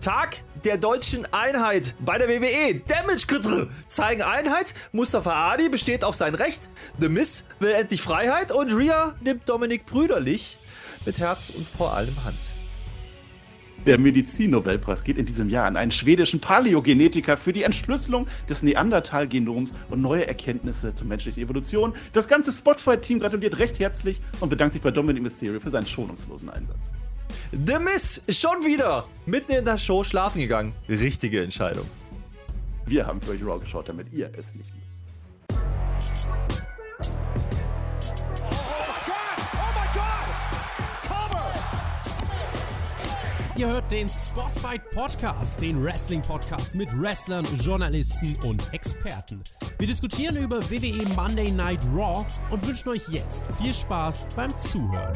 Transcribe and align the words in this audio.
Tag 0.00 0.42
der 0.64 0.78
deutschen 0.78 1.26
Einheit 1.32 1.94
bei 2.00 2.16
der 2.16 2.28
WWE. 2.28 2.80
Damage 2.86 3.26
Control 3.26 3.68
zeigen 3.86 4.22
Einheit. 4.22 4.74
Mustafa 4.92 5.50
Ali 5.50 5.68
besteht 5.68 6.04
auf 6.04 6.14
sein 6.14 6.34
Recht. 6.34 6.70
The 6.98 7.08
Miz 7.08 7.44
will 7.58 7.72
endlich 7.72 8.00
Freiheit. 8.00 8.50
Und 8.50 8.72
Rhea 8.72 9.14
nimmt 9.20 9.48
Dominik 9.48 9.84
brüderlich 9.84 10.58
mit 11.04 11.18
Herz 11.18 11.50
und 11.50 11.66
vor 11.66 11.92
allem 11.92 12.24
Hand. 12.24 12.38
Der 13.86 13.98
Medizin-Nobelpreis 13.98 15.04
geht 15.04 15.16
in 15.16 15.24
diesem 15.24 15.48
Jahr 15.48 15.66
an 15.66 15.76
einen 15.76 15.90
schwedischen 15.90 16.40
Paläogenetiker 16.40 17.38
für 17.38 17.52
die 17.52 17.62
Entschlüsselung 17.62 18.26
des 18.48 18.62
Neandertal-Genoms 18.62 19.72
und 19.88 20.02
neue 20.02 20.26
Erkenntnisse 20.26 20.94
zur 20.94 21.06
menschlichen 21.06 21.42
Evolution. 21.42 21.94
Das 22.12 22.28
ganze 22.28 22.52
Spotify-Team 22.52 23.20
gratuliert 23.20 23.58
recht 23.58 23.78
herzlich 23.78 24.20
und 24.40 24.50
bedankt 24.50 24.74
sich 24.74 24.82
bei 24.82 24.90
Dominic 24.90 25.22
Mysterio 25.22 25.60
für 25.60 25.70
seinen 25.70 25.86
schonungslosen 25.86 26.50
Einsatz. 26.50 26.92
The 27.52 27.78
Miss 27.78 28.22
schon 28.28 28.64
wieder 28.64 29.06
mitten 29.26 29.52
in 29.52 29.64
der 29.64 29.78
Show 29.78 30.04
schlafen 30.04 30.40
gegangen. 30.40 30.74
Richtige 30.88 31.42
Entscheidung. 31.42 31.86
Wir 32.86 33.06
haben 33.06 33.20
für 33.20 33.32
euch 33.32 33.44
Raw 33.44 33.58
geschaut, 33.58 33.88
damit 33.88 34.12
ihr 34.12 34.30
es 34.36 34.54
nicht 34.54 34.68
müsst. 34.74 34.80
Ihr 43.60 43.68
hört 43.68 43.92
den 43.92 44.08
Spotfight 44.08 44.90
Podcast, 44.92 45.60
den 45.60 45.84
Wrestling 45.84 46.22
Podcast 46.22 46.74
mit 46.74 46.88
Wrestlern, 46.98 47.46
Journalisten 47.62 48.34
und 48.46 48.72
Experten. 48.72 49.42
Wir 49.78 49.86
diskutieren 49.86 50.36
über 50.36 50.62
WWE 50.70 51.06
Monday 51.14 51.50
Night 51.50 51.80
Raw 51.94 52.24
und 52.50 52.66
wünschen 52.66 52.88
euch 52.88 53.06
jetzt 53.10 53.44
viel 53.60 53.74
Spaß 53.74 54.28
beim 54.34 54.50
Zuhören. 54.58 55.12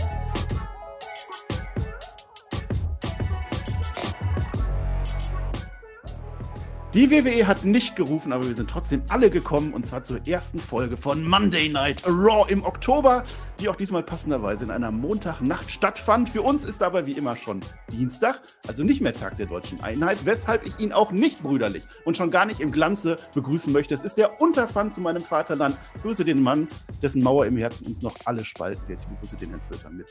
Die 6.94 7.10
WWE 7.10 7.48
hat 7.48 7.64
nicht 7.64 7.96
gerufen, 7.96 8.32
aber 8.32 8.46
wir 8.46 8.54
sind 8.54 8.70
trotzdem 8.70 9.02
alle 9.08 9.28
gekommen 9.28 9.72
und 9.72 9.84
zwar 9.84 10.04
zur 10.04 10.24
ersten 10.28 10.60
Folge 10.60 10.96
von 10.96 11.26
Monday 11.26 11.68
Night 11.68 12.06
Raw 12.06 12.48
im 12.48 12.62
Oktober, 12.62 13.24
die 13.58 13.68
auch 13.68 13.74
diesmal 13.74 14.04
passenderweise 14.04 14.62
in 14.62 14.70
einer 14.70 14.92
Montagnacht 14.92 15.72
stattfand. 15.72 16.28
Für 16.28 16.42
uns 16.42 16.64
ist 16.64 16.84
aber 16.84 17.04
wie 17.04 17.14
immer 17.14 17.36
schon 17.36 17.62
Dienstag, 17.90 18.40
also 18.68 18.84
nicht 18.84 19.00
mehr 19.00 19.12
Tag 19.12 19.36
der 19.38 19.46
deutschen 19.46 19.82
Einheit, 19.82 20.18
weshalb 20.24 20.64
ich 20.64 20.78
ihn 20.78 20.92
auch 20.92 21.10
nicht 21.10 21.42
brüderlich 21.42 21.82
und 22.04 22.16
schon 22.16 22.30
gar 22.30 22.46
nicht 22.46 22.60
im 22.60 22.70
Glanze 22.70 23.16
begrüßen 23.34 23.72
möchte. 23.72 23.92
Es 23.92 24.04
ist 24.04 24.16
der 24.16 24.40
Unterpfand 24.40 24.94
zu 24.94 25.00
meinem 25.00 25.20
Vaterland. 25.20 25.76
Grüße 26.02 26.24
den 26.24 26.44
Mann, 26.44 26.68
dessen 27.02 27.24
Mauer 27.24 27.46
im 27.46 27.56
Herzen 27.56 27.88
uns 27.88 28.02
noch 28.02 28.14
alle 28.24 28.44
spalten 28.44 28.86
wird. 28.86 29.00
Ich 29.00 29.18
grüße 29.18 29.34
den 29.44 29.60
Flöter 29.68 29.90
mit. 29.90 30.06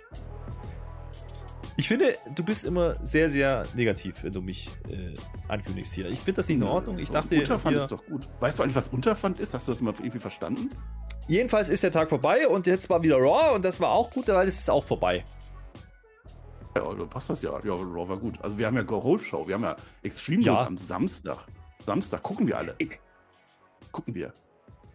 Ich 1.75 1.87
finde, 1.87 2.15
du 2.35 2.43
bist 2.43 2.65
immer 2.65 2.95
sehr, 3.03 3.29
sehr 3.29 3.65
negativ, 3.73 4.23
wenn 4.23 4.31
du 4.31 4.41
mich 4.41 4.69
äh, 4.89 5.15
ankündigst 5.47 5.93
hier. 5.93 6.05
Ich 6.07 6.19
finde 6.19 6.33
das 6.33 6.47
nicht 6.47 6.57
in 6.57 6.63
Ordnung. 6.63 6.99
Ich 6.99 7.09
dachte, 7.09 7.35
Unterpfand 7.35 7.75
hier, 7.75 7.83
ist 7.83 7.91
doch 7.91 8.05
gut. 8.05 8.27
Weißt 8.39 8.59
du 8.59 8.63
eigentlich, 8.63 8.75
was 8.75 8.89
Unterpfand 8.89 9.39
ist? 9.39 9.53
Hast 9.53 9.67
du 9.67 9.71
das 9.71 9.81
mal 9.81 9.93
irgendwie 9.97 10.19
verstanden? 10.19 10.69
jedenfalls 11.27 11.69
ist 11.69 11.83
der 11.83 11.91
Tag 11.91 12.09
vorbei 12.09 12.47
und 12.47 12.67
jetzt 12.67 12.89
war 12.89 13.03
wieder 13.03 13.17
Raw 13.17 13.55
und 13.55 13.63
das 13.63 13.79
war 13.79 13.91
auch 13.91 14.11
gut, 14.11 14.27
weil 14.27 14.47
es 14.47 14.59
ist 14.59 14.69
auch 14.69 14.83
vorbei. 14.83 15.23
Ja, 16.75 16.87
also 16.87 17.07
passt 17.07 17.29
das 17.29 17.41
ja. 17.41 17.51
Ja, 17.63 17.73
Raw 17.73 18.09
war 18.09 18.17
gut. 18.17 18.35
Also 18.41 18.57
wir 18.57 18.67
haben 18.67 18.75
ja 18.75 18.83
Golf 18.83 19.25
Show, 19.25 19.47
wir 19.47 19.55
haben 19.55 19.63
ja 19.63 19.75
Extreme 20.01 20.43
Ja. 20.43 20.65
Am 20.65 20.77
Samstag. 20.77 21.37
Samstag 21.85 22.21
gucken 22.21 22.47
wir 22.47 22.57
alle. 22.57 22.75
Gucken 23.91 24.15
wir. 24.15 24.33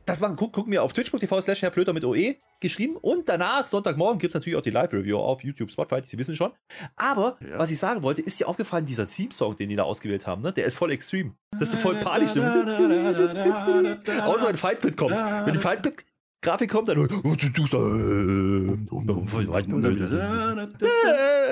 Das 0.09 0.21
machen, 0.21 0.37
guck, 0.37 0.53
gucken 0.55 0.73
wir 0.73 0.83
auf 0.83 0.93
twitch.tv 0.95 1.41
slash 1.43 1.61
Herr 1.63 1.71
Flöter 1.71 1.93
mit 1.93 2.05
OE 2.05 2.37
geschrieben 2.61 2.97
und 2.97 3.29
danach, 3.29 3.67
Sonntagmorgen, 3.67 4.19
gibt 4.19 4.31
es 4.31 4.35
natürlich 4.35 4.57
auch 4.57 4.63
die 4.63 4.71
Live-Review 4.71 5.19
auf 5.19 5.45
YouTube, 5.45 5.71
Spotify, 5.71 6.01
Sie 6.05 6.17
wissen 6.19 6.35
schon. 6.35 6.53
Aber, 6.97 7.37
Ja. 7.41 7.59
was 7.59 7.71
ich 7.71 7.79
sagen 7.79 8.03
wollte, 8.03 8.23
ist 8.23 8.41
dir 8.41 8.49
aufgefallen, 8.49 8.87
dieser 8.87 9.07
Theme-Song, 9.07 9.57
den 9.57 9.69
die 9.69 9.77
da 9.77 9.83
ausgewählt 9.83 10.27
haben, 10.27 10.43
ne? 10.43 10.53
der 10.53 10.65
ist 10.65 10.77
voll 10.77 10.91
extrem. 10.93 11.35
Das 11.59 11.75
ist 11.75 11.83
voll 11.83 11.97
Party-Stimmung. 11.97 12.51
Außer 14.25 14.49
ein 14.49 14.57
Fight-Pit 14.57 14.97
kommt. 14.97 15.19
Wenn 15.45 15.53
die 15.55 15.61
Fight-Pit-Grafik 16.41 16.71
kommt, 16.71 16.89
dann. 16.89 17.09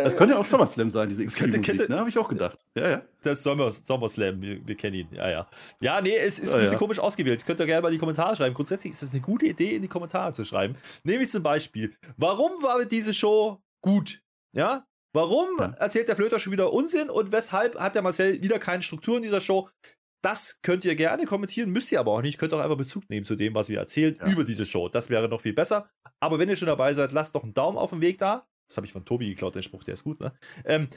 Das 0.05 0.17
könnte 0.17 0.35
ja 0.35 0.41
auch 0.41 0.45
SummerSlam 0.45 0.91
sein, 0.91 1.09
diese 1.09 1.25
könnte- 1.27 1.57
Extreme 1.57 1.77
Musik, 1.79 1.89
ne? 1.89 1.99
Habe 1.99 2.09
ich 2.09 2.19
auch 2.19 2.29
gedacht. 2.29 2.59
Ja, 2.75 2.89
ja. 2.91 3.03
Das 3.23 3.39
ist 3.39 3.45
Sommer, 3.45 3.71
SummerSlam, 3.71 4.41
wir, 4.41 4.67
wir 4.67 4.75
kennen 4.77 4.95
ihn. 4.95 5.09
Ja, 5.13 5.29
ja. 5.31 5.47
Ja, 5.81 6.01
nee, 6.01 6.15
es 6.17 6.39
ist 6.39 6.51
Ja, 6.53 6.57
ein 6.59 6.61
bisschen 6.61 6.75
ja. 6.75 6.79
komisch 6.79 6.99
ausgewählt. 6.99 7.45
Könnt 7.47 7.61
ihr 7.61 7.67
gerne 7.67 7.83
mal 7.83 7.89
in 7.89 7.95
die 7.95 7.99
Kommentare 7.99 8.37
schreiben. 8.37 8.55
Grundsätzlich 8.55 8.93
ist 8.93 9.03
das 9.03 9.11
eine 9.13 9.21
gute 9.21 9.47
Idee, 9.47 9.75
in 9.77 9.83
die 9.83 9.89
Kommentare 9.89 10.33
zu 10.33 10.45
schreiben. 10.45 10.77
Nämlich 11.03 11.31
zum 11.31 11.43
Beispiel, 11.43 11.93
warum 12.17 12.63
war 12.63 12.85
diese 12.85 13.13
Show 13.15 13.61
gut? 13.81 14.21
Ja? 14.53 14.87
Warum 15.13 15.49
Ja. 15.59 15.71
erzählt 15.79 16.09
der 16.09 16.17
Flöter 16.17 16.39
schon 16.39 16.53
wieder 16.53 16.73
Unsinn 16.73 17.09
und 17.11 17.33
weshalb 17.33 17.79
hat 17.81 17.95
der 17.95 18.03
Marcel 18.03 18.43
wieder 18.43 18.59
keine 18.59 18.83
Struktur 18.83 19.17
in 19.17 19.23
dieser 19.23 19.41
Show? 19.41 19.69
Das 20.27 20.61
könnt 20.61 20.85
ihr 20.85 20.97
gerne 20.97 21.25
kommentieren, 21.25 21.71
müsst 21.71 21.93
ihr 21.93 22.01
aber 22.01 22.11
auch 22.11 22.21
nicht. 22.21 22.37
Könnt 22.37 22.53
auch 22.53 22.59
einfach 22.59 22.77
Bezug 22.77 23.09
nehmen 23.09 23.25
zu 23.25 23.37
dem, 23.37 23.55
was 23.55 23.69
wir 23.69 23.79
erzählen 23.79 24.17
Ja. 24.19 24.29
über 24.33 24.43
diese 24.43 24.67
Show. 24.67 24.89
Das 24.89 25.09
wäre 25.09 25.29
noch 25.29 25.41
viel 25.41 25.53
besser. 25.53 25.89
Aber 26.19 26.41
wenn 26.41 26.49
ihr 26.49 26.57
schon 26.57 26.67
dabei 26.67 26.93
seid, 26.95 27.13
lasst 27.13 27.37
doch 27.37 27.45
einen 27.45 27.55
Daumen 27.55 27.79
auf 27.79 27.91
den 27.91 28.01
Weg 28.01 28.19
da. 28.19 28.45
Das 28.69 28.77
habe 28.77 28.89
ich 28.89 28.93
von 28.93 29.05
Tobi 29.05 29.29
geklaut, 29.29 29.55
den 29.55 29.63
Spruch, 29.63 29.85
der 29.85 29.95
ist 29.95 30.03
gut, 30.03 30.19
ne? 30.19 30.33
Ähm, 30.65 30.89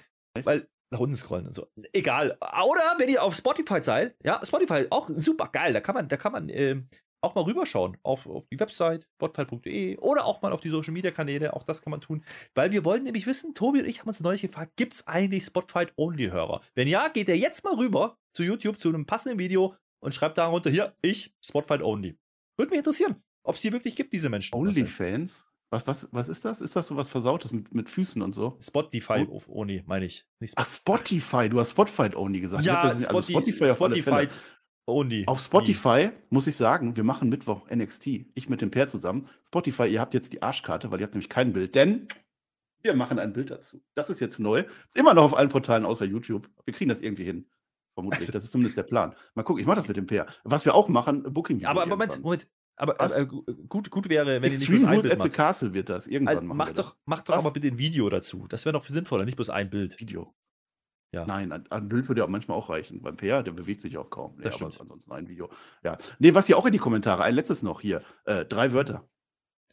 weil 0.44 0.68
nach 0.92 1.00
unten 1.00 1.16
scrollen 1.16 1.46
und 1.46 1.52
so. 1.54 1.68
Egal. 1.94 2.40
Oder 2.42 2.82
wenn 2.98 3.08
ihr 3.10 3.22
auf 3.22 3.36
Spotify 3.36 3.84
seid, 3.84 4.16
ja, 4.24 4.42
Spotify 4.44 4.88
auch 4.90 5.08
super 5.16 5.50
geil. 5.52 5.74
Da 5.74 5.82
kann 5.82 5.94
man, 5.94 6.08
da 6.08 6.18
kann 6.18 6.32
man 6.32 6.50
ähm, 6.50 6.90
auch 7.22 7.36
mal 7.36 7.44
rüberschauen 7.44 7.98
auf, 8.04 8.26
auf 8.28 8.46
die 8.52 8.60
Website 8.60 9.08
spotify.de 9.16 9.98
oder 9.98 10.26
auch 10.26 10.42
mal 10.42 10.54
auf 10.54 10.62
die 10.62 10.70
Social 10.70 10.94
Media 10.94 11.12
Kanäle. 11.12 11.54
Auch 11.54 11.64
das 11.64 11.82
kann 11.82 11.92
man 11.92 12.02
tun. 12.02 12.24
Weil 12.56 12.72
wir 12.72 12.86
wollen 12.86 13.04
nämlich 13.04 13.26
wissen, 13.28 13.54
Tobi 13.54 13.80
und 13.80 13.86
ich 13.88 14.00
haben 14.00 14.08
uns 14.08 14.20
neulich 14.22 14.42
gefragt, 14.42 14.74
gibt 14.78 14.94
es 14.94 15.08
eigentlich 15.08 15.44
Spotify-Only-Hörer? 15.46 16.62
Wenn 16.76 16.88
ja, 16.88 17.08
geht 17.10 17.28
ihr 17.30 17.38
jetzt 17.38 17.64
mal 17.64 17.76
rüber 17.76 18.18
zu 18.34 18.44
YouTube 18.44 18.80
zu 18.80 18.90
einem 18.90 19.06
passenden 19.06 19.40
Video 19.40 19.76
und 20.00 20.14
schreibt 20.14 20.38
darunter 20.38 20.70
hier, 20.70 20.96
ich, 21.02 21.34
Spotify-Only. 21.44 22.18
Würde 22.58 22.70
mich 22.70 22.80
interessieren, 22.80 23.16
ob 23.44 23.56
es 23.56 23.62
die 23.62 23.72
wirklich 23.74 23.96
gibt, 23.96 24.14
diese 24.14 24.30
Menschen. 24.30 24.56
OnlyFans? 24.56 25.46
Was, 25.72 25.86
was, 25.86 26.08
was 26.12 26.30
ist 26.30 26.44
das? 26.46 26.62
Ist 26.62 26.76
das 26.76 26.88
so 26.88 26.96
was 26.98 27.10
Versautes 27.10 27.54
mit, 27.54 27.74
mit 27.76 27.90
Füßen 27.92 28.22
und 28.24 28.34
so? 28.34 28.58
Spotify 28.60 29.28
Only, 29.48 29.84
meine 29.86 30.06
ich. 30.06 30.26
Nicht 30.40 30.56
Ach, 30.58 30.66
Spotify. 30.66 31.48
Du 31.48 31.60
hast 31.60 31.72
Spotify 31.72 32.10
Only 32.16 32.40
gesagt. 32.42 32.64
Ja, 32.64 32.88
Das 32.88 33.02
ist- 33.02 33.08
also 33.08 33.22
Spotify. 33.22 33.68
Spotify 33.68 34.28
Only. 34.90 35.24
Auf 35.28 35.40
Spotify 35.40 36.10
muss 36.30 36.48
ich 36.48 36.56
sagen, 36.58 36.96
wir 36.96 37.04
machen 37.04 37.30
Mittwoch 37.30 37.68
NXT. 37.70 38.08
Ich 38.34 38.50
mit 38.50 38.62
dem 38.62 38.72
Pair 38.72 38.88
zusammen. 38.88 39.28
Spotify, 39.48 39.86
ihr 39.88 40.02
habt 40.02 40.14
jetzt 40.14 40.34
die 40.34 40.42
Arschkarte, 40.42 40.92
weil 40.92 41.00
ihr 41.00 41.04
habt 41.06 41.14
nämlich 41.14 41.30
kein 41.30 41.54
Bild, 41.54 41.76
denn 41.76 42.08
wir 42.82 42.94
machen 42.96 43.20
ein 43.20 43.34
Bild 43.34 43.52
dazu. 43.52 43.82
Das 43.96 44.10
ist 44.10 44.20
jetzt 44.22 44.40
neu. 44.40 44.60
Ist 44.62 44.98
immer 44.98 45.14
noch 45.14 45.24
auf 45.24 45.38
allen 45.38 45.50
Portalen 45.50 45.86
außer 45.86 46.06
YouTube. 46.06 46.50
Wir 46.66 46.74
kriegen 46.74 46.90
das 46.90 47.02
irgendwie 47.02 47.26
hin. 47.26 47.46
Vermutlich. 47.94 48.20
Also- 48.22 48.32
das 48.32 48.44
ist 48.46 48.52
zumindest 48.52 48.78
der 48.78 48.84
Plan. 48.84 49.14
Mal 49.36 49.44
gucken, 49.44 49.60
ich 49.62 49.68
mache 49.68 49.78
das 49.78 49.88
mit 49.88 49.98
dem 49.98 50.08
Pair. 50.08 50.26
Was 50.44 50.64
wir 50.66 50.74
auch 50.76 50.88
machen, 50.88 51.24
Booking. 51.24 51.66
Aber 51.66 51.86
Moment, 51.86 52.22
Moment. 52.22 52.48
Aber 52.78 52.96
Was? 52.98 53.18
äh, 53.18 53.26
gu- 53.26 53.44
gut, 53.68 53.90
gut 53.90 54.08
wäre, 54.08 54.42
wenn 54.42 54.54
ihr 54.54 54.58
nicht 54.58 54.70
bloß 54.70 54.84
Extreme 54.84 54.98
ein 54.98 55.02
Bild 55.02 55.20
macht. 55.20 55.34
Castle 55.34 55.74
wird 55.74 55.90
das. 55.90 56.08
Irgendwann 56.08 56.36
Also, 56.38 56.48
machen 56.48 56.58
macht 56.58 56.78
doch, 56.80 56.96
macht 57.06 57.28
doch 57.28 57.34
Was? 57.36 57.44
aber 57.44 57.52
bitte 57.52 57.68
ein 57.68 57.78
Video 57.78 58.10
dazu. 58.10 58.46
Das 58.48 58.64
wäre 58.64 58.72
noch 58.72 58.86
viel 58.86 58.94
sinnvoller, 58.94 59.26
nicht 59.26 59.36
bloß 59.36 59.50
ein 59.50 59.70
Bild. 59.70 60.00
Video. 60.00 60.34
Ja. 61.12 61.26
Nein, 61.26 61.52
ein, 61.52 61.66
ein 61.72 61.90
Bild 61.90 62.08
würde 62.08 62.20
ja 62.20 62.26
auch 62.26 62.30
manchmal 62.30 62.58
auch 62.58 62.70
reichen. 62.70 63.02
Beim 63.02 63.18
PR, 63.18 63.42
der 63.42 63.52
bewegt 63.52 63.82
sich 63.82 63.98
auch 63.98 64.10
kaum. 64.10 64.36
Nee, 64.38 64.44
Das 64.44 64.56
stimmt. 64.56 64.80
ansonsten 64.80 65.12
ein 65.12 65.28
Video. 65.28 65.50
Ja. 65.84 65.98
Nee, 66.20 66.36
was 66.36 66.46
hier 66.48 66.58
auch 66.58 66.66
in 66.68 66.72
die 66.72 66.78
Kommentare, 66.78 67.24
ein 67.24 67.34
letztes 67.34 67.64
noch 67.64 67.82
hier. 67.82 68.04
Äh, 68.26 68.46
drei 68.46 68.72
Wörter. 68.74 69.10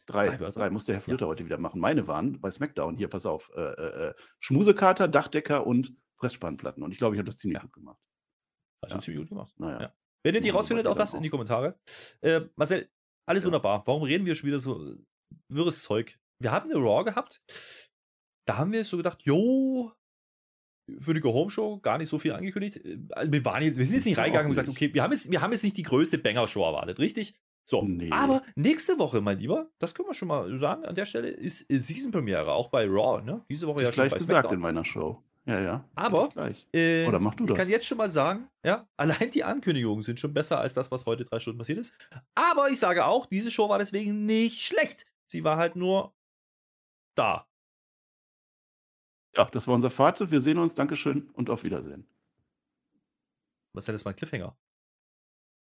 Drei, 0.07 0.27
Drei 0.29 0.37
drei, 0.37 0.39
Wörter? 0.39 0.69
muss 0.71 0.85
der 0.85 0.95
Herr 0.95 1.01
Flöter 1.01 1.27
heute 1.27 1.45
wieder 1.45 1.57
machen. 1.59 1.79
Meine 1.79 2.07
waren 2.07 2.39
bei 2.41 2.49
SmackDown, 2.49 2.95
hier, 2.95 3.07
pass 3.07 3.25
auf, 3.25 3.51
äh, 3.55 3.59
äh, 3.61 4.09
äh, 4.09 4.13
Schmusekater, 4.39 5.07
Dachdecker 5.07 5.67
und 5.67 5.93
Fressspannplatten. 6.19 6.81
Und 6.81 6.91
ich 6.91 6.97
glaube, 6.97 7.15
ich 7.15 7.19
habe 7.19 7.27
das 7.27 7.37
ziemlich 7.37 7.57
Ja. 7.57 7.63
gut 7.63 7.73
gemacht. 7.73 7.99
Hast 8.83 8.93
du 8.93 8.97
Ja. 8.97 9.01
ziemlich 9.01 9.21
gut 9.21 9.29
gemacht. 9.29 9.53
Naja. 9.59 9.81
Ja. 9.81 9.93
Wenn 10.23 10.33
ihr 10.33 10.41
die 10.41 10.47
Ja, 10.47 10.53
rausfindet, 10.55 10.87
auch 10.87 10.95
das 10.95 11.13
in 11.13 11.21
die. 11.23 11.29
Kommentare. 11.29 11.77
Äh, 12.21 12.41
Marcel, 12.55 12.89
alles 13.27 13.43
Ja. 13.43 13.47
wunderbar. 13.47 13.85
Warum 13.85 14.01
reden 14.03 14.25
wir 14.25 14.33
schon 14.33 14.47
wieder 14.47 14.59
so 14.59 14.95
wirres 15.49 15.83
Zeug? 15.83 16.17
Wir 16.41 16.51
haben 16.51 16.71
eine 16.71 16.79
Raw 16.79 17.03
gehabt. 17.03 17.41
Da 18.47 18.57
haben 18.57 18.71
wir 18.71 18.83
so 18.85 18.97
gedacht, 18.97 19.21
jo, 19.23 19.91
für 20.97 21.13
die 21.13 21.19
Go-Home-Show 21.19 21.79
gar 21.79 21.97
nicht 21.97 22.09
so 22.09 22.17
viel 22.19 22.33
angekündigt. 22.33 22.77
Äh, 22.77 22.97
Wir, 23.27 23.43
waren 23.45 23.63
jetzt, 23.63 23.77
wir 23.77 23.85
sind 23.85 23.95
jetzt 23.95 24.05
nicht 24.05 24.17
reingegangen 24.17 24.45
und 24.47 24.51
gesagt, 24.51 24.69
okay, 24.69 24.93
wir 24.93 25.03
haben, 25.03 25.11
jetzt, 25.11 25.31
wir 25.31 25.41
haben 25.41 25.51
jetzt 25.51 25.63
nicht 25.63 25.77
die 25.77 25.83
größte 25.83 26.17
Banger-Show 26.17 26.63
erwartet, 26.63 26.99
richtig? 26.99 27.33
So, 27.63 27.81
Nee. 27.83 28.09
aber 28.11 28.43
nächste 28.55 28.97
Woche, 28.97 29.19
mein 29.19 29.39
Lieber, 29.39 29.69
das 29.79 29.93
können 29.93 30.07
wir 30.07 30.13
schon 30.13 30.29
mal 30.29 30.57
sagen, 30.57 30.85
an 30.85 30.95
der 30.95 31.05
Stelle 31.05 31.27
ist 31.29 31.65
Season-Premiere, 31.69 32.51
auch 32.53 32.69
bei 32.69 32.85
Raw, 32.87 33.21
ne? 33.21 33.43
Diese 33.49 33.67
Woche 33.67 33.83
ja 33.83 33.91
schon 33.91 34.03
gleich 34.07 34.11
bei 34.11 34.17
gesagt 34.17 34.29
in 34.29 34.59
SmackDown. 34.59 34.59
meiner 34.61 34.85
Show. 34.85 35.21
Ja, 35.45 35.61
ja. 35.61 35.89
Aber. 35.95 36.29
Äh, 36.73 37.05
Oder 37.07 37.19
mach 37.19 37.35
du 37.35 37.43
ich 37.43 37.49
das. 37.49 37.57
kann 37.57 37.69
jetzt 37.69 37.85
schon 37.85 37.97
mal 37.97 38.09
sagen, 38.09 38.49
ja, 38.65 38.87
allein 38.97 39.31
die 39.31 39.43
Ankündigungen 39.43 40.03
sind 40.03 40.19
schon 40.19 40.33
besser 40.33 40.59
als 40.59 40.73
das, 40.73 40.91
was 40.91 41.05
heute 41.05 41.23
drei 41.25 41.39
Stunden 41.39 41.57
passiert 41.59 41.79
ist. 41.79 41.93
Aber 42.35 42.69
ich 42.69 42.79
sage 42.79 43.05
auch, 43.05 43.25
diese 43.25 43.51
Show 43.51 43.67
war 43.69 43.79
deswegen 43.79 44.25
nicht 44.25 44.61
schlecht. 44.61 45.05
Sie 45.27 45.43
war 45.43 45.57
halt 45.57 45.75
nur 45.75 46.13
da. 47.15 47.47
Ja, 49.37 49.45
das 49.45 49.67
war 49.67 49.75
unser 49.75 49.89
Fazit. 49.89 50.31
Wir 50.31 50.39
sehen 50.41 50.57
uns. 50.57 50.73
Dankeschön 50.73 51.29
und 51.33 51.49
auf 51.49 51.63
Wiedersehen. 51.63 52.07
Was 53.73 53.83
ist 53.83 53.87
denn 53.87 53.95
das 53.95 54.05
mal 54.05 54.11
ein 54.11 54.15
Cliffhanger? 54.17 54.57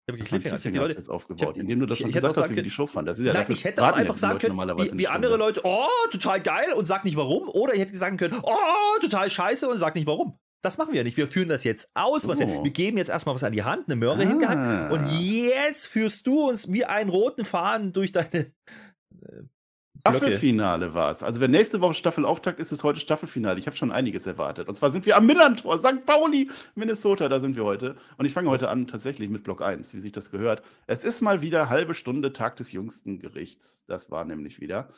Ich 0.08 0.12
habe 0.12 0.22
Cliffhanger. 0.22 0.58
Cliffhanger 0.58 0.86
Leute, 0.86 0.98
jetzt 0.98 1.10
aufgebaut, 1.10 1.48
hab- 1.48 1.56
indem 1.56 1.80
du 1.80 1.86
das 1.86 1.98
schon 1.98 2.10
gesagt 2.12 2.36
hast, 2.36 2.50
wie 2.50 2.62
die 2.62 2.70
Show 2.70 2.86
fanden. 2.86 3.06
Das 3.06 3.18
ist 3.18 3.26
ja 3.26 3.32
Nein, 3.32 3.46
ich 3.48 3.64
hätte 3.64 3.82
auch 3.84 3.92
einfach 3.92 4.16
sagen 4.16 4.38
können, 4.38 4.56
wie, 4.58 4.98
wie 4.98 5.08
andere. 5.08 5.36
Leute, 5.36 5.60
oh, 5.64 5.88
total 6.10 6.40
geil 6.40 6.72
und 6.74 6.84
sag 6.84 7.04
nicht 7.04 7.16
warum. 7.16 7.48
Oder 7.48 7.74
ich 7.74 7.80
hätte 7.80 7.96
sagen 7.96 8.16
können, 8.16 8.38
oh, 8.42 9.00
total 9.00 9.28
scheiße 9.28 9.68
und 9.68 9.78
sag 9.78 9.94
nicht 9.96 10.06
warum. 10.06 10.38
Das 10.62 10.78
machen 10.78 10.92
wir 10.92 10.98
ja 10.98 11.04
nicht. 11.04 11.16
Wir 11.16 11.28
führen 11.28 11.48
das 11.48 11.64
jetzt 11.64 11.90
aus. 11.94 12.26
Was 12.26 12.40
Oh. 12.40 12.64
wir 12.64 12.70
geben 12.70 12.96
jetzt 12.98 13.08
erstmal 13.10 13.34
was 13.34 13.44
an 13.44 13.52
die 13.52 13.62
Hand, 13.62 13.86
eine 13.88 13.96
Möhre. 13.96 14.24
Ah. 14.46 14.90
Und 14.90 15.06
jetzt 15.20 15.86
führst 15.88 16.26
du 16.26 16.48
uns 16.48 16.72
wie 16.72 16.84
einen 16.84 17.10
roten 17.10 17.44
Faden 17.44 17.92
durch 17.92 18.10
deine. 18.12 18.52
Staffelfinale 20.14 20.94
war 20.94 21.10
es. 21.10 21.22
Also 21.22 21.40
wenn 21.40 21.50
nächste 21.50 21.80
Woche 21.80 21.94
Staffelauftakt 21.94 22.60
ist, 22.60 22.72
ist 22.72 22.84
heute 22.84 23.00
Staffelfinale. 23.00 23.58
Ich 23.58 23.66
habe 23.66 23.76
schon 23.76 23.90
einiges 23.90 24.26
erwartet. 24.26 24.68
Und 24.68 24.74
zwar 24.76 24.92
sind 24.92 25.06
wir 25.06 25.16
am 25.16 25.26
Millantor, 25.26 25.78
St. 25.78 26.04
Pauli, 26.04 26.50
Minnesota, 26.74 27.28
da 27.28 27.40
sind 27.40 27.56
wir 27.56 27.64
heute. 27.64 27.96
Und 28.16 28.26
ich 28.26 28.32
fange 28.32 28.50
heute 28.50 28.68
an 28.68 28.86
tatsächlich 28.86 29.28
mit 29.28 29.44
Block 29.44 29.62
1, 29.62 29.94
wie 29.94 30.00
sich 30.00 30.12
das 30.12 30.30
gehört. 30.30 30.62
Es 30.86 31.04
ist 31.04 31.20
mal 31.20 31.42
wieder 31.42 31.68
halbe 31.68 31.94
Stunde 31.94 32.32
Tag 32.32 32.56
des 32.56 32.72
jüngsten 32.72 33.18
Gerichts. 33.18 33.84
Das 33.86 34.10
war 34.10 34.24
nämlich 34.24 34.60
wieder. 34.60 34.88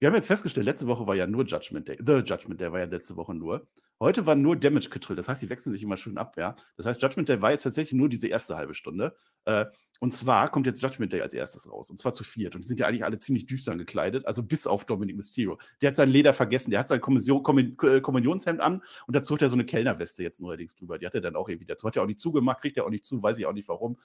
Wir 0.00 0.06
haben 0.06 0.14
jetzt 0.14 0.28
festgestellt, 0.28 0.66
letzte 0.66 0.86
Woche 0.86 1.08
war 1.08 1.16
ja 1.16 1.26
nur 1.26 1.44
Judgment 1.44 1.88
Day. 1.88 1.98
The 1.98 2.18
Judgment 2.24 2.60
Day 2.60 2.70
war 2.70 2.78
ja 2.78 2.84
letzte 2.84 3.16
Woche 3.16 3.34
nur. 3.34 3.66
Heute 3.98 4.26
war 4.26 4.36
nur 4.36 4.54
Damage 4.54 4.90
Control. 4.90 5.16
Das 5.16 5.28
heißt, 5.28 5.42
die 5.42 5.50
wechseln 5.50 5.72
sich 5.72 5.82
immer 5.82 5.96
schön 5.96 6.18
ab, 6.18 6.36
ja. 6.38 6.54
Das 6.76 6.86
heißt, 6.86 7.02
Judgment 7.02 7.28
Day 7.28 7.42
war 7.42 7.50
jetzt 7.50 7.64
tatsächlich 7.64 7.98
nur 7.98 8.08
diese 8.08 8.28
erste 8.28 8.56
halbe 8.56 8.74
Stunde. 8.74 9.16
Äh, 9.44 9.66
und 9.98 10.12
zwar 10.12 10.48
kommt 10.50 10.66
jetzt 10.66 10.80
Judgment 10.80 11.12
Day 11.12 11.20
als 11.20 11.34
erstes 11.34 11.68
raus. 11.68 11.90
Und 11.90 11.98
zwar 11.98 12.12
zu 12.12 12.22
viert. 12.22 12.54
Und 12.54 12.62
die 12.62 12.68
sind 12.68 12.78
ja 12.78 12.86
eigentlich 12.86 13.04
alle 13.04 13.18
ziemlich 13.18 13.46
düster 13.46 13.76
gekleidet. 13.76 14.24
Also 14.24 14.44
bis 14.44 14.68
auf 14.68 14.84
Dominic 14.84 15.16
Mysterio. 15.16 15.58
Der 15.80 15.88
hat 15.88 15.96
sein 15.96 16.10
Leder 16.10 16.32
vergessen. 16.32 16.70
Der 16.70 16.78
hat 16.78 16.88
sein 16.88 17.00
Kommission, 17.00 17.42
Kommun- 17.42 17.76
äh, 17.82 18.00
Kommunionshemd 18.00 18.60
an. 18.60 18.82
Und 19.08 19.16
dazu 19.16 19.34
hat 19.34 19.42
er 19.42 19.48
so 19.48 19.56
eine 19.56 19.64
Kellnerweste 19.64 20.22
jetzt 20.22 20.40
neuerdings 20.40 20.76
drüber. 20.76 21.00
Die 21.00 21.06
hat 21.06 21.14
er 21.16 21.22
dann 21.22 21.34
auch 21.34 21.48
irgendwie 21.48 21.66
dazu. 21.66 21.88
Hat 21.88 21.96
er 21.96 22.04
auch 22.04 22.06
nicht 22.06 22.20
zugemacht, 22.20 22.60
kriegt 22.60 22.76
er 22.76 22.84
auch 22.84 22.90
nicht 22.90 23.04
zu, 23.04 23.20
weiß 23.20 23.36
ich 23.38 23.46
auch 23.46 23.52
nicht 23.52 23.66
warum. 23.66 23.98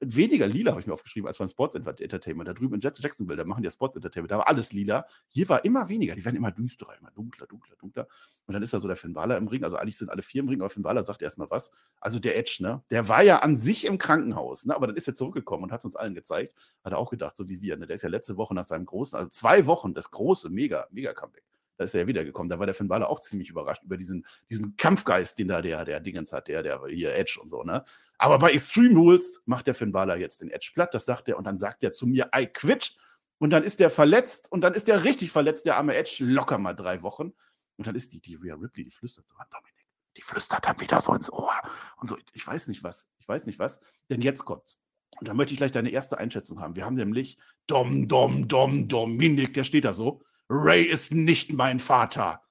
Weniger 0.00 0.46
lila 0.46 0.72
habe 0.72 0.80
ich 0.80 0.86
mir 0.86 0.92
aufgeschrieben 0.92 1.26
als 1.26 1.38
beim 1.38 1.48
Sports 1.48 1.74
Entertainment. 1.74 2.46
Da 2.46 2.52
drüben 2.52 2.74
in 2.74 2.80
Jacksonville, 2.80 3.36
da 3.36 3.44
machen 3.44 3.62
die 3.62 3.66
ja 3.66 3.70
Sports 3.70 3.96
Entertainment. 3.96 4.30
Da 4.30 4.38
war 4.38 4.48
alles 4.48 4.72
lila. 4.72 5.06
Hier 5.28 5.48
war 5.48 5.64
immer 5.64 5.88
weniger. 5.88 6.14
Die 6.14 6.24
werden 6.24 6.36
immer 6.36 6.52
düsterer, 6.52 6.98
immer 6.98 7.10
dunkler, 7.12 7.46
dunkler, 7.46 7.76
dunkler. 7.76 8.06
Und 8.46 8.52
dann 8.52 8.62
ist 8.62 8.74
da 8.74 8.80
so 8.80 8.88
der 8.88 8.96
Finn 8.96 9.14
Balor 9.14 9.38
im 9.38 9.48
Ring. 9.48 9.64
Also 9.64 9.76
eigentlich 9.76 9.96
sind 9.96 10.10
alle 10.10 10.20
vier 10.22 10.42
im 10.42 10.48
Ring, 10.48 10.60
aber 10.60 10.68
Finn 10.68 10.82
Balor 10.82 11.02
sagt 11.02 11.22
erstmal 11.22 11.50
was. 11.50 11.72
Also 11.98 12.18
der 12.18 12.36
Edge, 12.36 12.58
ne? 12.60 12.82
Der 12.90 13.08
war 13.08 13.22
ja 13.22 13.38
an 13.38 13.56
sich 13.56 13.86
im 13.86 13.96
Krankenhaus, 13.96 14.66
ne? 14.66 14.76
Aber 14.76 14.86
dann 14.86 14.96
ist 14.96 15.08
er 15.08 15.14
zurückgekommen 15.14 15.64
und 15.64 15.72
hat 15.72 15.80
es 15.80 15.86
uns 15.86 15.96
allen 15.96 16.14
gezeigt. 16.14 16.54
Hat 16.84 16.92
er 16.92 16.98
auch 16.98 17.10
gedacht, 17.10 17.34
so 17.34 17.48
wie 17.48 17.62
wir. 17.62 17.76
Ne? 17.78 17.86
Der 17.86 17.94
ist 17.94 18.02
ja 18.02 18.10
letzte 18.10 18.36
Woche 18.36 18.54
nach 18.54 18.64
seinem 18.64 18.84
großen, 18.84 19.18
also 19.18 19.30
zwei 19.30 19.64
Wochen, 19.64 19.94
das 19.94 20.10
große, 20.10 20.50
mega, 20.50 20.86
mega 20.90 21.14
Comeback. 21.14 21.44
Da 21.76 21.84
ist 21.84 21.94
er 21.94 22.02
ja 22.02 22.06
wiedergekommen. 22.06 22.48
Da 22.48 22.58
war 22.58 22.66
der 22.66 22.74
Finn 22.74 22.88
Balor 22.88 23.08
auch 23.08 23.20
ziemlich 23.20 23.50
überrascht 23.50 23.82
über 23.82 23.96
diesen, 23.96 24.26
diesen 24.48 24.76
Kampfgeist, 24.76 25.38
den 25.38 25.48
da 25.48 25.62
der, 25.62 25.84
der 25.84 26.00
Dingens 26.00 26.32
hat, 26.32 26.48
der, 26.48 26.62
der 26.62 26.80
hier 26.88 27.14
Edge 27.14 27.38
und 27.40 27.48
so, 27.48 27.62
ne? 27.62 27.84
Aber 28.18 28.38
bei 28.38 28.52
Extreme 28.52 28.98
Rules 28.98 29.42
macht 29.44 29.66
der 29.66 29.74
Finn 29.74 29.92
Balor 29.92 30.16
jetzt 30.16 30.40
den 30.40 30.50
Edge 30.50 30.70
platt, 30.74 30.94
das 30.94 31.04
sagt 31.04 31.28
er, 31.28 31.36
und 31.36 31.44
dann 31.44 31.58
sagt 31.58 31.84
er 31.84 31.92
zu 31.92 32.06
mir, 32.06 32.30
I 32.34 32.46
quit. 32.46 32.96
Und 33.38 33.50
dann 33.50 33.64
ist 33.64 33.80
der 33.80 33.90
verletzt 33.90 34.50
und 34.50 34.62
dann 34.62 34.72
ist 34.72 34.88
der 34.88 35.04
richtig 35.04 35.30
verletzt, 35.30 35.66
der 35.66 35.76
arme 35.76 35.94
Edge, 35.94 36.24
locker 36.24 36.56
mal 36.56 36.72
drei 36.72 37.02
Wochen. 37.02 37.34
Und 37.76 37.86
dann 37.86 37.94
ist 37.94 38.12
die, 38.12 38.20
die 38.20 38.36
Rhea 38.36 38.54
Ripley, 38.54 38.84
die 38.84 38.90
flüstert 38.90 39.28
so 39.28 39.36
an 39.36 39.46
Dominik. 39.50 39.86
Die 40.16 40.22
flüstert 40.22 40.64
dann 40.64 40.80
wieder 40.80 41.02
so 41.02 41.12
ins 41.12 41.30
Ohr. 41.30 41.52
Und 41.98 42.08
so, 42.08 42.16
ich 42.32 42.46
weiß 42.46 42.68
nicht 42.68 42.82
was, 42.82 43.06
ich 43.18 43.28
weiß 43.28 43.44
nicht 43.44 43.58
was, 43.58 43.80
denn 44.08 44.22
jetzt 44.22 44.46
kommt's. 44.46 44.78
Und 45.18 45.28
da 45.28 45.34
möchte 45.34 45.52
ich 45.52 45.58
gleich 45.58 45.72
deine 45.72 45.90
erste 45.90 46.18
Einschätzung 46.18 46.60
haben. 46.60 46.76
Wir 46.76 46.84
haben 46.84 46.94
nämlich 46.94 47.38
Dom, 47.66 48.08
Dom, 48.08 48.48
Dom, 48.48 48.88
Dominik, 48.88 49.54
der 49.54 49.64
steht 49.64 49.84
da 49.84 49.92
so. 49.92 50.22
Ray 50.48 50.84
ist 50.84 51.12
nicht 51.12 51.52
mein 51.52 51.80
Vater. 51.80 52.42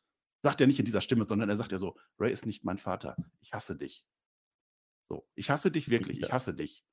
Sagt 0.43 0.61
er 0.61 0.67
nicht 0.67 0.79
in 0.79 0.85
dieser 0.85 1.01
Stimme, 1.01 1.25
sondern 1.27 1.49
er 1.49 1.57
sagt 1.57 1.71
ja 1.71 1.77
so, 1.77 1.97
Ray 2.19 2.31
ist 2.31 2.45
nicht 2.45 2.63
mein 2.63 2.77
Vater. 2.77 3.15
Ich 3.41 3.53
hasse 3.53 3.75
dich. 3.75 4.05
So, 5.09 5.27
ich 5.35 5.49
hasse 5.49 5.71
dich 5.71 5.89
wirklich, 5.89 6.19
ich 6.21 6.31
hasse 6.31 6.53
dich. 6.53 6.83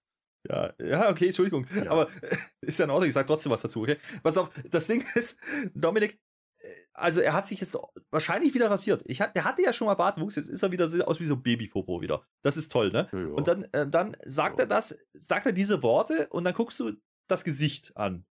Ja, 0.49 0.75
ja, 0.81 1.11
okay, 1.11 1.27
Entschuldigung. 1.27 1.67
Ja. 1.75 1.91
Aber 1.91 2.11
äh, 2.23 2.37
ist 2.63 2.79
ja 2.79 2.85
in 2.85 2.91
Ordnung, 2.91 3.09
ich 3.09 3.15
sag 3.15 3.27
trotzdem 3.27 3.53
was 3.53 3.63
dazu, 3.63 3.83
okay? 3.83 3.97
Pass 4.23 4.39
auf, 4.39 4.51
das 4.71 4.87
Ding 4.87 5.05
ist, 5.15 5.41
Dominik, 5.75 6.21
äh, 6.59 6.69
also 6.93 7.21
er 7.21 7.33
hat 7.33 7.47
sich 7.47 7.61
jetzt 7.61 7.79
wahrscheinlich 8.11 8.53
wieder 8.53 8.71
rasiert. 8.71 9.03
Ich 9.07 9.21
hat, 9.21 9.37
der 9.37 9.45
hatte 9.45 9.63
ja 9.63 9.73
schon 9.73 9.87
mal 9.87 9.95
Bartwuchs, 9.95 10.37
jetzt 10.37 10.49
ist 10.51 10.63
er 10.63 10.73
wieder 10.73 10.89
so 10.89 11.03
aus 11.05 11.21
wie 11.21 11.27
so 11.27 11.35
ein 11.35 11.43
Babypopo 11.43 12.01
wieder. 12.01 12.27
Das 12.43 12.57
ist 12.57 12.73
toll, 12.73 12.89
ne? 12.91 13.09
Ja, 13.13 13.19
ja. 13.21 13.27
Und 13.29 13.47
dann, 13.49 13.65
äh, 13.73 13.87
dann 13.89 14.17
sagt 14.25 14.59
Ja. 14.59 14.65
er 14.65 14.69
das, 14.69 14.99
sagt 15.13 15.47
er 15.47 15.53
diese 15.53 15.83
Worte 15.83 16.29
und 16.29 16.45
dann 16.45 16.55
guckst 16.55 16.81
du 16.81 16.93
das 17.29 17.45
Gesicht 17.45 17.97
an. 17.97 18.27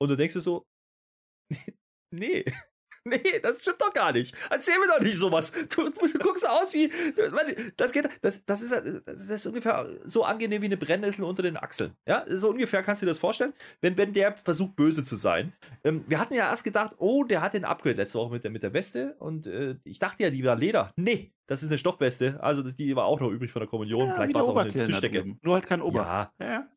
Und 0.00 0.08
du 0.08 0.16
denkst 0.16 0.34
dir 0.34 0.40
so, 0.40 0.66
nee, 2.10 2.44
nee, 3.04 3.40
das 3.42 3.62
stimmt 3.62 3.80
doch 3.80 3.92
gar 3.92 4.12
nicht. 4.12 4.34
Erzähl 4.50 4.78
mir 4.78 4.86
doch 4.86 5.00
nicht 5.00 5.18
sowas. 5.18 5.52
Du, 5.74 5.90
du 5.90 6.18
guckst 6.18 6.48
aus 6.48 6.72
wie, 6.74 6.90
das 7.76 7.92
geht, 7.92 8.08
das, 8.20 8.44
das, 8.44 8.62
ist, 8.62 9.02
das 9.04 9.28
ist 9.28 9.46
ungefähr 9.46 9.88
so 10.04 10.24
angenehm 10.24 10.62
wie 10.62 10.66
eine 10.66 10.76
Brennnessel 10.76 11.24
unter 11.24 11.42
den 11.42 11.56
Achseln. 11.56 11.94
Ja, 12.06 12.24
so 12.28 12.50
ungefähr 12.50 12.82
kannst 12.82 13.02
du 13.02 13.06
dir 13.06 13.10
das 13.10 13.18
vorstellen, 13.18 13.52
wenn, 13.80 13.96
wenn 13.96 14.12
der 14.12 14.36
versucht, 14.36 14.76
böse 14.76 15.04
zu 15.04 15.16
sein. 15.16 15.52
Ähm, 15.84 16.04
wir 16.06 16.18
hatten 16.18 16.34
ja 16.34 16.48
erst 16.48 16.64
gedacht, 16.64 16.96
oh, 16.98 17.24
der 17.24 17.42
hat 17.42 17.54
den 17.54 17.64
Upgrade 17.64 17.96
letzte 17.96 18.18
Woche 18.18 18.32
mit 18.32 18.44
der, 18.44 18.50
mit 18.50 18.62
der 18.62 18.72
Weste 18.72 19.16
und 19.18 19.46
äh, 19.46 19.76
ich 19.84 19.98
dachte 19.98 20.22
ja, 20.22 20.30
die 20.30 20.44
war 20.44 20.56
Leder. 20.56 20.92
Nee, 20.96 21.32
das 21.46 21.62
ist 21.62 21.70
eine 21.70 21.78
Stoffweste. 21.78 22.38
Also 22.42 22.62
das, 22.62 22.76
die 22.76 22.94
war 22.94 23.06
auch 23.06 23.20
noch 23.20 23.30
übrig 23.30 23.50
von 23.50 23.60
der 23.60 23.68
Kommunion. 23.68 24.08
Ja, 24.08 24.14
Vielleicht 24.14 24.34
war 24.34 24.42
es 24.42 24.48
auch 24.48 24.56
eine 24.56 24.72
Tischdecke. 24.84 25.36
Nur 25.42 25.54
halt 25.54 25.66
kein 25.66 25.82
Ober. 25.82 26.32
Ja, 26.38 26.46
Ja, 26.46 26.68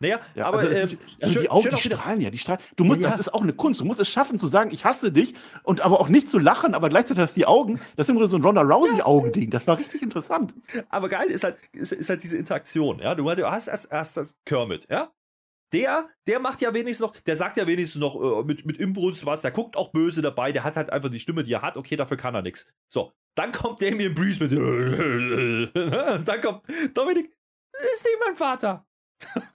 naja, 0.00 0.20
ja. 0.34 0.46
aber 0.46 0.58
also, 0.58 0.68
ähm, 0.70 0.74
ist, 0.84 0.98
also 1.20 1.32
schön- 1.32 1.42
die 1.42 1.50
Augen, 1.50 1.68
die 1.70 1.76
strahlen 1.82 2.20
ja, 2.20 2.30
die 2.30 2.38
strahlen. 2.38 2.60
Du 2.76 2.84
musst, 2.84 3.00
Ja. 3.00 3.08
das 3.10 3.18
ist 3.18 3.32
auch 3.32 3.42
eine 3.42 3.52
Kunst. 3.52 3.80
Du 3.80 3.84
musst 3.84 4.00
es 4.00 4.08
schaffen 4.08 4.38
zu 4.38 4.46
sagen, 4.46 4.70
ich 4.72 4.84
hasse 4.84 5.12
dich 5.12 5.34
und 5.62 5.80
aber 5.80 6.00
auch 6.00 6.08
nicht 6.08 6.28
zu 6.28 6.38
lachen, 6.38 6.74
aber 6.74 6.88
gleichzeitig 6.88 7.22
hast 7.22 7.36
du 7.36 7.40
die 7.40 7.46
Augen. 7.46 7.80
Das 7.96 8.06
ist 8.06 8.10
im 8.10 8.16
Grunde 8.16 8.28
so 8.28 8.36
ein 8.36 8.42
Ronda 8.44 8.62
Rousey-Augending. 8.62 9.50
Das 9.50 9.66
war 9.66 9.78
richtig 9.78 10.02
interessant. 10.02 10.54
Aber 10.88 11.08
geil 11.08 11.28
ist 11.28 11.44
halt, 11.44 11.56
ist, 11.72 11.92
ist 11.92 12.08
halt 12.10 12.22
diese 12.22 12.36
Interaktion, 12.36 12.98
ja. 12.98 13.14
Du 13.14 13.28
hast 13.28 13.68
erst, 13.68 13.90
erst 13.92 14.16
das 14.16 14.36
Kermit, 14.44 14.86
ja. 14.90 15.12
Der, 15.72 16.10
der 16.26 16.38
macht 16.38 16.60
ja 16.60 16.74
wenigstens 16.74 17.00
noch, 17.06 17.16
der 17.18 17.34
sagt 17.34 17.56
ja 17.56 17.66
wenigstens 17.66 17.98
noch 17.98 18.20
äh, 18.20 18.42
mit, 18.44 18.66
mit 18.66 18.76
Imbrunst 18.76 19.24
was, 19.24 19.40
der 19.40 19.52
guckt 19.52 19.74
auch 19.78 19.90
böse 19.90 20.20
dabei, 20.20 20.52
der 20.52 20.64
hat 20.64 20.76
halt 20.76 20.90
einfach 20.90 21.08
die 21.08 21.18
Stimme, 21.18 21.44
die 21.44 21.52
er 21.54 21.62
hat, 21.62 21.78
okay, 21.78 21.96
dafür 21.96 22.18
kann 22.18 22.34
er 22.34 22.42
nichts. 22.42 22.70
So, 22.88 23.12
dann 23.34 23.52
kommt 23.52 23.80
Damien 23.80 24.12
Breeze 24.12 24.42
mit 24.44 24.52
dann 26.28 26.40
kommt 26.42 26.66
Dominik, 26.92 27.30
ist 27.92 28.04
nicht 28.04 28.18
mein 28.22 28.36
Vater. 28.36 28.86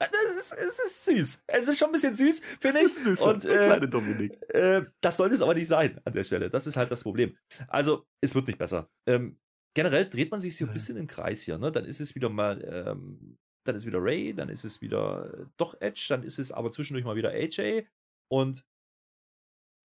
Das 0.00 0.36
ist, 0.38 0.52
es 0.52 0.78
ist 0.78 1.04
süß. 1.04 1.44
Es 1.46 1.68
ist 1.68 1.78
schon 1.78 1.90
ein 1.90 1.92
bisschen 1.92 2.14
süß, 2.14 2.40
finde 2.58 2.80
ich. 2.80 3.20
Und 3.20 3.44
der 3.44 3.82
äh, 3.82 4.78
äh, 4.78 4.86
das 5.02 5.18
sollte 5.18 5.34
es 5.34 5.42
aber 5.42 5.52
nicht 5.52 5.68
sein 5.68 6.00
an 6.04 6.14
der 6.14 6.24
Stelle. 6.24 6.48
Das 6.48 6.66
ist 6.66 6.78
halt 6.78 6.90
das 6.90 7.02
Problem. 7.02 7.36
Also, 7.68 8.06
es 8.22 8.34
wird 8.34 8.46
nicht 8.46 8.58
besser. 8.58 8.88
Ähm, 9.06 9.38
generell 9.74 10.08
dreht 10.08 10.30
man 10.30 10.40
sich 10.40 10.56
so 10.56 10.64
ein 10.64 10.72
bisschen 10.72 10.96
im 10.96 11.06
Kreis 11.06 11.42
hier. 11.42 11.58
Ne? 11.58 11.70
Dann 11.70 11.84
ist 11.84 12.00
es 12.00 12.14
wieder 12.14 12.30
mal, 12.30 12.64
ähm, 12.64 13.36
dann 13.66 13.76
ist 13.76 13.84
wieder 13.84 14.02
Ray, 14.02 14.34
dann 14.34 14.48
ist 14.48 14.64
es 14.64 14.80
wieder 14.80 15.34
äh, 15.34 15.46
doch 15.58 15.78
Edge, 15.80 16.06
dann 16.08 16.22
ist 16.22 16.38
es 16.38 16.50
aber 16.50 16.70
zwischendurch 16.70 17.04
mal 17.04 17.16
wieder 17.16 17.32
AJ 17.32 17.86
und 18.30 18.64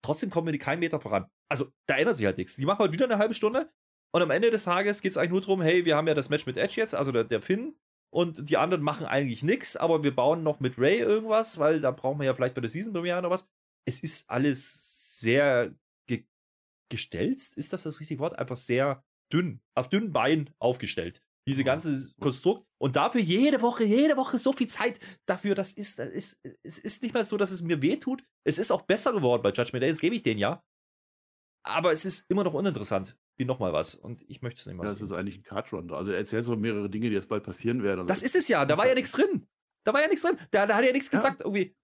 trotzdem 0.04 0.30
kommen 0.30 0.46
wir 0.46 0.58
keinen 0.60 0.78
Meter 0.78 1.00
voran. 1.00 1.28
Also, 1.50 1.72
da 1.88 1.96
ändert 1.96 2.16
sich 2.16 2.26
halt 2.26 2.38
nichts. 2.38 2.54
Die 2.54 2.66
machen 2.66 2.78
heute 2.78 2.92
wieder 2.92 3.06
eine 3.06 3.18
halbe 3.18 3.34
Stunde 3.34 3.68
und 4.14 4.22
am 4.22 4.30
Ende 4.30 4.52
des 4.52 4.62
Tages 4.62 5.02
geht 5.02 5.10
es 5.10 5.16
eigentlich 5.16 5.32
nur 5.32 5.40
darum, 5.40 5.60
hey, 5.60 5.84
wir 5.84 5.96
haben 5.96 6.06
ja 6.06 6.14
das 6.14 6.28
Match 6.28 6.46
mit 6.46 6.56
Edge 6.56 6.74
jetzt, 6.76 6.94
also 6.94 7.10
der, 7.10 7.24
der 7.24 7.40
Finn. 7.40 7.74
Und 8.14 8.48
die 8.48 8.56
anderen 8.56 8.84
machen 8.84 9.06
eigentlich 9.06 9.42
nichts, 9.42 9.76
aber 9.76 10.04
wir 10.04 10.14
bauen 10.14 10.44
noch 10.44 10.60
mit 10.60 10.78
Ray 10.78 10.98
irgendwas, 10.98 11.58
weil 11.58 11.80
da 11.80 11.90
brauchen 11.90 12.20
wir 12.20 12.26
ja 12.26 12.34
vielleicht 12.34 12.54
bei 12.54 12.60
der 12.60 12.70
Season 12.70 12.92
Premiere 12.92 13.20
noch 13.20 13.30
was 13.30 13.48
es 13.84 14.02
ist 14.02 14.30
alles 14.30 15.20
sehr 15.20 15.74
ge 16.06 16.24
gestelzt, 16.90 17.56
ist 17.56 17.72
das 17.72 17.82
das 17.82 18.00
richtige 18.00 18.20
Wort? 18.20 18.38
Einfach 18.38 18.56
sehr 18.56 19.04
dünn, 19.32 19.60
auf 19.74 19.88
dünnen 19.88 20.12
Beinen 20.12 20.50
aufgestellt. 20.58 21.22
Diese 21.46 21.64
ganze 21.64 22.14
Konstrukt. 22.20 22.66
Und 22.78 22.96
dafür 22.96 23.20
jede 23.20 23.60
Woche, 23.60 23.84
jede 23.84 24.16
Woche 24.16 24.38
so 24.38 24.52
viel 24.52 24.66
Zeit 24.66 24.98
dafür, 25.26 25.54
das 25.54 25.74
ist, 25.74 25.98
das 25.98 26.08
ist, 26.08 26.40
es 26.62 26.78
ist 26.78 27.02
nicht 27.02 27.12
mal 27.12 27.24
so, 27.24 27.36
dass 27.36 27.50
es 27.50 27.60
mir 27.60 27.82
wehtut. 27.82 28.24
Es 28.44 28.58
ist 28.58 28.70
auch 28.70 28.82
besser 28.82 29.12
geworden 29.12 29.42
bei 29.42 29.50
Judgment 29.50 29.82
Day, 29.82 29.90
das 29.90 30.00
gebe 30.00 30.14
ich 30.14 30.22
denen 30.22 30.40
ja. 30.40 30.64
Aber 31.66 31.92
es 31.92 32.04
ist 32.04 32.30
immer 32.30 32.44
noch 32.44 32.54
uninteressant, 32.54 33.18
wie 33.36 33.44
nochmal 33.44 33.72
was. 33.72 33.94
Und 33.94 34.24
ich 34.28 34.42
möchte 34.42 34.60
es 34.60 34.66
nicht 34.66 34.76
Ja, 34.76 34.82
mal. 34.82 34.88
das 34.90 35.00
ist 35.00 35.12
eigentlich 35.12 35.36
ein 35.38 35.42
Card-Run. 35.42 35.90
Also 35.92 36.12
er 36.12 36.18
erzählt 36.18 36.44
so 36.44 36.56
mehrere 36.56 36.88
Dinge, 36.90 37.08
die 37.08 37.14
jetzt 37.14 37.28
bald 37.28 37.42
passieren 37.44 37.82
werden. 37.82 38.00
Also 38.00 38.08
das 38.08 38.22
ist 38.22 38.36
es 38.36 38.48
ja, 38.48 38.64
da 38.64 38.78
war 38.78 38.86
ja 38.86 38.94
nichts 38.94 39.12
drin. 39.12 39.46
Da 39.84 39.92
war 39.92 40.00
ja 40.00 40.08
nichts 40.08 40.22
drin. 40.22 40.38
Da, 40.50 40.66
da 40.66 40.76
hat 40.76 40.82
er 40.82 40.88
ja 40.88 40.92
nichts 40.92 41.08
Ja. 41.10 41.18
gesagt, 41.18 41.40
irgendwie. 41.42 41.76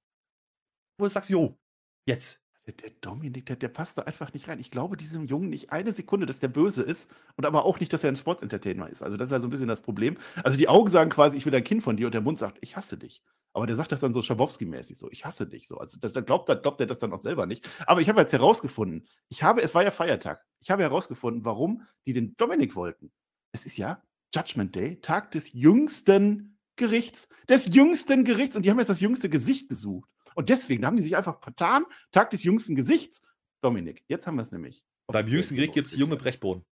Wo 0.99 1.04
du 1.04 1.11
sagst, 1.11 1.30
jo, 1.30 1.59
jetzt. 2.07 2.40
Der, 2.66 2.75
der 2.75 2.90
Dominik, 3.00 3.47
der, 3.47 3.57
der 3.57 3.69
passt 3.69 3.97
da 3.99 4.02
einfach 4.02 4.33
nicht 4.35 4.47
rein. 4.49 4.61
Ich 4.61 4.71
glaube 4.71 4.97
diesem 4.97 5.25
Jungen 5.25 5.49
nicht 5.49 5.73
eine 5.73 5.92
Sekunde, 5.92 6.26
dass 6.26 6.40
der 6.40 6.49
böse 6.49 6.83
ist 6.83 7.11
und 7.37 7.47
aber 7.47 7.64
auch 7.64 7.80
nicht, 7.80 7.92
dass 7.92 8.04
er 8.04 8.11
ein 8.11 8.16
Sports-Entertainer 8.16 8.88
ist. 8.88 9.02
Also 9.02 9.16
das 9.16 9.28
ist 9.28 9.33
ja 9.33 9.40
so 9.40 9.47
ein 9.47 9.50
bisschen 9.50 9.66
das 9.69 9.80
Problem. 9.80 10.19
Also 10.45 10.59
die 10.59 10.69
Augen 10.69 10.90
sagen 10.90 11.11
quasi, 11.11 11.37
ich 11.38 11.47
will 11.47 11.54
ein 11.54 11.64
Kind 11.64 11.83
von 11.83 11.97
dir 11.97 12.07
und 12.07 12.12
der 12.12 12.21
Mund 12.21 12.38
sagt, 12.38 12.59
ich 12.61 12.76
hasse 12.76 12.99
dich. 12.99 13.23
Aber 13.52 13.66
der 13.66 13.76
sagt 13.76 13.90
das 13.92 14.00
dann 14.00 14.12
so 14.12 14.21
Schabowski-mäßig 14.21 14.97
so, 14.97 15.11
ich 15.11 15.25
hasse 15.25 15.47
dich 15.47 15.66
so. 15.66 15.78
Also 15.78 15.99
das, 15.99 16.12
da 16.12 16.21
glaubt, 16.21 16.49
da 16.49 16.54
glaubt 16.54 16.80
er 16.80 16.87
das 16.87 16.99
dann 16.99 17.12
auch 17.12 17.23
selber 17.23 17.47
nicht. 17.47 17.69
Aber 17.87 18.00
ich 18.00 18.09
habe 18.09 18.21
jetzt 18.21 18.33
herausgefunden, 18.33 19.09
ich 19.28 19.42
habe, 19.42 19.62
es 19.62 19.75
war 19.75 19.83
ja 19.83 19.90
Feiertag, 19.90 20.45
ich 20.61 20.71
habe 20.71 20.83
herausgefunden, 20.83 21.45
warum 21.45 21.87
die 22.07 22.12
den 22.12 22.37
Dominik 22.37 22.76
wollten. 22.76 23.11
Es 23.52 23.66
ist 23.66 23.76
ja 23.76 24.02
Judgment 24.35 24.75
Day, 24.76 25.00
Tag 25.00 25.33
des 25.33 25.52
jüngsten 25.52 26.59
Gerichts, 26.76 27.28
des 27.49 27.75
jüngsten 27.75 28.25
Gerichts 28.25 28.57
und 28.57 28.64
die 28.64 28.71
haben 28.71 28.78
jetzt 28.78 28.88
das 28.88 29.00
jüngste 29.00 29.28
Gesicht 29.28 29.69
gesucht. 29.69 30.09
Und 30.37 30.49
deswegen 30.49 30.87
haben 30.87 30.97
die 30.97 31.02
sich 31.02 31.16
einfach 31.16 31.40
vertan, 31.42 31.85
Tag 32.12 32.30
des 32.30 32.45
jüngsten 32.45 32.76
Gesichts. 32.76 33.21
Dominik, 33.62 34.04
jetzt 34.09 34.26
haben 34.26 34.37
wir 34.37 34.42
es 34.42 34.52
nämlich. 34.52 34.85
Beim 35.09 35.26
jüngsten 35.26 35.57
Gericht 35.57 35.75
gibt 35.75 35.88
es 35.88 35.97
junge. 35.97 36.16
Brechbohnen. 36.16 36.64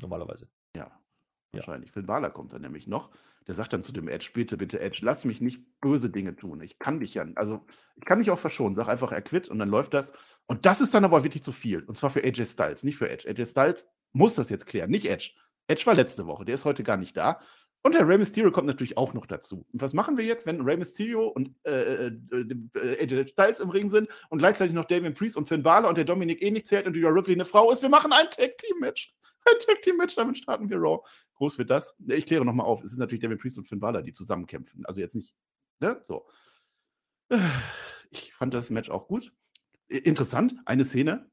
Normalerweise. 0.00 0.48
Ja, 1.56 1.66
wahrscheinlich. 1.66 1.92
Phil 1.92 2.02
Balor 2.02 2.30
kommt 2.30 2.52
dann 2.52 2.62
nämlich 2.62 2.86
noch. 2.86 3.10
Der 3.46 3.54
sagt 3.54 3.72
dann 3.72 3.84
zu 3.84 3.92
dem 3.92 4.08
Edge, 4.08 4.30
bitte, 4.34 4.56
bitte, 4.56 4.80
Edge, 4.80 5.00
lass 5.02 5.24
mich 5.24 5.40
nicht 5.40 5.62
böse 5.80 6.10
Dinge 6.10 6.34
tun. 6.34 6.60
Ich 6.62 6.78
kann 6.78 6.98
dich 6.98 7.14
ja, 7.14 7.26
also 7.36 7.64
ich 7.94 8.04
kann 8.04 8.18
dich 8.18 8.30
auch 8.30 8.38
verschonen. 8.38 8.74
Sag 8.74 8.88
einfach, 8.88 9.12
er 9.12 9.22
quitt 9.22 9.48
und 9.48 9.58
dann 9.58 9.68
läuft 9.68 9.94
das. 9.94 10.12
Und 10.46 10.66
das 10.66 10.80
ist 10.80 10.94
dann 10.94 11.04
aber 11.04 11.22
wirklich 11.22 11.44
zu 11.44 11.52
viel. 11.52 11.82
Und 11.84 11.96
zwar 11.96 12.10
für 12.10 12.24
AJ 12.24 12.46
Styles, 12.46 12.82
nicht 12.82 12.96
für 12.96 13.08
Edge. 13.08 13.28
AJ 13.28 13.46
Styles 13.46 13.88
muss 14.12 14.34
das 14.34 14.50
jetzt 14.50 14.66
klären, 14.66 14.90
nicht 14.90 15.06
Edge. 15.06 15.30
Edge 15.68 15.86
war 15.86 15.94
letzte 15.94 16.26
Woche, 16.26 16.44
der 16.44 16.54
ist 16.54 16.64
heute 16.64 16.82
gar 16.82 16.96
nicht 16.96 17.16
da. 17.16 17.40
Und 17.86 17.94
der 17.94 18.08
Rey 18.08 18.18
Mysterio 18.18 18.50
kommt 18.50 18.66
natürlich 18.66 18.96
auch 18.96 19.14
noch 19.14 19.26
dazu. 19.26 19.64
Und 19.72 19.80
was 19.80 19.92
machen 19.92 20.16
wir 20.16 20.24
jetzt, 20.24 20.44
wenn 20.44 20.60
Rey 20.60 20.76
Mysterio 20.76 21.28
und 21.28 21.54
äh, 21.62 22.08
äh, 22.08 22.12
äh, 22.74 23.02
AJ 23.02 23.28
Styles 23.28 23.60
im 23.60 23.70
Ring 23.70 23.88
sind 23.88 24.08
und 24.28 24.38
gleichzeitig 24.38 24.74
noch 24.74 24.86
Damien 24.86 25.14
Priest 25.14 25.36
und 25.36 25.46
Finn 25.46 25.62
Balor 25.62 25.88
und 25.88 25.96
der 25.96 26.04
Dominik 26.04 26.42
eh 26.42 26.50
nicht 26.50 26.66
zählt 26.66 26.86
und 26.86 26.96
Rhea 26.96 27.10
Ripley 27.10 27.34
eine 27.34 27.44
Frau 27.44 27.70
ist? 27.70 27.82
Wir 27.82 27.88
machen 27.88 28.12
ein 28.12 28.26
Tag-Team-Match. 28.28 29.14
Ein 29.44 29.60
Tag-Team-Match, 29.64 30.16
damit 30.16 30.38
starten 30.38 30.68
wir 30.68 30.78
Raw. 30.78 30.98
Groß 31.36 31.58
wird 31.58 31.70
das. 31.70 31.94
Ich 32.06 32.26
kläre 32.26 32.44
nochmal 32.44 32.66
auf. 32.66 32.82
Es 32.82 32.92
ist 32.92 32.98
natürlich 32.98 33.22
Damien 33.22 33.38
Priest 33.38 33.58
und 33.58 33.68
Finn 33.68 33.80
Balor, 33.80 34.02
die 34.02 34.12
zusammenkämpfen. 34.12 34.84
Also 34.86 35.00
jetzt 35.00 35.14
nicht, 35.14 35.34
ne? 35.80 36.00
So. 36.02 36.26
Ich 38.10 38.32
fand 38.32 38.54
das 38.54 38.70
Match 38.70 38.88
auch 38.88 39.08
gut. 39.08 39.32
Interessant, 39.88 40.54
eine 40.64 40.84
Szene, 40.84 41.30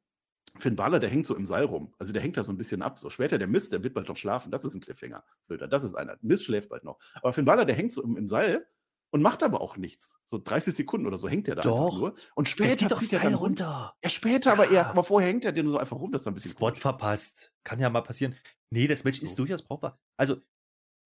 Finn 0.60 0.76
Balor, 0.76 1.00
der 1.00 1.10
hängt 1.10 1.26
so 1.26 1.36
im 1.36 1.46
Seil 1.46 1.66
rum. 1.66 1.94
Also 1.98 2.14
der 2.14 2.22
hängt 2.22 2.38
da 2.38 2.44
so 2.44 2.52
ein 2.52 2.58
bisschen 2.58 2.82
ab. 2.82 3.00
So 3.00 3.10
später 3.10 3.38
der 3.38 3.48
Mist, 3.48 3.72
der 3.74 3.84
wird 3.84 3.94
bald 3.94 4.08
noch 4.08 4.18
schlafen. 4.18 4.52
Das 4.52 4.66
ist 4.66 4.76
ein 4.76 4.82
Cliffhanger. 4.82 5.24
Blöder, 5.48 5.68
das 5.68 5.84
ist 5.84 5.96
einer. 5.96 6.18
Mist 6.22 6.46
schläft 6.46 6.70
bald 6.70 6.84
noch. 6.84 7.00
Aber 7.16 7.34
Finn 7.34 7.46
Balor, 7.46 7.66
der 7.66 7.76
hängt 7.76 7.92
so 7.92 8.04
im, 8.04 8.18
im 8.18 8.28
Seil 8.28 8.68
und 9.10 9.22
macht 9.22 9.42
aber 9.42 9.62
auch 9.62 9.78
nichts. 9.78 10.20
So 10.26 10.38
30 10.38 10.76
Sekunden 10.76 11.08
oder 11.08 11.18
so 11.18 11.28
hängt 11.28 11.48
er 11.48 11.56
da 11.56 11.62
doch. 11.62 11.98
nur. 11.98 12.16
Und 12.36 12.50
später 12.50 12.76
zieht 12.76 12.92
doch 12.92 13.00
zieht 13.00 13.10
Seil 13.10 13.22
er 13.22 13.30
dann 13.30 13.36
runter. 13.36 13.96
Ja, 14.04 14.10
später 14.10 14.50
ja. 14.50 14.54
aber 14.54 14.70
erst. 14.70 14.92
Aber 14.92 15.04
vorher 15.04 15.30
hängt 15.30 15.46
er 15.46 15.52
den 15.52 15.70
so 15.70 15.78
einfach 15.78 15.98
rum. 15.98 16.12
Das 16.12 16.24
ist 16.24 16.28
ein 16.28 16.36
bisschen 16.36 16.52
Spot 16.52 16.74
verpasst. 16.76 17.52
Kann 17.64 17.80
ja 17.80 17.90
mal 17.90 18.02
passieren. 18.02 18.36
Nee, 18.74 18.88
das 18.88 19.04
Match 19.04 19.20
so. 19.20 19.24
ist 19.24 19.38
durchaus 19.38 19.62
brauchbar. 19.62 20.00
Also, 20.18 20.42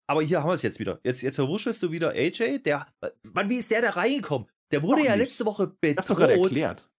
aber 0.07 0.21
hier 0.21 0.41
haben 0.41 0.49
wir 0.49 0.53
es 0.53 0.61
jetzt 0.61 0.79
wieder. 0.79 0.99
Jetzt, 1.03 1.23
jetzt 1.23 1.35
verwuschelst 1.35 1.81
du 1.81 1.91
wieder 1.91 2.11
AJ. 2.11 2.59
Der, 2.59 2.85
Mann, 3.33 3.49
wie 3.49 3.57
ist 3.57 3.71
der 3.71 3.81
da 3.81 3.89
reingekommen? 3.89 4.47
Der 4.71 4.83
wurde 4.83 5.01
Auch 5.01 5.05
ja 5.05 5.15
nicht. 5.15 5.25
letzte 5.25 5.45
Woche 5.45 5.67
bedroht. 5.81 5.97
Das 5.97 6.15
gerade 6.15 6.39
erklärt. 6.39 6.91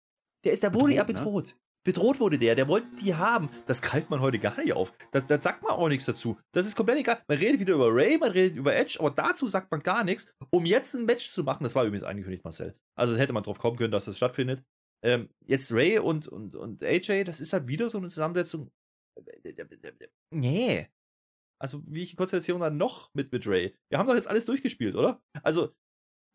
Der 0.45 0.53
ist, 0.53 0.63
der 0.63 0.75
wurde 0.75 0.95
ja 0.95 1.05
bedroht. 1.05 1.55
Ne? 1.55 1.61
Bedroht 1.85 2.19
wurde 2.19 2.37
der, 2.37 2.57
der 2.57 2.67
wollte 2.67 2.89
die 2.97 3.15
haben. 3.15 3.49
Das 3.67 3.81
greift 3.81 4.11
man 4.11 4.21
heute 4.21 4.41
gar 4.41 4.61
nicht 4.61 4.73
auf. 4.73 4.93
Da 5.13 5.21
das 5.21 5.45
sagt 5.45 5.63
man 5.63 5.71
auch 5.71 5.89
nichts 5.89 6.07
dazu. 6.07 6.37
Das 6.51 6.67
ist 6.67 6.75
komplett 6.75 6.99
egal. 6.99 7.23
Man 7.29 7.39
redet 7.39 7.61
wieder 7.61 7.75
über 7.75 7.95
Ray, 7.95 8.19
man 8.19 8.33
redet 8.33 8.57
über 8.57 8.75
Edge, 8.75 8.97
aber 8.99 9.11
dazu 9.11 9.47
sagt 9.47 9.71
man 9.71 9.81
gar 9.85 10.03
nichts, 10.03 10.35
um 10.51 10.67
jetzt 10.67 10.95
ein 10.95 11.05
Match 11.05 11.31
zu 11.31 11.45
machen. 11.45 11.63
Das 11.63 11.77
war 11.77 11.85
übrigens 11.85 12.03
angekündigt, 12.03 12.43
Marcel. 12.43 12.75
Also 12.97 13.17
hätte 13.17 13.33
man 13.33 13.45
drauf 13.45 13.61
kommen 13.61 13.77
können, 13.77 13.93
dass 13.93 14.07
das 14.07 14.17
stattfindet. 14.17 14.65
Ähm, 15.05 15.29
jetzt 15.45 15.71
Ray 15.73 16.01
und, 16.01 16.27
und, 16.27 16.57
und 16.57 16.83
AJ, 16.83 17.23
das 17.23 17.41
ist 17.41 17.53
halt 17.53 17.69
wieder 17.69 17.89
so 17.89 17.99
eine 17.99 18.09
Zusammensetzung. 18.09 18.73
Nee. 20.31 20.89
Also, 21.59 21.83
wie 21.87 22.03
ich 22.03 22.17
kurz 22.17 22.33
erzähle, 22.33 22.59
dann 22.59 22.77
noch 22.77 23.15
mit, 23.15 23.33
mit 23.33 23.47
Ray. 23.47 23.75
Wir 23.89 23.99
haben 23.99 24.07
doch 24.07 24.15
jetzt 24.15 24.29
alles 24.29 24.45
durchgespielt, 24.45 24.95
oder? 24.95 25.23
Also, 25.43 25.75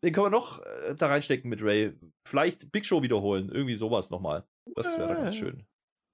den 0.02 0.12
können 0.12 0.26
wir 0.26 0.30
noch 0.30 0.60
äh, 0.60 0.94
da 0.96 1.06
reinstecken 1.06 1.48
mit 1.48 1.62
Ray. 1.62 1.94
Vielleicht 2.26 2.72
Big 2.72 2.84
Show 2.84 3.02
wiederholen. 3.02 3.48
Irgendwie 3.50 3.76
sowas 3.76 4.10
nochmal. 4.10 4.44
Das 4.74 4.98
wäre 4.98 5.14
ganz 5.14 5.36
schön. 5.36 5.64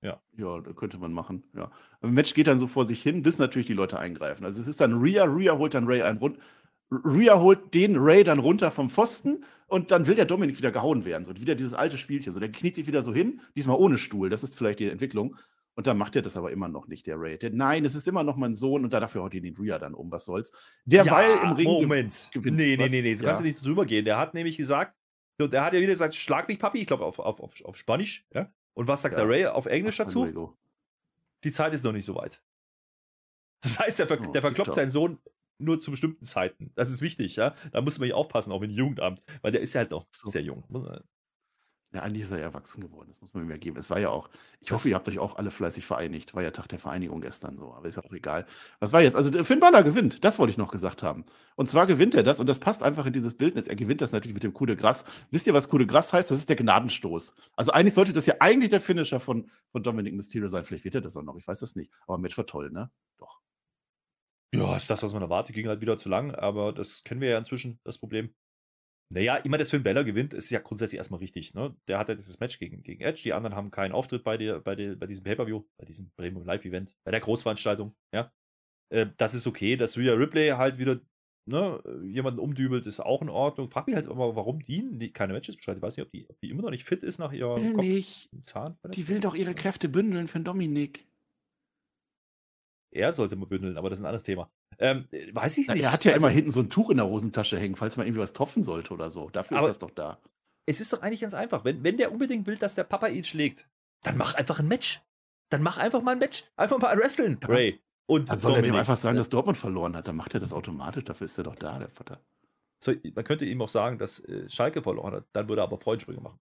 Ja. 0.02 0.22
Ja, 0.36 0.60
da 0.60 0.72
könnte 0.72 0.98
man 0.98 1.12
machen. 1.12 1.44
Ja. 1.56 1.70
Ein 2.02 2.12
Match 2.12 2.34
geht 2.34 2.46
dann 2.46 2.58
so 2.58 2.66
vor 2.66 2.86
sich 2.86 3.02
hin, 3.02 3.22
bis 3.22 3.38
natürlich 3.38 3.66
die 3.66 3.74
Leute 3.74 3.98
eingreifen. 3.98 4.44
Also 4.44 4.60
es 4.60 4.68
ist 4.68 4.80
dann 4.80 5.00
Rhea, 5.00 5.24
Rhea 5.24 5.56
holt 5.56 5.74
dann 5.74 5.86
Ray 5.86 6.02
ein 6.02 6.18
rund. 6.18 6.38
Rhea 6.90 7.38
holt 7.38 7.74
den 7.74 7.96
Ray 7.96 8.24
dann 8.24 8.38
runter 8.38 8.70
vom 8.70 8.88
Pfosten 8.88 9.44
und 9.66 9.90
dann 9.90 10.06
will 10.06 10.14
der 10.14 10.24
Dominik 10.24 10.56
wieder 10.56 10.70
gehauen 10.70 11.04
werden. 11.04 11.24
So 11.24 11.36
wieder 11.36 11.54
dieses 11.54 11.74
alte 11.74 11.98
Spielchen. 11.98 12.32
So, 12.32 12.40
der 12.40 12.52
kniet 12.52 12.76
sich 12.76 12.86
wieder 12.86 13.02
so 13.02 13.12
hin, 13.12 13.40
diesmal 13.56 13.76
ohne 13.76 13.98
Stuhl. 13.98 14.30
Das 14.30 14.42
ist 14.42 14.56
vielleicht 14.56 14.78
die 14.78 14.88
Entwicklung. 14.88 15.36
Und 15.78 15.86
dann 15.86 15.96
macht 15.96 16.16
er 16.16 16.22
das 16.22 16.36
aber 16.36 16.50
immer 16.50 16.66
noch 16.66 16.88
nicht, 16.88 17.06
der 17.06 17.20
Ray. 17.20 17.38
Der, 17.38 17.50
nein, 17.50 17.84
es 17.84 17.94
ist 17.94 18.08
immer 18.08 18.24
noch 18.24 18.34
mein 18.34 18.52
Sohn 18.52 18.82
und 18.82 18.92
dafür 18.92 19.22
haut 19.22 19.32
ihn 19.32 19.44
den 19.44 19.54
Rhea 19.54 19.78
dann 19.78 19.94
um. 19.94 20.10
Was 20.10 20.24
soll's? 20.24 20.50
Derweil 20.84 21.30
ja, 21.30 21.42
im 21.44 21.52
Ring. 21.52 21.68
Moment. 21.68 22.30
Gewinnt, 22.32 22.56
nee, 22.56 22.76
nee, 22.76 22.88
nee, 22.88 23.00
nee, 23.00 23.14
so 23.14 23.22
ja. 23.22 23.28
kannst 23.28 23.42
du 23.42 23.46
nicht 23.46 23.64
drüber 23.64 23.86
gehen. 23.86 24.04
Der 24.04 24.18
hat 24.18 24.34
nämlich 24.34 24.56
gesagt, 24.56 24.98
der 25.38 25.62
hat 25.62 25.74
ja 25.74 25.78
wieder 25.78 25.92
gesagt, 25.92 26.16
schlag 26.16 26.48
mich, 26.48 26.58
Papi, 26.58 26.80
ich 26.80 26.88
glaube 26.88 27.04
auf, 27.04 27.20
auf, 27.20 27.38
auf, 27.38 27.64
auf 27.64 27.76
Spanisch. 27.76 28.26
Ja? 28.34 28.52
Und 28.74 28.88
was 28.88 29.02
sagt 29.02 29.16
ja. 29.16 29.20
der 29.20 29.28
Ray 29.28 29.46
auf 29.46 29.66
Englisch 29.66 30.00
Ach, 30.00 30.06
dazu? 30.06 30.56
Die 31.44 31.52
Zeit 31.52 31.72
ist 31.72 31.84
noch 31.84 31.92
nicht 31.92 32.06
so 32.06 32.16
weit. 32.16 32.42
Das 33.62 33.78
heißt, 33.78 34.00
der, 34.00 34.08
ver 34.08 34.18
oh, 34.20 34.32
der 34.32 34.42
verkloppt 34.42 34.74
seinen 34.74 34.90
Sohn 34.90 35.20
nur 35.58 35.78
zu 35.78 35.92
bestimmten 35.92 36.24
Zeiten. 36.24 36.72
Das 36.74 36.90
ist 36.90 37.02
wichtig, 37.02 37.36
ja. 37.36 37.54
Da 37.70 37.82
muss 37.82 38.00
man 38.00 38.08
nicht 38.08 38.16
aufpassen, 38.16 38.50
auch 38.50 38.58
mit 38.60 38.72
dem 38.72 38.76
Jugendamt, 38.76 39.22
weil 39.42 39.52
der 39.52 39.60
ist 39.60 39.74
ja 39.74 39.82
halt 39.82 39.92
noch 39.92 40.08
so. 40.10 40.28
sehr 40.28 40.42
jung. 40.42 40.64
Ja, 41.94 42.02
eigentlich 42.02 42.24
ist 42.24 42.30
er 42.30 42.38
erwachsen 42.38 42.82
geworden, 42.82 43.08
das 43.08 43.22
muss 43.22 43.32
man 43.32 43.44
ihm 43.44 43.50
ja 43.50 43.56
geben. 43.56 43.78
Es 43.78 43.88
war 43.88 43.98
ja 43.98 44.10
auch, 44.10 44.28
ich 44.60 44.72
hoffe, 44.72 44.90
ihr 44.90 44.94
habt 44.94 45.08
euch 45.08 45.18
auch 45.18 45.36
alle 45.36 45.50
fleißig 45.50 45.86
vereinigt. 45.86 46.34
War 46.34 46.42
ja 46.42 46.50
Tag 46.50 46.68
der 46.68 46.78
Vereinigung 46.78 47.22
gestern 47.22 47.56
so, 47.56 47.72
aber 47.72 47.88
ist 47.88 47.96
ja 47.96 48.04
auch 48.04 48.12
egal. 48.12 48.44
Was 48.78 48.92
war 48.92 49.00
jetzt? 49.00 49.16
Also 49.16 49.42
Finn 49.42 49.58
Balor 49.58 49.82
gewinnt, 49.84 50.22
das 50.22 50.38
wollte 50.38 50.50
ich 50.50 50.58
noch 50.58 50.70
gesagt 50.70 51.02
haben. 51.02 51.24
Und 51.56 51.70
zwar 51.70 51.86
gewinnt 51.86 52.14
er 52.14 52.22
das 52.22 52.40
und 52.40 52.46
das 52.46 52.58
passt 52.58 52.82
einfach 52.82 53.06
in 53.06 53.14
dieses 53.14 53.38
Bildnis. 53.38 53.68
Er 53.68 53.76
gewinnt 53.76 54.02
das 54.02 54.12
natürlich 54.12 54.34
mit 54.34 54.42
dem 54.42 54.52
Coup 54.52 54.66
de 54.66 54.76
Gras. 54.76 55.06
Wisst 55.30 55.46
ihr, 55.46 55.54
was 55.54 55.70
Coup 55.70 55.78
de 55.78 55.86
Gras 55.86 56.12
heißt? 56.12 56.30
Das 56.30 56.36
ist 56.36 56.50
der 56.50 56.56
Gnadenstoß. 56.56 57.34
Also 57.56 57.72
eigentlich 57.72 57.94
sollte 57.94 58.12
das 58.12 58.26
ja 58.26 58.34
eigentlich 58.38 58.68
der 58.68 58.82
Finisher 58.82 59.18
von, 59.18 59.50
von 59.72 59.82
Dominic 59.82 60.12
Mysterio 60.12 60.48
sein. 60.48 60.64
Vielleicht 60.64 60.84
wird 60.84 60.96
er 60.96 61.00
das 61.00 61.16
auch 61.16 61.22
noch, 61.22 61.36
ich 61.38 61.48
weiß 61.48 61.60
das 61.60 61.74
nicht. 61.74 61.90
Aber 62.06 62.18
Match 62.18 62.36
war 62.36 62.44
toll, 62.44 62.70
ne? 62.70 62.90
Doch. 63.16 63.40
Ja, 64.52 64.76
ist 64.76 64.90
das, 64.90 65.02
was 65.02 65.14
man 65.14 65.22
erwartet. 65.22 65.54
Ging 65.54 65.68
halt 65.68 65.80
wieder 65.80 65.96
zu 65.96 66.10
lang, 66.10 66.34
aber 66.34 66.74
das 66.74 67.02
kennen 67.02 67.22
wir 67.22 67.30
ja 67.30 67.38
inzwischen, 67.38 67.80
das 67.84 67.96
Problem. 67.96 68.34
Naja, 69.10 69.36
immer, 69.36 69.56
dass 69.56 69.70
Finn 69.70 69.82
Bella 69.82 70.02
gewinnt, 70.02 70.34
ist 70.34 70.50
ja 70.50 70.60
grundsätzlich 70.60 70.98
erstmal 70.98 71.20
richtig. 71.20 71.54
Ne? 71.54 71.74
Der 71.88 71.98
hat 71.98 72.08
ja 72.08 72.14
dieses 72.14 72.40
Match 72.40 72.58
gegen, 72.58 72.82
gegen 72.82 73.02
Edge. 73.02 73.22
Die 73.24 73.32
anderen 73.32 73.56
haben 73.56 73.70
keinen 73.70 73.92
Auftritt 73.92 74.22
bei, 74.22 74.36
der, 74.36 74.60
bei, 74.60 74.74
der, 74.74 74.96
bei 74.96 75.06
diesem 75.06 75.24
Pay-Per-View, 75.24 75.62
bei 75.78 75.86
diesem 75.86 76.10
Premium 76.16 76.44
Live-Event, 76.44 76.94
bei 77.04 77.10
der 77.10 77.20
Großveranstaltung. 77.20 77.94
Ja? 78.14 78.30
Äh, 78.90 79.06
das 79.16 79.34
ist 79.34 79.46
okay. 79.46 79.76
Dass 79.76 79.96
Rhea 79.96 80.12
Ripley 80.12 80.50
halt 80.50 80.78
wieder 80.78 81.00
ne, 81.46 81.82
jemanden 82.04 82.38
umdübelt, 82.38 82.86
ist 82.86 83.00
auch 83.00 83.22
in 83.22 83.30
Ordnung. 83.30 83.70
Frag 83.70 83.86
mich 83.86 83.96
halt 83.96 84.06
immer, 84.06 84.36
warum 84.36 84.60
die 84.60 85.10
keine 85.12 85.32
Matches 85.32 85.56
beschreibt. 85.56 85.78
Ich 85.78 85.82
weiß 85.82 85.96
nicht, 85.96 86.04
ob 86.04 86.12
die, 86.12 86.28
ob 86.28 86.38
die 86.40 86.50
immer 86.50 86.62
noch 86.62 86.70
nicht 86.70 86.84
fit 86.84 87.02
ist 87.02 87.18
nach 87.18 87.32
ihrer 87.32 87.54
Kopf 87.54 87.82
nicht. 87.82 88.28
Zahn. 88.44 88.76
Die 88.94 89.08
will 89.08 89.20
doch 89.20 89.34
ihre 89.34 89.54
Kräfte 89.54 89.88
bündeln 89.88 90.28
für 90.28 90.40
Dominik. 90.40 91.07
Er 92.90 93.12
sollte 93.12 93.36
mal 93.36 93.46
bündeln, 93.46 93.76
aber 93.76 93.90
das 93.90 93.98
ist 93.98 94.04
ein 94.04 94.08
anderes 94.08 94.22
Thema. 94.24 94.50
Ähm, 94.78 95.08
weiß 95.32 95.58
ich 95.58 95.66
Na, 95.66 95.74
nicht. 95.74 95.84
er 95.84 95.92
hat 95.92 96.04
ja 96.04 96.12
also, 96.12 96.26
immer 96.26 96.34
hinten 96.34 96.50
so 96.50 96.60
ein 96.60 96.70
Tuch 96.70 96.90
in 96.90 96.96
der 96.96 97.06
Hosentasche 97.06 97.58
hängen, 97.58 97.76
falls 97.76 97.96
man 97.96 98.06
irgendwie 98.06 98.22
was 98.22 98.32
tropfen 98.32 98.62
sollte 98.62 98.94
oder 98.94 99.10
so. 99.10 99.28
Dafür 99.30 99.58
ist 99.58 99.66
das 99.66 99.78
doch 99.78 99.90
da. 99.90 100.18
Es 100.66 100.80
ist 100.80 100.92
doch 100.92 101.02
eigentlich 101.02 101.20
ganz 101.20 101.34
einfach. 101.34 101.64
Wenn, 101.64 101.82
wenn 101.82 101.96
der 101.96 102.12
unbedingt 102.12 102.46
will, 102.46 102.56
dass 102.56 102.74
der 102.74 102.84
Papa 102.84 103.08
ihn 103.08 103.24
schlägt, 103.24 103.68
dann 104.02 104.16
mach 104.16 104.34
einfach 104.34 104.60
ein 104.60 104.68
Match. 104.68 105.02
Dann 105.50 105.62
mach 105.62 105.78
einfach 105.78 106.02
mal 106.02 106.12
ein 106.12 106.18
Match. 106.18 106.44
Einfach 106.56 106.78
mal 106.78 106.96
wresteln. 106.98 107.38
Ray. 107.42 107.80
Und 108.06 108.30
dann 108.30 108.38
soll 108.38 108.52
Dominik. 108.52 108.70
er 108.70 108.72
dem 108.72 108.80
einfach 108.80 108.96
sagen, 108.96 109.16
dass 109.16 109.28
Dortmund 109.28 109.58
verloren 109.58 109.96
hat. 109.96 110.08
Dann 110.08 110.16
macht 110.16 110.34
er 110.34 110.40
das 110.40 110.52
automatisch. 110.52 111.04
Dafür 111.04 111.24
ist 111.24 111.36
er 111.38 111.44
doch 111.44 111.54
da, 111.54 111.78
der 111.78 111.90
Vater. 111.90 112.20
So, 112.82 112.92
man 113.14 113.24
könnte 113.24 113.44
ihm 113.44 113.60
auch 113.60 113.68
sagen, 113.68 113.98
dass 113.98 114.20
äh, 114.20 114.48
Schalke 114.48 114.82
verloren 114.82 115.14
hat. 115.14 115.26
Dann 115.32 115.48
würde 115.48 115.62
er 115.62 115.64
aber 115.64 115.78
Freundsprünge 115.78 116.20
machen. 116.20 116.38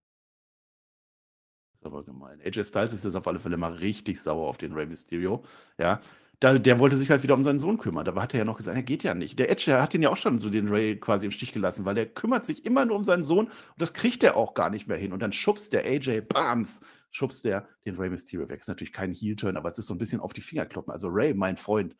Das 1.71 1.81
ist 1.81 1.85
aber 1.85 2.03
gemein. 2.03 2.41
AJ 2.41 2.65
Styles 2.65 2.93
ist 2.93 3.05
jetzt 3.05 3.15
auf 3.15 3.27
alle 3.27 3.39
Fälle 3.39 3.57
mal 3.57 3.73
richtig 3.73 4.21
sauer 4.21 4.47
auf 4.47 4.57
den 4.57 4.73
Rey 4.73 4.85
Mysterio. 4.85 5.43
Ja, 5.77 6.01
da, 6.39 6.59
der 6.59 6.77
wollte 6.77 6.97
sich 6.97 7.09
halt 7.09 7.23
wieder 7.23 7.33
um 7.33 7.43
seinen 7.43 7.57
Sohn 7.57 7.79
kümmern. 7.79 8.05
Da 8.05 8.13
hat 8.15 8.33
er 8.33 8.39
ja 8.39 8.45
noch 8.45 8.57
gesagt, 8.57 8.77
er 8.77 8.83
geht 8.83 9.03
ja 9.03 9.15
nicht. 9.15 9.39
Der 9.39 9.49
Edge, 9.49 9.81
hat 9.81 9.93
ihn 9.95 10.03
ja 10.03 10.09
auch 10.09 10.17
schon 10.17 10.39
so 10.39 10.49
den 10.49 10.67
Ray 10.67 10.99
quasi 10.99 11.25
im 11.25 11.31
Stich 11.31 11.51
gelassen, 11.51 11.85
weil 11.85 11.95
der 11.95 12.05
kümmert 12.05 12.45
sich 12.45 12.63
immer 12.65 12.85
nur 12.85 12.95
um 12.95 13.03
seinen 13.03 13.23
Sohn 13.23 13.47
und 13.47 13.53
das 13.77 13.93
kriegt 13.93 14.23
er 14.23 14.37
auch 14.37 14.53
gar 14.53 14.69
nicht 14.69 14.87
mehr 14.87 14.97
hin. 14.97 15.13
Und 15.13 15.21
dann 15.21 15.31
schubst 15.31 15.73
der 15.73 15.85
AJ, 15.85 16.21
bams, 16.21 16.81
schubst 17.09 17.43
der 17.43 17.67
den 17.85 17.95
Ray 17.95 18.09
Mysterio 18.09 18.47
weg. 18.49 18.59
Ist 18.59 18.67
natürlich 18.67 18.93
kein 18.93 19.13
Heel-Turn, 19.13 19.57
aber 19.57 19.69
es 19.69 19.79
ist 19.79 19.87
so 19.87 19.95
ein 19.95 19.97
bisschen 19.97 20.19
auf 20.19 20.33
die 20.33 20.41
Finger 20.41 20.67
kloppen. 20.67 20.93
Also 20.93 21.07
Ray, 21.09 21.33
mein 21.33 21.57
Freund, 21.57 21.95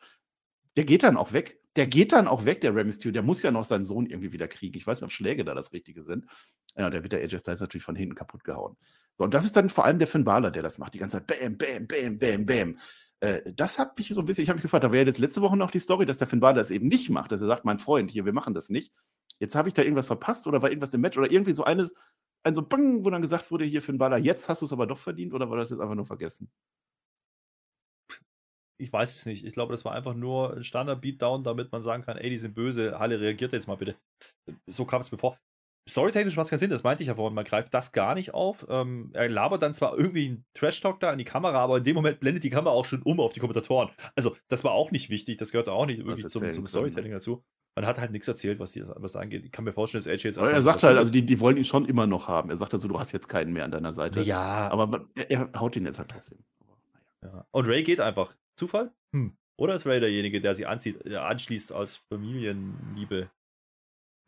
der 0.76 0.84
geht 0.84 1.02
dann 1.02 1.16
auch 1.16 1.32
weg. 1.32 1.58
Der 1.74 1.88
geht 1.88 2.12
dann 2.12 2.28
auch 2.28 2.44
weg, 2.44 2.60
der 2.60 2.74
Ray 2.74 2.84
Mysterio. 2.84 3.12
Der 3.12 3.22
muss 3.22 3.42
ja 3.42 3.50
noch 3.50 3.64
seinen 3.64 3.84
Sohn 3.84 4.06
irgendwie 4.06 4.32
wieder 4.32 4.46
kriegen. 4.46 4.76
Ich 4.76 4.86
weiß 4.86 5.00
nicht, 5.00 5.06
ob 5.06 5.12
Schläge 5.12 5.44
da 5.44 5.54
das 5.54 5.72
Richtige 5.72 6.04
sind. 6.04 6.26
Ja, 6.76 6.90
der 6.90 7.02
wird 7.02 7.12
der 7.12 7.20
AJ 7.20 7.40
Styles 7.40 7.60
natürlich 7.60 7.84
von 7.84 7.96
hinten 7.96 8.14
kaputt 8.14 8.44
gehauen. 8.44 8.76
So, 9.16 9.24
und 9.24 9.34
das 9.34 9.44
ist 9.44 9.56
dann 9.56 9.68
vor 9.68 9.84
allem 9.84 9.98
der 9.98 10.06
Finn 10.06 10.24
Balor, 10.24 10.52
der 10.52 10.62
das 10.62 10.78
macht. 10.78 10.94
Die 10.94 10.98
ganze 10.98 11.16
Zeit 11.16 11.26
bam, 11.26 11.58
bam, 11.58 11.88
bam, 11.88 12.18
bam, 12.18 12.46
bam. 12.46 12.78
Äh, 13.20 13.52
das 13.52 13.78
hat 13.78 13.98
mich 13.98 14.08
so 14.08 14.20
ein 14.20 14.26
bisschen, 14.26 14.44
ich 14.44 14.48
habe 14.48 14.56
mich 14.56 14.62
gefragt, 14.62 14.84
da 14.84 14.92
wäre 14.92 15.06
jetzt 15.06 15.18
letzte 15.18 15.42
Woche 15.42 15.56
noch 15.56 15.70
die 15.70 15.78
Story, 15.80 16.06
dass 16.06 16.18
der 16.18 16.28
Finn 16.28 16.40
Balor 16.40 16.54
das 16.54 16.70
eben 16.70 16.88
nicht 16.88 17.10
macht, 17.10 17.32
dass 17.32 17.40
er 17.42 17.48
sagt, 17.48 17.64
mein 17.64 17.78
Freund, 17.78 18.10
hier, 18.10 18.24
wir 18.24 18.32
machen 18.32 18.54
das 18.54 18.70
nicht. 18.70 18.92
Jetzt 19.40 19.54
habe 19.54 19.68
ich 19.68 19.74
da 19.74 19.82
irgendwas 19.82 20.06
verpasst 20.06 20.46
oder 20.46 20.62
war 20.62 20.70
irgendwas 20.70 20.94
im 20.94 21.00
Match 21.00 21.18
oder 21.18 21.30
irgendwie 21.30 21.52
so 21.52 21.64
eines, 21.64 21.94
ein 22.44 22.54
so 22.54 22.62
Bang, 22.62 23.04
wo 23.04 23.10
dann 23.10 23.22
gesagt 23.22 23.50
wurde, 23.50 23.64
hier 23.64 23.82
Finn 23.82 23.98
Balor, 23.98 24.18
jetzt 24.18 24.48
hast 24.48 24.62
du 24.62 24.66
es 24.66 24.72
aber 24.72 24.86
doch 24.86 24.98
verdient 24.98 25.34
oder 25.34 25.50
war 25.50 25.56
das 25.56 25.70
jetzt 25.70 25.80
einfach 25.80 25.94
nur 25.94 26.06
vergessen? 26.06 26.50
Ich 28.80 28.92
weiß 28.92 29.16
es 29.16 29.26
nicht. 29.26 29.44
Ich 29.44 29.54
glaube, 29.54 29.72
das 29.72 29.84
war 29.84 29.92
einfach 29.92 30.14
nur 30.14 30.56
ein 30.56 30.64
Standard-Beatdown, 30.64 31.42
damit 31.42 31.72
man 31.72 31.82
sagen 31.82 32.04
kann, 32.04 32.16
ey, 32.16 32.30
die 32.30 32.38
sind 32.38 32.54
böse, 32.54 32.98
Halle 33.00 33.20
reagiert 33.20 33.52
jetzt 33.52 33.66
mal 33.66 33.76
bitte. 33.76 33.96
So 34.66 34.84
kam 34.84 35.00
es 35.00 35.10
mir 35.10 35.18
vor. 35.18 35.36
Storytechnisch 35.88 36.36
macht 36.36 36.46
es 36.46 36.50
keinen 36.50 36.58
Sinn, 36.58 36.70
das 36.70 36.82
meinte 36.82 37.02
ich 37.02 37.08
ja 37.08 37.14
vorhin. 37.14 37.34
Man 37.34 37.44
greift 37.44 37.72
das 37.72 37.92
gar 37.92 38.14
nicht 38.14 38.34
auf. 38.34 38.66
Ähm, 38.68 39.10
er 39.14 39.28
labert 39.28 39.62
dann 39.62 39.74
zwar 39.74 39.96
irgendwie 39.96 40.26
einen 40.26 40.44
Trash-Talk 40.54 41.00
da 41.00 41.12
in 41.12 41.18
die 41.18 41.24
Kamera, 41.24 41.58
aber 41.58 41.78
in 41.78 41.84
dem 41.84 41.94
Moment 41.94 42.20
blendet 42.20 42.44
die 42.44 42.50
Kamera 42.50 42.72
auch 42.72 42.84
schon 42.84 43.02
um 43.02 43.20
auf 43.20 43.32
die 43.32 43.40
Kommentatoren. 43.40 43.90
Also, 44.14 44.36
das 44.48 44.64
war 44.64 44.72
auch 44.72 44.90
nicht 44.90 45.10
wichtig, 45.10 45.38
das 45.38 45.52
gehört 45.52 45.68
auch 45.68 45.86
nicht 45.86 46.04
wirklich 46.04 46.28
zum, 46.28 46.50
zum, 46.52 46.66
Storytelling 46.66 47.12
dazu. 47.12 47.42
Man 47.74 47.86
hat 47.86 47.98
halt 47.98 48.10
nichts 48.10 48.26
erzählt, 48.26 48.58
was, 48.58 48.72
die, 48.72 48.82
was 48.86 49.12
da 49.12 49.20
angeht. 49.20 49.44
Ich 49.44 49.52
kann 49.52 49.64
mir 49.64 49.72
vorstellen, 49.72 50.02
dass 50.02 50.12
AJ 50.12 50.24
jetzt. 50.24 50.38
Aber 50.38 50.50
er 50.50 50.62
sagt 50.62 50.82
halt, 50.82 50.98
also 50.98 51.12
die, 51.12 51.24
die 51.24 51.38
wollen 51.38 51.56
ihn 51.56 51.64
schon 51.64 51.84
immer 51.84 52.06
noch 52.06 52.26
haben. 52.28 52.50
Er 52.50 52.56
sagt 52.56 52.74
also, 52.74 52.88
du 52.88 52.98
hast 52.98 53.12
jetzt 53.12 53.28
keinen 53.28 53.52
mehr 53.52 53.64
an 53.64 53.70
deiner 53.70 53.92
Seite. 53.92 54.20
Ja. 54.22 54.68
Aber 54.70 55.06
er, 55.14 55.30
er 55.30 55.60
haut 55.60 55.76
ihn 55.76 55.86
jetzt 55.86 55.98
halt 55.98 56.10
trotzdem. 56.10 56.38
Ja. 57.22 57.46
Und 57.50 57.68
Ray 57.68 57.82
geht 57.82 58.00
einfach. 58.00 58.34
Zufall? 58.56 58.92
Hm. 59.14 59.36
Oder 59.56 59.74
ist 59.74 59.86
Ray 59.86 60.00
derjenige, 60.00 60.40
der 60.40 60.54
sie 60.54 60.66
anzieht, 60.66 61.04
äh, 61.06 61.16
anschließt 61.16 61.72
aus 61.72 61.96
Familienliebe? 62.08 63.30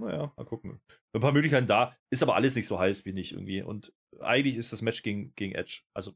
Naja, 0.00 0.32
mal 0.36 0.44
gucken. 0.44 0.80
Ein 1.12 1.20
paar 1.20 1.32
Möglichkeiten 1.32 1.66
da. 1.66 1.94
Ist 2.10 2.22
aber 2.22 2.34
alles 2.34 2.54
nicht 2.54 2.66
so 2.66 2.78
heiß 2.78 3.04
wie 3.04 3.12
nicht 3.12 3.32
irgendwie. 3.32 3.62
Und 3.62 3.92
eigentlich 4.20 4.56
ist 4.56 4.72
das 4.72 4.82
Match 4.82 5.02
gegen, 5.02 5.34
gegen 5.34 5.54
Edge. 5.54 5.82
Also 5.94 6.14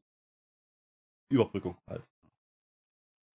Überbrückung 1.31 1.77
halt. 1.89 2.09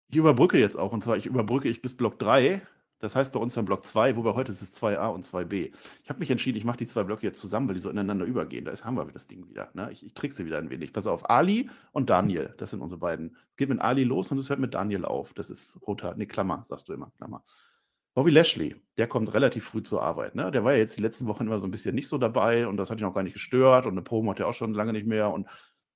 Ich 0.10 0.18
überbrücke 0.18 0.58
jetzt 0.58 0.78
auch, 0.78 0.94
und 0.94 1.04
zwar 1.04 1.18
ich 1.18 1.26
überbrücke 1.26 1.68
ich 1.68 1.82
bis 1.82 1.98
Block 1.98 2.18
3. 2.18 2.62
Das 3.00 3.16
heißt 3.16 3.32
bei 3.32 3.40
uns 3.40 3.54
dann 3.54 3.66
Block 3.66 3.86
2, 3.86 4.16
wobei 4.16 4.34
heute 4.34 4.52
ist 4.52 4.62
es 4.62 4.82
2a 4.82 5.10
und 5.10 5.24
2b. 5.24 5.72
Ich 6.04 6.10
habe 6.10 6.20
mich 6.20 6.32
entschieden, 6.32 6.58
ich 6.58 6.64
mache 6.64 6.78
die 6.78 6.88
zwei 6.88 7.04
Blöcke 7.04 7.28
jetzt 7.28 7.40
zusammen, 7.40 7.68
weil 7.68 7.76
die 7.76 7.82
so 7.82 7.92
ineinander 7.92 8.26
übergehen. 8.26 8.66
Da 8.66 8.72
ist, 8.72 8.86
haben 8.86 8.96
wir 8.96 9.06
das 9.06 9.28
Ding 9.28 9.48
wieder. 9.50 9.70
Ne? 9.74 9.92
Ich, 9.92 10.04
ich 10.04 10.16
trickse 10.16 10.46
wieder 10.46 10.58
ein 10.58 10.72
wenig. 10.72 10.94
Pass 10.94 11.06
auf, 11.06 11.30
Ali 11.30 11.70
und 11.92 12.10
Daniel, 12.10 12.56
das 12.58 12.72
sind 12.72 12.82
unsere 12.82 13.00
beiden. 13.00 13.36
Es 13.52 13.58
geht 13.58 13.70
mit 13.70 13.82
Ali 13.82 14.04
los 14.04 14.32
und 14.32 14.40
es 14.40 14.50
hört 14.50 14.60
mit 14.60 14.74
Daniel 14.74 15.06
auf. 15.06 15.34
Das 15.36 15.52
ist 15.52 15.80
roter, 15.86 16.16
ne, 16.16 16.26
Klammer, 16.26 16.66
sagst 16.68 16.90
du 16.90 16.94
immer, 16.94 17.12
Klammer. 17.18 17.44
Bobby 18.18 18.32
Lashley, 18.32 18.76
der 18.98 19.06
kommt 19.06 19.32
relativ 19.36 19.66
früh 19.66 19.84
zur 19.84 20.02
Arbeit. 20.02 20.34
Ne? 20.34 20.50
Der 20.50 20.64
war 20.64 20.72
ja 20.72 20.80
jetzt 20.80 20.98
die 20.98 21.04
letzten 21.04 21.28
Wochen 21.28 21.44
immer 21.44 21.60
so 21.60 21.68
ein 21.68 21.72
bisschen 21.72 21.94
nicht 21.94 22.08
so 22.08 22.18
dabei 22.18 22.66
und 22.66 22.76
das 22.76 22.90
hat 22.90 22.98
ihn 23.00 23.06
auch 23.06 23.14
gar 23.14 23.22
nicht 23.22 23.34
gestört 23.34 23.86
und 23.86 23.92
eine 23.92 24.02
Promo 24.02 24.32
hat 24.32 24.40
er 24.40 24.48
auch 24.48 24.56
schon 24.56 24.74
lange 24.74 24.92
nicht 24.92 25.06
mehr 25.06 25.30
und 25.30 25.48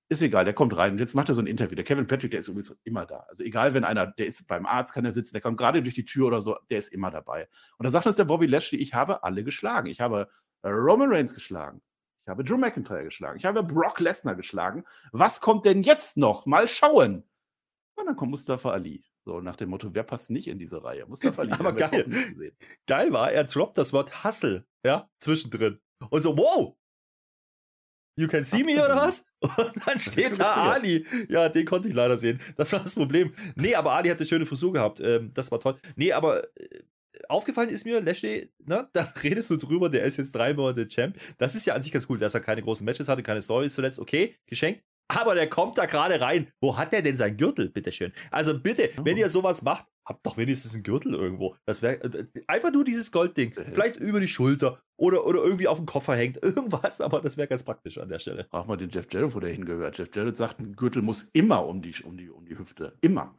ist 0.07 0.21
egal, 0.21 0.45
der 0.45 0.53
kommt 0.53 0.77
rein 0.77 0.91
und 0.91 0.99
jetzt 0.99 1.15
macht 1.15 1.29
er 1.29 1.33
so 1.33 1.41
ein 1.41 1.47
Interview. 1.47 1.73
Der 1.73 1.83
Kevin 1.83 2.05
Patrick, 2.05 2.29
der 2.29 2.41
ist 2.41 2.47
übrigens 2.47 2.77
immer 2.83 3.07
da. 3.07 3.23
Also 3.27 3.41
egal, 3.41 3.73
wenn 3.73 3.83
einer, 3.83 4.05
der 4.05 4.27
ist 4.27 4.45
beim 4.45 4.67
Arzt, 4.67 4.93
kann 4.93 5.03
er 5.03 5.13
sitzen, 5.13 5.33
der 5.33 5.41
kommt 5.41 5.57
gerade 5.57 5.81
durch 5.81 5.95
die 5.95 6.05
Tür 6.05 6.27
oder 6.27 6.41
so, 6.41 6.55
der 6.69 6.77
ist 6.77 6.93
immer 6.93 7.09
dabei. 7.09 7.47
Und 7.79 7.85
da 7.85 7.89
sagt 7.89 8.05
uns 8.05 8.17
der 8.17 8.25
Bobby 8.25 8.45
Lashley, 8.45 8.77
ich 8.77 8.93
habe 8.93 9.23
alle 9.23 9.43
geschlagen. 9.43 9.87
Ich 9.87 9.99
habe 9.99 10.29
Roman 10.63 11.11
Reigns 11.11 11.33
geschlagen. 11.33 11.81
Ich 12.23 12.29
habe 12.29 12.43
Drew 12.43 12.57
McIntyre 12.59 13.03
geschlagen. 13.03 13.39
Ich 13.39 13.45
habe 13.45 13.63
Brock 13.63 13.99
Lesnar 13.99 14.35
geschlagen. 14.35 14.83
Was 15.11 15.41
kommt 15.41 15.65
denn 15.65 15.81
jetzt 15.81 16.17
noch? 16.17 16.45
Mal 16.45 16.67
schauen. 16.67 17.23
Und 17.95 18.05
dann 18.05 18.15
kommt 18.15 18.29
Mustafa 18.29 18.69
Ali. 18.69 19.03
So 19.25 19.39
nach 19.39 19.55
dem 19.55 19.69
Motto, 19.69 19.93
wer 19.93 20.03
passt 20.03 20.31
nicht 20.31 20.47
in 20.47 20.57
diese 20.57 20.83
Reihe? 20.83 21.05
Mustafa 21.05 21.41
Ali. 21.43 21.51
Aber 21.51 21.73
geil. 21.73 22.53
Geil 22.87 23.13
war, 23.13 23.31
er 23.31 23.43
droppt 23.43 23.77
das 23.77 23.93
Wort 23.93 24.23
Hustle, 24.23 24.65
ja, 24.83 25.09
zwischendrin. 25.19 25.79
Und 26.09 26.21
so, 26.21 26.37
wow, 26.37 26.75
You 28.17 28.27
can 28.27 28.43
see 28.43 28.63
me 28.63 28.73
oder 28.73 28.95
was? 28.95 29.25
Und 29.41 29.71
dann 29.85 29.97
steht 29.97 30.37
da 30.37 30.71
Ali. 30.73 31.05
Ja, 31.29 31.47
den 31.49 31.65
konnte 31.65 31.87
ich 31.87 31.93
leider 31.93 32.17
sehen. 32.17 32.41
Das 32.57 32.71
war 32.73 32.81
das 32.81 32.95
Problem. 32.95 33.33
Nee, 33.55 33.73
aber 33.73 33.93
Ali 33.93 34.09
hat 34.09 34.17
eine 34.17 34.27
schöne 34.27 34.45
Frisur 34.45 34.73
gehabt. 34.73 34.99
Ähm, 34.99 35.31
das 35.33 35.51
war 35.51 35.59
toll. 35.59 35.79
Nee, 35.95 36.11
aber 36.11 36.43
äh, 36.59 36.81
aufgefallen 37.29 37.69
ist 37.69 37.85
mir, 37.85 38.01
Lashley, 38.01 38.51
ne, 38.65 38.89
da 38.93 39.13
redest 39.23 39.49
du 39.49 39.55
drüber, 39.55 39.89
der 39.89 40.03
ist 40.03 40.17
jetzt 40.17 40.35
drei 40.35 40.53
Monate 40.53 40.87
Champ. 40.87 41.17
Das 41.37 41.55
ist 41.55 41.65
ja 41.65 41.73
an 41.73 41.81
sich 41.81 41.91
ganz 41.91 42.09
cool, 42.09 42.17
dass 42.17 42.33
er 42.33 42.41
keine 42.41 42.61
großen 42.61 42.85
Matches 42.85 43.07
hatte, 43.07 43.23
keine 43.23 43.41
Stories 43.41 43.73
zuletzt. 43.73 43.99
Okay, 43.99 44.35
geschenkt. 44.45 44.83
Aber 45.07 45.35
der 45.35 45.49
kommt 45.49 45.77
da 45.77 45.85
gerade 45.85 46.21
rein. 46.21 46.51
Wo 46.61 46.77
hat 46.77 46.93
der 46.93 47.01
denn 47.01 47.15
sein 47.15 47.35
Gürtel, 47.35 47.69
bitteschön? 47.69 48.13
Also 48.31 48.57
bitte, 48.57 48.89
oh. 48.97 49.05
wenn 49.05 49.17
ihr 49.17 49.29
sowas 49.29 49.61
macht, 49.61 49.85
habt 50.05 50.25
doch 50.25 50.37
wenigstens 50.37 50.73
einen 50.73 50.83
Gürtel 50.83 51.13
irgendwo. 51.13 51.55
Das 51.65 51.81
wäre 51.81 52.03
äh, 52.03 52.25
einfach 52.47 52.71
nur 52.71 52.83
dieses 52.83 53.11
Goldding. 53.11 53.53
Vielleicht 53.73 53.97
über 53.97 54.19
die 54.19 54.27
Schulter 54.27 54.81
oder, 54.97 55.25
oder 55.25 55.43
irgendwie 55.43 55.67
auf 55.67 55.77
dem 55.77 55.85
Koffer 55.85 56.15
hängt. 56.15 56.37
Irgendwas, 56.43 57.01
aber 57.01 57.21
das 57.21 57.37
wäre 57.37 57.47
ganz 57.47 57.63
praktisch 57.63 57.97
an 57.97 58.09
der 58.09 58.19
Stelle. 58.19 58.47
Frag 58.49 58.67
mal 58.67 58.77
den 58.77 58.89
Jeff 58.89 59.07
Jarrett, 59.11 59.35
wo 59.35 59.39
der 59.39 59.51
hingehört. 59.51 59.97
Jeff 59.97 60.09
Jarrett 60.15 60.37
sagt, 60.37 60.59
ein 60.59 60.75
Gürtel 60.75 61.01
muss 61.01 61.29
immer 61.33 61.65
um 61.65 61.81
die, 61.81 61.93
um 62.03 62.17
die, 62.17 62.29
um 62.29 62.45
die 62.45 62.57
Hüfte. 62.57 62.97
Immer. 63.01 63.35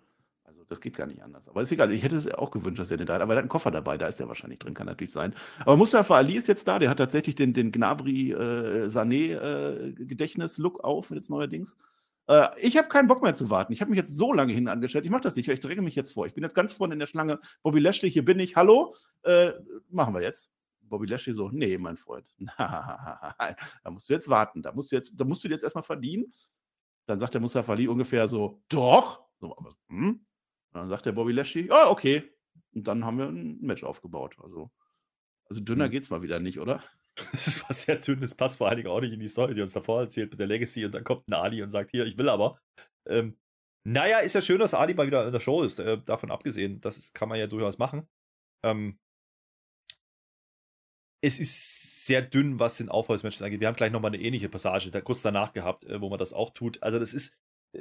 Das 0.73 0.81
geht 0.81 0.97
gar 0.97 1.07
nicht 1.07 1.23
anders. 1.23 1.51
Aber 1.51 1.61
ist 1.61 1.71
egal. 1.71 1.93
Ich 1.93 2.03
hätte 2.03 2.17
es 2.17 2.33
auch 2.33 2.51
gewünscht, 2.51 2.81
dass 2.81 2.91
er 2.91 2.97
den 2.97 3.07
da 3.07 3.13
hat. 3.13 3.21
Aber 3.21 3.35
er 3.35 3.37
hat 3.37 3.43
einen 3.43 3.51
Koffer 3.51 3.71
dabei. 3.71 3.99
Da 3.99 4.07
ist 4.07 4.19
er 4.21 4.29
wahrscheinlich 4.29 4.59
drin. 4.59 4.73
Kann 4.73 4.87
natürlich 4.87 5.13
sein. 5.13 5.35
Aber 5.61 5.77
Mustafa 5.77 6.17
Ali 6.17 6.35
ist 6.35 6.49
jetzt 6.49 6.67
da. 6.67 6.79
Der 6.79 6.89
hat 6.89 6.97
tatsächlich 6.97 7.35
den, 7.35 7.53
den 7.53 7.73
Gnabry 7.73 8.33
äh, 8.33 8.87
äh, 8.87 9.61
auf 10.83 11.11
jetzt 11.11 11.29
neuerdings. 11.29 11.77
Äh, 12.27 12.49
ich 12.59 12.79
habe 12.79 12.89
keinen 12.89 13.07
Bock 13.07 13.23
mehr 13.23 13.35
zu 13.35 13.51
warten. 13.51 13.75
Ich 13.75 13.83
habe 13.83 13.91
mich 13.91 13.99
jetzt 13.99 14.17
so 14.17 14.33
lange 14.33 14.55
hin 14.55 14.67
angestellt. 14.67 15.05
Ich 15.05 15.11
mache 15.11 15.21
das 15.21 15.37
nicht. 15.37 15.47
Ich 15.47 15.61
dränge 15.61 15.83
mich 15.83 15.95
jetzt 15.95 16.15
vor. 16.15 16.25
Ich 16.25 16.33
bin 16.33 16.43
jetzt 16.43 16.55
ganz 16.55 16.73
vorne 16.73 16.95
in 16.95 16.99
der 16.99 17.07
Schlange. 17.07 17.39
Bobby 17.63 17.79
Lashley, 17.79 18.11
hier 18.11 18.25
bin 18.25 18.41
ich. 18.41 18.57
Hallo. 18.57 18.95
Äh, 19.25 19.53
machen 19.91 20.15
wir 20.15 20.23
jetzt. 20.23 20.51
Bobby 20.81 21.07
Lashley 21.07 21.35
so, 21.35 21.51
nee, 21.53 21.77
mein 21.77 21.99
Freund. 21.99 22.25
Da 22.49 23.91
musst 23.91 24.09
du 24.09 24.15
jetzt 24.15 24.31
warten. 24.31 24.63
Da 24.63 24.73
musst 24.73 24.91
du 24.91 24.97
jetzt, 24.97 25.13
da 25.15 25.27
musst 25.27 25.45
du 25.45 25.49
jetzt 25.49 25.65
erstmal 25.65 25.85
verdienen. 25.85 26.33
Dann 27.05 27.19
sagt 27.19 27.35
der 27.35 27.43
Mustafa 27.43 27.73
Ali 27.73 27.89
ungefähr 27.89 28.27
so, 28.27 28.63
doch. 28.71 29.23
So, 29.43 29.59
aber, 29.59 29.75
hm? 29.89 30.25
Und 30.73 30.81
dann 30.81 30.89
sagt 30.89 31.07
der 31.07 31.13
Bobby 31.13 31.33
Lashley, 31.33 31.67
ja, 31.69 31.87
oh, 31.87 31.91
okay. 31.91 32.23
Und 32.75 32.89
dann 32.89 33.05
haben 33.05 33.19
wir 33.19 33.27
ein 33.27 33.61
Match 33.61 33.85
aufgebaut. 33.85 34.37
Also, 34.43 34.71
also 35.49 35.61
dünner 35.61 35.89
mhm. 35.89 35.97
es 35.97 36.11
mal 36.11 36.23
wieder 36.23 36.41
nicht, 36.41 36.59
oder? 36.59 36.83
Das 37.33 37.47
ist 37.47 37.69
was 37.69 37.83
sehr 37.83 37.97
dünnes, 37.97 38.35
passt 38.35 38.57
vor 38.57 38.69
allen 38.69 38.79
Dingen 38.79 38.89
auch 38.89 39.03
nicht 39.03 39.13
in 39.13 39.21
die 39.21 39.29
Story, 39.29 39.53
die 39.53 39.61
uns 39.61 39.75
davor 39.75 40.01
erzählt 40.01 40.31
mit 40.31 40.41
der 40.41 40.47
Legacy 40.47 40.87
und 40.87 40.93
dann 40.93 41.05
kommt 41.05 41.29
ein 41.29 41.35
Ali 41.35 41.63
und 41.63 41.69
sagt, 41.69 41.91
hier, 41.91 42.07
ich 42.07 42.17
will 42.17 42.31
aber. 42.31 42.59
Ähm, 43.07 43.37
naja, 43.85 44.21
ist 44.21 44.35
ja 44.35 44.41
schön, 44.41 44.61
dass 44.61 44.73
Ali 44.73 44.95
mal 44.95 45.07
wieder 45.07 45.27
in 45.27 45.33
der 45.33 45.41
Show 45.41 45.63
ist, 45.63 45.79
äh, 45.79 45.99
davon 45.99 46.31
abgesehen. 46.31 46.81
Das 46.81 46.97
ist, 46.97 47.15
kann 47.15 47.29
man 47.29 47.39
ja 47.39 47.47
durchaus 47.49 47.77
machen. 47.77 48.09
Ähm, 48.65 48.99
es 51.21 51.39
ist 51.39 52.07
sehr 52.07 52.23
dünn, 52.23 52.59
was 52.59 52.79
den 52.79 52.89
Aufholsmatches 52.89 53.43
angeht. 53.43 53.61
Wir 53.61 53.69
haben 53.69 53.77
gleich 53.77 53.93
nochmal 53.93 54.13
eine 54.13 54.23
ähnliche 54.23 54.49
Passage 54.49 54.91
da, 54.91 55.03
kurz 55.03 55.21
danach 55.21 55.53
gehabt, 55.53 55.85
äh, 55.85 56.01
wo 56.01 56.09
man 56.09 56.19
das 56.19 56.33
auch 56.33 56.51
tut. 56.51 56.83
Also, 56.83 56.99
das 56.99 57.13
ist 57.13 57.39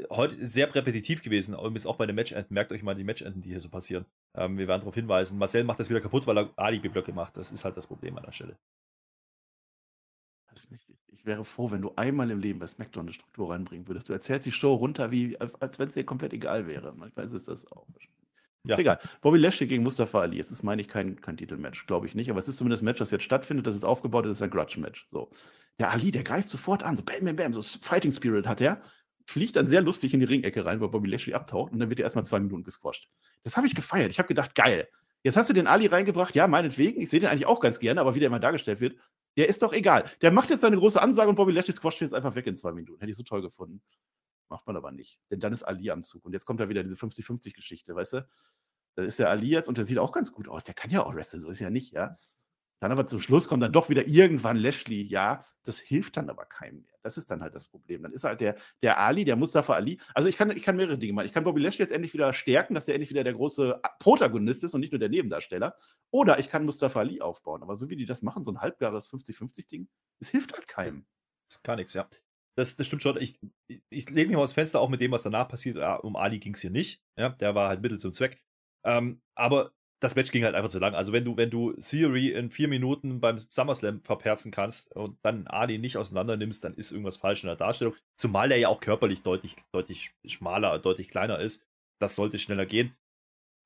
heute 0.09 0.45
sehr 0.45 0.73
repetitiv 0.73 1.21
gewesen, 1.21 1.53
übrigens 1.53 1.85
auch 1.85 1.97
bei 1.97 2.05
den 2.05 2.15
Matchenden. 2.15 2.53
Merkt 2.53 2.71
euch 2.71 2.83
mal 2.83 2.95
die 2.95 3.03
Matchenden, 3.03 3.41
die 3.41 3.49
hier 3.49 3.59
so 3.59 3.69
passieren. 3.69 4.05
Ähm, 4.35 4.57
wir 4.57 4.67
werden 4.67 4.81
darauf 4.81 4.95
hinweisen. 4.95 5.37
Marcel 5.37 5.63
macht 5.63 5.79
das 5.79 5.89
wieder 5.89 6.01
kaputt, 6.01 6.27
weil 6.27 6.37
er 6.37 6.53
Alibi-Blöcke 6.55 7.13
macht. 7.13 7.37
Das 7.37 7.51
ist 7.51 7.65
halt 7.65 7.75
das 7.77 7.87
Problem 7.87 8.17
an 8.17 8.23
der 8.23 8.31
Stelle. 8.31 8.57
Ich 11.07 11.25
wäre 11.25 11.45
froh, 11.45 11.71
wenn 11.71 11.81
du 11.81 11.93
einmal 11.95 12.29
im 12.31 12.39
Leben 12.39 12.59
bei 12.59 12.67
SmackDown 12.67 13.05
eine 13.05 13.13
Struktur 13.13 13.51
reinbringen 13.51 13.87
würdest. 13.87 14.09
Du 14.09 14.13
erzählst 14.13 14.45
die 14.45 14.51
Show 14.51 14.73
runter, 14.73 15.11
wie, 15.11 15.37
als 15.39 15.79
wenn 15.79 15.89
es 15.89 15.93
dir 15.93 16.03
komplett 16.05 16.33
egal 16.33 16.67
wäre. 16.67 16.93
Manchmal 16.93 17.25
ist 17.25 17.33
es 17.33 17.45
das 17.45 17.71
auch. 17.71 17.87
Ja. 18.63 18.77
Egal. 18.77 18.99
Bobby 19.21 19.39
Lashley 19.39 19.67
gegen 19.67 19.83
Mustafa 19.83 20.19
Ali. 20.21 20.39
Es 20.39 20.51
ist, 20.51 20.63
meine 20.63 20.81
ich, 20.81 20.87
kein, 20.87 21.19
kein 21.19 21.37
Titelmatch, 21.37 21.87
glaube 21.87 22.05
ich 22.05 22.15
nicht. 22.15 22.29
Aber 22.29 22.39
es 22.39 22.47
ist 22.47 22.57
zumindest 22.57 22.83
ein 22.83 22.85
Match, 22.85 22.99
das 22.99 23.11
jetzt 23.11 23.23
stattfindet. 23.23 23.65
Das 23.65 23.75
ist 23.75 23.83
aufgebaut, 23.83 24.25
das 24.25 24.33
ist 24.33 24.41
ein 24.41 24.51
Grudge-Match. 24.51 25.07
So. 25.11 25.29
Der 25.79 25.89
Ali, 25.89 26.11
der 26.11 26.23
greift 26.23 26.49
sofort 26.49 26.83
an. 26.83 26.95
So 26.95 27.03
bam, 27.03 27.25
bam, 27.25 27.35
bam. 27.35 27.53
So 27.53 27.61
Fighting 27.61 28.11
Spirit 28.11 28.47
hat 28.47 28.61
er 28.61 28.81
fliegt 29.31 29.55
dann 29.55 29.67
sehr 29.67 29.81
lustig 29.81 30.13
in 30.13 30.19
die 30.19 30.25
Ringecke 30.25 30.65
rein, 30.65 30.79
weil 30.81 30.89
Bobby 30.89 31.09
Lashley 31.09 31.33
abtaucht 31.33 31.71
und 31.71 31.79
dann 31.79 31.89
wird 31.89 31.99
er 31.99 32.03
erstmal 32.03 32.25
zwei 32.25 32.39
Minuten 32.39 32.63
gesquasht. 32.63 33.09
Das 33.43 33.57
habe 33.57 33.67
ich 33.67 33.75
gefeiert. 33.75 34.11
Ich 34.11 34.19
habe 34.19 34.27
gedacht, 34.27 34.55
geil. 34.55 34.87
Jetzt 35.23 35.37
hast 35.37 35.49
du 35.49 35.53
den 35.53 35.67
Ali 35.67 35.87
reingebracht, 35.87 36.35
ja, 36.35 36.47
meinetwegen. 36.47 37.01
Ich 37.01 37.09
sehe 37.09 37.19
den 37.19 37.29
eigentlich 37.29 37.45
auch 37.45 37.59
ganz 37.59 37.79
gerne, 37.79 38.01
aber 38.01 38.15
wie 38.15 38.19
der 38.19 38.27
immer 38.27 38.39
dargestellt 38.39 38.79
wird, 38.79 38.97
der 39.37 39.49
ist 39.49 39.61
doch 39.61 39.73
egal. 39.73 40.05
Der 40.21 40.31
macht 40.31 40.49
jetzt 40.49 40.61
seine 40.61 40.77
große 40.77 41.01
Ansage 41.01 41.29
und 41.29 41.35
Bobby 41.35 41.51
Lashley 41.51 41.73
squasht 41.73 42.01
jetzt 42.01 42.13
einfach 42.13 42.35
weg 42.35 42.47
in 42.47 42.55
zwei 42.55 42.71
Minuten. 42.71 42.99
Hätte 42.99 43.11
ich 43.11 43.17
so 43.17 43.23
toll 43.23 43.41
gefunden. 43.41 43.81
Macht 44.49 44.67
man 44.67 44.75
aber 44.75 44.91
nicht. 44.91 45.19
Denn 45.29 45.39
dann 45.39 45.53
ist 45.53 45.63
Ali 45.63 45.89
am 45.91 46.03
Zug. 46.03 46.25
Und 46.25 46.33
jetzt 46.33 46.45
kommt 46.45 46.59
da 46.59 46.67
wieder 46.69 46.83
diese 46.83 46.95
50-50-Geschichte, 46.95 47.95
weißt 47.95 48.13
du? 48.13 48.27
Da 48.95 49.03
ist 49.03 49.19
der 49.19 49.29
Ali 49.29 49.47
jetzt 49.47 49.69
und 49.69 49.77
der 49.77 49.85
sieht 49.85 49.99
auch 49.99 50.11
ganz 50.11 50.33
gut 50.33 50.49
aus. 50.49 50.65
Der 50.65 50.73
kann 50.73 50.91
ja 50.91 51.05
auch 51.05 51.15
wresteln, 51.15 51.41
so 51.41 51.49
ist 51.49 51.59
ja 51.59 51.69
nicht, 51.69 51.93
ja. 51.93 52.17
Dann 52.81 52.91
aber 52.91 53.05
zum 53.05 53.21
Schluss 53.21 53.47
kommt 53.47 53.61
dann 53.61 53.71
doch 53.71 53.89
wieder 53.89 54.07
irgendwann 54.07 54.57
Lashley. 54.57 55.03
Ja, 55.03 55.45
das 55.63 55.77
hilft 55.77 56.17
dann 56.17 56.31
aber 56.31 56.45
keinem 56.45 56.81
mehr. 56.81 56.97
Das 57.03 57.15
ist 57.15 57.29
dann 57.29 57.41
halt 57.41 57.53
das 57.53 57.67
Problem. 57.67 58.01
Dann 58.01 58.11
ist 58.11 58.23
halt 58.23 58.41
der, 58.41 58.55
der 58.81 58.99
Ali, 58.99 59.23
der 59.23 59.35
Mustafa 59.35 59.75
Ali. 59.75 59.99
Also 60.15 60.27
ich 60.29 60.35
kann, 60.35 60.49
ich 60.49 60.63
kann 60.63 60.75
mehrere 60.75 60.97
Dinge 60.97 61.13
machen. 61.13 61.27
Ich 61.27 61.31
kann 61.31 61.43
Bobby 61.43 61.61
Lashley 61.61 61.83
jetzt 61.83 61.91
endlich 61.91 62.13
wieder 62.15 62.33
stärken, 62.33 62.73
dass 62.73 62.87
er 62.87 62.95
endlich 62.95 63.11
wieder 63.11 63.23
der 63.23 63.35
große 63.35 63.79
Protagonist 63.99 64.63
ist 64.63 64.73
und 64.73 64.81
nicht 64.81 64.91
nur 64.91 64.99
der 64.99 65.09
Nebendarsteller. 65.09 65.75
Oder 66.09 66.39
ich 66.39 66.49
kann 66.49 66.65
Mustafa 66.65 66.99
Ali 66.99 67.21
aufbauen. 67.21 67.61
Aber 67.61 67.75
so 67.75 67.91
wie 67.91 67.95
die 67.95 68.07
das 68.07 68.23
machen, 68.23 68.43
so 68.43 68.51
ein 68.51 68.61
halbgares 68.61 69.11
50-50-Ding, 69.11 69.87
es 70.19 70.29
hilft 70.29 70.53
halt 70.53 70.67
keinem. 70.67 71.05
Das 71.47 71.57
ist 71.57 71.63
gar 71.63 71.75
nichts, 71.75 71.93
ja. 71.93 72.07
Das, 72.55 72.75
das 72.75 72.87
stimmt 72.87 73.03
schon. 73.03 73.17
Ich, 73.17 73.39
ich 73.89 74.09
lege 74.09 74.29
mich 74.29 74.37
mal 74.37 74.43
aus 74.43 74.53
Fenster, 74.53 74.81
auch 74.81 74.89
mit 74.89 75.01
dem, 75.01 75.11
was 75.11 75.21
danach 75.21 75.47
passiert. 75.47 75.77
Ja, 75.77 75.97
um 75.97 76.15
Ali 76.15 76.39
ging 76.39 76.55
es 76.55 76.61
hier 76.61 76.71
nicht. 76.71 77.03
Ja, 77.15 77.29
der 77.29 77.53
war 77.53 77.69
halt 77.69 77.81
Mittel 77.81 77.99
zum 77.99 78.11
Zweck. 78.11 78.41
Ähm, 78.83 79.21
aber 79.35 79.71
das 80.01 80.15
Match 80.15 80.31
ging 80.31 80.43
halt 80.43 80.55
einfach 80.55 80.71
zu 80.71 80.79
lang. 80.79 80.95
Also 80.95 81.13
wenn 81.13 81.23
du, 81.23 81.37
wenn 81.37 81.51
du 81.51 81.73
Theory 81.73 82.29
in 82.29 82.49
vier 82.49 82.67
Minuten 82.67 83.21
beim 83.21 83.37
SummerSlam 83.37 84.01
verperzen 84.01 84.51
kannst 84.51 84.95
und 84.95 85.17
dann 85.21 85.47
Ali 85.47 85.77
nicht 85.77 85.95
auseinander 85.95 86.37
nimmst, 86.37 86.63
dann 86.63 86.73
ist 86.73 86.91
irgendwas 86.91 87.17
falsch 87.17 87.43
in 87.43 87.47
der 87.47 87.55
Darstellung. 87.55 87.93
Zumal 88.15 88.51
er 88.51 88.57
ja 88.57 88.67
auch 88.67 88.79
körperlich 88.79 89.21
deutlich, 89.21 89.55
deutlich 89.71 90.15
schmaler, 90.25 90.79
deutlich 90.79 91.07
kleiner 91.07 91.39
ist. 91.39 91.63
Das 91.99 92.15
sollte 92.15 92.39
schneller 92.39 92.65
gehen. 92.65 92.95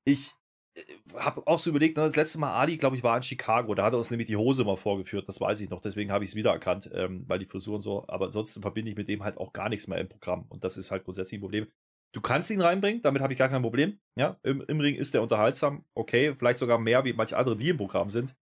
Ich 0.04 0.34
äh, 0.74 0.82
habe 1.14 1.46
auch 1.46 1.58
so 1.58 1.70
überlegt, 1.70 1.96
ne, 1.96 2.02
das 2.02 2.16
letzte 2.16 2.38
Mal 2.38 2.52
Ali, 2.52 2.76
glaube 2.76 2.96
ich, 2.96 3.02
war 3.02 3.16
in 3.16 3.22
Chicago. 3.22 3.74
Da 3.74 3.84
hat 3.84 3.94
er 3.94 3.98
uns 3.98 4.10
nämlich 4.10 4.26
die 4.26 4.36
Hose 4.36 4.64
mal 4.64 4.76
vorgeführt, 4.76 5.26
das 5.28 5.40
weiß 5.40 5.60
ich 5.60 5.70
noch. 5.70 5.80
Deswegen 5.80 6.12
habe 6.12 6.24
ich 6.24 6.30
es 6.30 6.36
wiedererkannt, 6.36 6.90
ähm, 6.92 7.24
weil 7.26 7.38
die 7.38 7.46
Frisur 7.46 7.76
und 7.76 7.82
so. 7.82 8.04
Aber 8.08 8.26
ansonsten 8.26 8.60
verbinde 8.60 8.90
ich 8.90 8.96
mit 8.98 9.08
dem 9.08 9.24
halt 9.24 9.38
auch 9.38 9.54
gar 9.54 9.70
nichts 9.70 9.88
mehr 9.88 9.98
im 9.98 10.08
Programm. 10.08 10.44
Und 10.50 10.64
das 10.64 10.76
ist 10.76 10.90
halt 10.90 11.04
grundsätzlich 11.04 11.38
ein 11.38 11.42
Problem. 11.42 11.66
Du 12.12 12.20
kannst 12.20 12.50
ihn 12.50 12.60
reinbringen, 12.60 13.02
damit 13.02 13.20
habe 13.22 13.32
ich 13.32 13.38
gar 13.38 13.48
kein 13.48 13.62
Problem. 13.62 13.98
Ja, 14.16 14.38
im, 14.42 14.62
im 14.62 14.80
Ring 14.80 14.94
ist 14.94 15.14
der 15.14 15.22
unterhaltsam, 15.22 15.84
okay, 15.94 16.34
vielleicht 16.34 16.58
sogar 16.58 16.78
mehr 16.78 17.04
wie 17.04 17.12
manche 17.12 17.36
andere, 17.36 17.56
die 17.56 17.68
im 17.68 17.76
Programm 17.76 18.10
sind. 18.10 18.34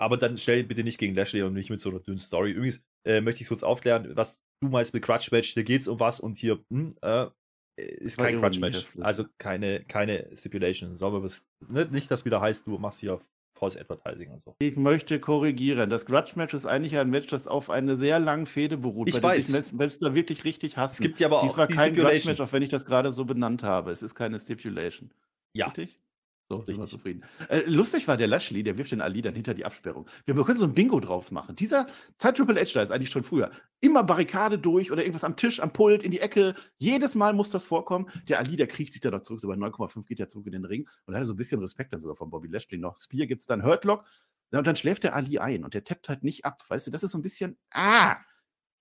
Aber 0.00 0.16
dann 0.16 0.36
stell 0.36 0.60
ihn 0.60 0.68
bitte 0.68 0.82
nicht 0.82 0.98
gegen 0.98 1.14
Lashley 1.14 1.42
und 1.42 1.54
nicht 1.54 1.70
mit 1.70 1.80
so 1.80 1.90
einer 1.90 2.00
dünnen 2.00 2.18
Story. 2.18 2.50
Übrigens 2.50 2.84
äh, 3.06 3.20
möchte 3.20 3.42
ich 3.42 3.48
kurz 3.48 3.62
aufklären, 3.62 4.16
was 4.16 4.42
du 4.60 4.68
meinst 4.68 4.92
mit 4.92 5.04
Crutch 5.04 5.30
Match. 5.30 5.54
Hier 5.54 5.64
geht 5.64 5.82
es 5.82 5.88
um 5.88 6.00
was 6.00 6.18
und 6.18 6.36
hier 6.36 6.64
hm, 6.70 6.96
äh, 7.00 7.28
ist 7.76 8.18
kein 8.18 8.38
Crutch 8.40 8.58
Match. 8.58 8.86
Also 9.00 9.24
keine, 9.38 9.84
keine 9.84 10.28
Stipulation. 10.36 10.94
Sollen 10.94 11.14
wir 11.14 11.22
was, 11.22 11.46
ne? 11.60 11.86
nicht, 11.90 12.10
dass 12.10 12.24
wieder 12.24 12.40
heißt, 12.40 12.66
du 12.66 12.78
machst 12.78 13.00
hier 13.00 13.20
False 13.54 13.80
Advertising 13.80 14.30
und 14.30 14.42
so. 14.42 14.56
Ich 14.58 14.76
möchte 14.76 15.20
korrigieren. 15.20 15.88
Das 15.88 16.06
Grudge-Match 16.06 16.54
ist 16.54 16.66
eigentlich 16.66 16.98
ein 16.98 17.08
Match, 17.08 17.28
das 17.28 17.46
auf 17.48 17.70
eine 17.70 17.96
sehr 17.96 18.18
lange 18.18 18.46
Fehde 18.46 18.76
beruht. 18.76 19.08
Ich 19.08 19.22
weiß. 19.22 19.72
Wenn 19.78 19.86
es 19.86 19.98
da 20.00 20.14
wirklich 20.14 20.44
richtig 20.44 20.76
hast. 20.76 20.94
Es 20.94 21.00
gibt 21.00 21.20
ja 21.20 21.28
aber 21.28 21.40
Dies 21.42 21.52
auch 21.52 21.58
war 21.58 21.66
kein 21.68 21.94
Grudge-Match, 21.94 22.40
auch 22.40 22.52
wenn 22.52 22.62
ich 22.62 22.70
das 22.70 22.84
gerade 22.84 23.12
so 23.12 23.24
benannt 23.24 23.62
habe. 23.62 23.92
Es 23.92 24.02
ist 24.02 24.14
keine 24.14 24.38
Stipulation. 24.40 25.10
Ja. 25.52 25.66
Richtig? 25.66 26.00
So, 26.48 26.58
sind 26.58 26.76
wir 26.76 26.84
Richtig. 26.84 26.90
zufrieden. 26.90 27.24
Äh, 27.48 27.62
lustig 27.66 28.06
war 28.06 28.18
der 28.18 28.26
Lashley, 28.26 28.62
der 28.62 28.76
wirft 28.76 28.92
den 28.92 29.00
Ali 29.00 29.22
dann 29.22 29.34
hinter 29.34 29.54
die 29.54 29.64
Absperrung. 29.64 30.06
Wir 30.26 30.34
können 30.44 30.58
so 30.58 30.66
ein 30.66 30.74
Bingo 30.74 31.00
drauf 31.00 31.30
machen. 31.30 31.56
Dieser 31.56 31.86
Zeit 32.18 32.36
Triple 32.36 32.60
H 32.60 32.70
da 32.74 32.82
ist 32.82 32.90
eigentlich 32.90 33.10
schon 33.10 33.24
früher. 33.24 33.50
Immer 33.80 34.02
Barrikade 34.02 34.58
durch 34.58 34.92
oder 34.92 35.02
irgendwas 35.02 35.24
am 35.24 35.36
Tisch, 35.36 35.60
am 35.60 35.72
Pult, 35.72 36.02
in 36.02 36.10
die 36.10 36.20
Ecke. 36.20 36.54
Jedes 36.76 37.14
Mal 37.14 37.32
muss 37.32 37.48
das 37.50 37.64
vorkommen. 37.64 38.10
Der 38.28 38.38
Ali, 38.40 38.56
der 38.56 38.66
kriecht 38.66 38.92
sich 38.92 39.00
da 39.00 39.10
noch 39.10 39.22
zurück. 39.22 39.40
So 39.40 39.48
bei 39.48 39.54
9,5 39.54 40.06
geht 40.06 40.20
er 40.20 40.28
zurück 40.28 40.46
in 40.46 40.52
den 40.52 40.66
Ring. 40.66 40.82
Und 41.06 41.12
da 41.12 41.14
hat 41.14 41.22
er 41.22 41.26
so 41.26 41.32
ein 41.32 41.36
bisschen 41.36 41.60
Respekt 41.60 41.94
dann 41.94 42.00
sogar 42.00 42.14
von 42.16 42.28
Bobby 42.28 42.48
Lashley 42.48 42.76
noch. 42.76 42.96
Spear 42.98 43.26
gibt 43.26 43.40
es 43.40 43.46
dann 43.46 43.64
Hurtlock. 43.64 44.04
Und 44.52 44.66
dann 44.66 44.76
schläft 44.76 45.02
der 45.02 45.16
Ali 45.16 45.38
ein 45.38 45.64
und 45.64 45.72
der 45.74 45.82
tappt 45.82 46.08
halt 46.10 46.22
nicht 46.22 46.44
ab. 46.44 46.62
Weißt 46.68 46.86
du, 46.86 46.90
das 46.90 47.02
ist 47.02 47.10
so 47.12 47.18
ein 47.18 47.22
bisschen, 47.22 47.58
ah, 47.72 48.16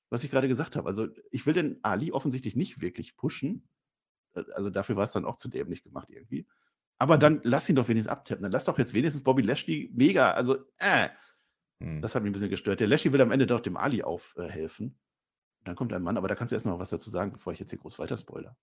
was 0.10 0.24
ich 0.26 0.30
gerade 0.30 0.48
gesagt 0.50 0.76
habe. 0.76 0.88
Also, 0.88 1.08
ich 1.32 1.46
will 1.46 1.54
den 1.54 1.80
Ali 1.82 2.12
offensichtlich 2.12 2.56
nicht 2.58 2.82
wirklich 2.82 3.16
pushen. 3.16 3.68
Äh, 4.36 4.44
Also, 4.54 4.70
dafür 4.70 4.98
war 4.98 5.06
es 5.06 5.14
dann 5.14 5.26
auch 5.26 5.38
zu 5.38 5.48
dämlich 5.48 5.82
gemacht 5.82 6.10
irgendwie. 6.12 6.46
Aber 7.00 7.18
dann 7.18 7.42
lass 7.44 7.68
ihn 7.70 7.76
doch 7.76 7.88
wenigstens 7.88 8.12
abtappen. 8.12 8.44
Dann 8.44 8.52
lass 8.52 8.66
doch 8.66 8.78
jetzt 8.78 8.94
wenigstens 8.94 9.24
Bobby 9.24 9.42
Lashley 9.42 9.90
mega, 9.94 10.32
also, 10.32 10.58
äh, 10.80 11.10
Hm. 11.82 12.02
das 12.02 12.16
hat 12.16 12.24
mich 12.24 12.30
ein 12.30 12.34
bisschen 12.34 12.50
gestört. 12.50 12.80
Der 12.80 12.88
Lashley 12.88 13.12
will 13.12 13.22
am 13.22 13.32
Ende 13.32 13.46
doch 13.48 13.60
dem 13.60 13.76
Ali 13.78 14.04
aufhelfen. 14.04 14.98
dann 15.66 15.76
kommt 15.76 15.94
ein 15.94 16.04
Mann, 16.04 16.18
aber 16.18 16.28
da 16.28 16.36
kannst 16.36 16.52
du 16.52 16.56
erst 16.56 16.66
noch 16.66 16.80
was 16.80 16.90
dazu 16.90 17.10
sagen, 17.10 17.32
bevor 17.34 17.54
ich 17.54 17.60
jetzt 17.60 17.70
hier 17.72 17.80
groß 17.80 17.98
weiter 18.00 18.18
spoiler. 18.18 18.56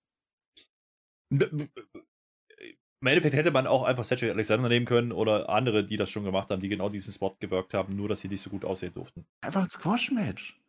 Im 1.31 3.07
Endeffekt 3.07 3.35
hätte 3.35 3.49
man 3.51 3.65
auch 3.65 3.83
einfach 3.83 4.03
Cedric 4.03 4.29
Alexander 4.31 4.69
nehmen 4.69 4.85
können 4.85 5.11
oder 5.11 5.49
andere, 5.49 5.83
die 5.83 5.97
das 5.97 6.11
schon 6.11 6.23
gemacht 6.23 6.49
haben, 6.51 6.61
die 6.61 6.69
genau 6.69 6.89
diesen 6.89 7.11
Spot 7.11 7.35
gewirkt 7.39 7.73
haben, 7.73 7.95
nur 7.95 8.07
dass 8.07 8.21
sie 8.21 8.27
nicht 8.27 8.41
so 8.41 8.51
gut 8.51 8.63
aussehen 8.63 8.93
durften. 8.93 9.25
Einfach 9.41 9.63
ein 9.63 9.69
Squash-Match. 9.69 10.59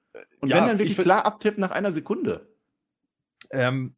Und 0.41 0.49
ja, 0.49 0.57
wenn 0.57 0.65
dann 0.67 0.77
ich 0.77 0.79
wirklich 0.81 0.97
klar 0.99 1.27
abtippt 1.27 1.59
nach 1.59 1.71
einer 1.71 1.93
Sekunde. 1.93 2.49
Ähm, 3.51 3.97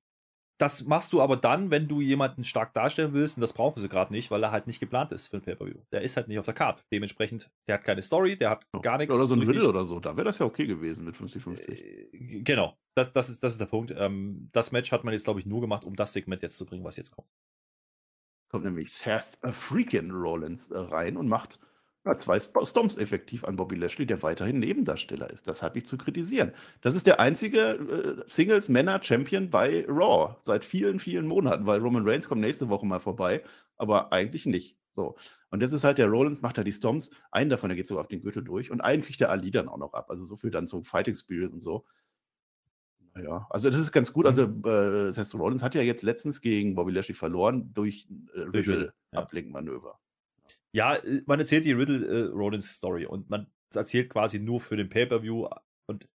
das 0.64 0.86
machst 0.86 1.12
du 1.12 1.20
aber 1.20 1.36
dann, 1.36 1.70
wenn 1.70 1.88
du 1.88 2.00
jemanden 2.00 2.42
stark 2.42 2.72
darstellen 2.72 3.12
willst, 3.12 3.36
und 3.36 3.42
das 3.42 3.52
brauchen 3.52 3.78
sie 3.80 3.88
gerade 3.90 4.10
nicht, 4.14 4.30
weil 4.30 4.42
er 4.42 4.50
halt 4.50 4.66
nicht 4.66 4.80
geplant 4.80 5.12
ist 5.12 5.28
für 5.28 5.36
ein 5.36 5.42
Pay-Per-View. 5.42 5.82
Der 5.92 6.00
ist 6.00 6.16
halt 6.16 6.26
nicht 6.28 6.38
auf 6.38 6.46
der 6.46 6.54
Karte. 6.54 6.82
Dementsprechend, 6.90 7.50
der 7.68 7.74
hat 7.74 7.84
keine 7.84 8.00
Story, 8.00 8.38
der 8.38 8.48
hat 8.48 8.66
gar 8.80 8.96
nichts. 8.96 9.14
Oder 9.14 9.26
so 9.26 9.34
ein 9.34 9.40
richtig. 9.40 9.56
Riddle 9.56 9.68
oder 9.68 9.84
so. 9.84 10.00
Da 10.00 10.16
wäre 10.16 10.24
das 10.24 10.38
ja 10.38 10.46
okay 10.46 10.66
gewesen 10.66 11.04
mit 11.04 11.16
50-50. 11.16 11.68
Äh, 11.68 12.42
Genau, 12.42 12.78
das, 12.94 13.12
das, 13.12 13.28
ist, 13.28 13.44
das 13.44 13.52
ist 13.52 13.60
der 13.60 13.66
Punkt. 13.66 13.94
Ähm, 13.94 14.48
das 14.52 14.72
Match 14.72 14.90
hat 14.90 15.04
man 15.04 15.12
jetzt, 15.12 15.24
glaube 15.24 15.38
ich, 15.38 15.44
nur 15.44 15.60
gemacht, 15.60 15.84
um 15.84 15.96
das 15.96 16.14
Segment 16.14 16.40
jetzt 16.40 16.56
zu 16.56 16.64
bringen, 16.64 16.82
was 16.82 16.96
jetzt 16.96 17.10
kommt. 17.10 17.28
Kommt 18.48 18.64
nämlich 18.64 18.90
Seth 18.90 19.38
Freakin 19.42 20.12
Rollins 20.12 20.70
äh, 20.70 20.78
rein 20.78 21.18
und 21.18 21.28
macht 21.28 21.58
ja, 22.04 22.16
zwei 22.18 22.36
Sp- 22.36 22.66
Stomps 22.66 22.96
effektiv 22.96 23.44
an 23.44 23.56
Bobby 23.56 23.76
Lashley, 23.76 24.06
der 24.06 24.22
weiterhin 24.22 24.58
Nebendarsteller 24.58 25.30
ist. 25.30 25.48
Das 25.48 25.62
habe 25.62 25.78
ich 25.78 25.86
zu 25.86 25.96
kritisieren. 25.96 26.52
Das 26.82 26.94
ist 26.94 27.06
der 27.06 27.18
einzige 27.18 27.60
äh, 27.60 28.22
Singles-Männer-Champion 28.26 29.50
bei 29.50 29.86
Raw 29.88 30.36
seit 30.42 30.64
vielen, 30.64 30.98
vielen 30.98 31.26
Monaten, 31.26 31.66
weil 31.66 31.80
Roman 31.80 32.06
Reigns 32.06 32.28
kommt 32.28 32.42
nächste 32.42 32.68
Woche 32.68 32.84
mal 32.86 33.00
vorbei, 33.00 33.42
aber 33.76 34.12
eigentlich 34.12 34.44
nicht. 34.46 34.76
So. 34.94 35.16
Und 35.50 35.62
das 35.62 35.72
ist 35.72 35.82
halt 35.82 35.98
der 35.98 36.08
Rollins, 36.08 36.42
macht 36.42 36.58
da 36.58 36.64
die 36.64 36.72
Stomps. 36.72 37.10
Einen 37.30 37.50
davon, 37.50 37.68
der 37.68 37.76
geht 37.76 37.88
so 37.88 37.98
auf 37.98 38.08
den 38.08 38.20
Gürtel 38.20 38.44
durch 38.44 38.70
und 38.70 38.80
einen 38.80 39.02
kriegt 39.02 39.20
der 39.20 39.30
Ali 39.30 39.50
dann 39.50 39.68
auch 39.68 39.78
noch 39.78 39.94
ab. 39.94 40.10
Also 40.10 40.24
so 40.24 40.36
viel 40.36 40.50
dann 40.50 40.66
so 40.66 40.82
Fighting 40.82 41.14
Spirit 41.14 41.52
und 41.52 41.62
so. 41.62 41.84
Ja, 43.16 43.46
also 43.50 43.70
das 43.70 43.78
ist 43.78 43.92
ganz 43.92 44.12
gut. 44.12 44.26
Also 44.26 44.42
äh, 44.42 45.12
Seth 45.12 45.34
Rollins 45.34 45.62
hat 45.62 45.74
ja 45.74 45.82
jetzt 45.82 46.02
letztens 46.02 46.40
gegen 46.40 46.74
Bobby 46.74 46.92
Lashley 46.92 47.14
verloren 47.14 47.72
durch 47.72 48.08
äh. 48.34 48.88
Ablenkmanöver. 49.12 50.00
Ja, 50.74 50.96
äh, 50.96 51.22
man 51.26 51.38
erzählt 51.38 51.64
die 51.64 51.72
Riddle 51.72 52.04
äh, 52.06 52.30
Rollins 52.32 52.74
Story 52.74 53.06
und 53.06 53.30
man 53.30 53.46
erzählt 53.74 54.10
quasi 54.10 54.38
nur 54.40 54.60
für 54.60 54.76
den 54.76 54.88
Pay-Per-View 54.88 55.48
und 55.86 56.08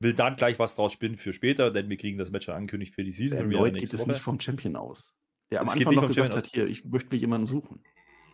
will 0.00 0.14
dann 0.14 0.36
gleich 0.36 0.58
was 0.58 0.76
draus 0.76 0.92
spinnen 0.92 1.16
für 1.16 1.32
später, 1.32 1.70
denn 1.70 1.88
wir 1.88 1.96
kriegen 1.96 2.18
das 2.18 2.30
Match 2.30 2.46
schon 2.46 2.54
angekündigt 2.54 2.94
für 2.94 3.04
die 3.04 3.12
Season. 3.12 3.40
Premiere 3.40 3.66
Erneut 3.66 3.80
geht 3.80 3.92
es 3.92 4.06
nicht 4.06 4.20
vom 4.20 4.38
Champion 4.38 4.76
aus. 4.76 5.14
Der 5.50 5.60
am 5.60 5.66
Es 5.66 5.74
geht 5.74 5.86
Anfang 5.86 5.90
nicht 5.90 5.96
noch 5.96 6.02
vom 6.02 6.08
gesagt 6.08 6.32
Champion 6.32 6.44
hat, 6.44 6.54
hier, 6.54 6.66
ich 6.66 6.84
möchte 6.84 7.10
mich 7.10 7.20
jemanden 7.20 7.46
suchen. 7.46 7.82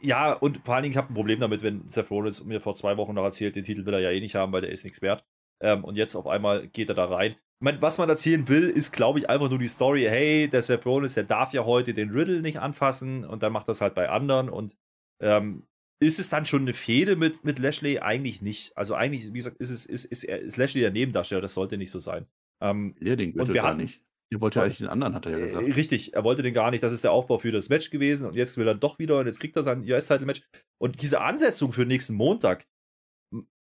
Ja, 0.03 0.33
und 0.33 0.59
vor 0.65 0.75
allen 0.75 0.83
Dingen, 0.83 0.93
ich 0.93 0.97
habe 0.97 1.13
ein 1.13 1.15
Problem 1.15 1.41
damit, 1.41 1.63
wenn 1.63 1.87
Seth 1.89 2.11
Rollins 2.11 2.45
mir 2.45 2.61
vor 2.61 2.75
zwei 2.75 2.97
Wochen 2.97 3.15
noch 3.15 3.25
erzählt, 3.25 3.57
den 3.57 3.65
Titel 3.65 3.85
will 3.85 3.95
er 3.95 4.01
ja 4.01 4.11
eh 4.11 4.21
nicht 4.21 4.35
haben, 4.35 4.53
weil 4.53 4.63
der 4.63 4.71
ist 4.71 4.85
nichts 4.85 5.03
wert. 5.03 5.25
Ähm, 5.63 5.85
und 5.85 5.97
jetzt 5.97 6.15
auf 6.15 6.27
einmal 6.27 6.69
geht 6.69 6.89
er 6.89 6.95
da 6.95 7.05
rein. 7.07 7.33
Ich 7.33 7.39
mein, 7.61 7.83
was 7.83 7.99
man 7.99 8.09
erzählen 8.09 8.49
will, 8.49 8.69
ist, 8.69 8.93
glaube 8.93 9.19
ich, 9.19 9.29
einfach 9.29 9.51
nur 9.51 9.59
die 9.59 9.69
Story, 9.69 10.07
hey, 10.09 10.49
der 10.49 10.63
Seth 10.63 10.87
Rollins, 10.87 11.15
der 11.15 11.25
darf 11.25 11.53
ja 11.53 11.65
heute 11.65 11.93
den 11.93 12.11
Riddle 12.11 12.41
nicht 12.41 12.59
anfassen 12.59 13.25
und 13.25 13.43
dann 13.43 13.53
macht 13.53 13.69
das 13.69 13.83
halt 13.83 13.95
bei 13.95 14.09
anderen. 14.09 14.49
Und 14.49 14.77
ähm, 15.21 15.67
ist 16.03 16.19
es 16.19 16.29
dann 16.31 16.45
schon 16.45 16.63
eine 16.63 16.73
Fehde 16.73 17.15
mit, 17.17 17.45
mit 17.45 17.59
Lashley? 17.59 17.99
Eigentlich 18.01 18.41
nicht. 18.43 18.77
Also 18.77 18.95
eigentlich, 18.95 19.29
wie 19.29 19.39
gesagt, 19.39 19.59
ist, 19.59 19.71
es, 19.71 19.85
ist, 19.87 20.05
ist, 20.07 20.25
ist 20.25 20.57
Lashley 20.57 20.81
der 20.81 20.91
Nebendarsteller, 20.91 21.43
das 21.43 21.55
sollte 21.55 21.77
nicht 21.77 21.91
so 21.91 22.01
sein. 22.01 22.27
Ähm, 22.63 22.95
Ja, 23.01 23.17
den 23.17 23.33
Gürtel 23.33 23.55
wir 23.55 23.61
gar 23.63 23.71
hatten- 23.71 23.83
nicht. 23.83 24.01
Der 24.33 24.41
wollte 24.41 24.61
ja 24.61 24.65
eigentlich 24.65 24.79
den 24.79 24.87
anderen, 24.87 25.15
hat 25.15 25.27
er 25.27 25.33
ja 25.33 25.39
äh, 25.39 25.47
gesagt. 25.49 25.77
Richtig, 25.77 26.15
er 26.15 26.23
wollte 26.23 26.43
den 26.43 26.55
gar 26.55 26.71
nicht. 26.71 26.85
Das 26.85 26.93
ist 26.93 27.03
der 27.03 27.11
Aufbau 27.11 27.37
für 27.39 27.51
das 27.51 27.69
Match 27.69 27.91
gewesen 27.91 28.27
und 28.27 28.37
jetzt 28.37 28.57
will 28.57 28.69
er 28.69 28.77
doch 28.77 29.01
wieder 29.01 29.19
und 29.19 29.27
jetzt 29.27 29.41
kriegt 29.41 29.57
er 29.57 29.65
sein 29.65 29.81
US-Title-Match. 29.83 30.43
Und 30.81 31.03
diese 31.03 31.21
Ansetzung 31.21 31.73
für 31.73 31.85
nächsten 31.85 32.15
Montag 32.15 32.65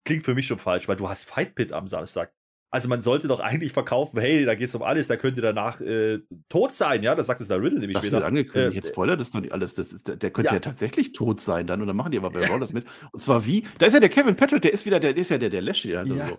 klingt 0.06 0.26
für 0.26 0.36
mich 0.36 0.46
schon 0.48 0.58
falsch, 0.58 0.88
weil 0.90 0.98
du 0.98 1.08
hast 1.08 1.24
Fight 1.24 1.56
Pit 1.56 1.72
am 1.72 1.88
Samstag. 1.88 2.34
Also 2.70 2.90
man 2.90 3.02
sollte 3.02 3.28
doch 3.30 3.40
eigentlich 3.40 3.72
verkaufen, 3.72 4.20
hey, 4.20 4.44
da 4.44 4.54
geht's 4.56 4.76
um 4.76 4.82
alles, 4.84 5.08
da 5.08 5.16
könnte 5.16 5.40
danach 5.40 5.80
äh, 5.80 6.20
tot 6.50 6.74
sein, 6.74 7.02
ja, 7.02 7.16
das 7.16 7.28
sagt 7.28 7.40
es 7.40 7.48
der 7.48 7.62
Riddle 7.62 7.80
nämlich 7.80 7.96
Das 7.96 8.04
wird 8.04 8.14
später. 8.14 8.26
angekündigt. 8.28 8.74
Äh, 8.74 8.76
Jetzt 8.76 8.90
spoilert 8.90 9.22
das 9.22 9.32
doch 9.32 9.40
nicht 9.40 9.54
alles. 9.54 9.74
Das 9.76 9.94
ist, 9.94 10.08
der, 10.08 10.18
der 10.18 10.32
könnte 10.32 10.50
ja. 10.50 10.54
Ja. 10.56 10.60
tatsächlich 10.60 11.14
tot 11.14 11.40
sein 11.40 11.66
dann. 11.66 11.80
Und 11.82 11.88
dann 11.88 11.96
machen 11.96 12.12
die 12.12 12.18
aber 12.18 12.30
bei 12.30 12.42
das 12.60 12.74
mit. 12.74 12.86
Und 13.12 13.22
zwar 13.22 13.46
wie? 13.46 13.64
Da 13.80 13.86
ist 13.86 13.94
ja 13.94 14.02
der 14.02 14.10
Kevin 14.10 14.36
Patrick, 14.36 14.62
der 14.64 14.74
ist 14.74 14.86
wieder, 14.86 15.00
der, 15.00 15.14
der 15.14 15.22
ist 15.22 15.30
ja 15.32 15.38
der, 15.38 15.50
der 15.50 15.62
hat 15.66 15.78
Ja. 16.08 16.28
so 16.28 16.38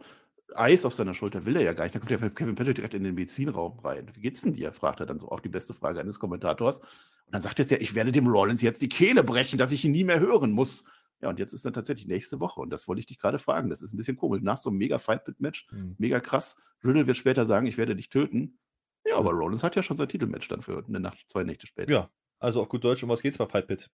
Eis 0.54 0.84
auf 0.84 0.94
seiner 0.94 1.14
Schulter 1.14 1.44
will 1.46 1.56
er 1.56 1.62
ja 1.62 1.72
gar 1.72 1.84
nicht. 1.84 1.94
Da 1.94 1.98
kommt 1.98 2.10
der 2.10 2.18
Kevin 2.30 2.54
Patrick 2.54 2.74
direkt 2.76 2.94
in 2.94 3.04
den 3.04 3.14
Medizinraum 3.14 3.78
rein. 3.80 4.06
Wie 4.14 4.20
geht's 4.20 4.42
denn 4.42 4.52
dir? 4.54 4.72
fragt 4.72 5.00
er 5.00 5.06
dann 5.06 5.18
so 5.18 5.30
auch 5.30 5.40
die 5.40 5.48
beste 5.50 5.72
Frage 5.74 6.00
eines 6.00 6.18
Kommentators. 6.18 6.80
Und 6.80 6.86
dann 7.32 7.42
sagt 7.42 7.58
er 7.58 7.62
jetzt 7.64 7.70
ja, 7.70 7.78
ich 7.80 7.94
werde 7.94 8.12
dem 8.12 8.26
Rollins 8.26 8.62
jetzt 8.62 8.82
die 8.82 8.88
Kehle 8.88 9.22
brechen, 9.24 9.58
dass 9.58 9.72
ich 9.72 9.84
ihn 9.84 9.92
nie 9.92 10.04
mehr 10.04 10.20
hören 10.20 10.50
muss. 10.52 10.84
Ja, 11.20 11.28
und 11.28 11.38
jetzt 11.38 11.52
ist 11.52 11.64
dann 11.64 11.72
tatsächlich 11.72 12.07
nächste 12.07 12.40
Woche. 12.40 12.61
Und 12.61 12.70
das 12.70 12.87
wollte 12.87 13.00
ich 13.00 13.07
dich 13.07 13.18
gerade 13.18 13.38
fragen. 13.38 13.70
Das 13.70 13.83
ist 13.83 13.92
ein 13.92 13.96
bisschen 13.96 14.16
komisch. 14.16 14.42
Nach 14.42 14.59
so 14.59 14.70
einem 14.70 14.78
mega 14.78 14.98
Fight-Pit-Match, 14.98 15.66
hm. 15.70 15.96
mega 15.98 16.20
krass. 16.20 16.57
Riddle 16.85 17.07
wird 17.07 17.16
später 17.16 17.44
sagen, 17.44 17.66
ich 17.66 17.76
werde 17.76 17.96
dich 17.96 18.09
töten. 18.09 18.59
Ja, 19.04 19.16
aber 19.16 19.31
Rollins 19.31 19.64
hat 19.64 19.74
ja 19.74 19.83
schon 19.83 19.96
sein 19.96 20.09
Titelmatch 20.09 20.48
dann 20.48 20.62
für 20.62 20.85
eine 20.87 21.00
Nacht, 21.00 21.24
zwei 21.28 21.42
Nächte 21.42 21.66
später. 21.66 21.90
Ja, 21.90 22.11
also 22.38 22.61
auf 22.61 22.68
gut 22.68 22.85
Deutsch, 22.85 23.02
um 23.02 23.09
was 23.09 23.22
geht's 23.22 23.38
bei 23.38 23.46
Fight 23.46 23.66
Pit? 23.66 23.90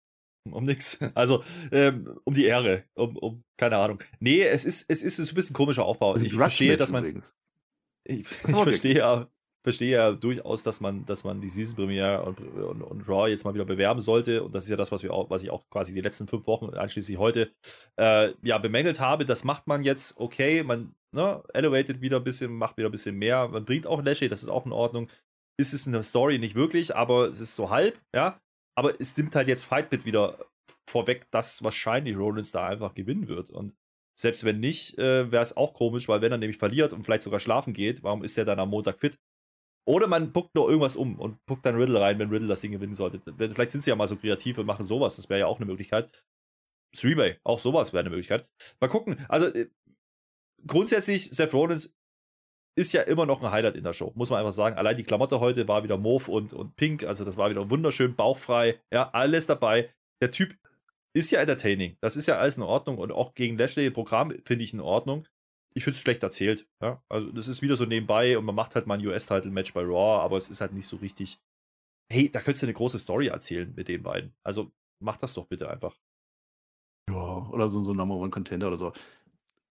Um 0.51 0.65
nix. 0.65 0.99
Also, 1.15 1.43
ähm, 1.71 2.19
um 2.25 2.35
die 2.35 2.45
Ehre, 2.45 2.85
um, 2.95 3.17
um, 3.17 3.45
keine 3.57 3.79
Ahnung. 3.79 4.03
Nee, 4.21 4.43
es 4.43 4.65
ist, 4.65 4.91
es 4.91 5.03
ist 5.03 5.19
ein 5.19 5.35
bisschen 5.35 5.55
komischer 5.55 5.85
Aufbau. 5.85 6.17
Ich 6.17 6.35
verstehe, 6.35 6.77
dass 6.77 6.93
man, 6.93 7.05
übrigens. 7.05 7.37
Ich, 8.05 8.21
ich 8.21 8.57
verstehe 8.57 8.97
ja, 8.97 9.31
verstehe 9.65 9.93
ja 9.93 10.13
durchaus, 10.13 10.63
dass 10.63 10.83
man, 10.83 11.07
dass 11.07 11.25
man 11.25 11.41
die 11.41 11.49
Season 11.49 11.75
Premiere 11.75 12.23
und, 12.23 12.39
und, 12.39 12.83
und 12.83 13.09
Raw 13.09 13.29
jetzt 13.29 13.45
mal 13.45 13.55
wieder 13.55 13.65
bewerben 13.65 14.01
sollte. 14.01 14.45
Und 14.45 14.55
das 14.55 14.65
ist 14.65 14.71
ja 14.71 14.77
das, 14.77 14.93
was 14.93 15.03
wir 15.03 15.13
auch, 15.13 15.31
was 15.31 15.43
ich 15.43 15.51
auch 15.51 15.69
quasi 15.71 15.95
die 15.95 16.03
letzten 16.03 16.29
fünf 16.29 16.47
Wochen, 16.47 16.75
einschließlich 16.75 17.17
heute, 17.17 17.51
äh, 17.97 18.33
ja, 18.43 18.59
bemängelt 18.59 19.01
habe. 19.01 19.25
Das 19.25 19.43
macht 19.43 19.67
man 19.67 19.83
jetzt 19.83 20.21
okay. 20.21 20.63
Man 20.63 20.95
ne, 21.13 21.43
elevated 21.55 22.03
wieder 22.03 22.19
ein 22.19 22.25
bisschen, 22.25 22.53
macht 22.53 22.77
wieder 22.77 22.91
ein 22.91 22.93
bisschen 22.93 23.17
mehr. 23.17 23.49
Man 23.49 23.65
bringt 23.65 23.87
auch 23.87 24.05
Lashley, 24.05 24.29
das 24.29 24.43
ist 24.43 24.51
auch 24.51 24.67
in 24.67 24.73
Ordnung. 24.73 25.09
Ist 25.57 25.73
es 25.73 25.89
eine 25.89 26.03
Story 26.05 26.39
nicht 26.39 26.57
wirklich, 26.57 26.95
aber 26.95 27.29
es 27.29 27.41
ist 27.41 27.57
so 27.57 27.71
halb, 27.71 27.99
ja. 28.15 28.39
Aber 28.77 29.01
es 29.01 29.17
nimmt 29.17 29.35
halt 29.35 29.49
jetzt 29.49 29.65
Fightbit 29.65 30.05
wieder 30.05 30.39
vorweg, 30.87 31.31
dass 31.31 31.65
wahrscheinlich 31.65 32.19
Rollins 32.19 32.53
da 32.53 32.67
einfach 32.67 32.95
gewinnen 32.95 33.29
wird. 33.29 33.51
Und 33.51 33.75
selbst 34.19 34.45
wenn 34.45 34.61
nicht, 34.61 34.99
äh, 34.99 35.33
wäre 35.33 35.43
es 35.43 35.57
auch 35.57 35.73
komisch, 35.73 36.07
weil 36.09 36.21
wenn 36.21 36.33
er 36.33 36.39
nämlich 36.39 36.59
verliert 36.59 36.93
und 36.93 37.03
vielleicht 37.05 37.23
sogar 37.23 37.41
schlafen 37.41 37.73
geht, 37.73 38.03
warum 38.03 38.23
ist 38.23 38.37
er 38.37 38.45
dann 38.45 38.61
am 38.61 38.69
Montag 38.69 38.99
fit? 38.99 39.19
Oder 39.87 40.07
man 40.07 40.33
puckt 40.33 40.55
nur 40.55 40.69
irgendwas 40.69 40.97
um 40.97 41.19
und 41.19 41.45
puckt 41.47 41.67
dann 41.67 41.77
Riddle 41.77 42.01
rein, 42.01 42.19
wenn 42.19 42.31
Riddle 42.31 42.49
das 42.49 42.63
Ding 42.63 42.73
gewinnen 42.73 42.95
sollte. 42.95 43.21
Vielleicht 43.37 43.71
sind 43.71 43.83
sie 43.83 43.91
ja 43.91 43.97
mal 43.97 44.09
so 44.09 44.17
kreativ 44.17 44.59
und 44.59 44.67
machen 44.67 44.85
sowas. 44.85 45.17
Das 45.17 45.29
wäre 45.29 45.41
ja 45.41 45.47
auch 45.47 45.59
eine 45.59 45.67
Möglichkeit. 45.67 46.25
Three-Way, 46.97 47.39
auch 47.45 47.59
sowas 47.59 47.93
wäre 47.93 48.01
eine 48.01 48.11
Möglichkeit. 48.11 48.49
Mal 48.81 48.89
gucken. 48.89 49.17
Also 49.29 49.47
äh, 49.47 49.69
grundsätzlich, 50.67 51.31
Seth 51.31 51.53
Rollins 51.53 51.95
ist 52.77 52.93
ja 52.93 53.03
immer 53.03 53.27
noch 53.27 53.43
ein 53.43 53.51
Highlight 53.51 53.77
in 53.77 53.85
der 53.85 53.93
Show, 53.93 54.13
muss 54.15 54.31
man 54.31 54.41
einfach 54.41 54.53
sagen. 54.53 54.77
Allein 54.77 54.97
die 54.97 55.05
Klamotte 55.05 55.41
heute 55.41 55.69
war 55.69 55.85
wieder 55.85 55.97
Mauve 55.97 56.31
und, 56.31 56.53
und 56.53 56.77
Pink, 56.77 57.05
also 57.05 57.25
das 57.25 57.37
war 57.37 57.51
wieder 57.51 57.71
wunderschön, 57.71 58.17
bauchfrei, 58.17 58.81
ja, 58.93 59.11
alles 59.11 59.47
dabei. 59.47 59.93
Der 60.21 60.31
Typ 60.31 60.57
ist 61.13 61.31
ja 61.31 61.41
entertaining, 61.41 61.97
das 62.01 62.17
ist 62.17 62.27
ja 62.27 62.39
alles 62.39 62.57
in 62.57 62.65
Ordnung 62.65 62.99
und 62.99 63.13
auch 63.13 63.35
gegen 63.35 63.57
Lashley 63.57 63.91
Programm 63.91 64.35
finde 64.45 64.65
ich 64.65 64.73
in 64.73 64.81
Ordnung. 64.81 65.27
Ich 65.77 65.85
finde 65.85 65.97
es 65.97 66.03
schlecht 66.03 66.23
erzählt, 66.23 66.69
ja. 66.81 67.03
Also 67.09 67.31
das 67.33 67.49
ist 67.49 67.63
wieder 67.63 67.77
so 67.77 67.85
nebenbei 67.85 68.39
und 68.39 68.45
man 68.45 68.55
macht 68.55 68.75
halt 68.75 68.87
mal 68.87 68.99
ein 68.99 69.07
US-Title-Match 69.07 69.75
bei 69.75 69.83
Raw, 69.83 70.23
aber 70.23 70.37
es 70.37 70.49
ist 70.49 70.61
halt 70.61 70.73
nicht 70.73 70.87
so 70.87 70.97
richtig. 70.97 71.41
Hey, 72.11 72.31
da 72.31 72.41
könntest 72.41 72.63
du 72.63 72.67
eine 72.67 72.75
große 72.75 72.99
Story 72.99 73.29
erzählen 73.29 73.73
mit 73.75 73.89
den 73.89 74.03
beiden. 74.03 74.35
Also 74.45 74.73
mach 75.01 75.17
das 75.17 75.35
doch 75.35 75.47
bitte 75.47 75.69
einfach. 75.69 75.97
Ja, 77.11 77.49
oder 77.51 77.69
so, 77.69 77.83
so 77.83 77.93
ein 77.93 77.97
Number 77.97 78.15
One 78.15 78.31
Contender 78.31 78.69
oder 78.69 78.77
so. 78.77 78.93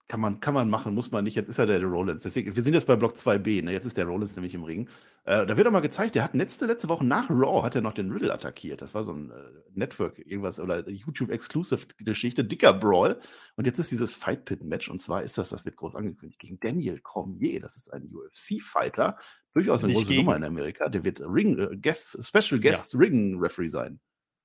Kann 0.10 0.20
man, 0.20 0.42
kann 0.42 0.54
man 0.54 0.70
machen, 0.70 0.94
muss 0.94 1.12
man 1.12 1.24
nicht. 1.24 1.36
Jetzt 1.36 1.48
ist 1.48 1.58
ja 1.58 1.66
der 1.66 1.82
Rollins. 1.82 2.24
Deswegen, 2.24 2.56
wir 2.56 2.64
sind 2.64 2.74
jetzt 2.74 2.88
bei 2.88 2.96
Block 2.98 3.16
2b, 3.16 3.64
ne? 3.64 3.72
Jetzt 3.72 3.86
ist 3.86 3.96
der 3.98 4.06
Rollins 4.06 4.36
nämlich 4.36 4.54
im 4.54 4.64
Ring. 4.64 4.90
Äh, 5.24 5.46
da 5.46 5.56
wird 5.56 5.66
auch 5.66 5.72
mal 5.72 5.80
gezeigt, 5.80 6.16
der 6.16 6.26
hat 6.26 6.34
letzte, 6.36 6.66
letzte 6.66 6.90
Woche 6.90 7.06
nach 7.06 7.30
Raw 7.30 7.64
hat 7.64 7.74
er 7.76 7.82
noch 7.82 7.94
den 7.94 8.12
Riddle 8.12 8.32
attackiert. 8.34 8.82
Das 8.82 8.94
war 8.94 9.04
so 9.04 9.14
ein 9.14 9.32
äh, 9.32 9.34
Network, 9.74 10.20
irgendwas 10.20 10.60
oder 10.60 10.88
YouTube-Exclusive-Geschichte, 10.90 12.44
dicker 12.44 12.74
Brawl. 12.74 13.18
Und 13.56 13.66
jetzt 13.66 13.80
ist 13.80 13.92
dieses 13.92 14.14
Fight 14.14 14.46
Pit-Match 14.46 14.90
und 14.90 15.00
zwar 15.00 15.24
ist 15.24 15.38
das, 15.38 15.50
das 15.50 15.66
wird 15.66 15.78
groß 15.78 15.96
angekündigt, 15.96 16.40
gegen 16.40 16.60
Daniel 16.60 17.00
Cormier. 17.00 17.62
Das 17.62 17.78
ist 17.78 17.92
ein 17.92 18.12
UFC-Fighter, 18.14 19.18
durchaus 19.54 19.84
eine 19.84 19.94
Nicht 19.94 20.00
große 20.02 20.10
gegen- 20.14 20.26
Nummer 20.26 20.38
in 20.38 20.44
Amerika. 20.44 20.90
Der 20.90 21.04
wird 21.04 21.22
Ring, 21.22 21.58
äh, 21.58 21.78
Guest, 21.78 22.18
Special 22.26 22.60
Guest 22.60 22.94
Ring-Referee 22.96 23.68
sein. 23.68 24.00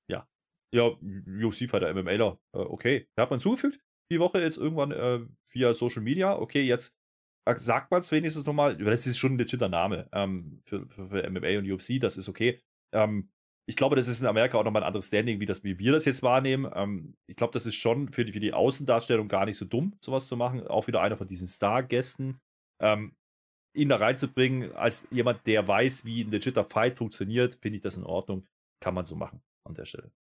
Ja. 0.07 0.25
ja, 0.71 0.89
UFC-Fighter, 1.43 1.93
MMAler, 1.93 2.39
äh, 2.53 2.57
okay. 2.59 3.07
Da 3.15 3.23
hat 3.23 3.29
man 3.31 3.39
zugefügt, 3.39 3.79
die 4.11 4.19
Woche 4.19 4.41
jetzt 4.41 4.57
irgendwann 4.57 4.91
äh, 4.91 5.19
via 5.49 5.73
Social 5.73 6.01
Media. 6.01 6.37
Okay, 6.37 6.63
jetzt 6.63 6.97
sagt 7.55 7.91
man 7.91 7.99
es 7.99 8.11
wenigstens 8.11 8.45
nochmal. 8.45 8.77
Das 8.77 9.07
ist 9.07 9.17
schon 9.17 9.33
ein 9.33 9.37
legitter 9.37 9.69
Name 9.69 10.07
ähm, 10.13 10.61
für, 10.65 10.87
für, 10.87 11.07
für, 11.07 11.29
MMA 11.29 11.59
und 11.59 11.71
UFC, 11.71 11.99
das 11.99 12.17
ist 12.17 12.29
okay. 12.29 12.59
Ähm, 12.93 13.29
ich 13.67 13.75
glaube, 13.75 13.95
das 13.95 14.07
ist 14.07 14.21
in 14.21 14.27
Amerika 14.27 14.57
auch 14.57 14.63
nochmal 14.63 14.83
ein 14.83 14.87
anderes 14.87 15.07
Standing, 15.07 15.39
wie, 15.39 15.45
das, 15.45 15.63
wie 15.63 15.77
wir 15.77 15.91
das 15.91 16.05
jetzt 16.05 16.23
wahrnehmen. 16.23 16.71
Ähm, 16.73 17.15
ich 17.27 17.35
glaube, 17.35 17.53
das 17.53 17.65
ist 17.65 17.75
schon 17.75 18.11
für 18.11 18.25
die, 18.25 18.31
für 18.31 18.39
die 18.39 18.53
Außendarstellung 18.53 19.27
gar 19.27 19.45
nicht 19.45 19.57
so 19.57 19.65
dumm, 19.65 19.95
sowas 20.03 20.27
zu 20.27 20.37
machen. 20.37 20.65
Auch 20.67 20.87
wieder 20.87 21.01
einer 21.01 21.17
von 21.17 21.27
diesen 21.27 21.47
Star-Gästen. 21.47 22.39
Ähm, 22.81 23.15
ihn 23.75 23.89
da 23.89 23.97
reinzubringen, 23.97 24.73
als 24.73 25.07
jemand, 25.11 25.45
der 25.45 25.67
weiß, 25.67 26.03
wie 26.03 26.23
ein 26.23 26.31
legitter 26.31 26.65
Fight 26.65 26.97
funktioniert, 26.97 27.55
finde 27.61 27.77
ich 27.77 27.83
das 27.83 27.97
in 27.97 28.03
Ordnung. 28.03 28.47
Kann 28.81 28.95
man 28.95 29.05
so 29.05 29.15
machen 29.15 29.41
an 29.65 29.75
der 29.75 29.85
Stelle. 29.85 30.11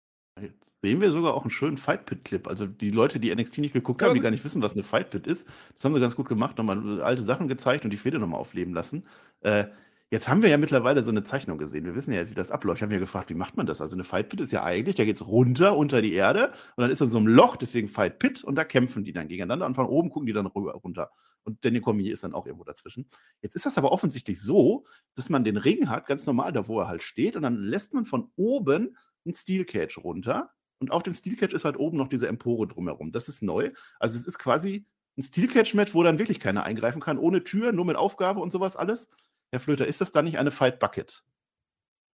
Jetzt 0.42 0.70
sehen 0.82 1.00
wir 1.00 1.12
sogar 1.12 1.34
auch 1.34 1.42
einen 1.42 1.50
schönen 1.50 1.76
Fight 1.76 2.06
Pit-Clip. 2.06 2.46
Also 2.46 2.66
die 2.66 2.90
Leute, 2.90 3.20
die 3.20 3.34
NXT 3.34 3.58
nicht 3.58 3.72
geguckt 3.72 4.02
haben, 4.02 4.14
die 4.14 4.20
gar 4.20 4.30
nicht 4.30 4.44
wissen, 4.44 4.62
was 4.62 4.74
eine 4.74 4.82
Fight 4.82 5.10
Pit 5.10 5.26
ist, 5.26 5.46
das 5.74 5.84
haben 5.84 5.94
sie 5.94 6.00
ganz 6.00 6.16
gut 6.16 6.28
gemacht, 6.28 6.58
nochmal 6.58 7.00
alte 7.02 7.22
Sachen 7.22 7.48
gezeigt 7.48 7.84
und 7.84 7.90
die 7.90 7.96
Fehde 7.96 8.18
nochmal 8.18 8.40
aufleben 8.40 8.74
lassen. 8.74 9.04
Äh, 9.40 9.66
jetzt 10.10 10.28
haben 10.28 10.42
wir 10.42 10.48
ja 10.48 10.58
mittlerweile 10.58 11.04
so 11.04 11.10
eine 11.10 11.22
Zeichnung 11.24 11.58
gesehen. 11.58 11.84
Wir 11.84 11.94
wissen 11.94 12.12
ja 12.12 12.20
jetzt, 12.20 12.30
wie 12.30 12.34
das 12.34 12.50
abläuft. 12.50 12.78
Ich 12.78 12.82
habe 12.82 12.94
mir 12.94 13.00
gefragt, 13.00 13.30
wie 13.30 13.34
macht 13.34 13.56
man 13.56 13.66
das? 13.66 13.80
Also 13.80 13.96
eine 13.96 14.04
Fight 14.04 14.28
Pit 14.28 14.40
ist 14.40 14.52
ja 14.52 14.62
eigentlich, 14.64 14.96
da 14.96 15.04
geht 15.04 15.16
es 15.16 15.26
runter 15.26 15.76
unter 15.76 16.00
die 16.00 16.12
Erde 16.12 16.52
und 16.76 16.82
dann 16.82 16.90
ist 16.90 17.00
dann 17.00 17.10
so 17.10 17.18
ein 17.18 17.26
Loch, 17.26 17.56
deswegen 17.56 17.88
Fight 17.88 18.18
Pit 18.18 18.44
und 18.44 18.54
da 18.54 18.64
kämpfen 18.64 19.04
die 19.04 19.12
dann 19.12 19.28
gegeneinander 19.28 19.66
und 19.66 19.74
von 19.74 19.86
oben 19.86 20.10
gucken 20.10 20.26
die 20.26 20.32
dann 20.32 20.46
rüber, 20.46 20.72
runter. 20.72 21.10
Und 21.44 21.64
Danny 21.64 21.80
Cormier 21.80 22.12
ist 22.12 22.24
dann 22.24 22.34
auch 22.34 22.46
irgendwo 22.46 22.64
dazwischen. 22.64 23.06
Jetzt 23.40 23.56
ist 23.56 23.64
das 23.64 23.78
aber 23.78 23.90
offensichtlich 23.90 24.40
so, 24.40 24.84
dass 25.14 25.30
man 25.30 25.44
den 25.44 25.56
Ring 25.56 25.88
hat, 25.88 26.06
ganz 26.06 26.26
normal, 26.26 26.52
da 26.52 26.68
wo 26.68 26.80
er 26.80 26.88
halt 26.88 27.02
steht, 27.02 27.36
und 27.36 27.42
dann 27.42 27.56
lässt 27.56 27.94
man 27.94 28.04
von 28.04 28.30
oben 28.36 28.96
ein 29.26 29.34
Steel 29.34 29.64
Cage 29.64 29.98
runter 29.98 30.52
und 30.80 30.90
auf 30.90 31.02
dem 31.02 31.14
Steel 31.14 31.36
Cage 31.36 31.54
ist 31.54 31.64
halt 31.64 31.76
oben 31.76 31.96
noch 31.96 32.08
diese 32.08 32.28
Empore 32.28 32.66
drumherum. 32.66 33.10
Das 33.12 33.28
ist 33.28 33.42
neu. 33.42 33.72
Also 33.98 34.18
es 34.18 34.26
ist 34.26 34.38
quasi 34.38 34.86
ein 35.16 35.22
Steel 35.22 35.48
Cage 35.48 35.74
Match, 35.74 35.94
wo 35.94 36.02
dann 36.02 36.18
wirklich 36.18 36.40
keiner 36.40 36.64
eingreifen 36.64 37.00
kann, 37.00 37.18
ohne 37.18 37.42
Tür, 37.42 37.72
nur 37.72 37.84
mit 37.84 37.96
Aufgabe 37.96 38.40
und 38.40 38.50
sowas 38.50 38.76
alles. 38.76 39.08
Herr 39.50 39.60
Flöter, 39.60 39.86
ist 39.86 40.00
das 40.00 40.12
dann 40.12 40.24
nicht 40.24 40.38
eine 40.38 40.50
Fight 40.50 40.78
Bucket? 40.78 41.24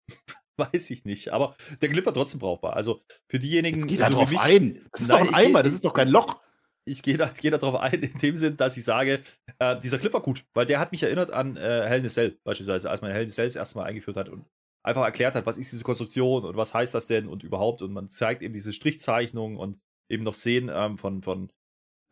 Weiß 0.57 0.91
ich 0.91 1.05
nicht, 1.05 1.31
aber 1.31 1.57
der 1.81 1.88
Clip 1.88 2.05
war 2.05 2.12
trotzdem 2.12 2.41
brauchbar. 2.41 2.77
Also 2.77 3.01
für 3.27 3.38
diejenigen. 3.38 3.81
Es 3.81 3.87
geht 3.87 4.01
da 4.01 4.11
drauf 4.11 4.31
mich, 4.31 4.38
ein. 4.38 4.87
Das 4.93 5.01
ist 5.01 5.09
nein, 5.09 5.27
doch 5.27 5.33
ein 5.33 5.47
Eimer, 5.47 5.62
das 5.62 5.73
ist 5.73 5.85
doch 5.85 5.95
kein 5.95 6.09
Loch. 6.09 6.41
Ich 6.85 7.03
gehe 7.03 7.17
da, 7.17 7.31
geh 7.41 7.49
da 7.49 7.59
drauf 7.59 7.77
ein, 7.77 8.03
in 8.03 8.19
dem 8.19 8.37
Sinn, 8.37 8.57
dass 8.57 8.77
ich 8.77 8.85
sage, 8.85 9.23
äh, 9.61 9.79
dieser 9.79 9.99
Clip 9.99 10.12
war 10.12 10.21
gut, 10.21 10.45
weil 10.53 10.67
der 10.67 10.81
hat 10.81 10.93
mich 10.93 11.03
erinnert 11.03 11.31
an 11.31 11.57
äh, 11.57 11.87
Hell 11.87 12.01
in 12.01 12.07
a 12.07 12.09
Cell, 12.09 12.38
beispielsweise, 12.45 12.91
als 12.91 13.03
man 13.03 13.12
Hell 13.12 13.23
in 13.23 13.29
a 13.29 13.33
Cell 13.33 13.47
das 13.47 13.57
erste 13.57 13.79
Mal 13.79 13.85
eingeführt 13.85 14.17
hat 14.17 14.29
und 14.29 14.45
einfach 14.83 15.05
erklärt 15.05 15.35
hat, 15.35 15.47
was 15.47 15.59
ist 15.59 15.73
diese 15.73 15.85
Konstruktion 15.85 16.45
und 16.45 16.57
was 16.57 16.75
heißt 16.75 16.95
das 16.95 17.07
denn 17.07 17.29
und 17.29 17.42
überhaupt. 17.42 17.83
Und 17.83 17.92
man 17.92 18.11
zeigt 18.11 18.42
eben 18.42 18.55
diese 18.55 18.73
Strichzeichnungen 18.73 19.57
und 19.57 19.79
eben 20.09 20.25
noch 20.25 20.35
Szenen 20.35 20.71
ähm, 20.73 20.99
von, 20.99 21.23
von, 21.23 21.53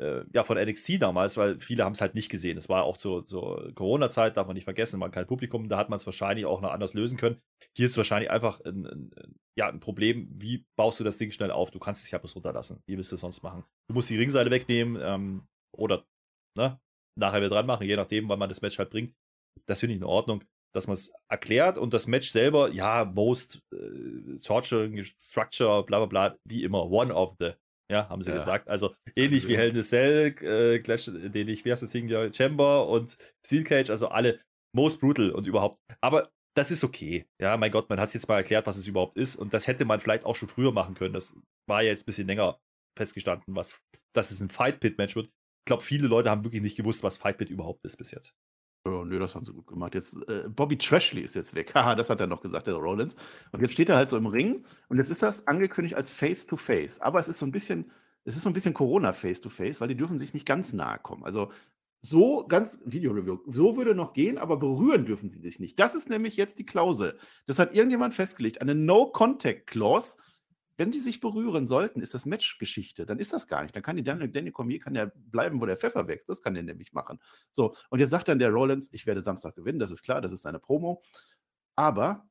äh, 0.01 0.23
ja, 0.33 0.45
von 0.45 0.57
NXT 0.57 1.03
damals, 1.03 1.37
weil 1.37 1.59
viele 1.59 1.85
haben 1.85 1.93
es 1.93 2.01
halt 2.01 2.15
nicht 2.15 2.31
gesehen. 2.31 2.57
Es 2.57 2.69
war 2.69 2.85
auch 2.85 2.97
zur, 2.97 3.25
zur 3.25 3.75
Corona-Zeit, 3.75 4.37
darf 4.37 4.47
man 4.47 4.55
nicht 4.55 4.65
vergessen, 4.65 5.01
man 5.01 5.11
kein 5.11 5.27
Publikum, 5.27 5.69
da 5.69 5.77
hat 5.77 5.91
man 5.91 5.97
es 5.97 6.07
wahrscheinlich 6.07 6.47
auch 6.47 6.61
noch 6.61 6.71
anders 6.71 6.95
lösen 6.95 7.19
können. 7.19 7.41
Hier 7.77 7.87
ist 7.87 7.97
wahrscheinlich 7.97 8.31
einfach 8.31 8.61
ein, 8.65 8.87
ein, 8.87 9.11
ja, 9.57 9.69
ein 9.69 9.81
Problem, 9.81 10.29
wie 10.33 10.65
baust 10.77 11.01
du 11.01 11.05
das 11.05 11.19
Ding 11.19 11.33
schnell 11.33 11.51
auf? 11.51 11.71
Du 11.71 11.79
kannst 11.79 12.05
es 12.05 12.11
ja 12.11 12.19
bloß 12.19 12.37
runterlassen. 12.37 12.83
Wie 12.87 12.97
willst 12.97 13.11
du 13.11 13.17
es 13.17 13.21
sonst 13.21 13.43
machen? 13.43 13.65
Du 13.89 13.95
musst 13.95 14.11
die 14.11 14.19
Ringseite 14.19 14.51
wegnehmen 14.51 15.01
ähm, 15.03 15.49
oder 15.77 16.07
ne, 16.57 16.81
nachher 17.19 17.41
wieder 17.41 17.51
dran 17.51 17.67
machen, 17.67 17.87
je 17.87 17.97
nachdem, 17.97 18.29
wann 18.29 18.39
man 18.39 18.49
das 18.49 18.63
Match 18.63 18.79
halt 18.79 18.91
bringt. 18.91 19.15
Das 19.67 19.81
finde 19.81 19.95
ich 19.95 20.01
in 20.01 20.07
Ordnung 20.07 20.45
dass 20.75 20.87
man 20.87 20.95
es 20.95 21.13
erklärt 21.29 21.79
und 21.79 21.93
das 21.95 22.07
Match 22.07 22.31
selber, 22.31 22.71
ja, 22.71 23.05
most 23.05 23.61
äh, 23.73 24.39
torturing 24.43 25.05
structure, 25.05 25.85
bla 25.85 26.05
bla 26.05 26.07
bla, 26.07 26.37
wie 26.45 26.65
immer, 26.65 26.91
one 26.91 27.15
of 27.15 27.35
the, 27.39 27.53
ja, 27.91 28.09
haben 28.09 28.23
sie 28.23 28.31
ja. 28.31 28.37
gesagt. 28.37 28.69
Also 28.69 28.95
ähnlich 29.17 29.49
wie 29.49 29.57
Hell 29.57 29.71
in 29.71 29.75
the 29.75 29.83
Cell, 29.83 30.35
äh, 30.43 30.79
Clash, 30.81 31.07
den 31.07 31.49
ich, 31.49 31.65
wie 31.65 31.73
heißt 31.73 31.83
das 31.83 31.91
Ding 31.91 32.07
hier, 32.07 32.33
Chamber 32.33 32.89
und 32.89 33.17
Steel 33.45 33.65
Cage, 33.65 33.91
also 33.91 34.09
alle 34.09 34.41
most 34.75 35.01
brutal 35.01 35.31
und 35.31 35.47
überhaupt. 35.47 35.81
Aber 36.01 36.31
das 36.57 36.71
ist 36.71 36.85
okay. 36.85 37.27
Ja, 37.41 37.57
mein 37.57 37.71
Gott, 37.71 37.89
man 37.89 38.01
hat 38.01 38.09
es 38.09 38.15
jetzt 38.15 38.29
mal 38.29 38.37
erklärt, 38.37 38.67
was 38.67 38.77
es 38.77 38.87
überhaupt 38.87 39.17
ist 39.17 39.37
und 39.37 39.55
das 39.55 39.67
hätte 39.67 39.85
man 39.85 40.01
vielleicht 40.01 40.25
auch 40.25 40.37
schon 40.37 40.49
früher 40.49 40.73
machen 40.73 40.95
können. 40.95 41.15
Das 41.15 41.35
war 41.69 41.83
ja 41.83 41.91
jetzt 41.91 42.03
ein 42.03 42.07
bisschen 42.07 42.27
länger 42.27 42.59
festgestanden, 42.97 43.55
was, 43.55 43.81
dass 44.15 44.31
es 44.31 44.41
ein 44.41 44.51
Fight 44.51 44.81
Pit 44.81 44.99
Match 44.99 45.17
wird. 45.17 45.27
Ich 45.27 45.67
glaube, 45.67 45.83
viele 45.83 46.09
Leute 46.09 46.31
haben 46.31 46.45
wirklich 46.45 46.63
nicht 46.63 46.77
gewusst, 46.77 47.03
was 47.03 47.17
Fight 47.17 47.39
Pit 47.39 47.51
überhaupt 47.51 47.85
ist 47.85 47.97
bis 47.97 48.11
jetzt. 48.11 48.35
Oh, 48.87 49.05
nö, 49.05 49.19
das 49.19 49.35
haben 49.35 49.45
sie 49.45 49.53
gut 49.53 49.67
gemacht. 49.67 49.95
Jetzt, 49.95 50.17
äh, 50.29 50.49
Bobby 50.49 50.79
Trashley 50.79 51.21
ist 51.21 51.35
jetzt 51.37 51.55
weg. 51.55 51.73
Haha, 51.75 51.95
das 51.95 52.09
hat 52.09 52.21
er 52.21 52.27
noch 52.27 52.41
gesagt, 52.41 52.67
der 52.67 52.75
Rollins. 52.75 53.15
Und 53.53 53.61
jetzt 53.61 53.75
steht 53.75 53.91
er 53.91 53.97
halt 53.97 54.11
so 54.11 54.17
im 54.17 54.27
Ring 54.27 54.65
und 54.89 54.97
jetzt 54.97 55.11
ist 55.11 55.23
das 55.23 55.47
angekündigt 55.47 55.95
als 55.97 56.11
Face-to-Face. 56.11 56.99
-face. 56.99 57.03
Aber 57.03 57.21
es 57.21 57.29
ist 57.29 57.39
so 57.39 57.47
ein 57.47 57.53
bisschen, 57.53 57.91
es 58.25 58.37
ist 58.37 58.43
so 58.43 58.51
ein 58.51 58.55
bisschen 58.55 58.73
Corona 58.73 59.13
Face-to-Face, 59.13 59.81
weil 59.81 59.89
die 59.89 59.97
dürfen 59.97 60.19
sich 60.19 60.33
nicht 60.33 60.47
ganz 60.47 60.73
nahe 60.73 60.99
kommen. 60.99 61.25
Also 61.25 61.51
so 62.03 62.47
ganz, 62.47 62.79
Video-Review, 62.87 63.41
so 63.47 63.77
würde 63.77 63.95
noch 63.95 64.15
gehen, 64.15 64.39
aber 64.39 64.57
berühren 64.57 65.05
dürfen 65.05 65.29
sie 65.29 65.41
sich 65.41 65.61
nicht. 65.61 65.79
Das 65.79 65.95
ist 65.95 66.09
nämlich 66.09 66.37
jetzt 66.37 66.59
die 66.59 66.65
Klausel. 66.65 67.19
Das 67.47 67.59
hat 67.59 67.75
irgendjemand 67.75 68.15
festgelegt, 68.15 68.63
eine 68.63 68.75
No-Contact-Clause 68.75 70.17
wenn 70.81 70.91
die 70.91 70.99
sich 70.99 71.21
berühren 71.21 71.67
sollten, 71.67 72.01
ist 72.01 72.15
das 72.15 72.25
Match 72.25 72.57
Geschichte. 72.57 73.05
Dann 73.05 73.19
ist 73.19 73.35
das 73.35 73.47
gar 73.47 73.61
nicht. 73.61 73.77
Dann 73.77 73.83
kann 73.83 73.97
die 73.97 74.03
Danny, 74.03 74.33
Danny 74.33 74.51
Cormier 74.51 74.81
kann 74.81 74.95
ja 74.95 75.11
bleiben, 75.15 75.61
wo 75.61 75.67
der 75.67 75.77
Pfeffer 75.77 76.09
wächst. 76.09 76.31
Das 76.31 76.41
kann 76.41 76.55
der 76.55 76.63
nämlich 76.63 76.95
machen. 76.95 77.21
So, 77.53 77.75
und 77.91 77.99
jetzt 77.99 78.09
sagt 78.09 78.29
dann 78.29 78.39
der 78.39 78.49
Rollins, 78.49 78.89
ich 78.93 79.05
werde 79.05 79.21
Samstag 79.21 79.55
gewinnen. 79.57 79.79
Das 79.79 79.91
ist 79.91 80.01
klar, 80.01 80.23
das 80.23 80.33
ist 80.33 80.41
seine 80.41 80.59
Promo. 80.59 81.03
Aber 81.77 82.27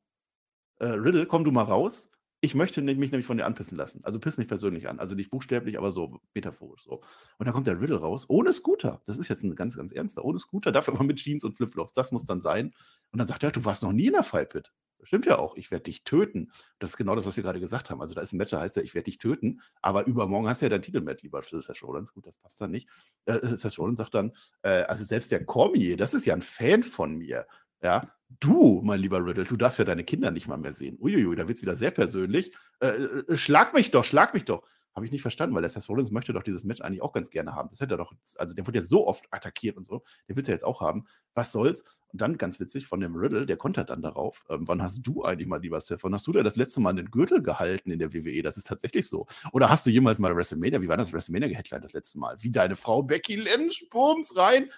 äh, 0.80 0.88
Riddle, 0.88 1.28
komm 1.28 1.44
du 1.44 1.52
mal 1.52 1.62
raus. 1.62 2.10
Ich 2.41 2.56
möchte 2.56 2.82
mich 2.82 2.97
nämlich 2.97 3.25
von 3.25 3.38
dir 3.38 3.45
anpissen 3.45 3.78
lassen. 3.78 4.04
Also 4.04 4.19
piss 4.19 4.38
mich 4.38 4.47
persönlich 4.47 4.88
an. 4.88 4.99
Also 4.99 5.15
nicht 5.15 5.30
buchstäblich, 5.30 5.78
aber 5.78 5.91
so 5.91 6.21
metaphorisch 6.34 6.84
so. 6.84 7.02
Und 7.38 7.45
dann 7.45 7.54
kommt 7.54 7.67
der 7.67 7.82
Riddle 7.82 7.99
raus, 7.99 8.25
ohne 8.30 8.54
Scooter. 8.54 9.02
Das 9.06 9.17
ist 9.17 9.28
jetzt 9.28 9.43
ein 9.43 9.56
ganz, 9.56 9.75
ganz 9.75 9.91
ernster. 9.91 10.23
Ohne 10.23 10.39
Scooter, 10.39 10.71
dafür 10.71 10.93
aber 10.93 11.04
mit 11.04 11.17
Jeans 11.17 11.43
und 11.43 11.58
Flipflops. 11.58 11.91
Das 11.93 12.12
muss 12.13 12.23
dann 12.23 12.39
sein. 12.39 12.73
Und 13.12 13.19
dann 13.19 13.28
sagt 13.28 13.43
er, 13.43 13.52
du 13.52 13.65
warst 13.65 13.84
noch 13.84 13.91
nie 13.91 14.08
in 14.08 14.13
der 14.13 14.23
Fightpit. 14.23 14.71
Stimmt 15.04 15.25
ja 15.25 15.38
auch, 15.38 15.56
ich 15.56 15.71
werde 15.71 15.84
dich 15.84 16.04
töten. 16.04 16.52
Das 16.80 16.91
ist 16.91 16.97
genau 16.97 17.15
das, 17.15 17.25
was 17.25 17.36
wir 17.36 17.43
gerade 17.43 17.60
gesagt 17.60 17.89
haben. 17.89 18.02
Also 18.02 18.15
da 18.15 18.21
ist 18.21 18.34
ein 18.34 18.38
Match, 18.38 18.52
da 18.52 18.60
heißt 18.60 18.75
ja, 18.75 18.82
ich 18.82 18.93
werde 18.93 19.06
dich 19.06 19.17
töten, 19.17 19.62
aber 19.82 20.06
übermorgen 20.06 20.47
hast 20.47 20.62
du 20.62 20.65
ja 20.65 20.69
dein 20.69 20.82
Titelmatch, 20.82 21.23
lieber 21.23 21.41
Seth 21.41 21.84
Rollins. 21.84 22.13
Gut, 22.13 22.28
das 22.28 22.38
passt 22.38 22.60
dann 22.60 22.71
nicht. 22.71 22.89
Äh, 23.25 23.39
Seth 23.56 23.78
Rollins 23.80 23.97
sagt 23.97 24.13
dann, 24.13 24.34
äh, 24.62 24.84
also 24.84 25.04
selbst 25.04 25.32
der 25.32 25.45
Cormier, 25.45 25.95
das 25.95 26.13
ist 26.13 26.25
ja 26.25 26.34
ein 26.34 26.41
Fan 26.41 26.84
von 26.84 27.17
mir. 27.17 27.47
Ja, 27.82 28.13
du, 28.39 28.82
mein 28.84 29.00
lieber 29.00 29.26
Riddle, 29.26 29.46
du 29.46 29.58
darfst 29.58 29.80
ja 29.80 29.86
deine 29.86 30.04
Kinder 30.04 30.32
nicht 30.32 30.48
mal 30.48 30.58
mehr 30.58 30.74
sehen. 30.74 30.98
Uiuiui, 31.00 31.36
da 31.36 31.48
wird 31.48 31.58
es 31.58 31.62
wieder 31.62 31.76
sehr 31.76 31.92
persönlich. 31.92 32.56
Äh, 32.80 32.88
äh, 32.88 33.38
schlag 33.38 33.74
mich 33.74 33.92
doch, 33.92 34.04
schlag 34.04 34.34
mich 34.34 34.46
doch. 34.46 34.63
Habe 34.96 35.06
ich 35.06 35.12
nicht 35.12 35.22
verstanden, 35.22 35.56
weil 35.56 35.62
der 35.62 35.70
Seth 35.70 35.88
Rollins 35.88 36.12
möchte 36.12 36.34
doch 36.34 36.44
dieses 36.44 36.63
Match 36.63 36.82
eigentlich 36.82 37.02
auch 37.02 37.13
ganz 37.13 37.30
gerne 37.30 37.54
haben. 37.54 37.70
Das 37.70 37.80
hätte 37.80 37.94
er 37.94 37.98
doch, 37.98 38.13
also 38.38 38.56
der 38.56 38.65
wird 38.65 38.76
jetzt 38.76 38.89
so 38.89 39.08
oft 39.08 39.26
attackiert 39.32 39.78
und 39.78 39.86
so, 39.86 40.04
der 40.28 40.36
will 40.36 40.42
es 40.42 40.48
ja 40.48 40.54
jetzt 40.54 40.65
auch 40.65 40.82
haben. 40.82 41.06
Was 41.36 41.52
soll's? 41.52 41.84
Und 42.08 42.22
dann 42.22 42.38
ganz 42.38 42.60
witzig 42.60 42.88
von 42.88 43.00
dem 43.00 43.15
Riddle, 43.15 43.46
der 43.46 43.56
kontert 43.56 43.92
dann 43.92 44.02
darauf. 44.02 44.44
Ähm, 44.50 44.68
wann 44.68 44.82
hast 44.82 45.02
du 45.04 45.24
eigentlich 45.24 45.48
mal, 45.48 45.62
lieber 45.62 45.80
Seth, 45.80 46.04
wann 46.04 46.13
hast 46.13 46.26
du 46.26 46.32
denn 46.32 46.44
das 46.44 46.56
letzte 46.56 46.82
Mal 46.82 46.94
den 46.94 47.12
Gürtel 47.12 47.42
gehalten 47.44 47.92
in 47.92 48.00
der 48.00 48.13
WWE? 48.13 48.42
Das 48.42 48.58
ist 48.58 48.68
tatsächlich 48.68 49.08
so. 49.08 49.28
Oder 49.54 49.70
hast 49.70 49.86
du 49.86 49.92
jemals 49.92 50.18
mal 50.18 50.36
WrestleMania, 50.36 50.82
wie 50.82 50.88
war 50.88 50.98
das 50.98 51.13
WrestleMania-Headline 51.13 51.82
das 51.82 51.94
letzte 51.94 52.18
Mal? 52.18 52.36
Wie 52.39 52.52
deine 52.52 52.76
Frau 52.76 53.04
Becky 53.04 53.36
Lynch, 53.36 53.88
Bums, 53.92 54.36
rein. 54.36 54.70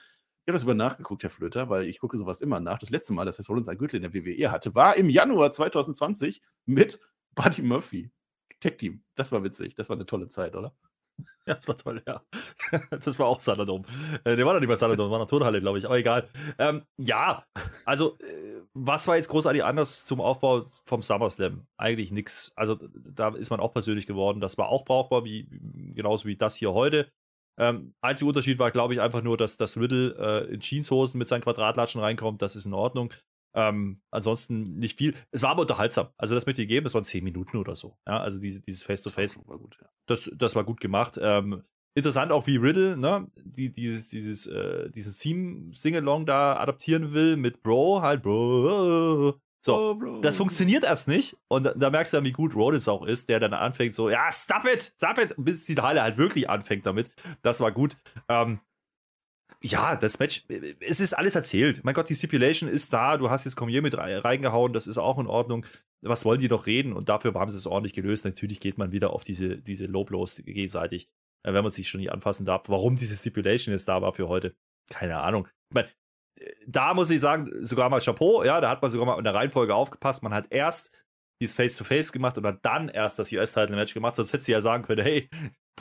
Habe 0.52 0.58
das 0.58 0.64
über 0.64 0.74
nachgeguckt, 0.74 1.24
Herr 1.24 1.30
Flöter, 1.30 1.70
weil 1.70 1.86
ich 1.86 2.00
gucke 2.02 2.18
sowas 2.18 2.42
immer 2.42 2.60
nach. 2.60 2.78
Das 2.78 2.90
letzte 2.90 3.14
Mal, 3.14 3.24
dass 3.24 3.38
Seth 3.38 3.48
Rollins 3.48 3.70
ein 3.70 3.78
Gürtel 3.78 4.04
in 4.04 4.12
der 4.12 4.14
WWE 4.14 4.52
hatte, 4.52 4.76
war 4.76 4.98
im 4.98 5.08
Januar 5.08 5.50
2020 5.50 6.42
mit 6.66 7.00
Buddy 7.36 7.62
Murphy. 7.62 8.12
Tech-Team. 8.60 9.02
Das 9.16 9.32
war 9.32 9.46
witzig. 9.46 9.76
Das 9.76 9.88
war 9.88 9.96
eine 9.96 10.06
tolle 10.06 10.28
Zeit, 10.28 10.58
oder? 10.58 10.76
Ja, 11.48 11.54
das 11.54 11.68
war 11.70 11.78
toll, 11.78 12.04
ja. 12.06 12.22
Das 12.90 13.18
war 13.18 13.28
auch 13.28 13.40
Saladom. 13.40 13.84
Äh, 14.26 14.36
der 14.36 14.46
war 14.46 14.54
doch 14.54 14.60
nicht 14.60 14.68
bei 14.68 14.76
Saladom, 14.76 15.10
war 15.10 15.20
eine 15.20 15.28
Tonhalle, 15.28 15.62
glaube 15.62 15.78
ich, 15.78 15.86
aber 15.86 15.98
egal. 15.98 16.28
Ähm, 16.60 16.84
ja, 16.98 17.46
also, 17.86 18.18
äh, 18.20 18.62
was 18.74 19.08
war 19.08 19.16
jetzt 19.16 19.30
großartig 19.30 19.64
anders 19.64 20.06
zum 20.06 20.20
Aufbau 20.20 20.62
vom 20.86 21.02
SummerSlam? 21.02 21.66
Eigentlich 21.78 22.12
nichts. 22.12 22.52
Also, 22.58 22.78
da 22.94 23.30
ist 23.30 23.52
man 23.52 23.62
auch 23.62 23.72
persönlich 23.72 24.06
geworden. 24.06 24.42
Das 24.42 24.58
war 24.58 24.68
auch 24.68 24.84
brauchbar, 24.84 25.24
wie, 25.24 25.48
genauso 25.96 26.28
wie 26.28 26.36
das 26.36 26.56
hier 26.56 26.74
heute. 26.74 27.10
Ähm, 27.62 27.94
einziger 28.02 28.28
Unterschied 28.28 28.58
war, 28.58 28.72
glaube 28.72 28.96
ich, 28.96 29.02
einfach 29.02 29.22
nur, 29.22 29.38
dass 29.38 29.56
das 29.56 29.78
Riddle 29.78 30.16
äh, 30.18 30.52
in 30.52 30.62
Jeanshosen 30.62 31.20
mit 31.20 31.28
seinen 31.28 31.42
Quadratlatschen 31.42 32.02
reinkommt. 32.02 32.42
Das 32.42 32.56
ist 32.56 32.66
in 32.66 32.74
Ordnung. 32.74 33.14
Ähm, 33.54 34.02
ansonsten 34.10 34.78
nicht 34.78 34.98
viel. 34.98 35.14
Es 35.30 35.44
war 35.44 35.52
aber 35.52 35.62
unterhaltsam. 35.62 36.08
Also, 36.18 36.34
das 36.34 36.48
möchte 36.48 36.64
ich 36.64 36.68
geben. 36.68 36.86
Das 36.86 36.96
waren 36.96 37.04
zehn 37.04 37.24
Minuten 37.24 37.58
oder 37.58 37.76
so. 37.76 38.00
Ja, 38.08 38.20
also 38.20 38.40
diese, 38.40 38.62
dieses 38.62 38.82
Face-to-Face. 38.82 39.38
-face. 39.38 39.48
War 39.48 39.60
gut, 39.60 39.78
ja. 39.80 39.88
das, 40.08 40.32
das 40.36 40.56
war 40.56 40.64
gut 40.64 40.80
gemacht. 40.80 41.20
Ähm, 41.22 41.62
interessant 41.94 42.32
auch, 42.32 42.48
wie 42.48 42.58
Riddle, 42.58 42.98
ne, 42.98 43.30
die, 43.36 43.72
dieses, 43.72 44.08
dieses, 44.08 44.48
äh, 44.48 44.90
diesen 44.90 45.14
Theme-Singalong 45.14 46.26
da 46.26 46.56
adaptieren 46.56 47.14
will 47.14 47.38
mit 47.38 47.62
Bro, 47.62 48.02
halt 48.02 48.24
Bro. 48.24 49.40
So, 49.64 49.92
oh, 49.92 50.22
das 50.22 50.38
funktioniert 50.38 50.84
erst 50.84 51.08
nicht. 51.08 51.38
Und 51.48 51.64
da, 51.64 51.74
da, 51.74 51.92
merkst 51.92 52.14
du 52.14 52.18
dann, 52.18 52.26
wie 52.26 52.32
gut 52.32 52.56
Rollins 52.56 52.88
auch 52.88 53.06
ist, 53.06 53.30
der 53.30 53.40
dann 53.40 53.54
anfängt 53.54 53.94
so, 53.94 54.10
ja, 54.10 54.32
stop 54.32 54.66
it, 54.66 54.94
stop 54.98 55.20
it, 55.20 55.36
bis 55.38 55.66
die 55.66 55.76
Halle 55.76 56.02
halt 56.02 56.18
wirklich 56.18 56.50
anfängt 56.50 56.86
damit. 56.86 57.12
Das 57.44 57.62
war 57.62 57.72
gut. 57.72 57.96
Ähm, 58.28 58.60
ja, 59.62 59.96
das 59.96 60.18
Match, 60.18 60.46
es 60.80 61.00
ist 61.00 61.14
alles 61.14 61.36
erzählt. 61.36 61.84
Mein 61.84 61.94
Gott, 61.94 62.10
die 62.10 62.16
Stipulation 62.16 62.68
ist 62.68 62.92
da, 62.92 63.18
du 63.18 63.30
hast 63.30 63.46
jetzt 63.46 63.56
Cormier 63.56 63.84
mit 63.84 63.96
reingehauen, 63.96 64.74
das 64.74 64.88
ist 64.88 64.98
auch 64.98 65.20
in 65.20 65.28
Ordnung. 65.28 65.68
Was 66.02 66.26
wollen 66.26 66.40
die 66.40 66.48
noch 66.48 66.66
reden? 66.66 66.94
Und 66.94 67.10
dafür 67.10 67.32
haben 67.36 67.52
sie 67.52 67.58
es 67.58 67.68
ordentlich 67.68 67.94
gelöst. 67.94 68.26
Natürlich 68.26 68.60
geht 68.60 68.80
man 68.80 68.92
wieder 68.92 69.14
auf 69.14 69.24
diese, 69.24 69.58
diese 69.58 69.86
Low-Blows 69.86 70.38
gegenseitig, 70.44 71.08
äh, 71.44 71.54
wenn 71.54 71.64
man 71.64 71.72
sich 71.72 71.88
schon 71.88 72.00
nicht 72.00 72.12
anfassen 72.12 72.46
darf. 72.46 72.64
Warum 72.70 72.96
diese 72.96 73.16
Stipulation 73.16 73.74
jetzt 73.74 73.88
da 73.88 74.02
war 74.02 74.14
für 74.14 74.28
heute, 74.28 74.56
keine 74.90 75.20
Ahnung. 75.20 75.48
Ich 75.70 75.76
meine, 75.76 75.90
da 76.68 76.94
muss 76.94 77.10
ich 77.10 77.20
sagen, 77.20 77.52
sogar 77.62 77.90
mal 77.90 78.00
Chapeau, 78.00 78.44
ja, 78.44 78.62
da 78.62 78.70
hat 78.70 78.82
man 78.82 78.92
sogar 78.92 79.06
mal 79.06 79.18
in 79.18 79.24
der 79.24 79.34
Reihenfolge 79.34 79.76
aufgepasst. 79.76 80.24
Man 80.24 80.34
hat 80.34 80.48
erst 80.50 80.92
dieses 81.42 81.56
Face-to-Face 81.56 82.10
-face 82.10 82.14
gemacht 82.14 82.38
und 82.38 82.46
hat 82.46 82.60
dann 82.64 82.90
erst 82.90 83.20
das 83.20 83.32
US-Title-Match 83.32 83.94
gemacht. 83.94 84.16
Sonst 84.16 84.34
hätte 84.34 84.44
sie 84.44 84.52
ja 84.52 84.62
sagen 84.62 84.84
können, 84.84 85.04
hey, 85.04 85.30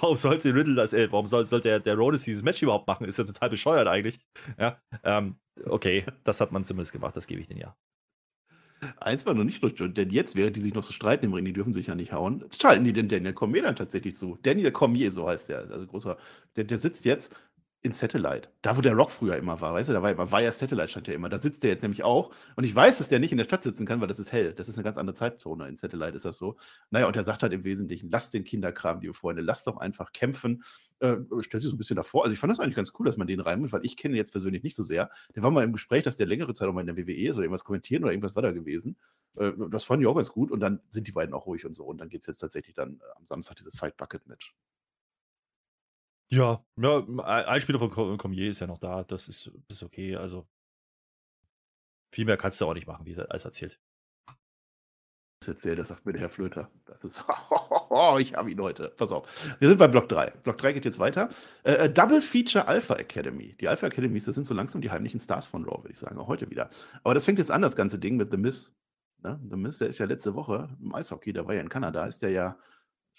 warum 0.00 0.16
sollte 0.16 0.54
Riddle 0.54 0.74
das, 0.74 0.92
äh, 0.92 1.10
warum 1.12 1.26
soll, 1.26 1.44
sollte 1.44 1.68
der, 1.68 1.80
der 1.80 1.96
Rhodes 1.96 2.24
dieses 2.24 2.42
Match 2.42 2.62
überhaupt 2.62 2.86
machen? 2.86 3.06
Ist 3.06 3.18
ja 3.18 3.24
total 3.24 3.50
bescheuert 3.50 3.86
eigentlich. 3.86 4.20
Ja, 4.58 4.78
ähm, 5.04 5.36
okay, 5.66 6.04
das 6.24 6.40
hat 6.40 6.52
man 6.52 6.64
zumindest 6.64 6.92
gemacht, 6.92 7.16
das 7.16 7.26
gebe 7.26 7.40
ich 7.40 7.48
denen 7.48 7.60
ja. 7.60 7.76
Eins 8.98 9.26
war 9.26 9.34
noch 9.34 9.44
nicht 9.44 9.62
durch, 9.62 9.74
denn 9.76 10.08
jetzt, 10.08 10.36
während 10.36 10.56
die 10.56 10.60
sich 10.60 10.72
noch 10.72 10.82
so 10.82 10.94
streiten 10.94 11.26
im 11.26 11.34
Ring, 11.34 11.44
die 11.44 11.52
dürfen 11.52 11.74
sich 11.74 11.88
ja 11.88 11.94
nicht 11.94 12.12
hauen, 12.12 12.42
schalten 12.58 12.84
die 12.84 12.94
den 12.94 13.08
Daniel 13.08 13.34
Cormier 13.34 13.62
dann 13.62 13.76
tatsächlich 13.76 14.16
zu. 14.16 14.38
Daniel 14.42 14.72
Cormier, 14.72 15.12
so 15.12 15.28
heißt 15.28 15.50
der, 15.50 15.70
also 15.70 15.86
großer, 15.86 16.16
der, 16.56 16.64
der 16.64 16.78
sitzt 16.78 17.04
jetzt 17.04 17.34
in 17.82 17.92
Satellite. 17.92 18.48
Da, 18.60 18.76
wo 18.76 18.82
der 18.82 18.92
Rock 18.92 19.10
früher 19.10 19.36
immer 19.36 19.60
war, 19.62 19.72
weißt 19.72 19.88
du, 19.88 19.94
da 19.94 20.02
war 20.02 20.10
immer, 20.10 20.30
war 20.30 20.42
ja 20.42 20.52
Satellite, 20.52 20.88
stand 20.88 21.08
ja 21.08 21.14
immer. 21.14 21.30
Da 21.30 21.38
sitzt 21.38 21.62
der 21.62 21.70
jetzt 21.70 21.82
nämlich 21.82 22.02
auch. 22.02 22.30
Und 22.56 22.64
ich 22.64 22.74
weiß, 22.74 22.98
dass 22.98 23.08
der 23.08 23.20
nicht 23.20 23.32
in 23.32 23.38
der 23.38 23.44
Stadt 23.44 23.62
sitzen 23.62 23.86
kann, 23.86 24.02
weil 24.02 24.08
das 24.08 24.18
ist 24.18 24.32
hell. 24.32 24.52
Das 24.52 24.68
ist 24.68 24.76
eine 24.76 24.84
ganz 24.84 24.98
andere 24.98 25.14
Zeitzone. 25.14 25.66
In 25.66 25.76
Satellite 25.76 26.14
ist 26.14 26.26
das 26.26 26.36
so. 26.36 26.56
Naja, 26.90 27.06
und 27.06 27.16
er 27.16 27.24
sagt 27.24 27.42
halt 27.42 27.54
im 27.54 27.64
Wesentlichen, 27.64 28.10
lasst 28.10 28.34
den 28.34 28.44
Kinderkram, 28.44 29.00
liebe 29.00 29.14
Freunde, 29.14 29.40
lasst 29.40 29.66
doch 29.66 29.78
einfach 29.78 30.12
kämpfen. 30.12 30.62
Äh, 30.98 31.16
stellt 31.40 31.62
sich 31.62 31.70
so 31.70 31.76
ein 31.76 31.78
bisschen 31.78 31.96
davor. 31.96 32.24
Also 32.24 32.34
ich 32.34 32.38
fand 32.38 32.50
das 32.50 32.60
eigentlich 32.60 32.76
ganz 32.76 32.92
cool, 32.98 33.06
dass 33.06 33.16
man 33.16 33.26
den 33.26 33.40
reinmacht, 33.40 33.72
weil 33.72 33.84
ich 33.86 33.96
kenne 33.96 34.14
ihn 34.14 34.18
jetzt 34.18 34.32
persönlich 34.32 34.62
nicht 34.62 34.76
so 34.76 34.82
sehr. 34.82 35.08
Der 35.34 35.42
war 35.42 35.50
mal 35.50 35.64
im 35.64 35.72
Gespräch, 35.72 36.02
dass 36.02 36.18
der 36.18 36.26
längere 36.26 36.52
Zeit 36.52 36.68
auch 36.68 36.74
mal 36.74 36.82
in 36.82 36.94
der 36.94 36.98
WWE 36.98 37.28
ist 37.28 37.36
oder 37.36 37.44
irgendwas 37.44 37.64
kommentieren 37.64 38.04
oder 38.04 38.12
irgendwas 38.12 38.34
war 38.34 38.42
da 38.42 38.52
gewesen. 38.52 38.98
Äh, 39.38 39.52
das 39.70 39.84
fand 39.84 40.02
ich 40.02 40.06
auch 40.06 40.16
ganz 40.16 40.28
gut. 40.28 40.50
Und 40.50 40.60
dann 40.60 40.80
sind 40.90 41.06
die 41.06 41.12
beiden 41.12 41.34
auch 41.34 41.46
ruhig 41.46 41.64
und 41.64 41.74
so. 41.74 41.84
Und 41.84 41.98
dann 41.98 42.10
gibt 42.10 42.24
es 42.24 42.26
jetzt 42.26 42.38
tatsächlich 42.40 42.74
dann 42.74 43.00
äh, 43.00 43.16
am 43.16 43.24
Samstag 43.24 43.56
dieses 43.56 43.74
Fight 43.74 43.96
Bucket 43.96 44.26
Match. 44.26 44.54
Ja, 46.32 46.64
ja, 46.76 47.04
ein 47.26 47.60
Spieler 47.60 47.80
von 47.80 47.90
Cormier 48.18 48.50
ist 48.50 48.60
ja 48.60 48.66
noch 48.66 48.78
da. 48.78 49.02
Das 49.02 49.28
ist, 49.28 49.50
ist 49.68 49.82
okay. 49.82 50.16
Also 50.16 50.46
viel 52.12 52.24
mehr 52.24 52.36
kannst 52.36 52.60
du 52.60 52.66
auch 52.66 52.74
nicht 52.74 52.86
machen, 52.86 53.04
wie 53.04 53.16
alles 53.16 53.44
erzählt. 53.44 53.80
Das 55.40 55.48
erzählt, 55.48 55.78
das 55.78 55.88
sagt 55.88 56.04
mir 56.04 56.12
der 56.12 56.20
Herr 56.20 56.28
Flöter. 56.28 56.70
Das 56.84 57.02
ist, 57.02 57.24
oh, 57.90 58.18
ich 58.20 58.34
habe 58.34 58.50
ihn 58.50 58.60
heute. 58.60 58.92
Pass 58.96 59.10
auf. 59.10 59.56
Wir 59.58 59.68
sind 59.68 59.78
bei 59.78 59.88
Block 59.88 60.08
3. 60.08 60.30
Block 60.42 60.58
3 60.58 60.74
geht 60.74 60.84
jetzt 60.84 60.98
weiter. 60.98 61.30
Äh, 61.64 61.72
äh, 61.72 61.92
Double 61.92 62.20
Feature 62.20 62.68
Alpha 62.68 62.94
Academy. 62.94 63.56
Die 63.58 63.66
Alpha 63.66 63.86
Academies, 63.86 64.26
das 64.26 64.34
sind 64.34 64.46
so 64.46 64.54
langsam 64.54 64.82
die 64.82 64.90
heimlichen 64.90 65.18
Stars 65.18 65.46
von 65.46 65.64
Raw, 65.64 65.82
würde 65.82 65.92
ich 65.92 65.98
sagen, 65.98 66.18
auch 66.18 66.28
heute 66.28 66.50
wieder. 66.50 66.68
Aber 67.02 67.14
das 67.14 67.24
fängt 67.24 67.38
jetzt 67.38 67.50
an, 67.50 67.62
das 67.62 67.74
ganze 67.74 67.98
Ding 67.98 68.16
mit 68.16 68.30
The 68.30 68.36
Miz. 68.36 68.72
Ne? 69.22 69.40
The 69.50 69.56
Miz, 69.56 69.78
der 69.78 69.88
ist 69.88 69.98
ja 69.98 70.06
letzte 70.06 70.34
Woche 70.34 70.68
im 70.80 70.94
Eishockey, 70.94 71.32
da 71.32 71.46
war 71.46 71.54
ja 71.54 71.60
in 71.60 71.70
Kanada, 71.70 72.04
ist 72.06 72.22
der 72.22 72.30
ja 72.30 72.58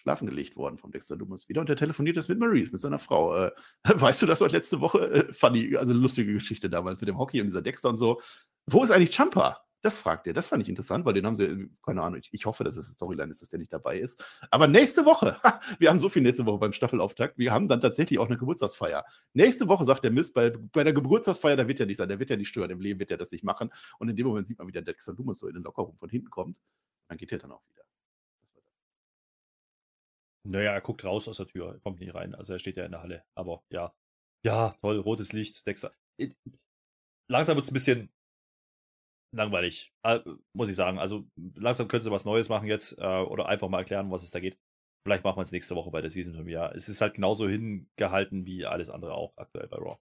schlafen 0.01 0.27
gelegt 0.27 0.55
worden 0.55 0.77
vom 0.77 0.91
Dexter 0.91 1.15
Dumas 1.15 1.47
wieder 1.47 1.61
und 1.61 1.69
der 1.69 1.75
telefoniert 1.75 2.15
jetzt 2.15 2.29
mit 2.29 2.39
Maurice, 2.39 2.71
mit 2.71 2.81
seiner 2.81 2.99
Frau. 2.99 3.35
Äh, 3.35 3.51
weißt 3.83 4.21
du 4.21 4.25
das 4.25 4.41
auch 4.41 4.49
letzte 4.49 4.81
Woche? 4.81 5.11
Äh, 5.11 5.33
funny, 5.33 5.77
also 5.77 5.93
lustige 5.93 6.33
Geschichte 6.33 6.69
damals 6.69 6.99
mit 6.99 7.07
dem 7.07 7.17
Hockey 7.17 7.39
und 7.39 7.47
dieser 7.47 7.61
Dexter 7.61 7.89
und 7.89 7.97
so. 7.97 8.19
Wo 8.65 8.83
ist 8.83 8.91
eigentlich 8.91 9.15
Champa? 9.15 9.61
Das 9.83 9.97
fragt 9.97 10.27
er. 10.27 10.33
Das 10.33 10.45
fand 10.45 10.61
ich 10.61 10.69
interessant, 10.69 11.05
weil 11.05 11.13
den 11.13 11.25
haben 11.25 11.35
sie, 11.35 11.45
äh, 11.45 11.69
keine 11.83 12.01
Ahnung, 12.03 12.19
ich, 12.19 12.29
ich 12.31 12.45
hoffe, 12.45 12.63
dass 12.63 12.77
es 12.77 12.85
eine 12.85 12.93
Storyline 12.93 13.31
ist, 13.31 13.41
dass 13.41 13.49
der 13.49 13.59
nicht 13.59 13.73
dabei 13.73 13.99
ist. 13.99 14.23
Aber 14.51 14.67
nächste 14.67 15.05
Woche, 15.05 15.37
wir 15.79 15.89
haben 15.89 15.99
so 15.99 16.09
viel 16.09 16.21
nächste 16.21 16.45
Woche 16.45 16.59
beim 16.59 16.73
Staffelauftakt, 16.73 17.37
wir 17.37 17.51
haben 17.51 17.67
dann 17.67 17.81
tatsächlich 17.81 18.19
auch 18.19 18.27
eine 18.27 18.37
Geburtstagsfeier. 18.37 19.03
Nächste 19.33 19.67
Woche 19.67 19.85
sagt 19.85 20.03
der 20.03 20.11
Mist, 20.11 20.33
bei, 20.33 20.51
bei 20.51 20.83
der 20.83 20.93
Geburtstagsfeier, 20.93 21.55
da 21.55 21.67
wird 21.67 21.79
er 21.79 21.85
nicht 21.85 21.97
sein, 21.97 22.09
der 22.09 22.19
wird 22.19 22.29
ja 22.29 22.37
nicht 22.37 22.49
stören, 22.49 22.69
im 22.69 22.79
Leben 22.79 22.99
wird 22.99 23.11
er 23.11 23.17
das 23.17 23.31
nicht 23.31 23.43
machen. 23.43 23.71
Und 23.97 24.09
in 24.09 24.15
dem 24.15 24.27
Moment 24.27 24.47
sieht 24.47 24.59
man, 24.59 24.67
wie 24.67 24.71
der 24.71 24.83
Dexter 24.83 25.13
Dumas 25.13 25.39
so 25.39 25.47
in 25.47 25.53
den 25.55 25.63
Lockerraum 25.63 25.97
von 25.97 26.09
hinten 26.09 26.29
kommt. 26.29 26.59
Dann 27.07 27.17
geht 27.17 27.31
er 27.31 27.39
dann 27.39 27.51
auch 27.51 27.63
wieder. 27.67 27.81
Naja, 30.43 30.71
er 30.71 30.81
guckt 30.81 31.03
raus 31.03 31.27
aus 31.27 31.37
der 31.37 31.47
Tür, 31.47 31.79
kommt 31.81 31.99
nicht 31.99 32.15
rein. 32.15 32.33
Also 32.35 32.53
er 32.53 32.59
steht 32.59 32.77
ja 32.77 32.85
in 32.85 32.91
der 32.91 33.01
Halle. 33.01 33.23
Aber 33.35 33.63
ja. 33.71 33.93
Ja, 34.43 34.71
toll, 34.81 34.99
rotes 34.99 35.33
Licht, 35.33 35.65
Dexter. 35.67 35.93
Langsam 37.29 37.55
wird 37.55 37.65
es 37.65 37.71
ein 37.71 37.75
bisschen 37.75 38.09
langweilig, 39.35 39.93
muss 40.53 40.69
ich 40.69 40.75
sagen. 40.75 40.99
Also 40.99 41.25
langsam 41.55 41.87
können 41.87 42.03
sie 42.03 42.11
was 42.11 42.25
Neues 42.25 42.49
machen 42.49 42.67
jetzt 42.67 42.97
äh, 42.97 43.21
oder 43.21 43.47
einfach 43.47 43.69
mal 43.69 43.79
erklären, 43.79 44.11
was 44.11 44.23
es 44.23 44.31
da 44.31 44.39
geht. 44.39 44.59
Vielleicht 45.05 45.23
machen 45.23 45.37
wir 45.37 45.43
es 45.43 45.51
nächste 45.51 45.75
Woche 45.75 45.91
bei 45.91 46.01
der 46.01 46.09
Season 46.09 46.33
Premiere. 46.33 46.73
Es 46.75 46.89
ist 46.89 47.01
halt 47.01 47.15
genauso 47.15 47.47
hingehalten 47.47 48.45
wie 48.45 48.65
alles 48.65 48.89
andere 48.89 49.13
auch 49.13 49.35
aktuell 49.37 49.67
bei 49.67 49.77
Raw 49.77 49.97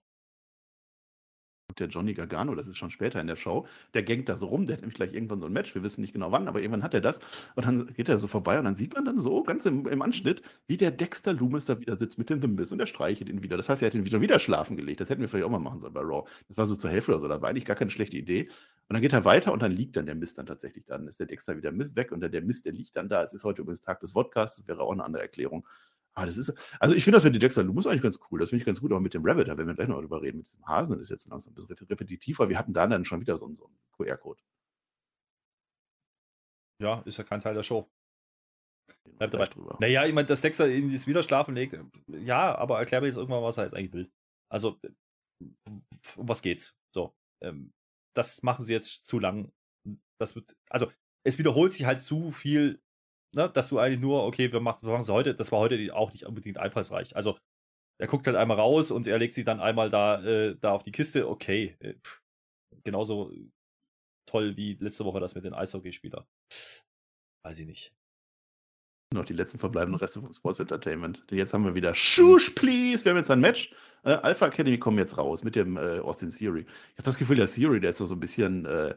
der 1.79 1.87
Johnny 1.87 2.13
Gargano, 2.13 2.55
das 2.55 2.67
ist 2.67 2.77
schon 2.77 2.91
später 2.91 3.21
in 3.21 3.27
der 3.27 3.35
Show, 3.35 3.65
der 3.93 4.03
gängt 4.03 4.29
da 4.29 4.37
so 4.37 4.47
rum, 4.47 4.65
der 4.65 4.75
hat 4.75 4.81
nämlich 4.81 4.95
gleich 4.95 5.13
irgendwann 5.13 5.39
so 5.39 5.47
ein 5.47 5.53
Match, 5.53 5.73
wir 5.75 5.83
wissen 5.83 6.01
nicht 6.01 6.13
genau 6.13 6.31
wann, 6.31 6.47
aber 6.47 6.59
irgendwann 6.59 6.83
hat 6.83 6.93
er 6.93 7.01
das 7.01 7.19
und 7.55 7.65
dann 7.65 7.93
geht 7.93 8.09
er 8.09 8.19
so 8.19 8.27
vorbei 8.27 8.57
und 8.59 8.65
dann 8.65 8.75
sieht 8.75 8.93
man 8.93 9.05
dann 9.05 9.19
so 9.19 9.43
ganz 9.43 9.65
im, 9.65 9.87
im 9.87 10.01
Anschnitt, 10.01 10.41
wie 10.67 10.77
der 10.77 10.91
Dexter 10.91 11.33
Loomis 11.33 11.65
da 11.65 11.79
wieder 11.79 11.97
sitzt 11.97 12.17
mit 12.17 12.29
dem 12.29 12.41
Thimbis 12.41 12.71
und 12.71 12.79
er 12.79 12.85
streichelt 12.85 13.29
ihn 13.29 13.43
wieder. 13.43 13.57
Das 13.57 13.69
heißt, 13.69 13.81
er 13.81 13.87
hat 13.87 13.95
ihn 13.95 14.05
wieder, 14.05 14.21
wieder 14.21 14.39
schlafen 14.39 14.77
gelegt. 14.77 15.01
Das 15.01 15.09
hätten 15.09 15.21
wir 15.21 15.29
vielleicht 15.29 15.45
auch 15.45 15.51
mal 15.51 15.59
machen 15.59 15.79
sollen 15.79 15.93
bei 15.93 16.01
Raw. 16.01 16.27
Das 16.47 16.57
war 16.57 16.65
so 16.65 16.75
zur 16.75 16.89
Hälfte 16.89 17.11
oder 17.11 17.21
so, 17.21 17.27
das 17.27 17.41
war 17.41 17.49
eigentlich 17.49 17.65
gar 17.65 17.75
keine 17.75 17.91
schlechte 17.91 18.17
Idee. 18.17 18.49
Und 18.91 18.95
dann 18.95 19.01
geht 19.01 19.13
er 19.13 19.23
weiter 19.23 19.53
und 19.53 19.61
dann 19.61 19.71
liegt 19.71 19.95
dann 19.95 20.05
der 20.05 20.15
Mist 20.15 20.37
dann 20.37 20.45
tatsächlich. 20.45 20.85
Dann 20.85 21.07
ist 21.07 21.17
der 21.17 21.25
Dexter 21.25 21.55
wieder 21.55 21.71
weg 21.95 22.11
und 22.11 22.19
der 22.19 22.41
Mist, 22.41 22.65
der 22.65 22.73
liegt 22.73 22.97
dann 22.97 23.07
da. 23.07 23.23
Es 23.23 23.33
ist 23.33 23.45
heute 23.45 23.61
übrigens 23.61 23.79
Tag 23.79 24.01
des 24.01 24.11
Podcasts, 24.11 24.67
wäre 24.67 24.81
auch 24.81 24.91
eine 24.91 25.05
andere 25.05 25.23
Erklärung. 25.23 25.65
Ah, 26.13 26.25
das 26.25 26.37
ist, 26.37 26.53
also 26.79 26.93
ich 26.93 27.03
finde 27.03 27.17
das 27.17 27.23
mit 27.23 27.33
den 27.33 27.39
Dexter 27.39 27.63
Lumus 27.63 27.87
eigentlich 27.87 28.01
ganz 28.01 28.19
cool. 28.29 28.39
Das 28.39 28.49
finde 28.49 28.61
ich 28.61 28.65
ganz 28.65 28.81
gut, 28.81 28.91
aber 28.91 28.99
mit 28.99 29.13
dem 29.13 29.25
Rabbit, 29.25 29.47
da 29.47 29.57
werden 29.57 29.67
wir 29.67 29.75
gleich 29.75 29.87
noch 29.87 29.99
drüber 29.99 30.21
reden. 30.21 30.37
Mit 30.37 30.47
diesem 30.47 30.65
Hasen 30.65 30.93
das 30.93 31.03
ist 31.03 31.09
jetzt 31.09 31.27
langsam 31.27 31.53
ein 31.53 31.55
bisschen 31.55 31.87
repetitiv, 31.87 32.39
weil 32.39 32.49
wir 32.49 32.57
hatten 32.57 32.73
da 32.73 32.85
dann 32.85 33.05
schon 33.05 33.21
wieder 33.21 33.37
so 33.37 33.45
einen, 33.45 33.55
so 33.55 33.65
einen 33.65 33.77
QR-Code. 33.97 34.41
Ja, 36.81 37.01
ist 37.01 37.17
ja 37.17 37.23
kein 37.23 37.39
Teil 37.39 37.53
der 37.53 37.63
Show. 37.63 37.89
Bleibt 39.17 39.33
dabei. 39.33 39.45
Drüber. 39.45 39.77
Naja, 39.79 40.05
ich 40.05 40.13
meine, 40.13 40.27
dass 40.27 40.41
Dexter 40.41 40.69
in 40.69 40.91
das 40.91 41.07
Wiederschlafen 41.07 41.55
legt, 41.55 41.77
ja, 42.07 42.55
aber 42.55 42.79
erklär 42.79 43.01
mir 43.01 43.07
jetzt 43.07 43.17
irgendwann, 43.17 43.43
was 43.43 43.57
er 43.57 43.63
jetzt 43.63 43.73
eigentlich 43.73 43.93
will. 43.93 44.11
Also, 44.49 44.79
um 46.17 46.27
was 46.27 46.41
geht's? 46.41 46.77
So, 46.93 47.15
ähm, 47.41 47.71
das 48.15 48.43
machen 48.43 48.65
sie 48.65 48.73
jetzt 48.73 49.05
zu 49.05 49.19
lang. 49.19 49.51
Das 50.19 50.35
wird, 50.35 50.57
also, 50.69 50.91
es 51.23 51.39
wiederholt 51.39 51.71
sich 51.71 51.85
halt 51.85 52.01
zu 52.01 52.31
viel 52.31 52.81
ne, 53.33 53.49
dass 53.49 53.69
du 53.69 53.79
eigentlich 53.79 53.99
nur, 53.99 54.23
okay, 54.23 54.51
wir 54.51 54.59
machen, 54.59 54.83
wir 54.83 54.91
machen 54.91 55.01
es 55.01 55.09
heute, 55.09 55.35
das 55.35 55.51
war 55.51 55.59
heute 55.59 55.93
auch 55.95 56.11
nicht 56.11 56.25
unbedingt 56.25 56.57
einfallsreich. 56.57 57.15
Also, 57.15 57.37
er 57.99 58.07
guckt 58.07 58.25
halt 58.27 58.35
einmal 58.37 58.57
raus 58.57 58.91
und 58.91 59.07
er 59.07 59.19
legt 59.19 59.33
sich 59.33 59.45
dann 59.45 59.59
einmal 59.59 59.89
da, 59.89 60.23
äh, 60.23 60.55
da 60.59 60.71
auf 60.71 60.83
die 60.83 60.91
Kiste, 60.91 61.29
okay. 61.29 61.75
Äh, 61.79 61.95
genauso 62.83 63.31
toll 64.25 64.55
wie 64.57 64.73
letzte 64.75 65.05
Woche 65.05 65.19
das 65.19 65.35
mit 65.35 65.45
den 65.45 65.53
Eishockeyspielern. 65.53 66.25
Weiß 67.43 67.59
ich 67.59 67.65
nicht. 67.65 67.93
Noch 69.13 69.25
die 69.25 69.33
letzten 69.33 69.59
verbleibenden 69.59 69.99
Reste 69.99 70.21
vom 70.21 70.33
Sports 70.33 70.61
Entertainment. 70.61 71.25
Jetzt 71.31 71.53
haben 71.53 71.65
wir 71.65 71.75
wieder 71.75 71.93
Shush, 71.93 72.51
please. 72.51 73.03
Wir 73.03 73.11
haben 73.11 73.17
jetzt 73.17 73.29
ein 73.29 73.41
Match. 73.41 73.73
Äh, 74.03 74.13
Alpha 74.13 74.47
Academy 74.47 74.77
kommen 74.79 74.97
jetzt 74.97 75.17
raus 75.17 75.43
mit 75.43 75.55
dem 75.55 75.75
äh, 75.75 75.99
Austin 75.99 76.29
Theory. 76.29 76.61
Ich 76.61 76.93
habe 76.93 77.03
das 77.03 77.17
Gefühl, 77.17 77.35
der 77.35 77.47
Theory, 77.47 77.81
der 77.81 77.89
ist 77.89 77.97
so 77.97 78.05
ein 78.05 78.19
bisschen 78.19 78.65
äh, 78.65 78.95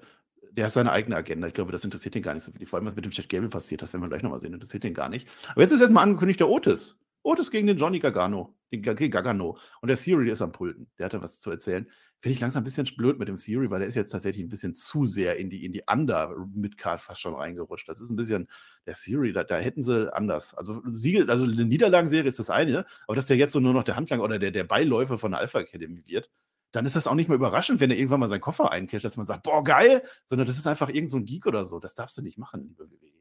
der 0.57 0.67
hat 0.67 0.73
seine 0.73 0.93
eigene 0.93 1.17
Agenda. 1.17 1.49
Ich 1.49 1.55
glaube, 1.55 1.73
das 1.73 1.85
interessiert 1.85 2.15
ihn 2.15 2.23
gar 2.23 2.35
nicht 2.35 2.45
so 2.45 2.53
viel. 2.53 2.67
Vor 2.67 2.79
allem, 2.79 2.87
was 2.87 2.97
mit 2.97 3.05
dem 3.05 3.11
Chat 3.11 3.29
Gable 3.29 3.49
passiert, 3.49 3.83
das 3.83 3.93
werden 3.93 4.03
wir 4.03 4.09
gleich 4.09 4.23
nochmal 4.23 4.41
sehen, 4.41 4.55
interessiert 4.55 4.85
ihn 4.85 4.95
gar 4.95 5.09
nicht. 5.09 5.29
Aber 5.49 5.63
jetzt 5.63 5.73
ist 5.73 5.81
erstmal 5.81 6.05
angekündigt 6.05 6.41
der 6.41 6.49
Otis. 6.49 6.97
Otis 7.23 7.51
gegen 7.51 7.67
den 7.67 7.79
Johnny 7.79 7.99
Gargano. 7.99 8.55
Den 8.73 8.83
Gargano. 8.83 9.57
Und 9.81 9.89
der 9.89 9.97
Siri 9.97 10.31
ist 10.31 10.43
am 10.43 10.53
Pulten. 10.53 10.89
Der 10.99 11.07
hat 11.07 11.15
da 11.15 11.23
was 11.23 11.41
zu 11.41 11.51
erzählen. 11.51 11.89
Finde 12.21 12.35
ich 12.35 12.41
langsam 12.41 12.63
ein 12.63 12.65
bisschen 12.65 12.87
blöd 12.97 13.19
mit 13.19 13.29
dem 13.29 13.37
Siri, 13.37 13.71
weil 13.71 13.81
der 13.81 13.89
ist 13.89 13.95
jetzt 13.95 14.11
tatsächlich 14.11 14.45
ein 14.45 14.49
bisschen 14.49 14.75
zu 14.75 15.07
sehr 15.07 15.37
in 15.37 15.49
die, 15.49 15.65
in 15.65 15.73
die 15.73 15.83
Under-Midcard 15.91 17.01
fast 17.01 17.21
schon 17.21 17.35
reingerutscht. 17.35 17.89
Das 17.89 18.01
ist 18.01 18.11
ein 18.11 18.17
bisschen, 18.17 18.49
der 18.87 18.95
Siri, 18.95 19.33
da, 19.33 19.43
da 19.43 19.57
hätten 19.59 19.83
sie 19.83 20.15
anders. 20.15 20.55
Also, 20.55 20.83
Siegel, 20.91 21.31
also 21.31 21.45
eine 21.45 21.65
Niederlagenserie 21.65 22.29
ist 22.29 22.39
das 22.39 22.51
eine, 22.51 22.85
aber 23.07 23.17
dass 23.17 23.27
der 23.27 23.37
jetzt 23.37 23.53
so 23.53 23.61
nur 23.61 23.73
noch 23.73 23.85
der 23.85 23.97
Handlanger 23.97 24.23
oder 24.23 24.39
der, 24.39 24.51
der 24.51 24.65
Beiläufer 24.65 25.19
von 25.19 25.33
der 25.33 25.41
Alpha 25.41 25.61
Academy 25.61 26.03
wird, 26.07 26.31
dann 26.75 26.87
ist 26.87 26.97
das 26.97 27.07
auch 27.07 27.15
nicht 27.15 27.29
mehr 27.29 27.37
überraschend, 27.37 27.79
wenn 27.79 27.93
er 27.93 27.97
irgendwann 27.97 28.19
mal 28.19 28.29
seinen 28.29 28.41
Koffer 28.41 28.73
eincasht, 28.73 29.05
dass 29.05 29.17
man 29.17 29.27
sagt, 29.27 29.45
boah, 29.45 29.63
geil, 29.63 30.03
sondern 30.27 30.49
das 30.49 30.59
ist 30.59 30.67
einfach 30.67 30.89
irgend 30.89 31.09
so 31.09 31.19
ein 31.19 31.25
Geek 31.25 31.47
oder 31.47 31.65
so. 31.65 31.79
Das 31.79 31.95
darfst 31.95 32.19
du 32.19 32.23
nicht 32.23 32.37
machen, 32.37 32.65
liebe 32.65 32.91
WWE. 32.91 33.13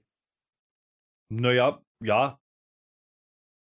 Naja, 1.29 1.83
ja. 2.01 2.39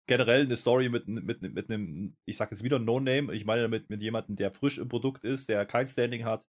Generell 0.08 0.42
eine 0.46 0.56
Story 0.56 0.88
mit, 0.88 1.08
mit, 1.08 1.42
mit 1.42 1.70
einem, 1.70 2.16
ich 2.24 2.38
sag 2.38 2.50
jetzt 2.50 2.62
wieder 2.62 2.78
No-Name, 2.78 3.34
ich 3.34 3.44
meine 3.44 3.62
damit 3.62 3.90
mit 3.90 4.00
jemandem, 4.00 4.34
der 4.36 4.50
frisch 4.50 4.78
im 4.78 4.88
Produkt 4.88 5.24
ist, 5.24 5.50
der 5.50 5.66
kein 5.66 5.86
Standing 5.86 6.24
hat. 6.24 6.48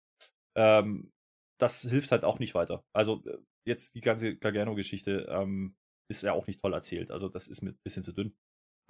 Ähm, 0.56 1.12
das 1.58 1.82
hilft 1.82 2.10
halt 2.10 2.24
auch 2.24 2.40
nicht 2.40 2.56
weiter. 2.56 2.84
Also 2.92 3.22
äh, 3.24 3.38
jetzt 3.64 3.94
die 3.94 4.00
ganze 4.00 4.36
Gargano-Geschichte 4.36 5.28
ähm, 5.30 5.76
ist 6.08 6.24
ja 6.24 6.32
auch 6.32 6.48
nicht 6.48 6.60
toll 6.60 6.74
erzählt. 6.74 7.12
Also 7.12 7.28
das 7.28 7.46
ist 7.46 7.62
mir 7.62 7.70
ein 7.70 7.78
bisschen 7.84 8.02
zu 8.02 8.12
dünn. 8.12 8.36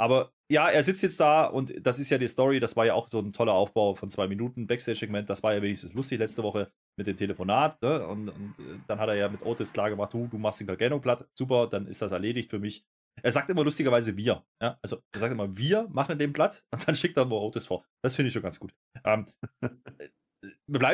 Aber 0.00 0.32
ja, 0.50 0.68
er 0.70 0.82
sitzt 0.82 1.02
jetzt 1.02 1.20
da 1.20 1.44
und 1.44 1.74
das 1.84 1.98
ist 1.98 2.08
ja 2.08 2.18
die 2.18 2.28
Story. 2.28 2.60
Das 2.60 2.76
war 2.76 2.86
ja 2.86 2.94
auch 2.94 3.08
so 3.08 3.18
ein 3.18 3.32
toller 3.32 3.52
Aufbau 3.52 3.94
von 3.94 4.08
zwei 4.08 4.28
Minuten 4.28 4.66
Backstage-Segment. 4.66 5.28
Das 5.28 5.42
war 5.42 5.54
ja 5.54 5.60
wenigstens 5.60 5.92
lustig 5.94 6.20
letzte 6.20 6.42
Woche 6.42 6.70
mit 6.96 7.06
dem 7.06 7.16
Telefonat. 7.16 7.82
Ne? 7.82 8.06
Und, 8.06 8.28
und, 8.28 8.54
äh, 8.58 8.78
dann 8.86 9.00
hat 9.00 9.08
er 9.08 9.16
ja 9.16 9.28
mit 9.28 9.44
Otis 9.44 9.72
klar 9.72 9.90
gemacht: 9.90 10.12
du, 10.12 10.28
du 10.28 10.38
machst 10.38 10.60
den 10.60 10.66
Gargano 10.66 11.00
platt. 11.00 11.28
Super, 11.34 11.66
dann 11.66 11.86
ist 11.86 12.00
das 12.00 12.12
erledigt 12.12 12.48
für 12.48 12.58
mich. 12.58 12.86
Er 13.20 13.32
sagt 13.32 13.50
immer 13.50 13.64
lustigerweise 13.64 14.16
wir. 14.16 14.44
Ja? 14.62 14.78
Also 14.82 14.98
er 15.12 15.20
sagt 15.20 15.32
immer, 15.32 15.56
wir 15.56 15.88
machen 15.90 16.18
den 16.18 16.32
Blatt 16.32 16.64
und 16.72 16.86
dann 16.86 16.94
schickt 16.94 17.16
er 17.16 17.24
nur 17.24 17.42
Otis 17.42 17.66
vor. 17.66 17.84
Das 18.02 18.14
finde 18.14 18.28
ich 18.28 18.32
schon 18.32 18.42
ganz 18.42 18.60
gut. 18.60 18.72
Ähm, 19.04 19.26
äh, 19.60 20.08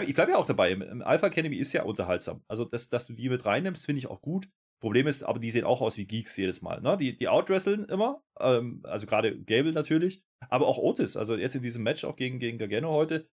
ich 0.06 0.14
bleibe 0.14 0.30
ja 0.30 0.38
auch 0.38 0.46
dabei. 0.46 0.76
Alpha 1.02 1.26
Academy 1.26 1.56
ist 1.56 1.74
ja 1.74 1.82
unterhaltsam. 1.82 2.42
Also, 2.48 2.64
dass, 2.64 2.88
dass 2.88 3.06
du 3.06 3.12
die 3.12 3.28
mit 3.28 3.44
reinnimmst, 3.44 3.84
finde 3.84 3.98
ich 3.98 4.06
auch 4.06 4.22
gut. 4.22 4.48
Problem 4.84 5.06
ist, 5.06 5.22
aber 5.22 5.38
die 5.38 5.50
sehen 5.50 5.64
auch 5.64 5.80
aus 5.80 5.96
wie 5.96 6.04
Geeks 6.04 6.36
jedes 6.36 6.60
Mal. 6.60 6.82
Ne? 6.82 6.98
Die, 6.98 7.16
die 7.16 7.28
outwresteln 7.28 7.84
immer, 7.86 8.22
ähm, 8.38 8.80
also 8.84 9.06
gerade 9.06 9.34
Gable 9.42 9.72
natürlich, 9.72 10.22
aber 10.50 10.66
auch 10.66 10.76
Otis, 10.76 11.16
also 11.16 11.36
jetzt 11.36 11.54
in 11.54 11.62
diesem 11.62 11.82
Match 11.82 12.04
auch 12.04 12.16
gegen, 12.16 12.38
gegen 12.38 12.58
Gargano 12.58 12.90
heute, 12.90 13.26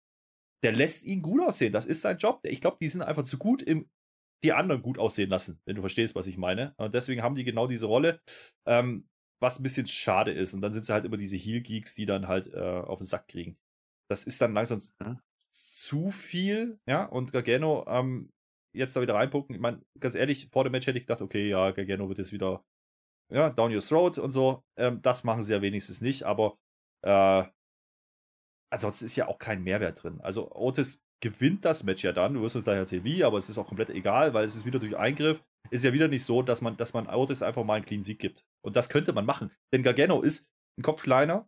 der 0.63 0.71
lässt 0.71 1.03
ihn 1.03 1.21
gut 1.21 1.41
aussehen. 1.41 1.73
Das 1.73 1.85
ist 1.85 2.01
sein 2.01 2.17
Job. 2.17 2.39
Ich 2.43 2.61
glaube, 2.61 2.77
die 2.79 2.87
sind 2.87 3.01
einfach 3.01 3.23
zu 3.23 3.37
gut 3.37 3.61
im 3.61 3.89
die 4.43 4.53
anderen 4.53 4.81
gut 4.81 4.97
aussehen 4.97 5.29
lassen, 5.29 5.61
wenn 5.65 5.75
du 5.75 5.81
verstehst, 5.81 6.15
was 6.15 6.25
ich 6.25 6.37
meine. 6.37 6.73
Und 6.77 6.95
deswegen 6.95 7.21
haben 7.21 7.35
die 7.35 7.43
genau 7.43 7.67
diese 7.67 7.85
Rolle, 7.85 8.21
ähm, 8.65 9.07
was 9.39 9.59
ein 9.59 9.63
bisschen 9.63 9.87
schade 9.87 10.31
ist. 10.31 10.53
Und 10.53 10.61
dann 10.61 10.71
sind 10.71 10.85
sie 10.85 10.93
halt 10.93 11.05
immer 11.05 11.17
diese 11.17 11.35
Heel-Geeks, 11.35 11.93
die 11.95 12.05
dann 12.05 12.27
halt 12.27 12.47
äh, 12.47 12.59
auf 12.59 12.99
den 12.99 13.05
Sack 13.07 13.27
kriegen. 13.27 13.57
Das 14.09 14.23
ist 14.23 14.41
dann 14.41 14.53
langsam 14.53 14.81
ja. 14.99 15.21
zu 15.51 16.09
viel, 16.09 16.79
ja. 16.87 17.05
Und 17.05 17.33
Gargano 17.33 17.85
ähm, 17.87 18.31
jetzt 18.73 18.95
da 18.95 19.01
wieder 19.01 19.15
reinpucken. 19.15 19.55
Ich 19.55 19.61
meine, 19.61 19.81
ganz 19.99 20.15
ehrlich, 20.15 20.49
vor 20.51 20.63
dem 20.63 20.71
Match 20.71 20.87
hätte 20.87 20.97
ich 20.97 21.05
gedacht, 21.05 21.21
okay, 21.21 21.47
ja, 21.47 21.71
Gargano 21.71 22.07
wird 22.07 22.19
jetzt 22.19 22.31
wieder 22.31 22.63
ja, 23.31 23.49
down 23.49 23.73
your 23.73 23.81
throat 23.81 24.17
und 24.17 24.31
so. 24.31 24.63
Ähm, 24.77 25.01
das 25.01 25.23
machen 25.23 25.43
sie 25.43 25.53
ja 25.53 25.61
wenigstens 25.61 26.01
nicht, 26.01 26.23
aber 26.23 26.57
äh, 27.05 27.43
ansonsten 28.71 29.05
ist 29.05 29.15
ja 29.15 29.27
auch 29.27 29.39
kein 29.39 29.63
Mehrwert 29.63 30.03
drin. 30.03 30.19
Also 30.21 30.51
Otis 30.51 31.01
gewinnt 31.21 31.65
das 31.65 31.83
Match 31.83 32.03
ja 32.03 32.11
dann. 32.11 32.33
Du 32.33 32.41
wirst 32.41 32.55
uns 32.55 32.65
gleich 32.65 32.77
erzählen, 32.77 33.03
wie, 33.03 33.23
aber 33.23 33.37
es 33.37 33.49
ist 33.49 33.57
auch 33.57 33.67
komplett 33.67 33.89
egal, 33.89 34.33
weil 34.33 34.45
es 34.45 34.55
ist 34.55 34.65
wieder 34.65 34.79
durch 34.79 34.97
Eingriff. 34.97 35.43
Ist 35.69 35.83
ja 35.83 35.93
wieder 35.93 36.07
nicht 36.07 36.25
so, 36.25 36.41
dass 36.41 36.61
man, 36.61 36.75
dass 36.77 36.93
man 36.93 37.07
Otis 37.07 37.41
einfach 37.41 37.63
mal 37.63 37.75
einen 37.75 37.85
Clean 37.85 38.01
Sieg 38.01 38.19
gibt. 38.19 38.43
Und 38.65 38.75
das 38.75 38.89
könnte 38.89 39.13
man 39.13 39.25
machen. 39.25 39.51
Denn 39.73 39.83
Gargano 39.83 40.21
ist 40.21 40.49
ein 40.77 40.83
Kopf 40.83 41.03
kleiner, 41.03 41.47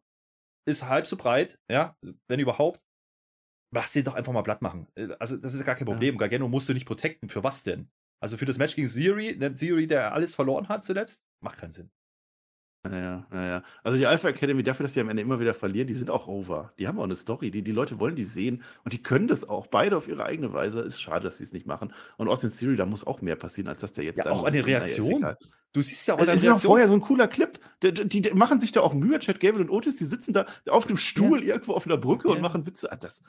ist 0.68 0.88
halb 0.88 1.08
so 1.08 1.18
breit, 1.18 1.60
ja, 1.70 1.98
wenn 2.30 2.40
überhaupt. 2.40 2.86
Lass 3.74 3.94
sie 3.94 4.04
doch 4.04 4.14
einfach 4.14 4.34
mal 4.34 4.44
platt 4.44 4.62
machen. 4.62 4.88
Äh, 4.96 5.10
also, 5.20 5.38
das 5.38 5.54
ist 5.54 5.66
gar 5.66 5.76
kein 5.76 5.86
Problem. 5.86 6.16
Ja. 6.16 6.20
Gargano 6.20 6.48
musst 6.48 6.70
du 6.70 6.74
nicht 6.74 6.86
protecten. 6.86 7.30
Für 7.30 7.44
was 7.44 7.64
denn? 7.64 7.90
Also 8.20 8.38
für 8.38 8.46
das 8.46 8.58
Match 8.58 8.76
gegen 8.76 8.88
Theory, 8.88 9.38
der 9.38 9.54
Theory, 9.54 9.86
der 9.86 10.14
alles 10.14 10.34
verloren 10.34 10.70
hat 10.70 10.82
zuletzt, 10.82 11.26
macht 11.42 11.58
keinen 11.58 11.74
Sinn. 11.74 11.92
Ja, 12.86 13.26
ja, 13.32 13.48
ja. 13.48 13.64
Also 13.82 13.98
die 13.98 14.06
Alpha 14.06 14.28
Academy, 14.28 14.62
dafür, 14.62 14.84
dass 14.84 14.94
sie 14.94 15.00
am 15.00 15.08
Ende 15.08 15.22
immer 15.22 15.40
wieder 15.40 15.54
verlieren, 15.54 15.88
die 15.88 15.94
sind 15.94 16.10
auch 16.10 16.28
over. 16.28 16.74
Die 16.78 16.88
haben 16.88 17.00
auch 17.00 17.06
eine 17.06 17.16
Story. 17.16 17.50
Die, 17.50 17.62
die 17.62 17.72
Leute 17.72 18.00
wollen 18.00 18.16
die 18.16 18.26
sehen 18.26 18.62
und 18.84 18.92
die 18.92 19.02
können 19.02 19.28
das 19.28 19.48
auch. 19.48 19.68
Beide 19.68 19.96
auf 19.96 20.10
ihre 20.10 20.26
eigene 20.26 20.52
Weise. 20.52 20.82
Ist 20.82 21.02
schade, 21.02 21.24
dass 21.24 21.38
sie 21.38 21.46
es 21.46 21.54
nicht 21.54 21.66
machen. 21.66 21.94
Und 22.18 22.28
Austin 22.28 22.52
Theory, 22.52 22.76
da 22.76 22.86
muss 22.86 23.08
auch 23.08 23.22
mehr 23.22 23.38
passieren, 23.38 23.70
als 23.70 23.82
dass 23.82 23.94
der 23.94 24.04
jetzt 24.04 24.18
ja, 24.18 24.30
auch 24.30 24.46
an 24.46 24.52
den 24.52 24.64
Reaktionen. 24.64 25.36
Du 25.72 25.82
siehst 25.82 26.08
ja 26.08 26.16
auch 26.16 26.20
an 26.20 26.26
Reaktionen. 26.26 26.58
ist 26.58 26.64
auch 26.64 26.68
vorher 26.68 26.90
so 26.90 26.96
ein 26.96 27.02
cooler 27.02 27.30
Clip. 27.30 27.58
Die, 27.84 27.94
die, 27.94 28.22
die, 28.22 28.34
machen 28.34 28.60
sich 28.60 28.74
da 28.74 28.82
auch 28.82 28.94
Mühe, 28.94 29.18
Chad 29.20 29.40
Gable 29.40 29.62
und 29.62 29.70
Otis, 29.70 29.96
die 29.96 30.06
sitzen 30.06 30.34
da 30.34 30.46
auf 30.70 30.86
dem 30.86 30.98
Stuhl 30.98 31.40
ja. 31.40 31.54
irgendwo 31.54 31.74
auf 31.74 31.86
einer 31.86 31.98
Brücke 31.98 32.28
ja. 32.28 32.36
und 32.36 32.42
machen 32.42 32.66
Witze. 32.66 32.92
Ah, 32.92 32.98
das, 32.98 33.22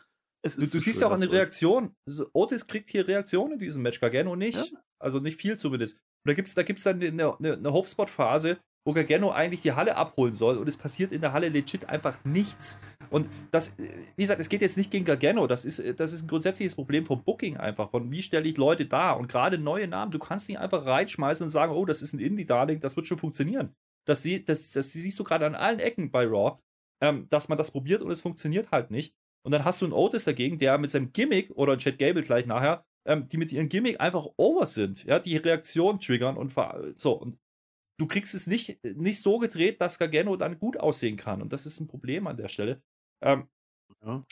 du, 0.44 0.60
du 0.60 0.66
so 0.66 0.78
siehst 0.78 1.00
ja 1.00 1.08
auch 1.08 1.12
an 1.12 1.20
den 1.20 1.30
Reaktionen. 1.30 1.94
Otis 2.32 2.66
kriegt 2.66 2.90
hier 2.90 3.06
Reaktionen 3.08 3.54
in 3.54 3.58
diesem 3.58 3.82
Match, 3.82 4.00
Gargano 4.00 4.36
nicht. 4.36 4.72
Also 5.00 5.18
nicht 5.18 5.38
viel 5.38 5.58
zumindest. 5.58 5.96
Und 5.96 6.30
da 6.30 6.34
gibt 6.34 6.48
es 6.48 6.54
da 6.54 6.62
gibt's 6.62 6.84
dann 6.84 7.02
eine, 7.02 7.36
eine, 7.38 7.52
eine 7.54 7.72
Hopespot-Phase, 7.72 8.58
wo 8.86 8.92
Gargano 8.92 9.30
eigentlich 9.30 9.62
die 9.62 9.72
Halle 9.72 9.96
abholen 9.96 10.32
soll 10.32 10.58
und 10.58 10.68
es 10.68 10.76
passiert 10.76 11.12
in 11.12 11.20
der 11.20 11.32
Halle 11.32 11.48
legit 11.48 11.88
einfach 11.88 12.22
nichts. 12.24 12.80
Und 13.10 13.28
das, 13.50 13.76
wie 13.78 14.22
gesagt, 14.22 14.40
es 14.40 14.48
geht 14.48 14.60
jetzt 14.60 14.76
nicht 14.76 14.90
gegen 14.90 15.04
Gargano, 15.04 15.46
das 15.46 15.64
ist, 15.64 15.98
das 15.98 16.12
ist 16.12 16.22
ein 16.22 16.28
grundsätzliches 16.28 16.74
Problem 16.74 17.06
vom 17.06 17.22
Booking 17.22 17.56
einfach, 17.56 17.90
von 17.90 18.10
wie 18.10 18.22
stelle 18.22 18.48
ich 18.48 18.56
Leute 18.56 18.86
da 18.86 19.12
und 19.12 19.28
gerade 19.28 19.58
neue 19.58 19.88
Namen, 19.88 20.10
du 20.10 20.18
kannst 20.18 20.48
nicht 20.48 20.58
einfach 20.58 20.84
reinschmeißen 20.84 21.44
und 21.44 21.50
sagen, 21.50 21.72
oh, 21.72 21.84
das 21.84 22.02
ist 22.02 22.12
ein 22.12 22.18
Indie-Darling, 22.18 22.80
das 22.80 22.96
wird 22.96 23.06
schon 23.06 23.18
funktionieren. 23.18 23.74
Das, 24.06 24.22
das, 24.44 24.70
das 24.70 24.92
siehst 24.92 25.18
du 25.18 25.24
gerade 25.24 25.46
an 25.46 25.54
allen 25.54 25.78
Ecken 25.78 26.10
bei 26.10 26.26
Raw, 26.26 26.58
ähm, 27.02 27.26
dass 27.30 27.48
man 27.48 27.56
das 27.56 27.70
probiert 27.70 28.02
und 28.02 28.10
es 28.10 28.20
funktioniert 28.20 28.70
halt 28.70 28.90
nicht. 28.90 29.14
Und 29.44 29.52
dann 29.52 29.64
hast 29.64 29.80
du 29.80 29.86
einen 29.86 29.92
Otis 29.92 30.24
dagegen, 30.24 30.58
der 30.58 30.78
mit 30.78 30.90
seinem 30.90 31.12
Gimmick 31.12 31.50
oder 31.50 31.76
Chad 31.76 31.98
Gable 31.98 32.22
gleich 32.22 32.46
nachher, 32.46 32.84
ähm, 33.06 33.28
die 33.28 33.36
mit 33.36 33.52
ihrem 33.52 33.68
Gimmick 33.68 34.00
einfach 34.00 34.26
over 34.36 34.66
sind, 34.66 35.04
ja, 35.04 35.18
die 35.18 35.36
Reaktion 35.36 36.00
triggern 36.00 36.36
und 36.36 36.54
so. 36.96 37.12
Und 37.12 37.38
du 37.98 38.06
kriegst 38.06 38.34
es 38.34 38.46
nicht, 38.46 38.82
nicht 38.84 39.20
so 39.20 39.38
gedreht, 39.38 39.80
dass 39.80 39.98
Gargano 39.98 40.36
dann 40.36 40.58
gut 40.58 40.78
aussehen 40.78 41.16
kann. 41.16 41.42
Und 41.42 41.52
das 41.52 41.66
ist 41.66 41.80
ein 41.80 41.88
Problem 41.88 42.26
an 42.26 42.36
der 42.36 42.48
Stelle. 42.48 42.82
Ähm, 43.22 43.48
ja. 44.02 44.24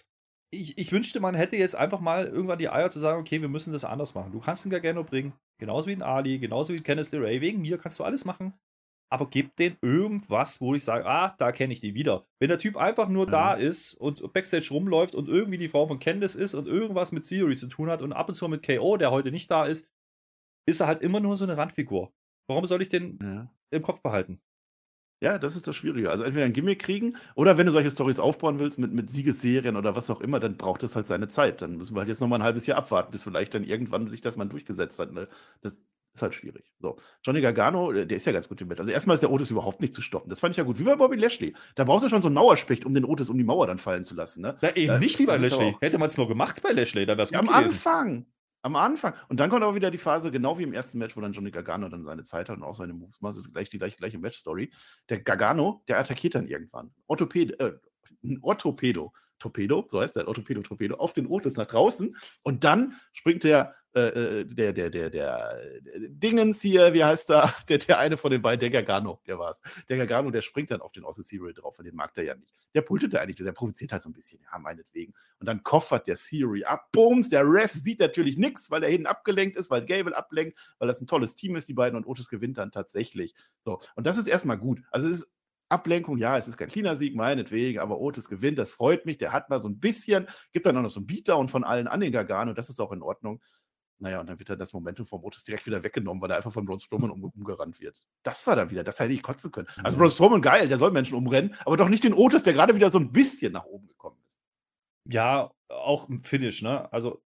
ich, 0.51 0.79
ich 0.79 0.93
wünschte, 0.93 1.21
man 1.21 1.35
hätte 1.35 1.57
jetzt 1.57 1.77
einfach 1.77 2.01
mal 2.01 2.27
irgendwann 2.27 2.59
die 2.59 2.71
Eier 2.71 2.91
zu 2.91 2.99
sagen, 2.99 3.21
okay, 3.21 3.41
wir 3.43 3.49
müssen 3.49 3.73
das 3.73 3.85
anders 3.85 4.15
machen. 4.15 4.33
Du 4.33 4.41
kannst 4.41 4.65
einen 4.65 4.71
Gargano 4.71 5.05
bringen, 5.05 5.35
genauso 5.59 5.89
wie 5.89 5.93
einen 5.93 6.03
Ali, 6.03 6.39
genauso 6.39 6.73
wie 6.73 6.79
Kenneth 6.79 7.13
LeRae. 7.13 7.41
Wegen 7.43 7.61
mir 7.61 7.79
kannst 7.79 7.99
du 7.99 8.05
alles 8.05 8.25
machen. 8.25 8.55
Aber 9.13 9.27
gib 9.29 9.57
denen 9.57 9.77
irgendwas, 9.83 10.63
wo 10.63 10.75
ich 10.75 10.85
sage, 10.85 11.05
ah, 11.05 11.35
da 11.37 11.53
kenne 11.53 11.75
ich 11.75 11.81
die 11.81 11.95
wieder. 11.95 12.27
Wenn 12.41 12.49
der 12.49 12.57
Typ 12.57 12.79
einfach 12.79 13.11
nur 13.11 13.27
mhm. 13.27 13.31
da 13.31 13.53
ist 13.53 13.93
und 13.93 14.33
Backstage 14.33 14.71
rumläuft 14.71 15.15
und 15.15 15.29
irgendwie 15.29 15.59
die 15.59 15.69
Frau 15.69 15.87
von 15.87 15.99
Candice 15.99 16.35
ist 16.35 16.55
und 16.55 16.67
irgendwas 16.67 17.13
mit 17.13 17.29
Theory 17.29 17.55
zu 17.55 17.67
tun 17.67 17.91
hat 17.91 18.01
und 18.01 18.15
ab 18.15 18.31
und 18.31 18.35
zu 18.35 18.49
mit 18.49 18.67
KO, 18.67 18.97
der 18.97 19.11
heute 19.11 19.31
nicht 19.31 19.51
da 19.51 19.67
ist, 19.67 19.91
ist 20.67 20.81
er 20.81 20.87
halt 20.87 21.03
immer 21.03 21.21
nur 21.21 21.37
so 21.37 21.45
eine 21.45 21.59
Randfigur. 21.59 22.11
Warum 22.49 22.65
soll 22.65 22.81
ich 22.81 22.89
den 22.89 23.19
ja. 23.23 23.53
im 23.71 23.83
Kopf 23.83 24.01
behalten? 24.01 24.41
Ja, 25.23 25.39
das 25.39 25.57
ist 25.57 25.67
das 25.67 25.77
Schwierige. 25.77 26.11
Also 26.11 26.25
entweder 26.25 26.47
ein 26.47 26.55
Gimmick 26.55 26.81
kriegen 26.81 27.17
oder 27.35 27.59
wenn 27.59 27.67
du 27.67 27.73
solche 27.73 27.91
Stories 27.91 28.19
aufbauen 28.19 28.59
willst 28.59 28.79
mit, 28.79 28.95
mit 28.95 29.11
Siegesserien 29.11 29.77
oder 29.77 29.95
was 29.95 30.09
auch 30.09 30.23
immer, 30.23 30.41
dann 30.41 30.57
braucht 30.57 30.83
es 30.85 30.97
halt 30.97 31.07
seine 31.07 31.29
Zeit. 31.29 31.61
Dann 31.61 31.77
müssen 31.77 31.95
wir 31.95 32.01
halt 32.01 32.09
jetzt 32.09 32.23
nochmal 32.23 32.41
ein 32.41 32.45
halbes 32.45 32.67
Jahr 32.67 32.79
abwarten, 32.79 33.13
bis 33.13 33.23
vielleicht 33.23 33.53
dann 33.55 33.65
irgendwann 33.65 34.09
sich 34.09 34.23
das 34.23 34.37
mal 34.37 34.47
durchgesetzt 34.47 34.99
hat. 34.99 35.13
Ne? 35.13 35.29
Das 35.61 35.77
ist 36.15 36.23
halt 36.23 36.35
schwierig. 36.35 36.71
So. 36.81 36.97
Johnny 37.25 37.41
Gargano, 37.41 37.93
der 37.93 38.11
ist 38.11 38.27
ja 38.27 38.33
ganz 38.33 38.49
gut 38.49 38.61
im 38.61 38.69
Bett. 38.69 38.79
Also 38.79 38.91
erstmal 38.91 39.15
ist 39.15 39.23
der 39.23 39.31
Otis 39.31 39.51
überhaupt 39.51 39.81
nicht 39.81 39.95
zu 39.95 40.03
stoppen. 40.03 40.29
Das 40.29 40.41
fand 40.41 40.53
ich 40.53 40.59
ja 40.59 40.65
gut. 40.65 40.79
Wie 40.79 40.85
bei 40.85 40.97
Bobby 40.97 41.17
Lashley. 41.17 41.55
Da 41.75 41.85
brauchst 41.85 42.05
du 42.05 42.09
schon 42.09 42.23
so 42.23 42.29
einen 42.29 42.35
Mauerspecht, 42.35 42.85
um 42.85 42.95
den 42.95 43.05
Otis 43.05 43.31
um 43.31 43.39
die 43.39 43.45
Mauer 43.45 43.67
dann 43.67 43.79
fallen 43.79 44.05
zu 44.05 44.15
lassen. 44.15 44.43
Ne? 44.43 44.57
Ja, 44.61 44.75
eben 44.77 44.89
da, 44.89 44.99
nicht 44.99 45.19
wie 45.19 45.27
bei 45.27 45.39
Lashley. 45.39 45.77
Hätte 45.81 45.99
man 45.99 46.09
es 46.09 46.17
nur 46.17 46.29
gemacht 46.29 46.63
bei 46.63 46.73
Lashley, 46.73 47.07
dann 47.07 47.17
wäre 47.17 47.25
es 47.25 47.31
ja, 47.31 47.41
gut 47.41 47.49
Am 47.49 47.63
gewesen. 47.63 47.75
Anfang. 47.75 48.27
Am 48.65 48.77
Anfang. 48.77 49.15
Und 49.29 49.41
dann 49.41 49.51
kommt 49.51 49.65
auch 49.65 49.75
wieder 49.75 49.91
die 49.91 49.99
Phase, 49.99 50.31
genau 50.31 50.57
wie 50.59 50.63
im 50.63 50.73
ersten 50.73 50.99
Match, 50.99 51.17
wo 51.17 51.21
dann 51.21 51.33
Johnny 51.33 51.51
Gargano 51.51 51.89
dann 51.89 52.05
seine 52.05 52.23
Zeit 52.23 52.49
hat 52.49 52.59
und 52.59 52.63
auch 52.63 52.75
seine 52.75 52.93
Moves 52.93 53.21
macht. 53.21 53.33
Das 53.33 53.41
ist 53.41 53.53
gleich 53.53 53.71
die 53.71 53.79
gleiche, 53.79 53.97
gleiche 53.97 54.19
Match-Story. 54.19 54.71
Der 55.09 55.21
Gargano, 55.21 55.83
der 55.89 55.99
attackiert 55.99 56.37
dann 56.37 56.47
irgendwann. 56.47 56.93
Orthopäde, 57.07 57.59
äh, 57.59 57.73
ein 58.23 58.39
Orthopädo. 58.43 59.13
Torpedo, 59.43 59.85
so 59.89 60.01
heißt 60.01 60.15
der 60.15 60.29
Orthopädo 60.29 60.63
Torpedo, 60.63 60.95
auf 60.97 61.15
den 61.15 61.27
Otis 61.27 61.57
nach 61.57 61.67
draußen 61.67 62.17
und 62.45 62.63
dann 62.63 62.95
springt 63.13 63.43
der 63.43 63.75
äh, 63.95 64.41
äh, 64.41 64.45
der, 64.47 64.73
der, 64.73 64.89
der, 64.89 65.11
der 65.11 65.61
Dingens 66.09 66.63
hier, 66.63 66.95
wie 66.95 67.05
heißt 67.05 67.29
da, 67.29 67.55
der, 67.69 67.77
der 67.77 67.99
eine 67.99 68.17
von 68.17 68.31
den 68.31 68.41
beiden, 68.41 68.61
der 68.61 68.71
Gargano, 68.71 69.21
der 69.27 69.39
war 69.39 69.51
es. 69.51 69.61
Der 69.89 69.99
Gargano, 69.99 70.31
der 70.31 70.41
springt 70.41 70.71
dann 70.71 70.81
auf 70.81 70.93
den 70.93 71.05
Austin 71.05 71.27
Theory 71.27 71.53
drauf, 71.53 71.79
weil 71.79 71.85
den 71.85 71.95
mag 71.95 72.15
der 72.15 72.25
ja 72.25 72.35
nicht. 72.35 72.55
Der 72.75 72.81
pultet 72.81 73.15
eigentlich, 73.15 73.37
der 73.37 73.53
provoziert 73.53 73.93
halt 73.93 74.01
so 74.01 74.09
ein 74.09 74.15
bisschen, 74.15 74.41
ja, 74.51 74.59
meinetwegen. 74.59 75.13
Und 75.41 75.47
dann 75.47 75.63
koffert 75.63 76.07
der 76.07 76.17
Theory 76.17 76.65
ab, 76.65 76.91
booms, 76.93 77.29
der 77.29 77.45
Ref 77.45 77.73
sieht 77.73 78.01
natürlich 78.01 78.39
nichts, 78.39 78.71
weil 78.71 78.83
er 78.83 78.89
hinten 78.89 79.07
abgelenkt 79.07 79.59
ist, 79.59 79.71
weil 79.71 79.85
Gable 79.85 80.17
ablenkt, 80.17 80.59
weil 80.79 80.89
das 80.89 81.01
ein 81.03 81.07
tolles 81.07 81.35
Team 81.35 81.57
ist, 81.57 81.69
die 81.69 81.75
beiden, 81.75 81.97
und 81.97 82.07
Otis 82.07 82.29
gewinnt 82.29 82.57
dann 82.57 82.71
tatsächlich. 82.71 83.35
So, 83.65 83.79
und 83.95 84.07
das 84.07 84.17
ist 84.17 84.27
erstmal 84.27 84.57
gut. 84.57 84.81
Also 84.91 85.09
es 85.09 85.19
ist 85.19 85.33
Ablenkung, 85.73 86.19
ja, 86.19 86.37
es 86.37 86.47
ist 86.47 86.59
kein 86.59 86.69
cleaner 86.69 86.97
Sieg, 86.97 87.17
meinetwegen, 87.17 87.81
aber 87.81 87.99
Otis 87.99 88.29
gewinnt, 88.29 88.59
das 88.59 88.71
freut 88.71 89.07
mich. 89.07 89.19
Der 89.19 89.33
hat 89.33 89.49
mal 89.49 89.61
so 89.61 89.69
ein 89.69 89.81
bisschen, 89.81 90.27
gibt 90.53 90.67
dann 90.67 90.77
auch 90.77 90.83
noch 90.83 90.91
so 90.91 91.01
ein 91.01 91.07
Beatdown 91.07 91.49
von 91.49 91.65
allen 91.65 91.89
an 91.89 92.01
den 92.01 92.13
Gargano, 92.13 92.53
das 92.53 92.69
ist 92.69 92.79
auch 92.81 92.93
in 92.93 93.03
Ordnung. 93.03 93.41
Naja, 94.03 94.19
und 94.19 94.27
dann 94.27 94.37
wird 94.37 94.51
dann 94.51 94.59
das 94.59 94.73
Momentum 94.73 95.07
vom 95.07 95.23
Otis 95.23 95.45
direkt 95.45 95.65
wieder 95.65 95.81
weggenommen, 95.85 96.21
weil 96.21 96.31
er 96.31 96.37
einfach 96.37 96.53
von 96.53 96.65
Braun 96.65 96.81
Strowman 96.81 97.13
um, 97.13 97.23
umgerannt 97.23 97.81
wird. 97.81 98.01
Das 98.25 98.45
war 98.49 98.57
dann 98.57 98.69
wieder, 98.69 98.83
das 98.83 98.99
hätte 98.99 99.13
ich 99.13 99.23
kotzen 99.23 99.53
können. 99.53 99.69
Also 99.85 99.97
Braun 99.97 100.11
Strowman, 100.11 100.43
geil, 100.43 100.67
der 100.67 100.77
soll 100.77 100.91
Menschen 100.91 101.15
umrennen, 101.15 101.55
aber 101.65 101.77
doch 101.77 101.89
nicht 101.89 102.03
den 102.03 102.13
Otis, 102.13 102.43
der 102.43 102.53
gerade 102.53 102.75
wieder 102.75 102.91
so 102.91 102.99
ein 102.99 103.13
bisschen 103.13 103.53
nach 103.53 103.65
oben 103.65 103.87
gekommen 103.87 104.19
ist. 104.27 104.41
Ja, 105.09 105.53
auch 105.69 106.09
im 106.09 106.19
Finish, 106.19 106.63
ne? 106.63 106.93
Also 106.93 107.23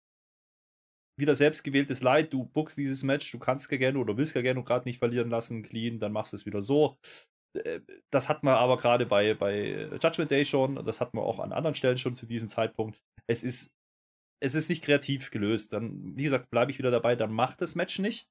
wieder 1.17 1.37
selbstgewähltes 1.37 2.03
Leid, 2.03 2.33
du 2.33 2.45
bookst 2.45 2.77
dieses 2.77 3.05
Match, 3.05 3.31
du 3.31 3.39
kannst 3.39 3.71
ja 3.71 3.79
gerne 3.79 4.01
oder 4.01 4.17
willst 4.17 4.35
ja 4.35 4.43
gerne 4.43 4.65
gerade 4.65 4.89
nicht 4.89 4.99
verlieren 4.99 5.31
lassen, 5.31 5.63
clean, 5.63 6.01
dann 6.01 6.11
machst 6.11 6.33
du 6.33 6.37
es 6.39 6.45
wieder 6.45 6.61
so. 6.61 6.99
Äh, 7.57 7.83
das 8.11 8.29
hatten 8.29 8.49
wir 8.49 8.57
aber 8.57 8.79
gerade 8.79 9.07
bei, 9.07 9.35
bei 9.35 9.89
Judgment 10.03 10.33
Day 10.33 10.45
schon, 10.45 10.85
das 10.85 11.01
hatten 11.01 11.17
wir 11.17 11.23
auch 11.23 11.39
an 11.39 11.53
anderen 11.53 11.77
Stellen 11.77 11.99
schon 11.99 12.17
zu 12.17 12.27
diesem 12.27 12.49
Zeitpunkt. 12.49 13.01
Es 13.29 13.45
ist 13.45 13.73
es 14.45 14.55
ist 14.55 14.69
nicht 14.69 14.85
kreativ 14.85 15.31
gelöst. 15.31 15.73
Dann, 15.73 16.17
wie 16.17 16.25
gesagt, 16.25 16.51
bleibe 16.51 16.71
ich 16.71 16.79
wieder 16.79 16.91
dabei, 16.91 17.17
dann 17.17 17.33
mach 17.33 17.55
das 17.55 17.75
Match 17.75 17.99
nicht. 17.99 18.29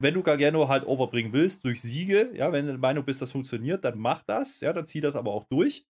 Wenn 0.00 0.14
du 0.14 0.22
Gargano 0.22 0.68
halt 0.68 0.86
overbringen 0.86 1.32
willst 1.32 1.64
durch 1.64 1.80
Siege, 1.80 2.30
ja, 2.34 2.52
wenn 2.52 2.66
du 2.66 2.72
der 2.72 2.80
Meinung 2.80 3.04
bist, 3.04 3.22
das 3.22 3.32
funktioniert, 3.32 3.84
dann 3.84 3.98
mach 3.98 4.22
das, 4.22 4.60
ja, 4.60 4.72
dann 4.72 4.86
zieh 4.86 5.00
das 5.00 5.16
aber 5.16 5.32
auch 5.32 5.44
durch. 5.44 5.86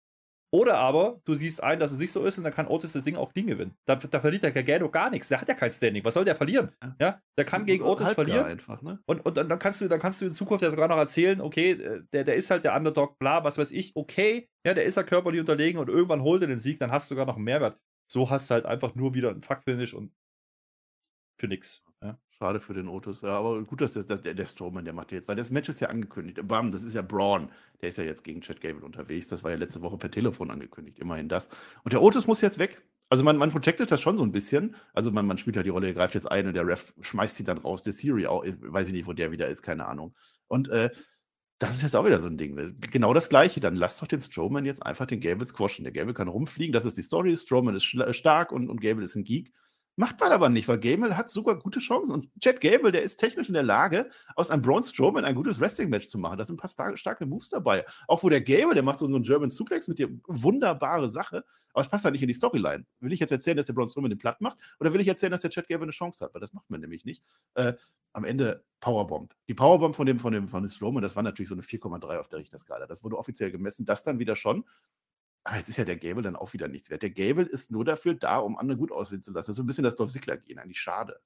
Oder 0.53 0.75
aber 0.75 1.19
du 1.25 1.33
siehst 1.33 1.63
ein, 1.63 1.79
dass 1.79 1.93
es 1.93 1.97
nicht 1.97 2.11
so 2.11 2.23
ist 2.25 2.37
und 2.37 2.43
dann 2.43 2.53
kann 2.53 2.67
Otis 2.67 2.93
das 2.93 3.03
Ding 3.03 3.15
auch 3.15 3.33
clean 3.33 3.47
gewinnen. 3.47 3.73
Da, 3.85 3.95
da 3.95 4.19
verliert 4.19 4.43
der 4.43 4.51
Gargano 4.51 4.87
gar 4.87 5.09
nichts. 5.09 5.29
Der 5.29 5.41
hat 5.41 5.47
ja 5.47 5.55
kein 5.55 5.71
Standing. 5.71 6.05
Was 6.05 6.13
soll 6.13 6.25
der 6.25 6.35
verlieren? 6.35 6.69
Ja, 6.99 7.19
der 7.35 7.45
kann 7.45 7.65
gegen 7.65 7.83
Otis 7.83 8.11
verlieren. 8.11 8.45
Einfach, 8.45 8.83
ne? 8.83 8.99
und, 9.07 9.25
und 9.25 9.35
dann 9.35 9.57
kannst 9.57 9.81
du, 9.81 9.87
dann 9.87 9.99
kannst 9.99 10.21
du 10.21 10.25
in 10.25 10.33
Zukunft 10.33 10.61
ja 10.61 10.69
sogar 10.69 10.87
noch 10.87 10.97
erzählen, 10.97 11.41
okay, 11.41 11.71
äh, 11.71 12.03
der, 12.13 12.23
der 12.23 12.35
ist 12.35 12.51
halt 12.51 12.65
der 12.65 12.75
Underdog, 12.75 13.17
bla, 13.17 13.43
was 13.43 13.57
weiß 13.57 13.71
ich, 13.71 13.95
okay, 13.95 14.47
ja, 14.63 14.75
der 14.75 14.83
ist 14.83 14.95
ja 14.95 15.01
körperlich 15.01 15.39
unterlegen 15.39 15.79
und 15.79 15.89
irgendwann 15.89 16.21
holt 16.21 16.43
er 16.43 16.47
den 16.47 16.59
Sieg, 16.59 16.77
dann 16.77 16.91
hast 16.91 17.09
du 17.09 17.15
sogar 17.15 17.25
noch 17.25 17.37
einen 17.37 17.45
Mehrwert. 17.45 17.79
So 18.07 18.29
hast 18.29 18.49
du 18.49 18.55
halt 18.55 18.65
einfach 18.65 18.95
nur 18.95 19.13
wieder 19.13 19.29
ein 19.29 19.41
Fuck-Finish 19.41 19.93
und 19.93 20.11
für 21.37 21.47
nix. 21.47 21.83
Ja. 22.01 22.17
Schade 22.29 22.59
für 22.59 22.73
den 22.73 22.87
Otis. 22.87 23.21
Ja, 23.21 23.37
aber 23.39 23.63
gut, 23.63 23.81
dass 23.81 23.93
der, 23.93 24.03
der, 24.03 24.33
der 24.33 24.45
Strowman, 24.45 24.85
der 24.85 24.93
macht 24.93 25.11
jetzt, 25.11 25.27
weil 25.27 25.35
das 25.35 25.51
Match 25.51 25.69
ist 25.69 25.81
ja 25.81 25.89
angekündigt. 25.89 26.39
Bam, 26.47 26.71
das 26.71 26.83
ist 26.83 26.93
ja 26.93 27.01
Braun. 27.01 27.49
Der 27.81 27.89
ist 27.89 27.97
ja 27.97 28.03
jetzt 28.03 28.23
gegen 28.23 28.41
Chad 28.41 28.61
Gable 28.61 28.83
unterwegs. 28.85 29.27
Das 29.27 29.43
war 29.43 29.51
ja 29.51 29.57
letzte 29.57 29.81
Woche 29.81 29.97
per 29.97 30.11
Telefon 30.11 30.51
angekündigt. 30.51 30.99
Immerhin 30.99 31.29
das. 31.29 31.49
Und 31.83 31.93
der 31.93 32.01
Otis 32.01 32.27
muss 32.27 32.41
jetzt 32.41 32.59
weg. 32.59 32.81
Also 33.09 33.23
man, 33.23 33.37
man 33.37 33.51
protectet 33.51 33.91
das 33.91 34.01
schon 34.01 34.17
so 34.17 34.23
ein 34.23 34.31
bisschen. 34.31 34.75
Also 34.93 35.11
man, 35.11 35.27
man 35.27 35.37
spielt 35.37 35.55
ja 35.55 35.63
die 35.63 35.69
Rolle, 35.69 35.87
er 35.87 35.93
greift 35.93 36.15
jetzt 36.15 36.29
ein 36.29 36.47
und 36.47 36.53
der 36.53 36.65
Ref 36.65 36.93
schmeißt 36.99 37.37
sie 37.37 37.43
dann 37.43 37.59
raus. 37.59 37.83
Der 37.83 37.93
Siri 37.93 38.25
auch, 38.25 38.43
weiß 38.43 38.87
ich 38.87 38.93
nicht, 38.93 39.07
wo 39.07 39.13
der 39.13 39.31
wieder 39.31 39.47
ist, 39.47 39.61
keine 39.61 39.85
Ahnung. 39.85 40.15
Und 40.47 40.69
äh, 40.69 40.89
das 41.63 41.77
ist 41.77 41.81
jetzt 41.83 41.95
auch 41.95 42.05
wieder 42.05 42.19
so 42.19 42.27
ein 42.27 42.37
Ding. 42.37 42.55
Ne? 42.55 42.75
Genau 42.91 43.13
das 43.13 43.29
Gleiche. 43.29 43.59
Dann 43.59 43.75
lass 43.75 43.99
doch 43.99 44.07
den 44.07 44.21
Strowman 44.21 44.65
jetzt 44.65 44.85
einfach 44.85 45.05
den 45.05 45.19
Gable 45.19 45.45
squashen. 45.45 45.83
Der 45.83 45.93
Gable 45.93 46.13
kann 46.13 46.27
rumfliegen, 46.27 46.73
das 46.73 46.85
ist 46.85 46.97
die 46.97 47.03
Story. 47.03 47.35
Strowman 47.37 47.75
ist 47.75 47.85
stark 47.85 48.51
und, 48.51 48.69
und 48.69 48.81
Gable 48.81 49.03
ist 49.03 49.15
ein 49.15 49.23
Geek. 49.23 49.51
Macht 49.95 50.19
man 50.19 50.31
aber 50.31 50.49
nicht, 50.49 50.67
weil 50.67 50.79
Gable 50.79 51.15
hat 51.15 51.29
sogar 51.29 51.59
gute 51.59 51.79
Chancen. 51.79 52.13
Und 52.13 52.29
Chad 52.39 52.61
Gable, 52.61 52.91
der 52.91 53.03
ist 53.03 53.17
technisch 53.17 53.47
in 53.47 53.53
der 53.53 53.61
Lage, 53.61 54.09
aus 54.35 54.49
einem 54.49 54.63
Braun 54.63 54.83
Strowman 54.83 55.23
ein 55.23 55.35
gutes 55.35 55.59
Wrestling-Match 55.59 56.07
zu 56.07 56.17
machen. 56.17 56.39
Da 56.39 56.45
sind 56.45 56.55
ein 56.55 56.57
paar 56.57 56.69
starke, 56.69 56.97
starke 56.97 57.25
Moves 57.27 57.49
dabei. 57.49 57.85
Auch 58.07 58.23
wo 58.23 58.29
der 58.29 58.41
Gable, 58.41 58.73
der 58.73 58.81
macht 58.81 58.97
so, 58.97 59.05
einen 59.05 59.21
German 59.21 59.49
Suplex 59.49 59.87
mit 59.87 59.99
dir, 59.99 60.09
wunderbare 60.27 61.09
Sache. 61.09 61.43
Aber 61.73 61.81
es 61.81 61.89
passt 61.89 62.05
halt 62.05 62.13
nicht 62.13 62.23
in 62.23 62.27
die 62.27 62.33
Storyline. 62.33 62.85
Will 63.01 63.13
ich 63.13 63.19
jetzt 63.19 63.31
erzählen, 63.31 63.57
dass 63.57 63.67
der 63.67 63.73
Braun 63.73 63.87
Strowman 63.87 64.09
den 64.09 64.17
platt 64.17 64.41
macht? 64.41 64.57
Oder 64.79 64.93
will 64.93 65.01
ich 65.01 65.07
erzählen, 65.07 65.31
dass 65.31 65.41
der 65.41 65.51
Chad 65.51 65.67
Gable 65.67 65.83
eine 65.83 65.91
Chance 65.91 66.25
hat? 66.25 66.33
Weil 66.33 66.41
das 66.41 66.53
macht 66.53 66.69
man 66.71 66.81
nämlich 66.81 67.05
nicht. 67.05 67.23
Äh, 67.53 67.73
am 68.13 68.25
Ende 68.25 68.63
Powerbomb. 68.79 69.33
Die 69.47 69.53
Powerbomb 69.53 69.95
von 69.95 70.05
dem, 70.05 70.19
von 70.19 70.33
dem, 70.33 70.47
von 70.47 70.63
dem 70.63 70.69
Strowman, 70.69 71.01
das 71.01 71.15
war 71.15 71.23
natürlich 71.23 71.49
so 71.49 71.55
eine 71.55 71.63
4,3 71.63 72.17
auf 72.17 72.27
der 72.27 72.39
Richterskala. 72.39 72.87
Das 72.87 73.03
wurde 73.03 73.17
offiziell 73.17 73.51
gemessen. 73.51 73.85
Das 73.85 74.03
dann 74.03 74.19
wieder 74.19 74.35
schon. 74.35 74.65
Aber 75.45 75.57
jetzt 75.57 75.69
ist 75.69 75.77
ja 75.77 75.85
der 75.85 75.97
Gable 75.97 76.23
dann 76.23 76.35
auch 76.35 76.53
wieder 76.53 76.67
nichts 76.67 76.89
wert. 76.89 77.03
Der 77.03 77.09
Gable 77.09 77.43
ist 77.43 77.69
nur 77.69 77.83
dafür 77.83 78.13
da, 78.13 78.37
um 78.37 78.57
andere 78.57 78.77
gut 78.77 78.91
aussehen 78.91 79.21
zu 79.21 79.31
lassen. 79.31 79.47
Das 79.47 79.49
ist 79.49 79.57
so 79.57 79.63
ein 79.63 79.67
bisschen 79.67 79.83
das 79.83 79.95
Dolph 79.95 80.11
Ziggler-Gehen. 80.11 80.59
Eigentlich 80.59 80.79
schade. 80.79 81.19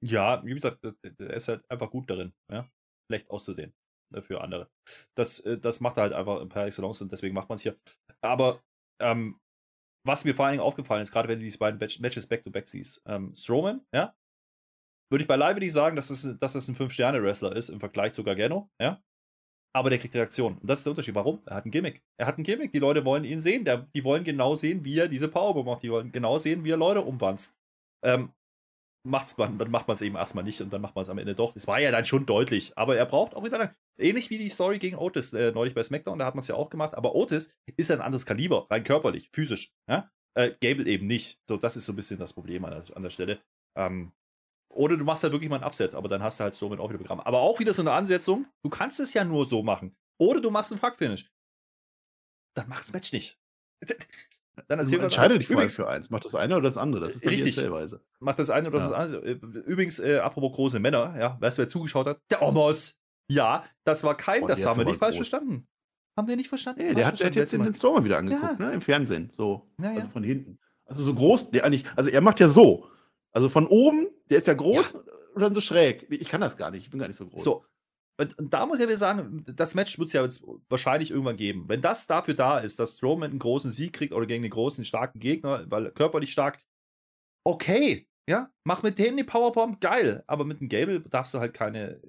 Ja, 0.00 0.44
wie 0.44 0.54
gesagt, 0.54 0.84
er 0.84 1.30
ist 1.30 1.48
halt 1.48 1.68
einfach 1.70 1.90
gut 1.90 2.08
darin, 2.08 2.32
ja? 2.50 2.68
schlecht 3.10 3.30
auszusehen 3.30 3.72
ne, 4.10 4.22
für 4.22 4.42
andere. 4.42 4.70
Das, 5.14 5.40
äh, 5.40 5.58
das 5.58 5.80
macht 5.80 5.96
er 5.96 6.02
halt 6.02 6.12
einfach 6.12 6.46
per 6.48 6.66
excellence 6.66 7.00
und 7.00 7.10
deswegen 7.10 7.34
macht 7.34 7.48
man 7.48 7.56
es 7.56 7.62
hier. 7.62 7.76
Aber 8.20 8.62
ähm, 9.00 9.40
was 10.06 10.24
mir 10.24 10.34
vor 10.34 10.44
allen 10.44 10.52
Dingen 10.52 10.62
aufgefallen 10.62 11.02
ist, 11.02 11.10
gerade 11.10 11.28
wenn 11.28 11.38
du 11.38 11.44
diese 11.44 11.58
beiden 11.58 11.78
Matches 11.78 12.26
back-to-back 12.26 12.64
-back 12.64 12.68
siehst, 12.68 13.02
ähm, 13.06 13.34
Strowman, 13.34 13.84
ja, 13.92 14.14
würde 15.10 15.22
ich 15.22 15.28
beileibe 15.28 15.58
nicht 15.58 15.72
sagen, 15.72 15.96
dass 15.96 16.08
das, 16.08 16.38
dass 16.38 16.52
das 16.52 16.68
ein 16.68 16.76
5-Sterne-Wrestler 16.76 17.56
ist 17.56 17.70
im 17.70 17.80
Vergleich 17.80 18.12
zu 18.12 18.22
Gargano, 18.22 18.70
ja 18.78 19.02
aber 19.74 19.90
der 19.90 19.98
kriegt 19.98 20.14
Reaktion. 20.14 20.58
Und 20.58 20.68
das 20.68 20.80
ist 20.80 20.84
der 20.84 20.92
Unterschied. 20.92 21.14
Warum? 21.14 21.40
Er 21.46 21.56
hat 21.56 21.66
ein 21.66 21.70
Gimmick. 21.70 22.02
Er 22.16 22.26
hat 22.26 22.38
ein 22.38 22.42
Gimmick. 22.42 22.72
Die 22.72 22.78
Leute 22.78 23.04
wollen 23.04 23.24
ihn 23.24 23.40
sehen. 23.40 23.64
Der, 23.64 23.88
die 23.94 24.04
wollen 24.04 24.24
genau 24.24 24.54
sehen, 24.54 24.84
wie 24.84 24.98
er 24.98 25.08
diese 25.08 25.28
Powerbomb 25.28 25.66
macht. 25.66 25.82
Die 25.82 25.90
wollen 25.90 26.10
genau 26.12 26.38
sehen, 26.38 26.64
wie 26.64 26.70
er 26.70 26.76
Leute 26.76 27.02
umwanzt. 27.02 27.54
Ähm, 28.02 28.32
macht's 29.04 29.36
man, 29.36 29.58
dann 29.58 29.70
macht 29.70 29.88
man 29.88 29.94
es 29.94 30.02
eben 30.02 30.16
erstmal 30.16 30.44
nicht 30.44 30.60
und 30.60 30.72
dann 30.72 30.80
macht 30.80 30.94
man 30.94 31.02
es 31.02 31.10
am 31.10 31.18
Ende 31.18 31.34
doch. 31.34 31.54
Das 31.54 31.66
war 31.66 31.80
ja 31.80 31.90
dann 31.90 32.04
schon 32.04 32.26
deutlich. 32.26 32.76
Aber 32.76 32.96
er 32.96 33.06
braucht 33.06 33.34
auch 33.34 33.44
wieder, 33.44 33.74
ähnlich 33.98 34.30
wie 34.30 34.38
die 34.38 34.48
Story 34.48 34.78
gegen 34.78 34.96
Otis 34.96 35.32
äh, 35.32 35.52
neulich 35.52 35.74
bei 35.74 35.82
SmackDown, 35.82 36.18
da 36.18 36.26
hat 36.26 36.34
man 36.34 36.42
es 36.42 36.48
ja 36.48 36.54
auch 36.54 36.70
gemacht. 36.70 36.94
Aber 36.94 37.14
Otis 37.14 37.54
ist 37.76 37.90
ein 37.90 38.00
anderes 38.00 38.26
Kaliber, 38.26 38.66
rein 38.70 38.84
körperlich, 38.84 39.30
physisch. 39.32 39.72
Ja? 39.88 40.10
Äh, 40.34 40.52
Gable 40.60 40.86
eben 40.86 41.06
nicht. 41.06 41.40
So, 41.48 41.56
das 41.56 41.76
ist 41.76 41.86
so 41.86 41.92
ein 41.92 41.96
bisschen 41.96 42.18
das 42.18 42.32
Problem 42.32 42.64
an 42.64 42.70
der, 42.70 42.96
an 42.96 43.02
der 43.02 43.10
Stelle. 43.10 43.40
Ähm, 43.76 44.12
oder 44.68 44.96
du 44.96 45.04
machst 45.04 45.22
halt 45.22 45.32
wirklich 45.32 45.50
mal 45.50 45.56
ein 45.56 45.64
Upset, 45.64 45.94
aber 45.94 46.08
dann 46.08 46.22
hast 46.22 46.38
du 46.38 46.44
halt 46.44 46.54
Strowman 46.54 46.80
auch 46.80 46.88
wieder 46.88 46.98
Programm. 46.98 47.20
Aber 47.20 47.40
auch 47.40 47.58
wieder 47.58 47.72
so 47.72 47.82
eine 47.82 47.92
Ansetzung, 47.92 48.46
du 48.62 48.70
kannst 48.70 49.00
es 49.00 49.14
ja 49.14 49.24
nur 49.24 49.46
so 49.46 49.62
machen. 49.62 49.96
Oder 50.18 50.40
du 50.40 50.50
machst 50.50 50.72
einen 50.72 50.80
Fuck-Finish. 50.80 51.30
Dann 52.54 52.68
das 52.68 52.92
Match 52.92 53.12
nicht. 53.12 53.38
Dann 54.66 54.80
erzähl 54.80 55.00
Entscheide 55.00 55.38
dich 55.38 55.46
vorher 55.46 55.70
für 55.70 55.88
eins. 55.88 56.10
Mach 56.10 56.20
das 56.20 56.34
eine 56.34 56.56
oder 56.56 56.64
das 56.64 56.76
andere. 56.76 57.06
Das 57.06 57.14
ist 57.14 57.26
richtig. 57.26 57.56
Mach 58.18 58.34
das 58.34 58.50
eine 58.50 58.68
oder 58.68 58.78
ja. 58.80 58.88
das 58.88 58.98
andere. 58.98 59.26
Äh, 59.26 59.32
übrigens, 59.66 60.00
äh, 60.00 60.18
apropos 60.18 60.52
große 60.56 60.80
Männer, 60.80 61.16
ja, 61.18 61.36
weißt 61.40 61.58
du, 61.58 61.62
wer 61.62 61.68
zugeschaut 61.68 62.06
hat? 62.06 62.20
Der 62.30 62.42
Omos. 62.42 62.98
Ja, 63.30 63.64
das 63.84 64.02
war 64.04 64.16
kein, 64.16 64.42
oh, 64.42 64.46
das 64.48 64.64
haben 64.64 64.78
wir 64.78 64.84
nicht 64.86 64.98
falsch 64.98 65.16
groß. 65.16 65.28
verstanden. 65.28 65.68
Haben 66.16 66.26
wir 66.26 66.36
nicht 66.36 66.48
verstanden? 66.48 66.80
Nee, 66.82 66.94
der 66.94 67.06
hat, 67.06 67.20
der 67.20 67.28
hat 67.28 67.36
jetzt 67.36 67.52
den 67.52 67.72
Stormer 67.72 68.04
wieder 68.04 68.18
angeguckt, 68.18 68.58
ja. 68.58 68.66
ne? 68.66 68.72
Im 68.72 68.80
Fernsehen. 68.80 69.30
So. 69.30 69.70
Ja, 69.80 69.92
also 69.92 70.08
von 70.08 70.24
hinten. 70.24 70.58
Also 70.86 71.02
so 71.02 71.14
groß, 71.14 71.50
der 71.50 71.64
eigentlich, 71.64 71.84
also 71.94 72.10
er 72.10 72.20
macht 72.22 72.40
ja 72.40 72.48
so. 72.48 72.88
Also 73.32 73.48
von 73.48 73.66
oben, 73.66 74.08
der 74.30 74.38
ist 74.38 74.46
ja 74.46 74.54
groß 74.54 74.92
ja. 74.92 75.00
und 75.34 75.42
dann 75.42 75.52
so 75.52 75.60
schräg. 75.60 76.06
Ich 76.10 76.28
kann 76.28 76.40
das 76.40 76.56
gar 76.56 76.70
nicht, 76.70 76.84
ich 76.84 76.90
bin 76.90 76.98
gar 76.98 77.08
nicht 77.08 77.16
so 77.16 77.26
groß. 77.26 77.42
So. 77.42 77.64
Und, 78.20 78.36
und 78.36 78.52
da 78.52 78.66
muss 78.66 78.78
ich 78.78 78.82
ja 78.82 78.88
wieder 78.88 78.96
sagen, 78.96 79.44
das 79.46 79.74
Match 79.74 79.98
wird 79.98 80.08
es 80.08 80.12
ja 80.12 80.24
jetzt 80.24 80.44
wahrscheinlich 80.68 81.10
irgendwann 81.10 81.36
geben. 81.36 81.68
Wenn 81.68 81.80
das 81.80 82.06
dafür 82.08 82.34
da 82.34 82.58
ist, 82.58 82.80
dass 82.80 82.96
Strowman 82.96 83.30
einen 83.30 83.38
großen 83.38 83.70
Sieg 83.70 83.92
kriegt 83.92 84.12
oder 84.12 84.26
gegen 84.26 84.42
einen 84.42 84.50
großen, 84.50 84.84
starken 84.84 85.20
Gegner, 85.20 85.64
weil 85.70 85.92
körperlich 85.92 86.32
stark, 86.32 86.60
okay, 87.44 88.08
ja, 88.28 88.50
mach 88.64 88.82
mit 88.82 88.98
denen 88.98 89.16
die 89.16 89.24
Powerbomb, 89.24 89.80
geil. 89.80 90.24
Aber 90.26 90.44
mit 90.44 90.60
dem 90.60 90.68
Gable 90.68 91.00
darfst 91.00 91.32
du 91.32 91.38
halt 91.38 91.54
keine, 91.54 92.00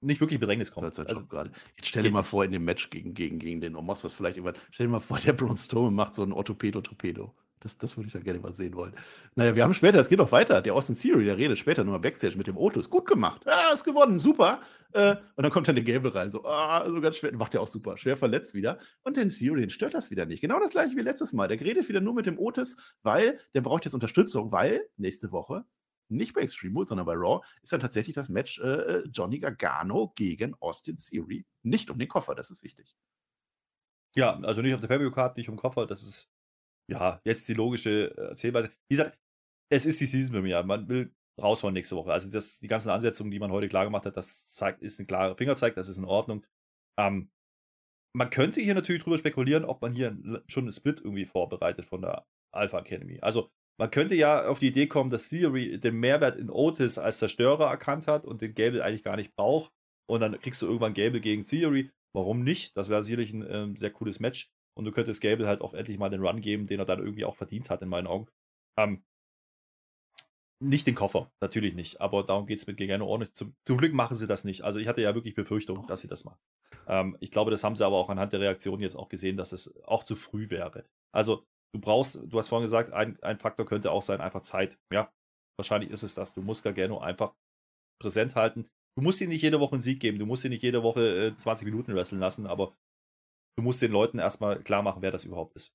nicht 0.00 0.20
wirklich 0.20 0.38
Bedrängnis 0.38 0.70
kommen. 0.70 0.88
Das 0.88 0.98
halt 0.98 1.08
also, 1.08 1.26
gerade. 1.26 1.50
Jetzt 1.76 1.88
stell 1.88 2.04
dir 2.04 2.10
mal 2.10 2.22
vor, 2.22 2.44
in 2.44 2.52
dem 2.52 2.64
Match 2.64 2.88
gegen, 2.90 3.14
gegen, 3.14 3.38
gegen 3.38 3.60
den 3.60 3.74
Omos, 3.74 4.04
was 4.04 4.12
vielleicht 4.12 4.36
irgendwann, 4.36 4.60
stell 4.70 4.86
dir 4.86 4.92
mal 4.92 5.00
vor, 5.00 5.18
der 5.18 5.32
Braun 5.32 5.56
Strowman 5.56 5.94
macht 5.94 6.14
so 6.14 6.22
ein 6.22 6.32
Orthopedo-Torpedo. 6.32 7.34
Das, 7.64 7.78
das 7.78 7.96
würde 7.96 8.08
ich 8.08 8.12
da 8.12 8.20
gerne 8.20 8.40
mal 8.40 8.52
sehen 8.52 8.74
wollen. 8.74 8.92
Naja, 9.36 9.56
wir 9.56 9.64
haben 9.64 9.72
später, 9.72 9.98
es 9.98 10.10
geht 10.10 10.18
noch 10.18 10.30
weiter. 10.32 10.60
Der 10.60 10.74
Austin 10.74 10.94
Theory, 10.94 11.24
der 11.24 11.38
redet 11.38 11.58
später 11.58 11.82
nochmal 11.82 11.98
Backstage 11.98 12.36
mit 12.36 12.46
dem 12.46 12.58
Otis. 12.58 12.90
Gut 12.90 13.06
gemacht. 13.06 13.40
Ja, 13.46 13.72
ist 13.72 13.84
gewonnen. 13.84 14.18
Super. 14.18 14.60
Äh, 14.92 15.16
und 15.34 15.42
dann 15.42 15.50
kommt 15.50 15.66
dann 15.66 15.74
der 15.74 15.82
Gable 15.82 16.14
rein. 16.14 16.30
So, 16.30 16.44
ah, 16.44 16.84
so 16.86 17.00
ganz 17.00 17.16
schwer. 17.16 17.34
Macht 17.34 17.54
der 17.54 17.62
auch 17.62 17.66
super. 17.66 17.96
Schwer 17.96 18.18
verletzt 18.18 18.52
wieder. 18.52 18.76
Und 19.02 19.16
den 19.16 19.30
Theory, 19.30 19.62
den 19.62 19.70
stört 19.70 19.94
das 19.94 20.10
wieder 20.10 20.26
nicht. 20.26 20.42
Genau 20.42 20.60
das 20.60 20.72
gleiche 20.72 20.94
wie 20.94 21.00
letztes 21.00 21.32
Mal. 21.32 21.48
Der 21.48 21.58
redet 21.58 21.88
wieder 21.88 22.02
nur 22.02 22.12
mit 22.12 22.26
dem 22.26 22.38
Otis, 22.38 22.76
weil 23.02 23.38
der 23.54 23.62
braucht 23.62 23.86
jetzt 23.86 23.94
Unterstützung, 23.94 24.52
weil 24.52 24.86
nächste 24.98 25.32
Woche 25.32 25.64
nicht 26.10 26.34
bei 26.34 26.42
Extreme 26.42 26.74
Rules, 26.74 26.90
sondern 26.90 27.06
bei 27.06 27.14
Raw, 27.14 27.40
ist 27.62 27.72
dann 27.72 27.80
tatsächlich 27.80 28.14
das 28.14 28.28
Match 28.28 28.58
äh, 28.60 28.68
äh 28.68 29.08
Johnny 29.10 29.38
Gargano 29.38 30.12
gegen 30.14 30.54
Austin 30.60 30.98
Theory. 30.98 31.46
Nicht 31.62 31.88
um 31.88 31.98
den 31.98 32.08
Koffer, 32.08 32.34
das 32.34 32.50
ist 32.50 32.62
wichtig. 32.62 32.94
Ja, 34.14 34.38
also 34.40 34.60
nicht 34.60 34.74
auf 34.74 34.80
der 34.80 34.88
Pay-Per-View-Card, 34.88 35.38
nicht 35.38 35.48
um 35.48 35.56
den 35.56 35.60
Koffer, 35.60 35.86
das 35.86 36.02
ist 36.02 36.30
ja, 36.90 37.20
jetzt 37.24 37.48
die 37.48 37.54
logische 37.54 38.14
äh, 38.16 38.28
Erzählweise. 38.28 38.70
Wie 38.88 38.96
gesagt, 38.96 39.18
es 39.70 39.86
ist 39.86 40.00
die 40.00 40.06
Season 40.06 40.34
Premiere. 40.34 40.64
Man 40.64 40.88
will 40.88 41.14
raushauen 41.40 41.74
nächste 41.74 41.96
Woche. 41.96 42.12
Also 42.12 42.30
das, 42.30 42.60
die 42.60 42.68
ganzen 42.68 42.90
Ansetzungen, 42.90 43.30
die 43.30 43.38
man 43.38 43.50
heute 43.50 43.68
klar 43.68 43.84
gemacht 43.84 44.06
hat, 44.06 44.16
das 44.16 44.48
zeigt, 44.48 44.82
ist 44.82 45.00
ein 45.00 45.06
klarer 45.06 45.36
Fingerzeig, 45.36 45.74
das 45.74 45.88
ist 45.88 45.98
in 45.98 46.04
Ordnung. 46.04 46.44
Ähm, 46.98 47.30
man 48.16 48.30
könnte 48.30 48.60
hier 48.60 48.74
natürlich 48.74 49.02
drüber 49.02 49.18
spekulieren, 49.18 49.64
ob 49.64 49.82
man 49.82 49.92
hier 49.92 50.16
schon 50.46 50.64
einen 50.64 50.72
Split 50.72 51.00
irgendwie 51.00 51.24
vorbereitet 51.24 51.84
von 51.84 52.02
der 52.02 52.26
Alpha 52.52 52.78
Academy. 52.78 53.18
Also 53.20 53.50
man 53.76 53.90
könnte 53.90 54.14
ja 54.14 54.46
auf 54.46 54.60
die 54.60 54.68
Idee 54.68 54.86
kommen, 54.86 55.10
dass 55.10 55.28
Theory 55.28 55.80
den 55.80 55.96
Mehrwert 55.96 56.36
in 56.36 56.48
Otis 56.48 56.98
als 56.98 57.18
Zerstörer 57.18 57.68
erkannt 57.68 58.06
hat 58.06 58.24
und 58.24 58.40
den 58.40 58.54
Gable 58.54 58.84
eigentlich 58.84 59.02
gar 59.02 59.16
nicht 59.16 59.34
braucht. 59.34 59.72
Und 60.06 60.20
dann 60.20 60.38
kriegst 60.38 60.62
du 60.62 60.66
irgendwann 60.66 60.94
Gable 60.94 61.20
gegen 61.20 61.42
Theory. 61.42 61.90
Warum 62.14 62.44
nicht? 62.44 62.76
Das 62.76 62.88
wäre 62.88 63.02
sicherlich 63.02 63.32
ein 63.32 63.42
äh, 63.42 63.76
sehr 63.76 63.90
cooles 63.90 64.20
Match. 64.20 64.52
Und 64.76 64.84
du 64.84 64.92
könntest 64.92 65.22
Gable 65.22 65.46
halt 65.46 65.60
auch 65.60 65.74
endlich 65.74 65.98
mal 65.98 66.10
den 66.10 66.24
Run 66.24 66.40
geben, 66.40 66.66
den 66.66 66.80
er 66.80 66.84
dann 66.84 66.98
irgendwie 66.98 67.24
auch 67.24 67.36
verdient 67.36 67.70
hat, 67.70 67.82
in 67.82 67.88
meinen 67.88 68.06
Augen. 68.06 68.26
Ähm, 68.76 69.04
nicht 70.60 70.86
den 70.86 70.94
Koffer, 70.94 71.30
natürlich 71.40 71.74
nicht. 71.74 72.00
Aber 72.00 72.22
darum 72.22 72.46
geht 72.46 72.58
es 72.58 72.66
mit 72.66 72.80
auch 72.80 73.18
nicht. 73.18 73.36
Zum, 73.36 73.54
zum, 73.64 73.76
Glück 73.76 73.92
machen 73.92 74.16
sie 74.16 74.26
das 74.26 74.44
nicht. 74.44 74.62
Also 74.62 74.78
ich 74.78 74.88
hatte 74.88 75.02
ja 75.02 75.14
wirklich 75.14 75.34
Befürchtung, 75.34 75.86
dass 75.86 76.00
sie 76.00 76.08
das 76.08 76.24
machen. 76.24 76.38
Ähm, 76.86 77.16
ich 77.20 77.30
glaube, 77.30 77.50
das 77.50 77.64
haben 77.64 77.76
sie 77.76 77.84
aber 77.84 77.96
auch 77.96 78.08
anhand 78.08 78.32
der 78.32 78.40
Reaktion 78.40 78.80
jetzt 78.80 78.96
auch 78.96 79.08
gesehen, 79.08 79.36
dass 79.36 79.52
es 79.52 79.74
auch 79.84 80.04
zu 80.04 80.16
früh 80.16 80.50
wäre. 80.50 80.84
Also 81.12 81.44
du 81.72 81.80
brauchst, 81.80 82.22
du 82.24 82.38
hast 82.38 82.48
vorhin 82.48 82.64
gesagt, 82.64 82.92
ein, 82.92 83.20
ein 83.22 83.38
Faktor 83.38 83.66
könnte 83.66 83.90
auch 83.90 84.02
sein, 84.02 84.20
einfach 84.20 84.40
Zeit. 84.42 84.78
Ja, 84.92 85.12
wahrscheinlich 85.58 85.90
ist 85.90 86.02
es 86.02 86.14
das. 86.14 86.34
Du 86.34 86.42
musst 86.42 86.64
Gargano 86.64 86.98
einfach 86.98 87.34
präsent 88.00 88.34
halten. 88.34 88.68
Du 88.96 89.02
musst 89.02 89.20
ihm 89.20 89.28
nicht 89.28 89.42
jede 89.42 89.60
Woche 89.60 89.72
einen 89.72 89.82
Sieg 89.82 89.98
geben, 90.00 90.18
du 90.18 90.26
musst 90.26 90.44
ihn 90.44 90.50
nicht 90.50 90.62
jede 90.62 90.82
Woche 90.82 91.26
äh, 91.26 91.34
20 91.34 91.66
Minuten 91.66 91.94
wresteln 91.94 92.20
lassen, 92.20 92.46
aber 92.46 92.76
du 93.56 93.62
musst 93.62 93.82
den 93.82 93.92
Leuten 93.92 94.18
erstmal 94.18 94.62
klar 94.62 94.82
machen, 94.82 95.02
wer 95.02 95.10
das 95.10 95.24
überhaupt 95.24 95.56
ist 95.56 95.74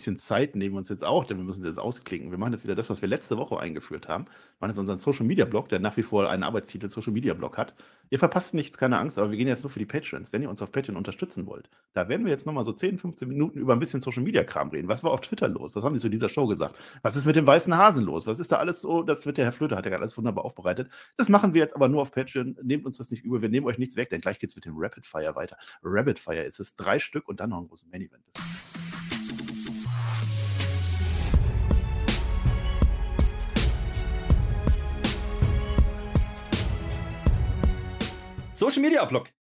bisschen 0.00 0.16
Zeit 0.16 0.56
nehmen 0.56 0.74
wir 0.74 0.78
uns 0.78 0.88
jetzt 0.88 1.04
auch, 1.04 1.26
denn 1.26 1.36
wir 1.36 1.44
müssen 1.44 1.62
das 1.62 1.76
ausklicken. 1.76 2.30
Wir 2.30 2.38
machen 2.38 2.52
jetzt 2.52 2.64
wieder 2.64 2.74
das, 2.74 2.88
was 2.88 3.02
wir 3.02 3.08
letzte 3.08 3.36
Woche 3.36 3.60
eingeführt 3.60 4.08
haben. 4.08 4.24
Wir 4.24 4.32
machen 4.60 4.70
jetzt 4.70 4.78
unseren 4.78 4.98
Social 4.98 5.26
Media 5.26 5.44
Blog, 5.44 5.68
der 5.68 5.78
nach 5.78 5.96
wie 5.98 6.02
vor 6.02 6.30
einen 6.30 6.42
Arbeitstitel 6.42 6.88
Social 6.88 7.12
Media 7.12 7.34
Blog 7.34 7.58
hat. 7.58 7.74
Ihr 8.08 8.18
verpasst 8.18 8.54
nichts, 8.54 8.78
keine 8.78 8.98
Angst, 8.98 9.18
aber 9.18 9.30
wir 9.30 9.36
gehen 9.36 9.46
jetzt 9.46 9.62
nur 9.62 9.70
für 9.70 9.78
die 9.78 9.84
Patrons. 9.84 10.32
Wenn 10.32 10.40
ihr 10.40 10.48
uns 10.48 10.62
auf 10.62 10.72
Patreon 10.72 10.96
unterstützen 10.96 11.46
wollt, 11.46 11.68
da 11.92 12.08
werden 12.08 12.24
wir 12.24 12.30
jetzt 12.30 12.46
nochmal 12.46 12.64
so 12.64 12.72
10, 12.72 12.96
15 12.96 13.28
Minuten 13.28 13.58
über 13.58 13.74
ein 13.74 13.78
bisschen 13.78 14.00
Social 14.00 14.22
Media 14.22 14.42
Kram 14.42 14.70
reden. 14.70 14.88
Was 14.88 15.04
war 15.04 15.10
auf 15.10 15.20
Twitter 15.20 15.48
los? 15.48 15.76
Was 15.76 15.84
haben 15.84 15.94
die 15.94 16.00
zu 16.00 16.08
dieser 16.08 16.30
Show 16.30 16.46
gesagt? 16.46 16.76
Was 17.02 17.14
ist 17.14 17.26
mit 17.26 17.36
dem 17.36 17.46
weißen 17.46 17.76
Hasen 17.76 18.04
los? 18.04 18.26
Was 18.26 18.40
ist 18.40 18.50
da 18.52 18.56
alles 18.56 18.80
so? 18.80 19.02
Das 19.02 19.26
wird 19.26 19.36
der 19.36 19.44
Herr 19.44 19.52
Flöter, 19.52 19.76
hat 19.76 19.84
ja 19.84 19.90
gerade 19.90 20.02
alles 20.02 20.16
wunderbar 20.16 20.46
aufbereitet. 20.46 20.90
Das 21.18 21.28
machen 21.28 21.52
wir 21.52 21.60
jetzt 21.60 21.76
aber 21.76 21.88
nur 21.88 22.00
auf 22.00 22.10
Patreon. 22.10 22.56
Nehmt 22.62 22.86
uns 22.86 22.96
das 22.96 23.10
nicht 23.10 23.22
über. 23.22 23.42
Wir 23.42 23.50
nehmen 23.50 23.66
euch 23.66 23.76
nichts 23.76 23.96
weg, 23.96 24.08
denn 24.08 24.22
gleich 24.22 24.38
geht 24.38 24.48
es 24.48 24.56
mit 24.56 24.64
dem 24.64 24.74
Rapid 24.76 25.04
Fire 25.04 25.36
weiter. 25.36 25.58
Rapid 25.82 26.18
Fire 26.18 26.42
ist 26.42 26.58
es 26.58 26.74
drei 26.74 26.98
Stück 26.98 27.28
und 27.28 27.40
dann 27.40 27.50
noch 27.50 27.60
ein 27.60 27.68
großes 27.68 27.86
Main 27.92 28.02
Event. 28.02 28.24
Social 38.60 38.82
Media 38.82 39.02
Blog. 39.06 39.32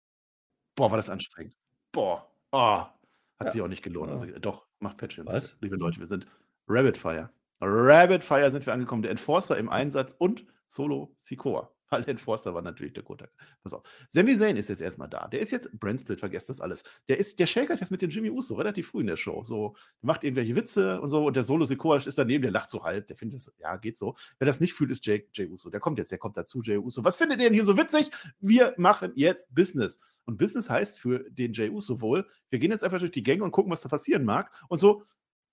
Boah, 0.77 0.93
war 0.93 0.97
das 0.97 1.11
anstrengend. 1.11 1.57
Boah. 1.91 2.31
Oh, 2.53 2.59
hat 2.61 2.93
ja. 3.41 3.51
sich 3.51 3.61
auch 3.63 3.67
nicht 3.67 3.83
gelohnt. 3.83 4.13
Also 4.13 4.27
doch, 4.39 4.69
macht 4.79 4.97
Patreon. 4.97 5.27
Was? 5.27 5.59
Liebe 5.61 5.75
Leute, 5.75 5.99
wir 5.99 6.07
sind 6.07 6.29
Rabbit 6.69 6.97
Fire. 6.97 7.29
Rapid 7.61 8.23
Fire 8.23 8.49
sind 8.53 8.65
wir 8.65 8.73
angekommen. 8.73 9.03
Der 9.03 9.11
Enforcer 9.11 9.59
im 9.59 9.71
Einsatz 9.71 10.15
und 10.17 10.47
Solo 10.69 11.17
Sikoa. 11.19 11.75
Weil 11.91 12.03
der 12.03 12.13
Enforcer 12.13 12.55
war 12.55 12.63
natürlich 12.63 12.93
der 12.93 13.03
Kotak. 13.03 13.31
Pass 13.63 13.73
auf. 13.73 13.83
Sami 14.09 14.37
Zayn 14.37 14.57
ist 14.57 14.69
jetzt 14.69 14.83
erstmal 14.83 15.09
da. 15.09 15.29
Der 15.29 15.41
ist 15.41 15.51
jetzt, 15.51 15.71
Brand 15.79 16.01
Split, 16.01 16.21
vergesst 16.21 16.49
das 16.49 16.61
alles. 16.61 16.85
Der 17.09 17.19
ist, 17.19 17.39
der 17.39 17.47
shakert 17.47 17.81
jetzt 17.81 17.91
mit 17.91 18.03
dem 18.03 18.11
Jimmy 18.11 18.31
Uso 18.31 18.55
relativ 18.55 18.89
früh 18.89 19.01
in 19.01 19.07
der 19.07 19.17
Show. 19.17 19.45
So, 19.45 19.75
macht 20.03 20.25
irgendwelche 20.25 20.55
Witze 20.57 21.01
und 21.01 21.09
so. 21.09 21.27
Und 21.27 21.37
der 21.37 21.43
Solo 21.43 21.65
Sikoa 21.65 21.99
ist 21.99 22.19
daneben, 22.19 22.43
der 22.43 22.53
lacht 22.53 22.71
so 22.71 22.85
halb. 22.85 23.07
Der 23.07 23.17
findet 23.17 23.37
das, 23.37 23.53
ja, 23.59 23.77
geht 23.77 23.97
so. 23.97 24.15
Wer 24.39 24.47
das 24.47 24.61
nicht 24.61 24.75
fühlt, 24.75 24.91
ist 24.91 25.05
Jay, 25.07 25.27
Jay 25.33 25.47
Uso. 25.49 25.71
Der 25.71 25.81
kommt 25.81 25.99
jetzt, 25.99 26.11
der 26.11 26.19
kommt 26.19 26.37
dazu, 26.37 26.63
Jay 26.63 26.77
Uso. 26.77 27.05
Was 27.05 27.17
findet 27.17 27.41
ihr 27.41 27.47
denn 27.47 27.55
hier 27.55 27.65
so 27.65 27.77
witzig? 27.77 28.11
Wir 28.41 28.75
machen 28.77 29.13
jetzt 29.15 29.55
Business. 29.55 30.01
Und 30.25 30.37
Business 30.37 30.69
heißt 30.69 30.99
für 30.99 31.21
den 31.31 31.55
Jay 31.55 31.71
Uso 31.71 32.03
wohl, 32.03 32.27
wir 32.51 32.59
gehen 32.59 32.71
jetzt 32.71 32.85
einfach 32.85 32.99
durch 32.99 33.13
die 33.13 33.23
Gänge 33.23 33.45
und 33.45 33.51
gucken, 33.51 33.73
was 33.73 33.81
da 33.81 33.89
passieren 33.89 34.25
mag. 34.25 34.51
Und 34.69 34.77
so, 34.77 35.05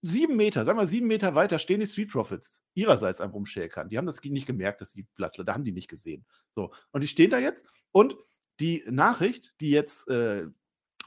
sieben 0.05 0.35
Meter, 0.35 0.65
sagen 0.65 0.77
wir 0.77 0.85
sieben 0.85 1.07
Meter 1.07 1.35
weiter, 1.35 1.59
stehen 1.59 1.79
die 1.79 1.87
Street 1.87 2.11
Profits 2.11 2.61
ihrerseits 2.75 3.21
am 3.21 3.31
Rumschäkern. 3.31 3.89
Die 3.89 3.97
haben 3.97 4.05
das 4.05 4.21
nicht 4.23 4.47
gemerkt, 4.47 4.81
dass 4.81 4.93
die 4.93 5.07
Blattler, 5.15 5.43
da 5.43 5.53
haben 5.53 5.63
die 5.63 5.71
nicht 5.71 5.89
gesehen. 5.89 6.25
So, 6.53 6.71
und 6.91 7.01
die 7.01 7.07
stehen 7.07 7.31
da 7.31 7.39
jetzt 7.39 7.65
und 7.91 8.15
die 8.59 8.83
Nachricht, 8.89 9.53
die 9.59 9.71
jetzt 9.71 10.07
äh, 10.07 10.47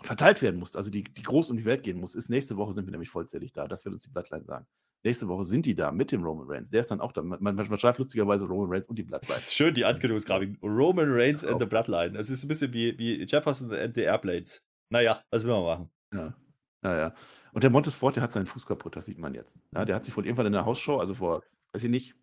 verteilt 0.03 0.43
werden 0.43 0.59
muss, 0.59 0.77
also 0.77 0.91
die, 0.91 1.05
die 1.05 1.23
groß 1.23 1.51
um 1.51 1.57
die 1.57 1.65
Welt 1.65 1.83
gehen 1.83 1.99
muss, 1.99 2.15
ist 2.15 2.29
nächste 2.29 2.57
Woche 2.57 2.73
sind 2.73 2.87
wir 2.87 2.93
nämlich 2.93 3.11
vollzählig 3.11 3.53
da. 3.53 3.69
Das 3.69 3.85
wird 3.85 3.95
uns 3.95 4.03
die 4.03 4.11
Bloodline 4.11 4.45
sagen. 4.45 4.67
Nächste 5.05 5.29
Woche 5.29 5.45
sind 5.45 5.65
die 5.65 5.75
da 5.75 5.93
mit 5.93 6.11
dem 6.11 6.25
Roman 6.25 6.47
Reigns. 6.49 6.71
Der 6.71 6.81
ist 6.81 6.91
dann 6.91 7.01
auch 7.01 7.13
da. 7.13 7.23
Man, 7.23 7.41
man 7.41 7.79
schreibt 7.79 7.99
lustigerweise 7.99 8.47
Roman 8.47 8.71
Reigns 8.71 8.89
und 8.89 8.97
die 8.97 9.05
Bloodline. 9.05 9.41
Schön, 9.49 9.75
die 9.75 9.85
Ankündigungsgrafik. 9.85 10.59
Roman 10.63 11.11
Reigns 11.11 11.45
and 11.45 11.61
the 11.61 11.67
Bloodline. 11.67 12.19
Es 12.19 12.31
ist 12.31 12.45
ein 12.45 12.49
bisschen 12.49 12.73
wie, 12.73 12.99
wie 12.99 13.25
Jefferson 13.25 13.73
and 13.73 13.95
the 13.95 14.03
Airblades. 14.03 14.67
Naja, 14.91 15.23
was 15.31 15.45
will 15.45 15.53
man 15.53 15.65
machen? 15.65 15.91
Ja. 16.13 16.48
Naja. 16.83 17.15
Und 17.53 17.65
der 17.65 17.71
Montesfort, 17.71 18.17
der 18.17 18.23
hat 18.23 18.33
seinen 18.33 18.47
Fuß 18.47 18.67
kaputt, 18.67 18.97
das 18.97 19.07
sieht 19.07 19.19
man 19.19 19.35
jetzt. 19.35 19.59
Ja, 19.75 19.85
der 19.85 19.97
hat 19.97 20.05
sich 20.05 20.17
wohl 20.17 20.25
irgendwann 20.25 20.47
in 20.47 20.53
der 20.53 20.65
Hausshow, 20.65 20.99
also 20.99 21.15
vor, 21.15 21.43
weiß 21.73 21.83
ich 21.85 21.91
nicht, 21.91 22.15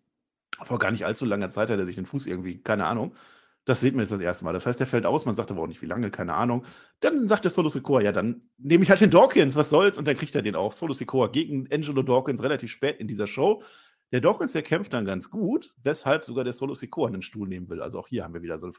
vor 0.64 0.78
gar 0.78 0.90
nicht 0.90 1.04
allzu 1.04 1.24
langer 1.24 1.50
Zeit 1.50 1.70
hat 1.70 1.78
er 1.78 1.86
sich 1.86 1.96
den 1.96 2.06
Fuß 2.06 2.26
irgendwie, 2.26 2.62
keine 2.62 2.86
Ahnung. 2.86 3.14
Das 3.66 3.80
sieht 3.80 3.94
man 3.94 4.02
jetzt 4.02 4.12
das 4.12 4.20
erste 4.20 4.44
Mal. 4.44 4.52
Das 4.52 4.64
heißt, 4.64 4.78
der 4.78 4.86
fällt 4.86 5.06
aus, 5.06 5.24
man 5.24 5.34
sagt 5.34 5.50
aber 5.50 5.62
auch 5.62 5.66
nicht, 5.66 5.82
wie 5.82 5.86
lange, 5.86 6.10
keine 6.12 6.34
Ahnung. 6.34 6.64
Dann 7.00 7.26
sagt 7.26 7.44
der 7.44 7.50
Solo 7.50 7.68
Sikoa, 7.68 8.00
ja, 8.00 8.12
dann 8.12 8.42
nehme 8.58 8.84
ich 8.84 8.90
halt 8.90 9.00
den 9.00 9.10
Dawkins, 9.10 9.56
was 9.56 9.70
soll's? 9.70 9.98
Und 9.98 10.06
dann 10.06 10.16
kriegt 10.16 10.36
er 10.36 10.42
den 10.42 10.54
auch. 10.54 10.72
Solo 10.72 10.92
Sikoa 10.92 11.26
gegen 11.26 11.68
Angelo 11.72 12.02
Dawkins 12.02 12.42
relativ 12.44 12.70
spät 12.70 13.00
in 13.00 13.08
dieser 13.08 13.26
Show. 13.26 13.62
Der 14.12 14.20
Dawkins, 14.20 14.52
der 14.52 14.62
kämpft 14.62 14.92
dann 14.92 15.04
ganz 15.04 15.30
gut, 15.30 15.74
weshalb 15.82 16.22
sogar 16.24 16.44
der 16.44 16.52
Solo 16.52 16.74
Sikoa 16.74 17.08
einen 17.08 17.22
Stuhl 17.22 17.48
nehmen 17.48 17.68
will. 17.68 17.82
Also 17.82 17.98
auch 17.98 18.06
hier 18.06 18.22
haben 18.22 18.34
wir 18.34 18.42
wieder 18.42 18.60
so 18.60 18.66
eine 18.66 18.72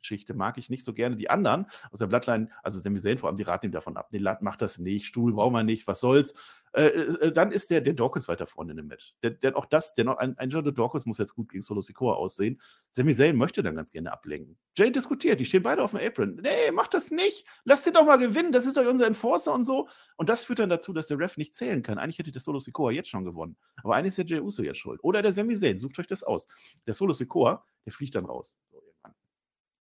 50-50-Geschichte. 0.00 0.34
Mag 0.34 0.58
ich 0.58 0.70
nicht 0.70 0.84
so 0.84 0.92
gerne. 0.92 1.16
Die 1.16 1.30
anderen 1.30 1.66
aus 1.90 1.98
der 1.98 2.06
Bloodline, 2.06 2.48
also 2.62 2.80
Sami 2.80 3.00
Zayn 3.00 3.18
vor 3.18 3.28
allem, 3.28 3.36
die 3.36 3.42
raten 3.42 3.66
ihm 3.66 3.72
davon 3.72 3.96
ab. 3.96 4.08
Nee, 4.10 4.20
macht 4.40 4.62
das 4.62 4.78
nicht, 4.78 5.06
Stuhl 5.06 5.32
brauchen 5.32 5.52
wir 5.52 5.62
nicht, 5.62 5.86
was 5.86 6.00
soll's. 6.00 6.34
Äh, 6.72 6.86
äh, 6.86 7.32
dann 7.32 7.50
ist 7.50 7.70
der, 7.70 7.80
der 7.80 7.94
Dawkins 7.94 8.28
weiter 8.28 8.46
vorne 8.46 8.70
in 8.72 8.76
dem 8.76 8.86
Match. 8.86 9.14
Der, 9.22 9.30
der, 9.30 9.56
auch 9.56 9.66
das, 9.66 9.94
der 9.94 10.04
noch, 10.04 10.18
ein, 10.18 10.38
ein 10.38 10.50
Jordan 10.50 10.74
Dawkins 10.74 11.04
muss 11.04 11.18
jetzt 11.18 11.34
gut 11.34 11.48
gegen 11.48 11.62
Solo 11.62 11.80
Sikoa 11.80 12.14
aussehen. 12.14 12.60
Sami 12.92 13.14
Zayn 13.14 13.36
möchte 13.36 13.62
dann 13.62 13.74
ganz 13.74 13.90
gerne 13.90 14.12
ablenken. 14.12 14.56
Jay 14.76 14.90
diskutiert, 14.90 15.40
die 15.40 15.44
stehen 15.44 15.62
beide 15.62 15.82
auf 15.82 15.90
dem 15.90 16.00
Apron. 16.00 16.36
Nee, 16.36 16.70
mach 16.72 16.86
das 16.86 17.10
nicht. 17.10 17.44
Lass 17.64 17.82
den 17.82 17.94
doch 17.94 18.04
mal 18.04 18.18
gewinnen. 18.18 18.52
Das 18.52 18.66
ist 18.66 18.76
doch 18.76 18.86
unser 18.86 19.06
Enforcer 19.06 19.52
und 19.52 19.64
so. 19.64 19.88
Und 20.16 20.28
das 20.28 20.44
führt 20.44 20.60
dann 20.60 20.70
dazu, 20.70 20.92
dass 20.92 21.08
der 21.08 21.18
Ref 21.18 21.36
nicht 21.36 21.54
zählen 21.54 21.82
kann. 21.82 21.98
Eigentlich 21.98 22.18
hätte 22.18 22.30
der 22.30 22.40
Solo 22.40 22.60
Sikoa 22.60 22.92
jetzt 22.92 23.08
schon 23.08 23.24
gewonnen. 23.24 23.56
Aber 23.82 23.96
eigentlich 23.96 24.16
ist 24.16 24.18
der 24.18 24.26
Jay 24.26 24.40
Uso 24.40 24.62
jetzt 24.62 24.78
schuld. 24.78 25.00
Oder 25.02 25.22
der 25.22 25.32
Sami 25.32 25.56
Zayn. 25.56 25.78
Sucht 25.78 25.98
euch 25.98 26.06
das 26.06 26.22
aus. 26.22 26.46
Der 26.86 26.94
Solo 26.94 27.12
Sikoa, 27.12 27.64
der 27.84 27.92
fliegt 27.92 28.14
dann 28.14 28.26
raus. 28.26 28.58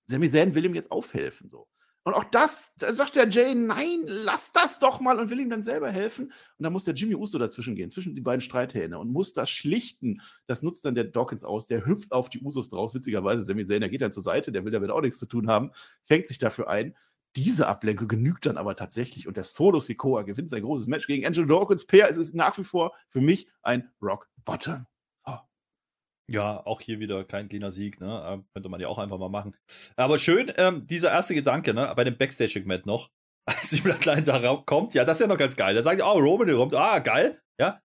Sami 0.10 0.30
Zayn 0.30 0.56
will 0.56 0.66
ihm 0.66 0.74
jetzt 0.74 0.92
aufhelfen. 0.92 1.50
So. 1.50 1.68
Und 2.04 2.16
auch 2.16 2.24
das, 2.24 2.74
da 2.78 2.94
sagt 2.94 3.16
der 3.16 3.30
Jay, 3.30 3.54
nein, 3.54 4.02
lass 4.06 4.52
das 4.52 4.80
doch 4.80 5.00
mal 5.00 5.20
und 5.20 5.30
will 5.30 5.40
ihm 5.40 5.50
dann 5.50 5.62
selber 5.62 5.92
helfen. 5.92 6.26
Und 6.26 6.64
dann 6.64 6.74
muss 6.74 6.86
der 6.86 6.96
Jimmy 6.96 7.14
Uso 7.14 7.38
dazwischen 7.38 7.76
gehen, 7.76 7.92
zwischen 7.92 8.16
die 8.16 8.22
beiden 8.22 8.42
Streithähne 8.42 8.98
und 8.98 9.12
muss 9.12 9.34
das 9.34 9.52
schlichten. 9.52 10.22
Das 10.48 10.64
nutzt 10.64 10.86
dann 10.86 10.96
der 10.96 11.04
Dawkins 11.04 11.44
aus, 11.44 11.68
der 11.68 11.86
hüpft 11.86 12.12
auf 12.12 12.30
die 12.30 12.42
Usos 12.42 12.70
draus. 12.70 12.96
Witzigerweise, 12.96 13.44
Sami 13.44 13.66
Zayn, 13.66 13.82
der 13.82 13.90
geht 13.90 14.02
dann 14.02 14.12
zur 14.12 14.24
Seite, 14.24 14.52
der 14.52 14.66
will 14.66 14.72
damit 14.72 14.90
auch 14.90 15.02
nichts 15.02 15.20
zu 15.20 15.28
tun 15.28 15.48
haben, 15.48 15.72
fängt 16.06 16.28
sich 16.28 16.40
dafür 16.40 16.70
ein. 16.70 16.96
Diese 17.36 17.68
Ablenkung 17.68 18.08
genügt 18.08 18.48
dann 18.48 18.58
aber 18.58 18.76
tatsächlich 18.76 19.28
und 19.28 19.38
der 19.38 19.44
Solo 19.44 19.80
Sikoa 19.80 20.24
gewinnt 20.24 20.50
sein 20.50 20.64
großes 20.64 20.88
Match 20.88 21.06
gegen 21.06 21.28
Angelo 21.28 21.46
Dawkins. 21.46 21.86
Pair, 21.86 22.10
es 22.10 22.18
ist 22.18 22.34
nach 22.34 22.58
wie 22.58 22.64
vor 22.64 22.94
für 23.10 23.22
mich 23.22 23.48
ein 23.62 23.92
Rock 24.02 24.28
Bottom. 24.46 24.88
Ja, 26.32 26.66
auch 26.66 26.82
hier 26.82 27.00
wieder 27.00 27.24
kein 27.24 27.50
kleiner 27.50 27.72
Sieg, 27.72 28.00
ne? 28.00 28.24
Ähm, 28.26 28.46
könnte 28.54 28.70
man 28.70 28.80
ja 28.80 28.88
auch 28.88 28.98
einfach 29.00 29.18
mal 29.18 29.30
machen. 29.30 29.56
Aber 29.96 30.18
schön, 30.18 30.52
ähm, 30.58 30.86
dieser 30.86 31.12
erste 31.12 31.34
Gedanke, 31.34 31.74
ne? 31.74 31.92
Bei 31.96 32.04
dem 32.04 32.18
Backstage-Segment 32.18 32.86
noch, 32.86 33.10
als 33.46 33.72
die 33.72 33.82
Bloodline 33.82 34.24
da 34.24 34.64
kommt, 34.66 34.94
ja, 34.94 35.06
das 35.06 35.18
ist 35.18 35.22
ja 35.22 35.28
noch 35.28 35.38
ganz 35.38 35.56
geil. 35.56 35.74
Da 35.74 35.82
sagt, 35.82 36.02
oh, 36.02 36.20
Roman 36.20 36.48
kommt, 36.56 36.74
ah, 36.76 37.00
geil, 37.00 37.42
ja. 37.60 37.82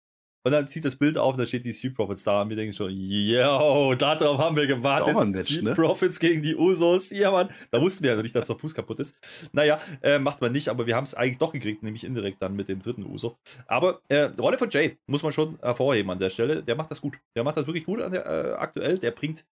Und 0.46 0.52
dann 0.52 0.68
zieht 0.68 0.84
das 0.84 0.98
Bild 0.98 1.18
auf 1.18 1.36
und 1.36 1.40
da 1.40 1.46
steht 1.46 1.64
die 1.64 1.72
Street 1.72 1.96
Profits 1.96 2.24
da 2.24 2.42
und 2.42 2.50
wir 2.50 2.58
denken 2.58 2.74
schon, 2.74 2.92
yo, 2.92 3.96
darauf 3.96 4.38
haben 4.38 4.58
wir 4.58 4.68
gewartet. 4.68 5.16
Match, 5.16 5.50
Street 5.50 5.64
ne? 5.64 5.74
Profits 5.74 6.20
gegen 6.20 6.42
die 6.42 6.56
Usos. 6.56 7.12
Ja, 7.12 7.32
Mann. 7.32 7.50
Da 7.72 7.80
wussten 7.80 8.04
wir 8.04 8.12
ja 8.12 8.16
noch 8.18 8.24
nicht, 8.24 8.36
dass 8.36 8.48
der 8.48 8.58
Fuß 8.58 8.76
kaputt 8.76 9.00
ist. 9.00 9.18
Naja, 9.54 9.80
äh, 10.02 10.20
macht 10.20 10.42
man 10.42 10.52
nicht, 10.52 10.68
aber 10.68 10.86
wir 10.86 10.98
haben 10.98 11.06
es 11.06 11.14
eigentlich 11.14 11.38
doch 11.38 11.54
gekriegt, 11.54 11.82
nämlich 11.82 12.04
indirekt 12.04 12.42
dann 12.42 12.58
mit 12.58 12.68
dem 12.68 12.82
dritten 12.82 13.06
Uso. 13.06 13.38
Aber 13.68 14.02
äh, 14.10 14.24
Rolle 14.38 14.58
von 14.58 14.70
Jay 14.70 14.98
muss 15.08 15.24
man 15.24 15.32
schon 15.32 15.58
hervorheben 15.62 16.12
an 16.12 16.20
der 16.20 16.30
Stelle. 16.30 16.62
Der 16.62 16.76
macht 16.76 16.92
das 16.92 17.00
gut. 17.00 17.18
Der 17.38 17.46
macht 17.46 17.56
das 17.56 17.66
wirklich 17.66 17.86
gut 17.86 18.00
der, 18.00 18.26
äh, 18.26 18.54
aktuell. 18.56 18.98
Der 18.98 19.12
bringt 19.12 19.46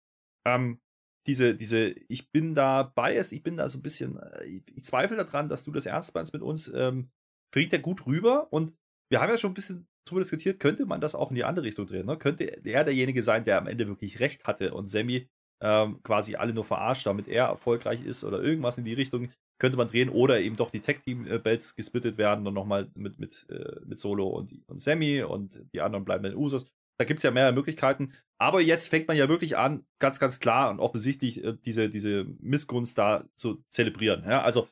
ähm, 0.44 0.80
diese, 1.28 1.54
diese, 1.54 1.94
ich 2.08 2.32
bin 2.32 2.54
da 2.54 2.82
biased, 2.82 3.32
ich 3.32 3.42
bin 3.42 3.56
da 3.58 3.68
so 3.68 3.78
ein 3.78 3.82
bisschen, 3.82 4.18
äh, 4.18 4.44
ich, 4.44 4.62
ich 4.74 4.84
zweifle 4.84 5.16
daran, 5.16 5.48
dass 5.48 5.64
du 5.64 5.70
das 5.70 5.86
ernst 5.86 6.14
meinst 6.14 6.32
mit 6.32 6.42
uns, 6.42 6.72
ähm, 6.74 7.10
bringt 7.54 7.72
er 7.72 7.78
gut 7.78 8.06
rüber 8.06 8.48
und 8.50 8.74
wir 9.10 9.20
haben 9.20 9.30
ja 9.30 9.38
schon 9.38 9.50
ein 9.50 9.54
bisschen 9.54 9.86
drüber 10.04 10.20
diskutiert, 10.20 10.60
könnte 10.60 10.86
man 10.86 11.00
das 11.00 11.14
auch 11.14 11.30
in 11.30 11.36
die 11.36 11.44
andere 11.44 11.64
Richtung 11.66 11.86
drehen. 11.86 12.06
Ne? 12.06 12.16
Könnte 12.16 12.44
er 12.44 12.84
derjenige 12.84 13.22
sein, 13.22 13.44
der 13.44 13.58
am 13.58 13.66
Ende 13.66 13.86
wirklich 13.88 14.20
recht 14.20 14.44
hatte 14.44 14.74
und 14.74 14.88
Sammy 14.88 15.28
ähm, 15.62 16.02
quasi 16.02 16.36
alle 16.36 16.54
nur 16.54 16.64
verarscht, 16.64 17.06
damit 17.06 17.28
er 17.28 17.46
erfolgreich 17.46 18.04
ist 18.04 18.24
oder 18.24 18.42
irgendwas 18.42 18.78
in 18.78 18.84
die 18.84 18.94
Richtung, 18.94 19.30
könnte 19.58 19.76
man 19.76 19.88
drehen 19.88 20.08
oder 20.08 20.40
eben 20.40 20.56
doch 20.56 20.70
die 20.70 20.80
Tag-Team-Belts 20.80 21.76
gesplittet 21.76 22.16
werden 22.18 22.46
und 22.46 22.54
nochmal 22.54 22.90
mit, 22.94 23.18
mit, 23.18 23.46
äh, 23.50 23.80
mit 23.84 23.98
Solo 23.98 24.26
und, 24.28 24.54
und 24.66 24.80
Sammy 24.80 25.22
und 25.22 25.62
die 25.74 25.82
anderen 25.82 26.04
bleiben 26.04 26.24
in 26.24 26.34
Usos. 26.34 26.66
Da 26.98 27.04
gibt 27.04 27.18
es 27.18 27.24
ja 27.24 27.30
mehrere 27.30 27.52
Möglichkeiten. 27.52 28.12
Aber 28.38 28.60
jetzt 28.60 28.88
fängt 28.88 29.06
man 29.06 29.16
ja 29.16 29.28
wirklich 29.28 29.56
an, 29.56 29.86
ganz, 29.98 30.18
ganz 30.18 30.40
klar 30.40 30.70
und 30.70 30.80
offensichtlich 30.80 31.44
äh, 31.44 31.56
diese, 31.62 31.90
diese 31.90 32.24
Missgunst 32.40 32.96
da 32.96 33.24
zu 33.34 33.56
zelebrieren. 33.68 34.24
Ja? 34.24 34.42
Also 34.42 34.68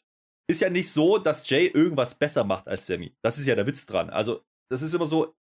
ist 0.51 0.63
ja 0.63 0.71
nicht 0.71 0.91
so, 0.91 1.19
dass 1.19 1.49
Jay 1.49 1.67
irgendwas 1.67 2.19
besser 2.19 2.45
macht 2.45 2.67
als 2.67 2.87
Sammy. 2.87 3.15
Das 3.23 3.39
ist 3.39 3.47
ja 3.47 3.55
der 3.55 3.67
Witz 3.67 3.85
dran. 3.85 4.09
Also 4.09 4.43
das 4.71 4.83
ist 4.83 4.95
immer 4.95 5.07
so, 5.07 5.35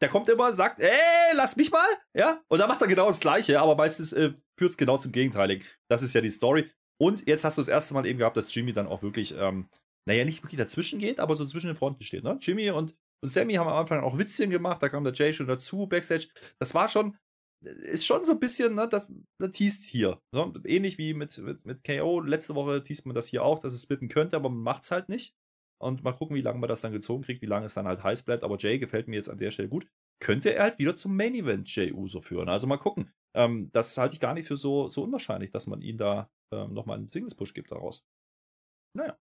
der 0.00 0.08
kommt 0.08 0.28
immer, 0.28 0.52
sagt, 0.52 0.80
ey, 0.80 0.90
lass 1.34 1.56
mich 1.56 1.70
mal, 1.70 1.86
ja, 2.14 2.42
und 2.48 2.58
dann 2.58 2.68
macht 2.68 2.82
er 2.82 2.88
genau 2.88 3.06
das 3.06 3.20
Gleiche, 3.20 3.60
aber 3.60 3.76
meistens 3.76 4.12
äh, 4.12 4.32
führt 4.58 4.72
es 4.72 4.76
genau 4.76 4.98
zum 4.98 5.12
Gegenteiligen. 5.12 5.64
Das 5.88 6.02
ist 6.02 6.12
ja 6.12 6.20
die 6.20 6.30
Story. 6.30 6.68
Und 7.00 7.26
jetzt 7.26 7.44
hast 7.44 7.58
du 7.58 7.62
das 7.62 7.68
erste 7.68 7.94
Mal 7.94 8.06
eben 8.06 8.18
gehabt, 8.18 8.36
dass 8.36 8.52
Jimmy 8.54 8.72
dann 8.72 8.86
auch 8.86 9.02
wirklich, 9.02 9.34
ähm, 9.36 9.68
naja, 10.06 10.24
nicht 10.24 10.42
wirklich 10.42 10.58
dazwischen 10.58 10.98
geht, 10.98 11.20
aber 11.20 11.36
so 11.36 11.46
zwischen 11.46 11.68
den 11.68 11.76
Fronten 11.76 12.04
steht. 12.04 12.24
Ne? 12.24 12.38
Jimmy 12.40 12.70
und, 12.70 12.94
und 13.22 13.28
Sammy 13.28 13.54
haben 13.54 13.68
am 13.68 13.76
Anfang 13.76 14.00
auch 14.00 14.18
Witzchen 14.18 14.50
gemacht, 14.50 14.82
da 14.82 14.88
kam 14.88 15.04
der 15.04 15.12
Jay 15.12 15.32
schon 15.32 15.46
dazu, 15.46 15.86
Backstage. 15.86 16.28
Das 16.58 16.74
war 16.74 16.88
schon, 16.88 17.16
ist 17.64 18.04
schon 18.06 18.24
so 18.24 18.32
ein 18.32 18.40
bisschen, 18.40 18.74
ne, 18.74 18.88
das, 18.88 19.12
das 19.38 19.50
teast 19.52 19.84
hier. 19.84 20.20
Ne? 20.32 20.52
Ähnlich 20.64 20.98
wie 20.98 21.14
mit, 21.14 21.38
mit, 21.38 21.64
mit 21.64 21.84
KO. 21.84 22.20
Letzte 22.20 22.54
Woche 22.54 22.82
teast 22.82 23.06
man 23.06 23.14
das 23.14 23.28
hier 23.28 23.44
auch, 23.44 23.58
dass 23.60 23.72
es 23.72 23.82
splitten 23.82 24.08
könnte, 24.08 24.36
aber 24.36 24.48
man 24.48 24.62
macht 24.62 24.82
es 24.82 24.90
halt 24.90 25.08
nicht. 25.08 25.34
Und 25.82 26.04
mal 26.04 26.12
gucken, 26.12 26.36
wie 26.36 26.42
lange 26.42 26.60
man 26.60 26.68
das 26.68 26.80
dann 26.80 26.92
gezogen 26.92 27.24
kriegt, 27.24 27.42
wie 27.42 27.46
lange 27.46 27.66
es 27.66 27.74
dann 27.74 27.88
halt 27.88 28.04
heiß 28.04 28.22
bleibt. 28.22 28.44
Aber 28.44 28.56
Jay 28.56 28.78
gefällt 28.78 29.08
mir 29.08 29.16
jetzt 29.16 29.28
an 29.28 29.38
der 29.38 29.50
Stelle 29.50 29.68
gut. 29.68 29.88
Könnte 30.20 30.54
er 30.54 30.62
halt 30.62 30.78
wieder 30.78 30.94
zum 30.94 31.16
Main 31.16 31.34
Event 31.34 31.74
Jay 31.74 31.92
Uso 31.92 32.20
führen. 32.20 32.48
Also 32.48 32.68
mal 32.68 32.76
gucken. 32.76 33.12
Ähm, 33.34 33.68
das 33.72 33.98
halte 33.98 34.14
ich 34.14 34.20
gar 34.20 34.32
nicht 34.32 34.46
für 34.46 34.56
so, 34.56 34.88
so 34.88 35.02
unwahrscheinlich, 35.02 35.50
dass 35.50 35.66
man 35.66 35.82
ihn 35.82 35.98
da 35.98 36.30
ähm, 36.52 36.72
nochmal 36.72 36.98
einen 36.98 37.08
Singles-Push 37.08 37.52
gibt 37.52 37.72
daraus. 37.72 38.06
Naja. 38.94 39.18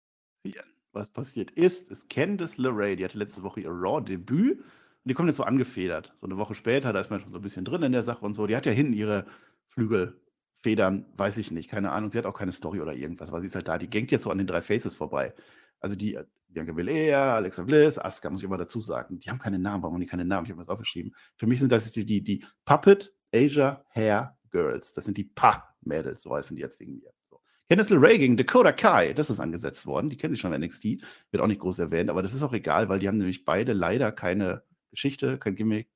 Ja, 0.45 0.63
was 0.93 1.11
passiert 1.11 1.53
ist, 1.53 1.91
ist 1.91 2.11
Candice 2.11 2.59
LeRae, 2.59 2.97
die 2.97 3.05
hatte 3.05 3.19
letzte 3.19 3.45
Woche 3.45 3.61
ihr 3.61 3.71
Raw-Debüt. 3.71 4.59
Und 4.59 4.65
die 5.05 5.15
kommt 5.15 5.29
jetzt 5.29 5.37
so 5.37 5.45
angefedert. 5.45 6.13
So 6.21 6.27
eine 6.27 6.39
Woche 6.39 6.57
später, 6.57 6.93
da 6.93 6.99
ist 6.99 7.11
man 7.11 7.21
schon 7.21 7.31
so 7.31 7.39
ein 7.39 7.43
bisschen 7.43 7.65
drin 7.65 7.85
in 7.85 7.93
der 7.93 8.03
Sache 8.03 8.25
und 8.25 8.35
so. 8.35 8.49
Die 8.49 8.57
hat 8.57 8.67
ja 8.67 8.73
hinten 8.73 8.95
ihre 8.95 9.27
Flügelfedern, 9.69 11.07
weiß 11.17 11.39
ich 11.39 11.53
nicht, 11.53 11.71
keine 11.71 11.93
Ahnung. 11.93 12.11
Sie 12.11 12.19
hat 12.19 12.27
auch 12.27 12.37
keine 12.37 12.51
Story 12.51 12.81
oder 12.81 12.95
irgendwas, 12.95 13.29
aber 13.29 13.41
sie 13.41 13.47
ist 13.47 13.55
halt 13.55 13.69
da. 13.69 13.79
Die 13.79 13.89
gängt 13.89 14.11
jetzt 14.11 14.25
so 14.25 14.33
an 14.33 14.39
den 14.39 14.49
drei 14.49 14.61
Faces 14.61 14.97
vorbei. 14.97 15.35
Also 15.79 15.95
die 15.95 16.19
Bianca 16.49 16.73
Belair, 16.73 17.19
Alexa 17.35 17.63
Bliss, 17.63 17.99
Asuka, 17.99 18.31
muss 18.31 18.41
ich 18.41 18.45
immer 18.45 18.57
dazu 18.57 18.81
sagen. 18.81 19.19
Die 19.19 19.31
haben 19.31 19.39
keine 19.39 19.59
Namen. 19.59 19.83
Warum 19.83 19.95
haben 19.95 20.01
die 20.01 20.07
keine 20.07 20.25
Namen? 20.25 20.47
Ich 20.47 20.51
habe 20.51 20.61
das 20.61 20.69
aufgeschrieben. 20.69 21.15
Für 21.37 21.47
mich 21.47 21.61
sind 21.61 21.71
das 21.71 21.93
die, 21.93 22.07
die, 22.07 22.23
die 22.23 22.45
Puppet 22.65 23.15
Asia 23.33 23.85
Hair 23.91 24.39
Girls. 24.51 24.93
Das 24.93 25.05
sind 25.05 25.17
die 25.17 25.25
Pa-Mädels, 25.25 26.23
so 26.23 26.35
heißen 26.35 26.57
die 26.57 26.63
jetzt 26.63 26.81
wegen 26.81 26.99
mir. 26.99 27.13
So. 27.31 27.41
Candice 27.69 27.91
LeRae 27.91 28.19
gegen 28.19 28.37
Dakota 28.37 28.73
Kai, 28.73 29.13
das 29.13 29.31
ist 29.31 29.41
angesetzt 29.41 29.87
worden. 29.87 30.09
Die 30.09 30.17
kennen 30.17 30.33
sich 30.33 30.41
schon 30.41 30.53
in 30.53 30.63
NXT, 30.63 30.85
wird 31.31 31.43
auch 31.43 31.47
nicht 31.47 31.61
groß 31.61 31.79
erwähnt, 31.79 32.09
aber 32.11 32.23
das 32.23 32.35
ist 32.35 32.43
auch 32.43 32.55
egal, 32.55 32.89
weil 32.89 32.99
die 32.99 33.09
haben 33.09 33.19
nämlich 33.19 33.45
beide 33.45 33.75
leider 33.75 34.11
keine 34.11 34.63
Geschichte, 34.91 35.39
kein 35.39 35.55
Gimmick. 35.55 35.91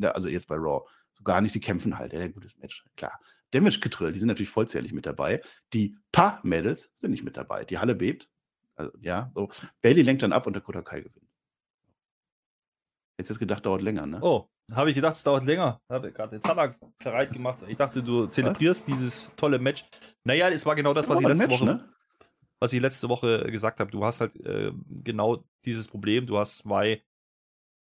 Also 0.00 0.28
jetzt 0.28 0.48
bei 0.48 0.56
Raw. 0.56 0.88
So 1.12 1.22
gar 1.22 1.40
nicht, 1.40 1.52
sie 1.52 1.60
kämpfen 1.60 1.98
halt. 1.98 2.12
Ja, 2.12 2.26
gutes 2.28 2.56
Match, 2.58 2.84
klar. 2.96 3.20
Damage 3.52 3.80
Control, 3.80 4.12
die 4.12 4.18
sind 4.18 4.28
natürlich 4.28 4.48
vollzählig 4.48 4.94
mit 4.94 5.04
dabei. 5.04 5.42
Die 5.74 5.96
Pa-Mädels 6.10 6.90
sind 6.94 7.10
nicht 7.10 7.22
mit 7.22 7.36
dabei. 7.36 7.66
Die 7.66 7.78
Halle 7.78 7.94
bebt, 7.94 8.30
also, 8.76 8.92
ja, 9.00 9.30
so. 9.34 9.48
Bailey 9.80 10.02
lenkt 10.02 10.22
dann 10.22 10.32
ab 10.32 10.46
und 10.46 10.54
Dakota 10.54 10.82
Kai 10.82 11.00
gewinnt. 11.00 11.28
Jetzt 13.18 13.28
jetzt 13.28 13.38
gedacht, 13.38 13.64
dauert 13.64 13.82
länger, 13.82 14.06
ne? 14.06 14.18
Oh, 14.22 14.48
habe 14.72 14.90
ich 14.90 14.96
gedacht, 14.96 15.16
es 15.16 15.22
dauert 15.22 15.44
länger. 15.44 15.80
Habe 15.88 16.12
gerade 16.12 16.38
den 16.38 16.42
Tabak 16.42 16.78
bereit 16.98 17.32
gemacht. 17.32 17.62
Ich 17.68 17.76
dachte, 17.76 18.02
du 18.02 18.26
zelebrierst 18.26 18.82
was? 18.82 18.86
dieses 18.86 19.32
tolle 19.36 19.58
Match. 19.58 19.84
Naja, 20.24 20.48
es 20.48 20.64
war 20.64 20.74
genau 20.74 20.94
das, 20.94 21.08
was 21.08 21.20
ich 21.20 21.26
letzte 21.26 21.48
Match, 21.48 21.60
Woche, 21.60 21.64
ne? 21.66 21.88
was 22.58 22.72
ich 22.72 22.80
letzte 22.80 23.08
Woche 23.08 23.50
gesagt 23.50 23.80
habe. 23.80 23.90
Du 23.90 24.04
hast 24.04 24.20
halt 24.20 24.34
äh, 24.46 24.72
genau 24.88 25.44
dieses 25.64 25.88
Problem. 25.88 26.26
Du 26.26 26.38
hast 26.38 26.58
zwei 26.58 27.02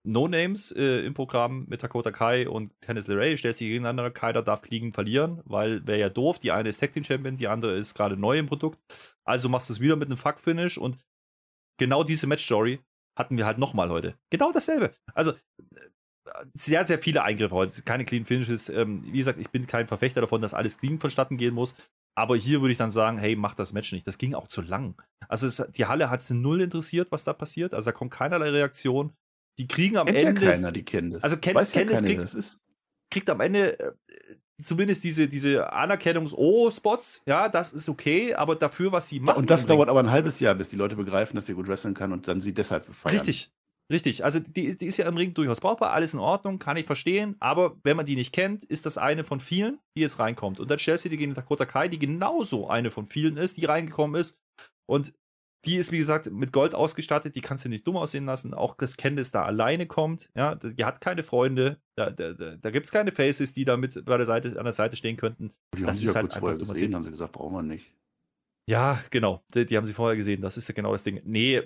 No-Names 0.03 0.71
äh, 0.71 1.05
im 1.05 1.13
Programm 1.13 1.65
mit 1.67 1.83
Dakota 1.83 2.11
Kai 2.11 2.49
und 2.49 2.71
Kenneth 2.81 3.07
LeRae. 3.07 3.37
Stellst 3.37 3.59
sie 3.59 3.67
gegeneinander. 3.67 4.09
Keiner 4.11 4.41
darf 4.41 4.61
Kriegen 4.61 4.91
verlieren, 4.91 5.41
weil 5.45 5.85
wäre 5.87 5.99
ja 5.99 6.09
doof. 6.09 6.39
Die 6.39 6.51
eine 6.51 6.69
ist 6.69 6.79
Tag 6.79 6.93
Team 6.93 7.03
Champion, 7.03 7.37
die 7.37 7.47
andere 7.47 7.77
ist 7.77 7.93
gerade 7.93 8.17
neu 8.17 8.37
im 8.37 8.47
Produkt. 8.47 8.79
Also 9.23 9.49
machst 9.49 9.69
du 9.69 9.73
es 9.73 9.79
wieder 9.79 9.95
mit 9.95 10.07
einem 10.07 10.17
Fuck-Finish 10.17 10.77
und 10.77 10.97
genau 11.77 12.03
diese 12.03 12.27
Match-Story 12.27 12.79
hatten 13.17 13.37
wir 13.37 13.45
halt 13.45 13.57
nochmal 13.57 13.89
heute. 13.89 14.15
Genau 14.31 14.51
dasselbe. 14.51 14.93
Also 15.13 15.33
sehr, 16.53 16.85
sehr 16.85 16.99
viele 16.99 17.23
Eingriffe 17.23 17.55
heute. 17.55 17.81
Keine 17.83 18.05
Clean 18.05 18.25
Finishes. 18.25 18.69
Ähm, 18.69 19.03
wie 19.05 19.17
gesagt, 19.17 19.39
ich 19.39 19.49
bin 19.49 19.67
kein 19.67 19.87
Verfechter 19.87 20.21
davon, 20.21 20.41
dass 20.41 20.53
alles 20.53 20.77
clean 20.77 20.99
vonstatten 20.99 21.37
gehen 21.37 21.53
muss. 21.53 21.75
Aber 22.15 22.35
hier 22.35 22.61
würde 22.61 22.73
ich 22.73 22.77
dann 22.77 22.91
sagen, 22.91 23.17
hey, 23.17 23.35
mach 23.35 23.55
das 23.55 23.73
Match 23.73 23.91
nicht. 23.93 24.05
Das 24.05 24.17
ging 24.17 24.33
auch 24.33 24.47
zu 24.47 24.61
lang. 24.61 25.01
Also 25.27 25.47
es, 25.47 25.65
die 25.75 25.85
Halle 25.85 26.09
hat 26.09 26.19
es 26.19 26.29
null 26.29 26.61
interessiert, 26.61 27.11
was 27.11 27.23
da 27.23 27.33
passiert. 27.33 27.73
Also 27.73 27.85
da 27.85 27.91
kommt 27.93 28.11
keinerlei 28.11 28.49
Reaktion. 28.49 29.13
Die 29.61 29.67
kriegen 29.67 29.97
am 29.97 30.07
kennt 30.07 30.17
Ende. 30.17 30.43
Ja 30.43 30.51
keiner, 30.51 30.71
die 30.71 30.83
das. 31.11 31.21
Also 31.21 31.37
Ken, 31.37 31.53
Weiß 31.53 31.71
Candice 31.71 32.01
ja 32.01 32.07
kriegt, 32.07 32.23
das 32.23 32.33
ist. 32.33 32.57
kriegt 33.11 33.29
am 33.29 33.41
Ende 33.41 33.79
äh, 33.79 33.91
zumindest 34.59 35.03
diese, 35.03 35.27
diese 35.27 35.71
Anerkennungs-Oh-Spots. 35.71 37.21
Ja, 37.27 37.47
das 37.47 37.71
ist 37.71 37.87
okay, 37.87 38.33
aber 38.33 38.55
dafür, 38.55 38.91
was 38.91 39.07
sie 39.07 39.19
machen. 39.19 39.37
Und 39.37 39.51
das 39.51 39.67
dauert 39.67 39.87
aber 39.87 39.99
ein 39.99 40.09
halbes 40.09 40.39
Jahr, 40.39 40.55
bis 40.55 40.71
die 40.71 40.77
Leute 40.77 40.95
begreifen, 40.95 41.35
dass 41.35 41.45
sie 41.45 41.53
gut 41.53 41.67
wresteln 41.67 41.93
kann 41.93 42.11
und 42.11 42.27
dann 42.27 42.41
sie 42.41 42.55
deshalb 42.55 42.85
feiern. 42.85 43.15
Richtig. 43.15 43.51
Richtig, 43.91 44.23
also 44.23 44.39
die, 44.39 44.77
die, 44.77 44.85
ist 44.85 44.95
ja 44.95 45.05
im 45.05 45.17
Ring 45.17 45.33
durchaus 45.33 45.59
brauchbar, 45.59 45.91
alles 45.91 46.13
in 46.13 46.21
Ordnung, 46.21 46.59
kann 46.59 46.77
ich 46.77 46.85
verstehen, 46.85 47.35
aber 47.41 47.75
wenn 47.83 47.97
man 47.97 48.05
die 48.05 48.15
nicht 48.15 48.31
kennt, 48.31 48.63
ist 48.63 48.85
das 48.85 48.97
eine 48.97 49.25
von 49.25 49.41
vielen, 49.41 49.79
die 49.97 50.01
jetzt 50.01 50.17
reinkommt. 50.17 50.61
Und 50.61 50.71
dann 50.71 50.79
stellst 50.79 51.03
du 51.03 51.09
dir 51.09 51.17
gegen 51.17 51.33
Dakota 51.33 51.65
Kai, 51.65 51.89
die 51.89 51.99
genauso 51.99 52.69
eine 52.69 52.89
von 52.89 53.05
vielen 53.05 53.35
ist, 53.35 53.57
die 53.57 53.65
reingekommen 53.65 54.19
ist. 54.19 54.39
Und 54.85 55.13
die 55.65 55.77
ist, 55.77 55.91
wie 55.91 55.97
gesagt, 55.97 56.31
mit 56.31 56.51
Gold 56.51 56.73
ausgestattet, 56.73 57.35
die 57.35 57.41
kannst 57.41 57.65
du 57.65 57.69
nicht 57.69 57.85
dumm 57.85 57.97
aussehen 57.97 58.25
lassen. 58.25 58.53
Auch 58.53 58.75
das 58.75 58.97
Candice 58.97 59.31
da 59.31 59.45
alleine 59.45 59.85
kommt, 59.85 60.31
ja, 60.35 60.55
die 60.55 60.85
hat 60.85 61.01
keine 61.01 61.23
Freunde, 61.23 61.79
da, 61.95 62.09
da, 62.09 62.33
da, 62.33 62.71
gibt 62.71 62.87
es 62.87 62.91
keine 62.91 63.11
Faces, 63.11 63.53
die 63.53 63.65
da 63.65 63.77
mit 63.77 64.05
bei 64.05 64.17
der 64.17 64.25
Seite, 64.25 64.57
an 64.57 64.63
der 64.63 64.73
Seite 64.73 64.95
stehen 64.95 65.17
könnten. 65.17 65.51
Die 65.75 65.83
das 65.83 65.97
haben 65.97 66.03
ist 66.03 66.15
ja 66.15 66.21
halt 66.21 66.35
einfach 66.35 66.57
dumm 66.57 66.67
gesehen, 66.67 66.95
haben 66.95 67.03
sie 67.03 67.11
gesagt, 67.11 67.33
brauchen 67.33 67.53
wir 67.53 67.63
nicht. 67.63 67.93
Ja, 68.69 68.99
genau, 69.11 69.43
die, 69.53 69.65
die 69.65 69.77
haben 69.77 69.85
sie 69.85 69.93
vorher 69.93 70.15
gesehen, 70.15 70.41
das 70.41 70.57
ist 70.57 70.67
ja 70.67 70.73
genau 70.73 70.91
das 70.93 71.03
Ding. 71.03 71.21
Nee, 71.25 71.61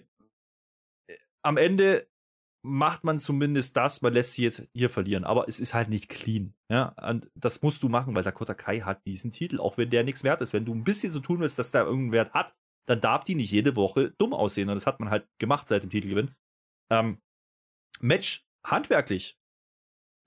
am 1.41 1.57
Ende 1.57 2.07
macht 2.65 3.03
man 3.03 3.19
zumindest 3.19 3.77
das, 3.77 4.01
man 4.01 4.13
lässt 4.13 4.33
sie 4.33 4.43
jetzt 4.43 4.67
hier 4.73 4.89
verlieren, 4.89 5.23
aber 5.23 5.47
es 5.47 5.59
ist 5.59 5.73
halt 5.73 5.87
nicht 5.87 6.09
clean. 6.09 6.55
Ja, 6.69 6.95
und 7.07 7.29
das 7.35 7.61
musst 7.61 7.83
du 7.83 7.89
machen, 7.89 8.15
weil 8.15 8.23
Dakota 8.23 8.55
Kai 8.55 8.79
hat 8.79 9.05
diesen 9.05 9.31
Titel, 9.31 9.59
auch 9.59 9.77
wenn 9.77 9.91
der 9.91 10.03
nichts 10.03 10.23
wert 10.23 10.41
ist. 10.41 10.51
Wenn 10.51 10.65
du 10.65 10.73
ein 10.73 10.83
bisschen 10.83 11.11
so 11.11 11.19
tun 11.19 11.39
willst, 11.39 11.59
dass 11.59 11.69
der 11.69 11.83
irgendeinen 11.83 12.11
Wert 12.11 12.33
hat, 12.33 12.55
dann 12.85 13.01
darf 13.01 13.23
die 13.23 13.35
nicht 13.35 13.51
jede 13.51 13.75
Woche 13.75 14.11
dumm 14.17 14.33
aussehen. 14.33 14.69
Und 14.69 14.75
das 14.75 14.87
hat 14.87 14.99
man 14.99 15.09
halt 15.09 15.27
gemacht 15.39 15.67
seit 15.67 15.83
dem 15.83 15.89
Titelgewinn. 15.89 16.35
Ähm, 16.91 17.21
Match 17.99 18.45
handwerklich 18.63 19.37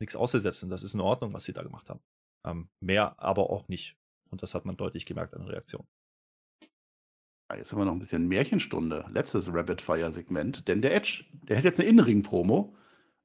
nichts 0.00 0.16
auszusetzen. 0.16 0.70
Das 0.70 0.82
ist 0.82 0.94
in 0.94 1.00
Ordnung, 1.00 1.32
was 1.32 1.44
sie 1.44 1.52
da 1.52 1.62
gemacht 1.62 1.90
haben. 1.90 2.00
Ähm, 2.46 2.68
mehr 2.80 3.18
aber 3.18 3.50
auch 3.50 3.68
nicht. 3.68 3.96
Und 4.30 4.42
das 4.42 4.54
hat 4.54 4.64
man 4.64 4.76
deutlich 4.76 5.06
gemerkt 5.06 5.34
an 5.34 5.42
der 5.42 5.52
Reaktion. 5.52 5.86
Jetzt 7.56 7.72
haben 7.72 7.80
wir 7.80 7.86
noch 7.86 7.92
ein 7.92 7.98
bisschen 7.98 8.28
Märchenstunde. 8.28 9.06
Letztes 9.10 9.52
Rapid-Fire-Segment. 9.52 10.68
Denn 10.68 10.82
der 10.82 10.94
Edge, 10.94 11.24
der 11.32 11.56
hat 11.56 11.64
jetzt 11.64 11.80
eine 11.80 11.88
Innenring-Promo. 11.88 12.76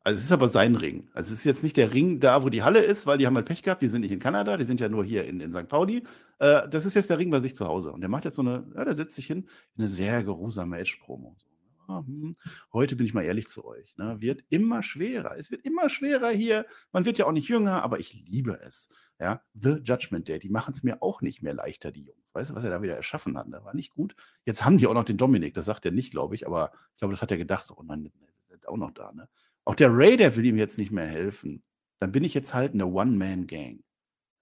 Also 0.06 0.18
es 0.18 0.26
ist 0.26 0.32
aber 0.34 0.50
sein 0.50 0.76
Ring. 0.76 1.10
Also 1.14 1.34
es 1.34 1.40
ist 1.40 1.46
jetzt 1.46 1.64
nicht 1.64 1.78
der 1.78 1.94
Ring 1.94 2.20
da, 2.20 2.44
wo 2.44 2.50
die 2.50 2.62
Halle 2.64 2.84
ist, 2.84 3.08
weil 3.08 3.18
die 3.18 3.26
haben 3.26 3.36
halt 3.36 3.46
Pech 3.46 3.64
gehabt, 3.64 3.82
die 3.82 3.88
sind 3.88 4.02
nicht 4.02 4.12
in 4.12 4.20
Kanada, 4.20 4.58
die 4.58 4.66
sind 4.66 4.82
ja 4.82 4.90
nur 4.90 5.06
hier 5.06 5.26
in, 5.26 5.40
in 5.40 5.54
St. 5.54 5.70
Pauli. 5.70 6.04
Äh, 6.40 6.68
das 6.68 6.86
ist 6.86 6.94
jetzt 6.94 7.10
der 7.10 7.20
Ring 7.20 7.32
bei 7.32 7.40
sich 7.40 7.56
zu 7.56 7.66
Hause. 7.66 7.94
Und 7.94 8.02
der 8.02 8.10
macht 8.10 8.26
jetzt 8.26 8.36
so 8.36 8.42
eine, 8.42 8.70
ja, 8.76 8.84
der 8.84 8.96
setzt 8.96 9.16
sich 9.16 9.28
hin, 9.28 9.48
eine 9.78 9.88
sehr 9.88 10.22
geruhsame 10.24 10.78
Edge-Promo. 10.78 11.38
Ja, 11.88 12.04
hm, 12.06 12.36
heute 12.74 12.96
bin 12.98 13.06
ich 13.06 13.14
mal 13.14 13.24
ehrlich 13.24 13.48
zu 13.48 13.66
euch. 13.66 13.96
Ne? 13.98 14.20
Wird 14.20 14.44
immer 14.50 14.84
schwerer. 14.84 15.38
Es 15.38 15.52
wird 15.52 15.62
immer 15.66 15.90
schwerer 15.90 16.30
hier. 16.32 16.66
Man 16.92 17.06
wird 17.06 17.18
ja 17.18 17.26
auch 17.26 17.32
nicht 17.32 17.48
jünger, 17.48 17.82
aber 17.82 18.00
ich 18.00 18.14
liebe 18.14 18.60
es. 18.62 18.90
Ja, 19.20 19.42
The 19.54 19.80
Judgment 19.84 20.28
Day, 20.28 20.40
die 20.40 20.50
machen 20.50 20.74
es 20.74 20.84
mir 20.84 21.02
auch 21.02 21.22
nicht 21.22 21.44
mehr 21.44 21.54
leichter, 21.54 21.92
die 21.92 22.04
Jungs. 22.04 22.34
Weißt 22.34 22.52
du, 22.52 22.56
was 22.56 22.64
er 22.66 22.72
da 22.72 22.82
wieder 22.82 22.96
erschaffen 22.96 23.38
hat? 23.38 23.48
Das 23.52 23.64
war 23.64 23.74
nicht 23.74 23.92
gut. 23.92 24.16
Jetzt 24.44 24.66
haben 24.66 24.78
die 24.78 24.88
auch 24.88 24.94
noch 24.94 25.06
den 25.06 25.18
Dominik, 25.18 25.54
das 25.54 25.66
sagt 25.66 25.86
er 25.86 25.92
nicht, 25.92 26.12
glaube 26.12 26.36
ich, 26.36 26.46
aber 26.46 26.72
ich 26.92 27.00
glaube, 27.00 27.14
das 27.14 27.22
hat 27.22 27.32
er 27.32 27.38
gedacht, 27.38 27.66
so, 27.66 27.76
oh 27.78 27.84
nein, 27.84 28.12
der 28.50 28.56
ist 28.58 28.68
auch 28.68 28.76
noch 28.76 28.92
da. 28.92 29.14
Ne? 29.14 29.30
Auch 29.66 29.76
der 29.76 29.96
Ray, 29.96 30.18
der 30.18 30.36
will 30.36 30.46
ihm 30.46 30.58
jetzt 30.58 30.78
nicht 30.78 30.92
mehr 30.92 31.06
helfen. 31.06 31.64
Dann 32.00 32.12
bin 32.12 32.24
ich 32.24 32.34
jetzt 32.34 32.54
halt 32.54 32.74
eine 32.74 32.86
One-Man-Gang. 32.86 33.84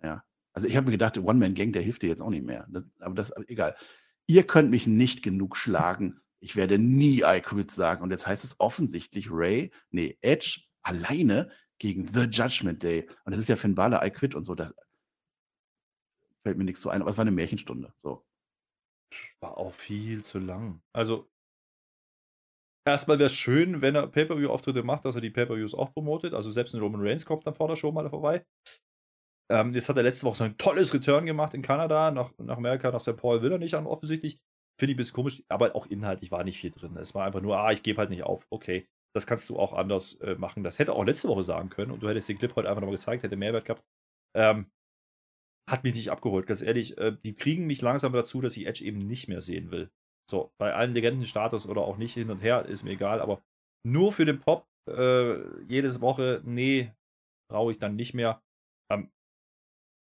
Ja. 0.04 0.24
Also 0.54 0.68
ich 0.68 0.76
habe 0.76 0.86
mir 0.86 0.92
gedacht, 0.92 1.18
One-Man-Gang, 1.18 1.72
der 1.72 1.82
hilft 1.82 2.02
dir 2.02 2.10
jetzt 2.10 2.22
auch 2.22 2.30
nicht 2.30 2.46
mehr. 2.46 2.68
Das, 2.70 2.92
aber 3.00 3.16
das 3.16 3.32
egal. 3.48 3.76
Ihr 4.28 4.46
könnt 4.46 4.72
mich 4.72 4.88
nicht 4.88 5.24
genug 5.24 5.58
schlagen. 5.58 6.20
Ich 6.40 6.56
werde 6.56 6.80
nie 6.80 7.22
I 7.24 7.40
quit 7.42 7.72
sagen. 7.72 8.02
Und 8.02 8.12
jetzt 8.12 8.26
heißt 8.26 8.44
es 8.44 8.60
offensichtlich 8.60 9.30
Ray, 9.30 9.72
nee, 9.92 10.18
Edge 10.22 10.62
alleine 10.82 11.52
gegen 11.78 12.08
The 12.08 12.24
Judgment 12.24 12.82
Day. 12.84 13.08
Und 13.26 13.32
das 13.32 13.40
ist 13.40 13.50
ja 13.50 13.56
Finn 13.56 13.76
Balor, 13.76 14.04
I 14.04 14.10
quit 14.10 14.36
und 14.36 14.46
so. 14.46 14.56
Das 14.56 14.74
fällt 16.44 16.58
mir 16.58 16.64
nichts 16.64 16.82
so 16.82 16.90
ein. 16.90 17.02
Aber 17.02 17.12
es 17.12 17.18
war 17.18 17.24
eine 17.24 17.32
Märchenstunde. 17.32 17.94
So. 17.98 18.26
War 19.40 19.58
auch 19.58 19.74
viel 19.74 20.24
zu 20.24 20.40
lang. 20.40 20.82
Also, 20.94 21.31
erstmal 22.86 23.20
wäre 23.20 23.28
es 23.28 23.36
schön, 23.36 23.82
wenn 23.82 23.96
er 23.96 24.08
Pay-Per-View-Auftritte 24.08 24.84
macht, 24.84 25.06
dass 25.06 25.16
er 25.16 25.22
die 25.22 25.30
Pay-Per-Views 25.30 25.74
auch 25.74 25.94
promotet. 25.94 26.34
Also, 26.34 26.52
selbst 26.52 26.74
ein 26.74 26.82
Roman 26.82 27.02
Reigns 27.02 27.26
kommt 27.26 27.46
dann 27.46 27.56
vor 27.56 27.68
der 27.68 27.76
Show 27.76 27.92
mal 27.92 28.10
vorbei. 28.10 28.46
Ähm, 29.52 29.74
jetzt 29.74 29.90
hat 29.90 29.98
er 29.98 30.04
letzte 30.04 30.26
Woche 30.26 30.38
so 30.38 30.44
ein 30.46 30.58
tolles 30.58 30.94
Return 30.94 31.26
gemacht 31.26 31.54
in 31.54 31.62
Kanada. 31.62 32.12
Nach, 32.12 32.32
nach 32.38 32.58
Amerika, 32.58 32.92
nach 32.92 33.02
St. 33.02 33.18
Paul 33.18 33.42
will 33.42 33.52
er 33.52 33.58
nicht 33.58 33.76
an, 33.76 33.86
offensichtlich. 33.86 34.40
Finde 34.80 34.94
ich 34.94 34.96
ein 34.96 34.98
bisschen 34.98 35.16
komisch, 35.16 35.44
aber 35.50 35.76
auch 35.76 35.86
inhaltlich 35.86 36.32
war 36.32 36.44
nicht 36.44 36.58
viel 36.58 36.72
drin. 36.72 36.96
Es 36.98 37.14
war 37.14 37.26
einfach 37.26 37.42
nur, 37.42 37.58
ah, 37.58 37.72
ich 37.72 37.84
gebe 37.84 38.00
halt 38.00 38.10
nicht 38.10 38.24
auf. 38.24 38.48
Okay, 38.50 38.88
das 39.14 39.28
kannst 39.28 39.50
du 39.50 39.60
auch 39.60 39.74
anders 39.74 40.16
äh, 40.22 40.36
machen. 40.36 40.64
Das 40.64 40.80
hätte 40.80 40.94
auch 40.94 41.06
letzte 41.06 41.28
Woche 41.28 41.44
sagen 41.44 41.70
können 41.70 41.92
und 41.92 42.02
du 42.02 42.10
hättest 42.10 42.30
den 42.30 42.38
Clip 42.38 42.56
heute 42.56 42.70
einfach 42.70 42.82
nochmal 42.82 42.96
gezeigt, 42.96 43.24
hätte 43.24 43.36
Mehrwert 43.36 43.66
gehabt. 43.66 43.84
Ähm, 44.34 44.72
hat 45.70 45.84
mich 45.84 45.96
nicht 45.96 46.12
abgeholt, 46.12 46.48
ganz 46.48 46.62
ehrlich. 46.62 46.98
Äh, 46.98 47.16
die 47.24 47.36
kriegen 47.36 47.68
mich 47.68 47.82
langsam 47.82 48.14
dazu, 48.14 48.40
dass 48.42 48.58
ich 48.58 48.66
Edge 48.66 48.84
eben 48.84 49.00
nicht 49.00 49.28
mehr 49.28 49.42
sehen 49.42 49.72
will. 49.72 49.92
So, 50.30 50.52
bei 50.58 50.74
allen 50.74 50.94
Legendenstatus 50.94 51.68
oder 51.68 51.82
auch 51.82 51.98
nicht 51.98 52.14
hin 52.14 52.30
und 52.30 52.42
her, 52.42 52.66
ist 52.66 52.84
mir 52.84 52.92
egal, 52.92 53.22
aber 53.22 53.42
nur 53.84 54.12
für 54.12 54.26
den 54.26 54.40
Pop 54.40 54.68
äh, 54.88 55.64
jedes 55.66 56.02
Woche, 56.02 56.42
nee, 56.46 56.94
brauche 57.50 57.72
ich 57.72 57.80
dann 57.80 57.96
nicht 57.96 58.14
mehr. 58.14 58.42
Ähm, 58.92 59.12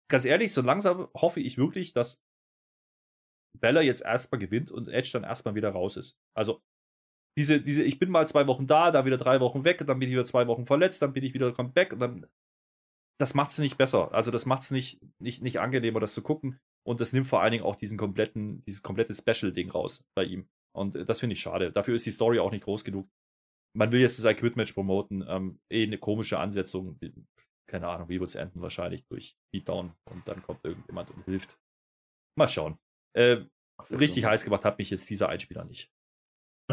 ganz 0.10 0.26
ehrlich, 0.26 0.54
so 0.54 0.62
langsam 0.62 1.10
hoffe 1.16 1.40
ich 1.40 1.58
wirklich, 1.58 1.94
dass 1.94 2.22
Bella 3.60 3.82
jetzt 3.82 4.02
erstmal 4.02 4.40
gewinnt 4.40 4.72
und 4.72 4.88
Edge 4.88 5.10
dann 5.14 5.24
erstmal 5.24 5.56
wieder 5.56 5.70
raus 5.72 5.98
ist. 5.98 6.20
Also, 6.36 6.62
diese, 7.38 7.62
diese, 7.62 7.84
ich 7.84 8.00
bin 8.00 8.10
mal 8.10 8.28
zwei 8.28 8.48
Wochen 8.48 8.68
da, 8.68 8.92
da 8.92 9.06
wieder 9.06 9.18
drei 9.18 9.40
Wochen 9.40 9.64
weg, 9.64 9.80
dann 9.86 10.00
bin 10.00 10.10
ich 10.10 10.14
wieder 10.14 10.26
zwei 10.26 10.48
Wochen 10.48 10.66
verletzt, 10.66 11.02
dann 11.02 11.14
bin 11.14 11.24
ich 11.24 11.34
wieder 11.34 11.52
back 11.52 11.94
und 11.94 12.00
dann. 12.00 12.28
Das 13.20 13.34
macht 13.34 13.50
es 13.50 13.58
nicht 13.58 13.78
besser. 13.78 14.14
Also, 14.14 14.32
das 14.32 14.46
macht 14.46 14.62
es 14.62 14.72
nicht, 14.72 15.02
nicht, 15.20 15.42
nicht 15.42 15.60
angenehmer, 15.60 16.00
das 16.00 16.14
zu 16.14 16.22
gucken. 16.22 16.60
Und 16.90 17.02
das 17.02 17.14
nimmt 17.14 17.28
vor 17.28 17.44
allen 17.44 17.52
Dingen 17.52 17.64
auch 17.64 17.76
diesen 17.76 18.00
kompletten, 18.00 18.64
dieses 18.64 18.82
komplette 18.82 19.14
Special-Ding 19.14 19.70
raus 19.70 20.04
bei 20.18 20.24
ihm. 20.24 20.50
Und 20.76 20.96
äh, 20.96 21.06
das 21.06 21.20
finde 21.20 21.34
ich 21.34 21.40
schade. 21.40 21.72
Dafür 21.72 21.94
ist 21.94 22.08
die 22.08 22.12
Story 22.12 22.40
auch 22.40 22.50
nicht 22.50 22.64
groß 22.64 22.84
genug. 22.84 23.08
Man 23.78 23.92
will 23.92 24.02
jetzt 24.02 24.18
das 24.18 24.26
I-Quit-Match 24.26 24.74
promoten. 24.74 25.24
Ähm, 25.28 25.60
eh 25.70 25.84
eine 25.84 26.00
komische 26.00 26.40
Ansetzung. 26.40 27.00
Keine 27.68 27.88
Ahnung, 27.88 28.10
wie 28.10 28.20
wird 28.20 28.30
es 28.30 28.36
enden? 28.36 28.60
Wahrscheinlich 28.62 29.06
durch 29.06 29.38
Beatdown 29.54 29.94
und 30.10 30.28
dann 30.28 30.42
kommt 30.42 30.66
irgendjemand 30.66 31.12
und 31.12 31.26
hilft. 31.26 31.60
Mal 32.36 32.48
schauen. 32.48 32.80
Äh, 33.16 33.46
richtig 33.92 34.26
heiß 34.26 34.44
gemacht 34.44 34.66
hat 34.66 34.80
mich 34.80 34.90
jetzt 34.90 35.08
dieser 35.12 35.30
Einspieler 35.30 35.66
nicht. 35.66 35.92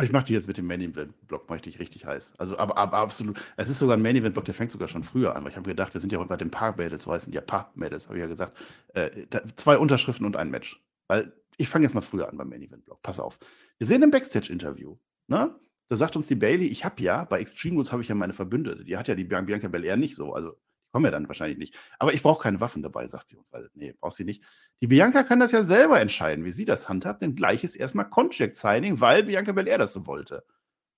Ich 0.03 0.13
mache 0.13 0.27
die 0.27 0.35
jetzt 0.35 0.47
mit 0.47 0.59
dem 0.59 0.67
Main 0.67 0.83
Event 0.83 1.27
Block, 1.27 1.49
mache 1.49 1.57
ich 1.57 1.63
dich 1.63 1.79
richtig 1.79 2.05
heiß. 2.05 2.35
Also, 2.37 2.59
aber, 2.59 2.77
aber 2.77 2.99
absolut. 2.99 3.41
Es 3.57 3.71
ist 3.71 3.79
sogar 3.79 3.97
ein 3.97 4.03
Main 4.03 4.17
Event 4.17 4.35
Block, 4.35 4.45
der 4.45 4.55
fängt 4.55 4.71
sogar 4.71 4.89
schon 4.89 5.03
früher 5.03 5.35
an, 5.35 5.43
weil 5.43 5.51
ich 5.53 5.57
habe 5.57 5.69
gedacht, 5.71 5.95
wir 5.95 6.01
sind 6.01 6.13
ja 6.13 6.19
heute 6.19 6.29
bei 6.29 6.37
den 6.37 6.51
Paar 6.51 6.77
Mädels, 6.77 7.05
so 7.05 7.13
heißen 7.13 7.31
die 7.31 7.37
ja 7.37 7.41
Paar 7.41 7.73
Mädels, 7.75 8.07
habe 8.07 8.19
ich 8.19 8.21
ja 8.21 8.27
gesagt. 8.27 8.57
Äh, 8.93 9.27
da, 9.31 9.41
zwei 9.57 9.79
Unterschriften 9.79 10.27
und 10.27 10.37
ein 10.37 10.51
Match. 10.51 10.83
Weil 11.09 11.33
ich 11.57 11.69
fange 11.69 11.85
jetzt 11.85 11.95
mal 11.95 12.03
früher 12.03 12.29
an 12.29 12.37
beim 12.37 12.49
Main 12.49 12.63
Event 12.63 12.85
Block. 12.85 13.01
Pass 13.03 13.19
auf. 13.19 13.39
Wir 13.79 13.87
sehen 13.87 14.03
im 14.03 14.11
Backstage-Interview, 14.11 14.97
ne? 15.29 15.59
Da 15.89 15.95
sagt 15.95 16.17
uns 16.17 16.27
die 16.27 16.35
Bailey, 16.35 16.67
ich 16.67 16.85
habe 16.85 17.01
ja, 17.01 17.25
bei 17.25 17.39
Extreme 17.39 17.77
Rules 17.77 17.93
habe 17.93 18.03
ich 18.03 18.09
ja 18.09 18.17
meine 18.17 18.33
Verbündete. 18.33 18.85
Die 18.85 18.97
hat 18.97 19.07
ja 19.07 19.15
die 19.15 19.23
Bianca 19.23 19.69
Belair 19.69 19.97
nicht 19.97 20.17
so. 20.17 20.35
Also 20.35 20.57
kommen 20.97 21.05
wir 21.05 21.11
dann 21.11 21.29
wahrscheinlich 21.29 21.59
nicht. 21.59 21.79
Aber 21.99 22.15
ich 22.15 22.23
brauche 22.23 22.43
keine 22.43 22.59
Waffen 22.59 22.83
dabei, 22.83 23.07
sagt 23.07 23.29
sie 23.29 23.37
uns, 23.37 23.53
weil, 23.53 23.69
nee, 23.75 23.93
brauchst 24.01 24.17
sie 24.17 24.25
nicht. 24.25 24.43
Die 24.81 24.87
Bianca 24.87 25.25
kann 25.25 25.39
das 25.41 25.53
ja 25.53 25.63
selber 25.63 26.01
entscheiden, 26.01 26.47
wie 26.47 26.53
sie 26.53 26.65
das 26.65 26.89
handhabt, 26.89 27.21
denn 27.21 27.35
gleich 27.35 27.63
ist 27.65 27.77
erstmal 27.77 28.09
Contract 28.09 28.57
Signing, 28.57 28.99
weil 28.99 29.25
Bianca 29.25 29.53
Belair 29.53 29.77
das 29.77 29.93
so 29.93 30.07
wollte. 30.07 30.43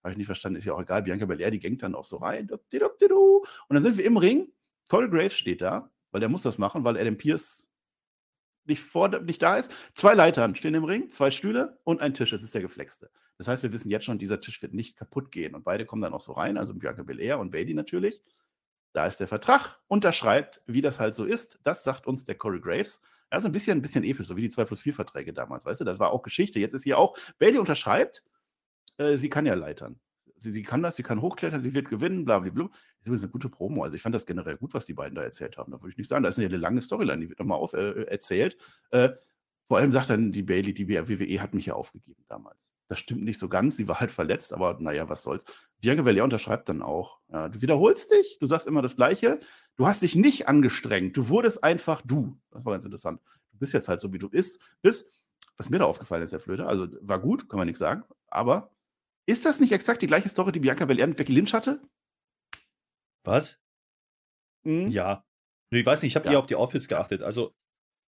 Habe 0.05 0.13
ich 0.13 0.17
nicht 0.17 0.27
verstanden, 0.27 0.57
ist 0.57 0.67
ja 0.67 0.73
auch 0.75 0.81
egal. 0.81 1.03
Bianca 1.03 1.27
Belair, 1.27 1.51
die 1.51 1.59
gängt 1.59 1.83
dann 1.83 1.97
auch 1.97 2.05
so 2.05 2.19
rein. 2.19 2.49
Und 2.49 2.61
dann 2.71 3.83
sind 3.83 3.97
wir 3.99 4.05
im 4.05 4.17
Ring. 4.17 4.53
Corey 4.87 5.11
Graves 5.11 5.37
steht 5.37 5.63
da, 5.63 5.91
weil 6.13 6.21
der 6.21 6.29
muss 6.29 6.43
das 6.43 6.59
machen, 6.59 6.85
weil 6.85 6.97
Adam 6.97 7.17
Pierce 7.17 7.73
nicht, 8.67 8.81
vor, 8.81 9.09
nicht 9.09 9.43
da 9.43 9.57
ist. 9.57 9.73
Zwei 9.97 10.15
Leitern 10.15 10.55
stehen 10.55 10.75
im 10.75 10.85
Ring, 10.85 11.11
zwei 11.11 11.33
Stühle 11.33 11.81
und 11.83 12.01
ein 12.03 12.15
Tisch. 12.15 12.31
Das 12.31 12.45
ist 12.45 12.55
der 12.55 12.63
geflexte. 12.63 13.11
Das 13.37 13.49
heißt, 13.49 13.65
wir 13.65 13.73
wissen 13.73 13.91
jetzt 13.91 14.05
schon, 14.05 14.21
dieser 14.21 14.39
Tisch 14.39 14.63
wird 14.63 14.75
nicht 14.75 14.97
kaputt 14.97 15.33
gehen. 15.33 15.57
Und 15.57 15.65
beide 15.65 15.87
kommen 15.87 16.03
dann 16.03 16.15
auch 16.15 16.21
so 16.21 16.35
rein, 16.35 16.57
also 16.57 16.73
Bianca 16.73 17.03
Belair 17.03 17.41
und 17.41 17.51
Bailey 17.51 17.75
natürlich. 17.75 18.23
Da 18.99 19.07
ist 19.07 19.21
der 19.21 19.29
Vertrag, 19.29 19.79
unterschreibt, 19.87 20.61
wie 20.67 20.83
das 20.83 20.99
halt 20.99 21.15
so 21.15 21.25
ist. 21.25 21.61
Das 21.63 21.85
sagt 21.85 22.09
uns 22.09 22.25
der 22.25 22.35
Corey 22.35 22.59
Graves. 22.59 23.01
Ja, 23.31 23.39
so 23.39 23.47
ein 23.47 23.53
bisschen, 23.53 23.79
ein 23.79 23.81
bisschen 23.81 24.03
episch, 24.03 24.27
so 24.27 24.37
wie 24.37 24.41
die 24.41 24.51
2 24.51 24.65
plus 24.65 24.81
4 24.81 24.93
Verträge 24.93 25.33
damals, 25.33 25.65
weißt 25.65 25.83
du? 25.83 25.85
Das 25.85 26.01
war 26.01 26.11
auch 26.11 26.25
Geschichte. 26.25 26.59
Jetzt 26.59 26.75
ist 26.75 26.83
hier 26.83 26.99
auch, 26.99 27.17
Bailey 27.39 27.59
unterschreibt, 27.59 28.25
äh, 28.97 29.17
sie 29.17 29.29
kann 29.29 29.47
ja 29.47 29.55
leitern. 29.55 30.01
Sie, 30.37 30.51
sie 30.51 30.65
kann 30.65 30.83
das, 30.83 30.97
sie 30.97 31.05
kann 31.05 31.23
hochklettern, 31.23 31.63
sie 31.63 31.75
wird 31.75 31.89
gewinnen, 31.89 32.25
bla 32.25 32.41
bla 32.41 32.51
bla. 32.51 32.65
Das 32.65 32.73
ist 32.73 33.07
übrigens 33.07 33.23
eine 33.23 33.31
gute 33.31 33.49
Promo. 33.49 33.85
Also 33.85 33.95
ich 33.95 34.03
fand 34.03 34.17
das 34.17 34.27
generell 34.27 34.57
gut, 34.57 34.75
was 34.75 34.85
die 34.85 34.95
beiden 34.95 35.15
da 35.15 35.23
erzählt 35.23 35.59
haben. 35.59 35.71
Da 35.71 35.81
würde 35.81 35.93
ich 35.93 35.97
nicht 35.97 36.09
sagen. 36.09 36.25
Da 36.25 36.29
ist 36.29 36.41
eine 36.41 36.49
lange 36.57 36.83
Storyline, 36.83 37.21
die 37.21 37.29
wird 37.29 37.39
nochmal 37.39 37.59
auf, 37.59 37.75
äh, 37.75 38.03
erzählt. 38.03 38.57
Äh, 38.91 39.11
vor 39.63 39.79
allem 39.79 39.93
sagt 39.93 40.11
dann 40.11 40.33
die 40.33 40.43
Bailey, 40.43 40.75
die 40.75 40.89
WWE 40.89 41.41
hat 41.41 41.55
mich 41.55 41.67
ja 41.67 41.75
aufgegeben 41.75 42.25
damals. 42.27 42.75
Das 42.89 42.99
stimmt 42.99 43.23
nicht 43.23 43.39
so 43.39 43.49
ganz. 43.49 43.77
Sie 43.77 43.87
war 43.87 44.01
halt 44.01 44.11
verletzt, 44.11 44.53
aber 44.55 44.79
naja, 44.81 45.09
was 45.09 45.23
soll's. 45.23 45.45
Bianca 45.81 46.03
Belair 46.03 46.25
unterschreibt 46.25 46.69
dann 46.69 46.83
auch. 46.83 47.21
Ja, 47.29 47.49
du 47.49 47.61
wiederholst 47.61 48.11
dich, 48.11 48.39
du 48.41 48.47
sagst 48.47 48.67
immer 48.67 48.81
das 48.83 48.97
Gleiche. 48.97 49.39
Du 49.77 49.87
hast 49.87 50.03
dich 50.03 50.15
nicht 50.17 50.49
angestrengt. 50.49 51.17
Du 51.17 51.29
wurdest 51.29 51.63
einfach 51.63 52.01
du. 52.03 52.39
Das 52.51 52.65
war 52.65 52.73
ganz 52.73 52.85
interessant. 52.85 53.21
Du 53.53 53.59
bist 53.59 53.75
jetzt 53.75 53.89
halt 53.89 54.01
so, 54.01 54.13
wie 54.13 54.19
du 54.19 54.29
bist. 54.31 54.61
bist. 54.83 55.07
Was 55.57 55.69
mir 55.71 55.79
da 55.79 55.85
aufgefallen 55.85 56.23
ist, 56.23 56.33
Herr 56.33 56.41
Flöter, 56.41 56.69
also 56.69 56.87
war 57.01 57.19
gut, 57.21 57.49
kann 57.49 57.59
man 57.59 57.67
nichts 57.67 57.81
sagen. 57.81 58.05
Aber 58.29 58.71
ist 59.27 59.45
das 59.45 59.61
nicht 59.61 59.73
exakt 59.73 60.01
die 60.03 60.07
gleiche 60.07 60.29
Story, 60.29 60.53
die 60.53 60.61
Bianca 60.61 60.85
Belair 60.87 61.07
mit 61.07 61.17
Becky 61.17 61.33
Lynch 61.33 61.53
hatte? 61.53 61.83
Was? 63.25 63.61
Hm? 64.65 64.89
Ja. 64.89 65.25
Ich 65.71 65.85
weiß 65.85 66.03
nicht, 66.03 66.13
ich 66.13 66.17
habe 66.17 66.27
Ja. 66.27 66.33
eher 66.33 66.39
auf 66.39 66.47
die 66.47 66.57
Outfits 66.57 66.89
geachtet. 66.89 67.23
Also 67.23 67.55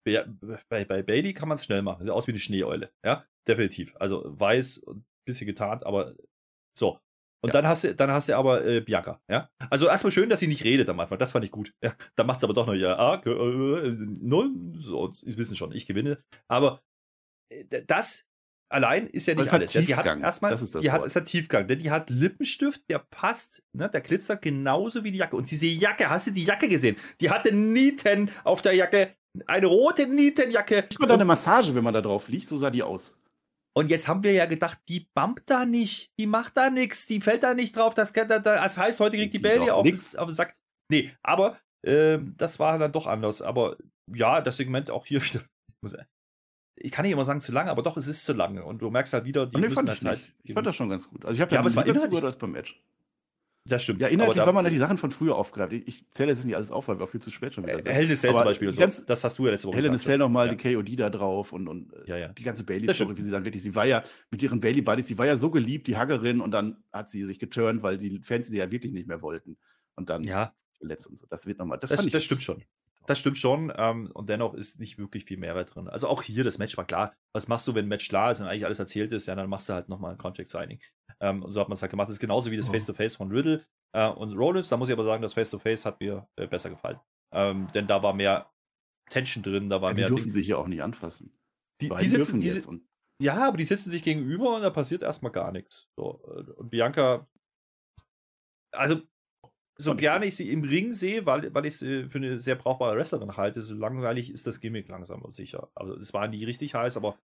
bei, 0.06 0.26
bei, 0.70 0.86
bei 0.86 1.04
Bailey 1.04 1.34
kann 1.34 1.50
man 1.50 1.56
es 1.58 1.66
schnell 1.66 1.82
machen. 1.82 2.02
Sieht 2.04 2.12
aus 2.12 2.28
wie 2.28 2.32
eine 2.32 2.40
Schneeeule. 2.40 2.94
Ja, 3.04 3.26
definitiv. 3.48 3.96
Also 4.00 4.24
weiß 4.26 4.80
und 4.80 4.98
ein 5.00 5.06
bisschen 5.26 5.48
getarnt, 5.48 5.86
aber 5.86 6.16
so. 6.78 7.00
Und 7.44 7.50
Ja. 7.50 7.54
dann 7.54 7.68
hast 7.68 7.84
du, 7.84 7.96
dann 7.96 8.12
hast 8.12 8.30
du 8.30 8.36
aber 8.38 8.64
äh, 8.66 8.82
Bianca, 8.82 9.20
ja. 9.28 9.50
Also 9.72 9.88
erstmal 9.88 10.12
schön, 10.12 10.30
dass 10.30 10.40
sie 10.40 10.48
nicht 10.48 10.64
redet 10.64 10.88
am 10.90 11.00
Anfang. 11.00 11.18
Das 11.18 11.32
fand 11.32 11.44
ich 11.44 11.52
gut. 11.52 11.74
Ja, 11.84 11.96
dann 12.16 12.28
macht 12.28 12.38
es 12.38 12.44
aber 12.44 12.54
doch 12.54 12.68
noch 12.68 12.76
ja, 12.76 12.96
ah, 12.98 13.22
äh, 13.26 13.30
äh, 13.30 13.98
null. 14.20 14.52
So, 14.78 15.12
Sie 15.12 15.36
wissen 15.38 15.56
schon, 15.56 15.72
ich 15.72 15.88
gewinne. 15.88 16.24
Aber 16.48 16.84
äh, 17.50 17.84
das 17.88 18.28
allein 18.70 19.08
ist 19.08 19.28
ja 19.28 19.34
nicht 19.34 19.48
es 19.48 19.52
hat 19.52 19.60
alles. 19.60 19.74
Ja, 19.74 19.82
die 19.82 19.96
hat 19.96 20.06
erstmal, 20.06 20.52
Das 20.52 20.62
ist 20.62 20.76
das 20.76 20.82
die 20.82 20.92
hat, 20.92 21.04
es 21.04 21.16
hat 21.16 21.26
Tiefgang, 21.26 21.68
denn 21.68 21.80
die 21.80 21.92
hat 21.92 22.10
Lippenstift, 22.10 22.82
der 22.90 23.00
passt, 23.00 23.64
ne, 23.74 23.90
der 23.90 24.02
glitzert 24.02 24.42
genauso 24.42 25.04
wie 25.04 25.12
die 25.12 25.18
Jacke. 25.18 25.36
Und 25.36 25.50
diese 25.50 25.68
Jacke, 25.68 26.10
hast 26.10 26.28
du 26.28 26.32
die 26.32 26.44
Jacke 26.46 26.68
gesehen? 26.68 26.96
Die 27.20 27.30
hatte 27.30 27.52
Nieten 27.52 28.30
auf 28.44 28.62
der 28.62 28.74
Jacke, 28.74 29.16
eine 29.48 29.66
rote 29.66 30.08
Nietenjacke. 30.08 30.76
Nicht 30.76 31.00
mal 31.00 31.08
da 31.08 31.16
eine 31.16 31.26
Massage, 31.26 31.74
wenn 31.74 31.84
man 31.84 31.94
da 31.94 32.02
drauf 32.02 32.28
liegt, 32.28 32.48
so 32.48 32.56
sah 32.58 32.70
die 32.70 32.84
aus. 32.84 33.18
Und 33.74 33.90
jetzt 33.90 34.08
haben 34.08 34.24
wir 34.24 34.34
ja 34.34 34.46
gedacht, 34.48 34.80
die 34.90 35.08
bumpt 35.14 35.50
da 35.50 35.66
nicht, 35.66 36.12
die 36.20 36.28
macht 36.28 36.58
da 36.58 36.70
nichts, 36.70 37.06
die 37.06 37.22
fällt 37.22 37.44
da 37.44 37.54
nicht 37.54 37.76
drauf. 37.76 37.94
Das, 37.94 38.12
das 38.12 38.78
heißt, 38.78 39.00
heute 39.00 39.16
kriegt 39.18 39.34
die 39.34 39.38
Die 39.38 39.42
Bailey 39.44 39.68
doch 39.68 39.76
auf, 39.78 39.86
nix. 39.86 40.16
auf 40.16 40.28
den 40.28 40.36
Sack. 40.36 40.58
Nee, 40.92 41.12
aber 41.24 41.58
ähm, 41.86 42.34
das 42.38 42.60
war 42.60 42.78
dann 42.78 42.92
doch 42.92 43.08
anders. 43.08 43.42
Aber 43.42 43.78
ja, 44.14 44.42
das 44.42 44.58
Segment 44.58 44.90
auch 44.92 45.06
hier 45.06 45.22
wieder. 45.24 45.42
Ich 46.76 46.92
kann 46.92 47.04
nicht 47.04 47.12
immer 47.14 47.24
sagen 47.24 47.40
zu 47.42 47.52
lange, 47.52 47.70
aber 47.72 47.82
doch, 47.84 47.96
es 47.96 48.08
ist 48.08 48.26
zu 48.26 48.34
lange. 48.34 48.64
Und 48.66 48.82
du 48.82 48.90
merkst 48.90 49.14
halt 49.14 49.26
wieder, 49.26 49.46
die 49.48 49.58
nee, 49.58 49.68
müssen 49.70 49.88
halt 49.88 50.00
ich, 50.00 50.04
Zeit. 50.04 50.34
ich 50.44 50.54
fand 50.54 50.66
das 50.68 50.76
schon 50.76 50.90
ganz 50.90 51.08
gut. 51.08 51.24
Also 51.26 51.36
ich 51.36 51.42
habe 51.42 51.54
Ja, 51.54 51.60
aber 51.60 51.68
es 51.68 51.76
war 51.76 51.84
inhaltlich- 51.86 52.04
zugehört 52.10 52.26
als 52.26 52.38
beim 52.38 52.52
Match. 52.52 52.82
Das 53.64 53.84
stimmt. 53.84 54.02
Ja, 54.02 54.08
inhaltlich, 54.08 54.44
wenn 54.44 54.56
man 54.56 54.64
da 54.64 54.72
die 54.72 54.78
Sachen 54.80 54.98
von 54.98 55.12
früher 55.12 55.36
aufgreift. 55.36 55.72
Ich, 55.74 55.88
ich 55.88 56.06
zähle 56.14 56.32
jetzt 56.32 56.44
nicht 56.44 56.56
alles 56.56 56.72
auf, 56.72 56.88
weil 56.88 56.98
wir 57.00 57.04
auch 57.04 57.10
viel 57.10 57.22
zu 57.22 57.30
spät 57.30 57.54
schon 57.54 57.64
wieder 57.64 57.76
sind. 57.78 57.92
Hell 57.92 58.10
in 58.10 58.16
Cell 58.16 58.34
zum 58.34 58.44
Beispiel. 58.44 58.72
So. 58.72 58.82
Das 58.82 59.24
hast 59.24 59.38
du 59.38 59.46
ja 59.46 59.52
letzte 59.52 59.68
Woche 59.68 59.78
Hell 59.78 59.86
in. 59.86 59.98
Cell 60.00 60.18
nochmal 60.18 60.48
Ja. 60.48 60.56
die 60.56 60.74
KOD 60.76 61.00
da 61.00 61.10
drauf 61.12 61.54
und, 61.54 61.68
und 61.68 61.94
Ja, 62.08 62.18
ja. 62.18 62.30
die 62.30 62.42
ganze 62.44 62.64
Bailey-Story, 62.64 63.16
wie 63.18 63.22
sie 63.22 63.30
dann 63.30 63.46
wirklich, 63.46 63.62
sie 63.62 63.76
war 63.76 63.86
ja 63.86 64.04
mit 64.32 64.42
ihren 64.42 64.60
Bailey-Buddies, 64.60 65.06
sie 65.08 65.18
war 65.18 65.28
ja 65.28 65.36
so 65.36 65.52
geliebt, 65.52 65.86
die 65.88 65.96
Haggerin, 65.96 66.42
und 66.42 66.52
dann 66.52 66.84
hat 66.92 67.10
sie 67.10 67.24
sich 67.24 67.38
geturnt, 67.38 67.84
weil 67.84 68.00
die 68.00 68.20
Fans 68.24 68.48
sie 68.48 68.58
ja 68.58 68.72
wirklich 68.72 68.94
nicht 68.94 69.08
mehr 69.08 69.22
wollten. 69.22 69.58
Und 69.96 70.10
dann 70.10 70.24
Ja, 70.24 70.56
verletzt 70.80 71.06
und 71.06 71.18
so. 71.18 71.28
Das 71.30 71.46
wird 71.46 71.60
nochmal, 71.60 71.78
das, 71.78 71.92
das, 71.92 72.06
das 72.08 72.24
stimmt 72.24 72.42
schon. 72.42 72.64
Das 73.08 73.20
stimmt 73.20 73.38
schon. 73.38 73.74
Ähm, 73.76 74.12
und 74.14 74.30
dennoch 74.30 74.54
ist 74.54 74.80
nicht 74.80 74.98
wirklich 74.98 75.26
viel 75.26 75.38
Mehrwert 75.38 75.74
drin. 75.76 75.88
Also 75.88 76.08
auch 76.08 76.22
hier, 76.22 76.44
das 76.44 76.58
Match 76.60 76.78
war 76.78 76.86
klar. 76.86 77.16
Was 77.34 77.48
machst 77.48 77.68
du, 77.68 77.74
wenn 77.76 77.86
ein 77.86 77.90
Match 77.90 78.08
klar 78.08 78.32
ist 78.32 78.40
und 78.40 78.48
eigentlich 78.48 78.66
alles 78.66 78.80
erzählt 78.80 79.12
ist? 79.12 79.26
Ja, 79.28 79.36
dann 79.36 79.50
machst 79.50 79.68
du 79.70 79.74
halt 79.74 79.90
nochmal 79.90 80.12
ein 80.12 80.18
Contract-Signing. 80.18 80.80
Ähm, 81.20 81.44
und 81.44 81.52
so 81.52 81.60
hat 81.60 81.68
man 81.68 81.74
es 81.74 81.82
halt 81.82 81.90
gemacht. 81.92 82.08
Das 82.10 82.16
ist 82.16 82.20
genauso 82.20 82.52
wie 82.52 82.58
das. 82.58 82.70
Face-to-Face 82.70 83.16
von 83.16 83.32
Riddle 83.32 83.66
äh, 83.94 84.08
und 84.10 84.38
Rollins. 84.38 84.70
Da 84.70 84.78
muss 84.78 84.90
ich 84.90 84.94
aber 84.94 85.04
sagen, 85.04 85.22
das 85.24 85.34
Face-to-Face 85.34 85.86
hat 85.86 86.00
mir 86.00 86.28
äh, 86.36 86.48
besser 86.48 86.70
gefallen. 86.70 87.00
Ähm, 87.34 87.68
denn 87.74 87.88
da 87.88 88.04
war 88.04 88.14
mehr 88.14 88.52
Tension 89.10 89.44
drin, 89.44 89.70
da 89.70 89.82
war 89.82 89.90
Ja, 89.92 89.96
die 89.96 90.02
mehr. 90.02 90.10
durften 90.10 90.26
Ding- 90.30 90.34
sich 90.34 90.48
ja 90.48 90.58
auch 90.58 90.68
nicht 90.68 90.82
anfassen. 90.84 91.34
die, 91.82 91.90
die 91.90 91.96
sitzen, 92.06 92.16
dürfen 92.16 92.40
die, 92.40 92.48
jetzt 92.48 92.68
und 92.68 92.84
ja, 93.22 93.48
aber 93.48 93.58
die 93.58 93.66
sitzen 93.66 93.90
sich 93.90 94.04
gegenüber 94.04 94.56
und 94.56 94.62
da 94.62 94.70
passiert 94.70 95.02
erstmal 95.02 95.32
gar 95.32 95.52
nichts. 95.52 95.90
So, 95.96 96.24
äh, 96.28 96.52
und 96.54 96.70
Bianca, 96.70 97.28
also 98.72 99.02
so 99.82 99.96
gerne 99.96 100.26
ich 100.26 100.36
sie 100.36 100.52
im 100.52 100.64
Ring 100.64 100.94
sehe, 100.94 101.26
weil, 101.26 101.54
weil 101.54 101.66
ich 101.66 101.78
sie 101.78 102.06
für 102.06 102.18
eine 102.20 102.40
sehr 102.40 102.56
brauchbare 102.56 102.96
Wrestlerin 102.96 103.36
halte, 103.38 103.62
so 103.62 103.74
langweilig 103.74 104.32
ist 104.32 104.48
das 104.48 104.60
Gimmick 104.60 104.88
langsam 104.88 105.22
und 105.22 105.34
sicher. 105.36 105.70
Also 105.76 105.96
es 105.96 106.14
war 106.14 106.28
nie 106.28 106.44
richtig 106.46 106.74
heiß, 106.74 106.98
aber 106.98 107.18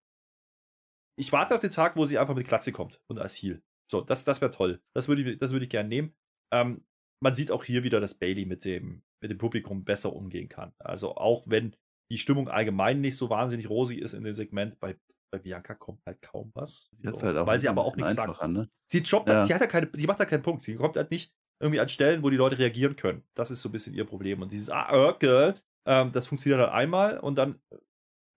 ich 1.18 1.32
warte 1.32 1.54
auf 1.54 1.60
den 1.60 1.70
Tag, 1.70 1.96
wo 1.96 2.04
sie 2.06 2.18
einfach 2.18 2.34
mit 2.34 2.46
Klatze 2.46 2.72
kommt 2.72 3.00
und 3.08 3.18
als 3.18 3.34
Heel. 3.36 3.62
So, 3.90 4.00
das, 4.02 4.24
das 4.24 4.40
wäre 4.40 4.50
toll. 4.50 4.80
Das 4.94 5.08
würde 5.08 5.22
ich, 5.22 5.38
das 5.38 5.52
würde 5.52 5.64
ich 5.64 5.70
gerne 5.70 5.88
nehmen. 5.88 6.14
Ähm, 6.52 6.84
man 7.20 7.34
sieht 7.34 7.50
auch 7.50 7.64
hier 7.64 7.82
wieder, 7.82 8.00
dass 8.00 8.14
Bailey 8.14 8.44
mit 8.46 8.64
dem, 8.64 9.02
mit 9.20 9.30
dem 9.30 9.38
Publikum 9.38 9.84
besser 9.84 10.12
umgehen 10.14 10.48
kann. 10.48 10.72
Also 10.78 11.16
auch 11.16 11.44
wenn 11.46 11.74
die 12.10 12.18
Stimmung 12.18 12.48
allgemein 12.48 13.00
nicht 13.00 13.16
so 13.16 13.30
wahnsinnig 13.30 13.68
rosig 13.68 13.98
ist 13.98 14.12
in 14.14 14.24
dem 14.24 14.32
Segment, 14.32 14.78
bei, 14.78 14.96
bei 15.32 15.38
Bianca 15.38 15.74
kommt 15.74 16.04
halt 16.06 16.22
kaum 16.22 16.50
was. 16.54 16.90
halt 17.04 17.22
weil 17.46 17.58
sie 17.58 17.68
aber 17.68 17.82
auch 17.82 17.96
nichts 17.96 18.14
sagt. 18.14 18.46
Ne? 18.48 18.68
Sie 18.90 19.02
droppt 19.02 19.28
Ja. 19.28 19.36
halt, 19.36 19.44
sie 19.44 19.54
hat 19.54 19.60
ja 19.60 19.66
keine, 19.66 19.88
die 19.88 20.06
macht 20.06 20.20
da 20.20 20.24
keinen 20.24 20.42
Punkt. 20.42 20.62
Sie 20.62 20.76
kommt 20.76 20.96
halt 20.96 21.10
nicht 21.10 21.34
irgendwie 21.60 21.80
an 21.80 21.88
Stellen, 21.88 22.22
wo 22.22 22.30
die 22.30 22.36
Leute 22.36 22.58
reagieren 22.58 22.96
können. 22.96 23.22
Das 23.34 23.50
ist 23.50 23.62
so 23.62 23.68
ein 23.68 23.72
bisschen 23.72 23.94
ihr 23.94 24.04
Problem. 24.04 24.42
Und 24.42 24.52
dieses, 24.52 24.70
ah, 24.70 25.08
okay, 25.08 25.54
ähm, 25.86 26.12
das 26.12 26.26
funktioniert 26.26 26.60
halt 26.60 26.72
einmal 26.72 27.18
und 27.18 27.36
dann 27.36 27.60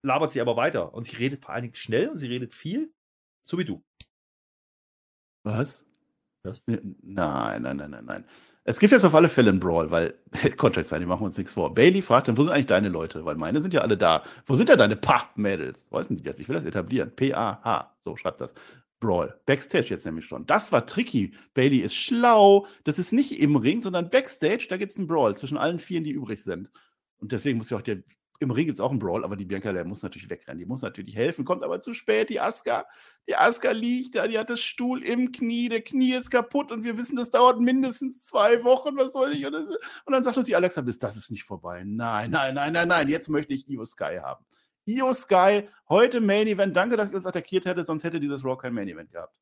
labert 0.03 0.31
sie 0.31 0.41
aber 0.41 0.55
weiter. 0.55 0.93
Und 0.93 1.05
sie 1.05 1.15
redet 1.17 1.43
vor 1.43 1.53
allen 1.53 1.63
Dingen 1.63 1.75
schnell 1.75 2.09
und 2.09 2.17
sie 2.17 2.27
redet 2.27 2.53
viel, 2.53 2.91
so 3.41 3.57
wie 3.57 3.65
du. 3.65 3.83
Was? 5.43 5.85
Was? 6.43 6.61
Nein, 6.67 7.61
nein, 7.61 7.77
nein, 7.77 7.89
nein, 7.91 8.05
nein. 8.05 8.25
Es 8.63 8.79
gibt 8.79 8.91
jetzt 8.91 9.05
auf 9.05 9.15
alle 9.15 9.29
Fälle 9.29 9.49
einen 9.49 9.59
Brawl, 9.59 9.91
weil 9.91 10.15
Contract 10.57 10.87
sein, 10.87 11.01
die 11.01 11.05
machen 11.05 11.21
wir 11.21 11.25
uns 11.25 11.37
nichts 11.37 11.53
vor. 11.53 11.73
Bailey 11.73 12.01
fragt 12.01 12.27
dann, 12.27 12.37
wo 12.37 12.43
sind 12.43 12.51
eigentlich 12.51 12.67
deine 12.67 12.89
Leute? 12.89 13.25
Weil 13.25 13.35
meine 13.35 13.61
sind 13.61 13.73
ja 13.73 13.81
alle 13.81 13.97
da. 13.97 14.23
Wo 14.45 14.53
sind 14.53 14.69
denn 14.69 14.77
deine 14.77 14.95
Pa-Mädels? 14.95 15.91
Weißen 15.91 16.17
die 16.17 16.23
das? 16.23 16.39
Ich 16.39 16.47
will 16.47 16.55
das 16.55 16.65
etablieren. 16.65 17.15
P-A-H. 17.15 17.95
So 17.99 18.15
schreibt 18.17 18.41
das. 18.41 18.53
Brawl. 19.01 19.37
Backstage 19.45 19.87
jetzt 19.89 20.05
nämlich 20.05 20.25
schon. 20.25 20.45
Das 20.45 20.71
war 20.71 20.85
tricky. 20.85 21.33
Bailey 21.53 21.79
ist 21.79 21.95
schlau. 21.95 22.67
Das 22.85 22.99
ist 22.99 23.11
nicht 23.11 23.37
im 23.41 23.57
Ring, 23.57 23.81
sondern 23.81 24.09
Backstage. 24.09 24.67
Da 24.69 24.77
gibt 24.77 24.93
es 24.93 24.97
einen 24.97 25.07
Brawl 25.07 25.35
zwischen 25.35 25.57
allen 25.57 25.79
Vieren, 25.79 26.05
die 26.05 26.11
übrig 26.11 26.41
sind. 26.41 26.71
Und 27.17 27.33
deswegen 27.33 27.57
muss 27.57 27.69
ja 27.69 27.77
auch 27.77 27.81
der. 27.81 28.03
Im 28.39 28.49
Ring 28.49 28.65
gibt 28.65 28.75
es 28.75 28.81
auch 28.81 28.89
einen 28.89 28.97
Brawl, 28.97 29.23
aber 29.23 29.35
die 29.35 29.45
Bianca, 29.45 29.71
der 29.71 29.85
muss 29.85 30.01
natürlich 30.01 30.27
wegrennen. 30.27 30.57
Die 30.57 30.65
muss 30.65 30.81
natürlich 30.81 31.15
helfen, 31.15 31.45
kommt 31.45 31.63
aber 31.63 31.79
zu 31.79 31.93
spät. 31.93 32.29
Die 32.29 32.39
Aska, 32.39 32.87
die 33.29 33.35
Aska 33.35 33.69
liegt 33.69 34.15
da, 34.15 34.27
die 34.27 34.39
hat 34.39 34.49
das 34.49 34.61
Stuhl 34.61 35.03
im 35.03 35.31
Knie, 35.31 35.69
der 35.69 35.81
Knie 35.81 36.13
ist 36.13 36.31
kaputt 36.31 36.71
und 36.71 36.83
wir 36.83 36.97
wissen, 36.97 37.15
das 37.15 37.29
dauert 37.29 37.59
mindestens 37.59 38.25
zwei 38.25 38.63
Wochen. 38.63 38.97
Was 38.97 39.13
soll 39.13 39.33
ich? 39.33 39.45
Und, 39.45 39.53
dann 40.07 40.23
sagt 40.23 40.37
uns 40.37 40.47
die 40.47 40.55
Alexa 40.55 40.81
das 40.81 41.17
ist 41.17 41.29
nicht 41.29 41.43
vorbei. 41.43 41.83
Nein, 41.85 42.31
nein, 42.31 42.55
nein, 42.55 42.73
nein, 42.73 42.87
nein, 42.87 43.09
jetzt 43.09 43.29
möchte 43.29 43.53
ich 43.53 43.69
Io 43.69 43.85
Sky 43.85 44.17
haben. 44.23 44.43
Io 44.91 45.13
Sky, 45.13 45.69
heute 45.87 46.19
Main 46.19 46.47
Event. 46.47 46.75
Danke, 46.75 46.97
dass 46.97 47.11
ihr 47.11 47.15
uns 47.15 47.25
attackiert 47.25 47.65
hättet, 47.65 47.87
sonst 47.87 48.03
hätte 48.03 48.19
dieses 48.19 48.43
Raw 48.43 48.57
kein 48.57 48.73
Main 48.73 48.89
Event 48.89 49.11
gehabt. 49.11 49.33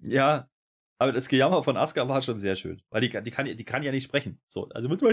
Ja, 0.00 0.48
aber 0.98 1.12
das 1.12 1.28
Gejammer 1.28 1.62
von 1.62 1.76
Asuka 1.76 2.08
war 2.08 2.22
schon 2.22 2.38
sehr 2.38 2.56
schön. 2.56 2.82
Weil 2.90 3.02
die, 3.02 3.22
die, 3.22 3.30
kann, 3.30 3.46
die 3.46 3.64
kann 3.64 3.82
ja 3.82 3.92
nicht 3.92 4.04
sprechen. 4.04 4.40
So, 4.48 4.68
also 4.70 4.88
mit 4.88 5.00
so 5.00 5.08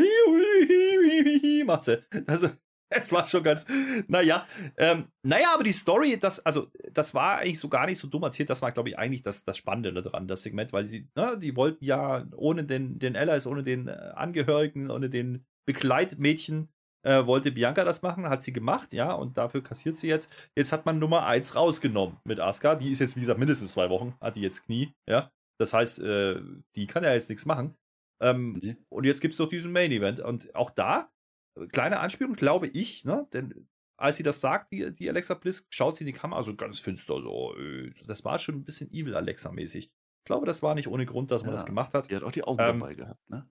macht 1.66 1.84
sie. 1.84 2.04
Also, 2.26 2.50
es 2.90 3.12
war 3.12 3.28
schon 3.28 3.44
ganz, 3.44 3.66
naja. 4.08 4.48
Ähm, 4.78 5.10
naja, 5.24 5.54
aber 5.54 5.64
die 5.64 5.74
Story, 5.74 6.18
das, 6.20 6.40
also, 6.46 6.72
das 6.92 7.14
war 7.14 7.40
eigentlich 7.40 7.60
so 7.60 7.70
gar 7.70 7.86
nicht 7.86 8.00
so 8.00 8.08
dumm 8.08 8.24
erzählt. 8.24 8.50
Das 8.50 8.62
war, 8.62 8.72
glaube 8.72 8.90
ich, 8.90 8.98
eigentlich 8.98 9.24
das, 9.24 9.44
das 9.44 9.58
Spannende 9.58 10.02
daran, 10.02 10.28
das 10.28 10.44
Segment, 10.44 10.72
weil 10.74 10.86
sie, 10.86 11.10
ne, 11.16 11.38
die 11.38 11.56
wollten 11.56 11.84
ja 11.84 12.26
ohne 12.36 12.64
den, 12.64 12.98
den 12.98 13.16
Allies, 13.16 13.46
ohne 13.46 13.64
den 13.64 13.88
äh, 13.88 14.12
Angehörigen, 14.16 14.90
ohne 14.90 15.10
den 15.10 15.46
Begleitmädchen, 15.66 16.70
äh, 17.06 17.26
wollte 17.26 17.52
Bianca 17.52 17.84
das 17.86 18.02
machen, 18.02 18.28
hat 18.30 18.42
sie 18.42 18.52
gemacht, 18.54 18.92
ja, 18.94 19.14
und 19.14 19.38
dafür 19.38 19.62
kassiert 19.64 19.96
sie 19.96 20.08
jetzt. 20.08 20.32
Jetzt 20.56 20.72
hat 20.72 20.86
man 20.86 21.00
Nummer 21.00 21.26
1 21.26 21.56
rausgenommen 21.56 22.18
mit 22.24 22.40
Asuka. 22.40 22.76
Die 22.76 22.92
ist 22.92 23.00
jetzt, 23.00 23.16
wie 23.16 23.20
gesagt, 23.22 23.40
mindestens 23.40 23.72
zwei 23.74 23.90
Wochen, 23.90 24.16
hat 24.20 24.36
die 24.36 24.42
jetzt 24.42 24.66
Knie, 24.66 24.94
ja. 25.10 25.32
Das 25.60 25.74
heißt, 25.74 26.00
äh, 26.00 26.42
die 26.76 26.88
kann 26.88 27.04
ja 27.04 27.14
jetzt 27.14 27.30
nichts 27.30 27.46
machen. 27.46 27.76
Ähm, 28.22 28.60
Nee. 28.62 28.78
und 28.90 29.04
jetzt 29.06 29.22
gibt 29.22 29.34
es 29.34 29.38
doch 29.38 29.50
diesen 29.50 29.72
Main 29.72 29.92
Event. 29.92 30.20
Und 30.22 30.54
auch 30.56 30.70
da, 30.70 31.12
äh, 31.60 31.68
kleine 31.68 32.00
Anspielung, 32.00 32.34
glaube 32.36 32.68
ich, 32.68 33.06
ne? 33.06 33.28
Denn 33.34 33.68
als 33.98 34.18
sie 34.18 34.24
das 34.24 34.42
sagt, 34.42 34.72
die, 34.74 34.94
die 34.94 35.10
Alexa 35.10 35.34
Bliss, 35.36 35.68
schaut 35.70 35.96
sie 35.96 36.04
in 36.04 36.08
die 36.08 36.14
Kamera 36.20 36.42
so 36.44 36.56
ganz 36.56 36.80
finster, 36.80 37.22
so. 37.22 37.56
Äh, 37.58 37.94
das 38.08 38.26
war 38.26 38.40
schon 38.40 38.56
ein 38.56 38.64
bisschen 38.66 38.90
Evil 38.92 39.16
Alexa-mäßig. 39.16 39.86
Ich 39.86 40.26
glaube, 40.26 40.46
das 40.46 40.64
war 40.64 40.76
nicht 40.76 40.88
ohne 40.88 41.06
Grund, 41.06 41.30
dass 41.30 41.44
man 41.44 41.52
Ja. 41.52 41.56
das 41.58 41.66
gemacht 41.66 41.94
hat. 41.94 42.10
Die 42.10 42.16
hat 42.16 42.24
auch 42.24 42.32
die 42.32 42.44
Augen 42.44 42.60
Ähm, 42.62 42.80
dabei 42.80 42.96
gehabt, 42.96 43.30
ne? 43.30 43.48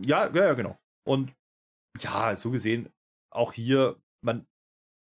Ja, 0.00 0.26
ja, 0.34 0.46
ja, 0.46 0.54
genau. 0.54 0.78
Und 1.04 1.32
ja, 2.00 2.36
so 2.36 2.50
gesehen, 2.50 2.92
auch 3.32 3.52
hier, 3.52 4.00
man 4.24 4.46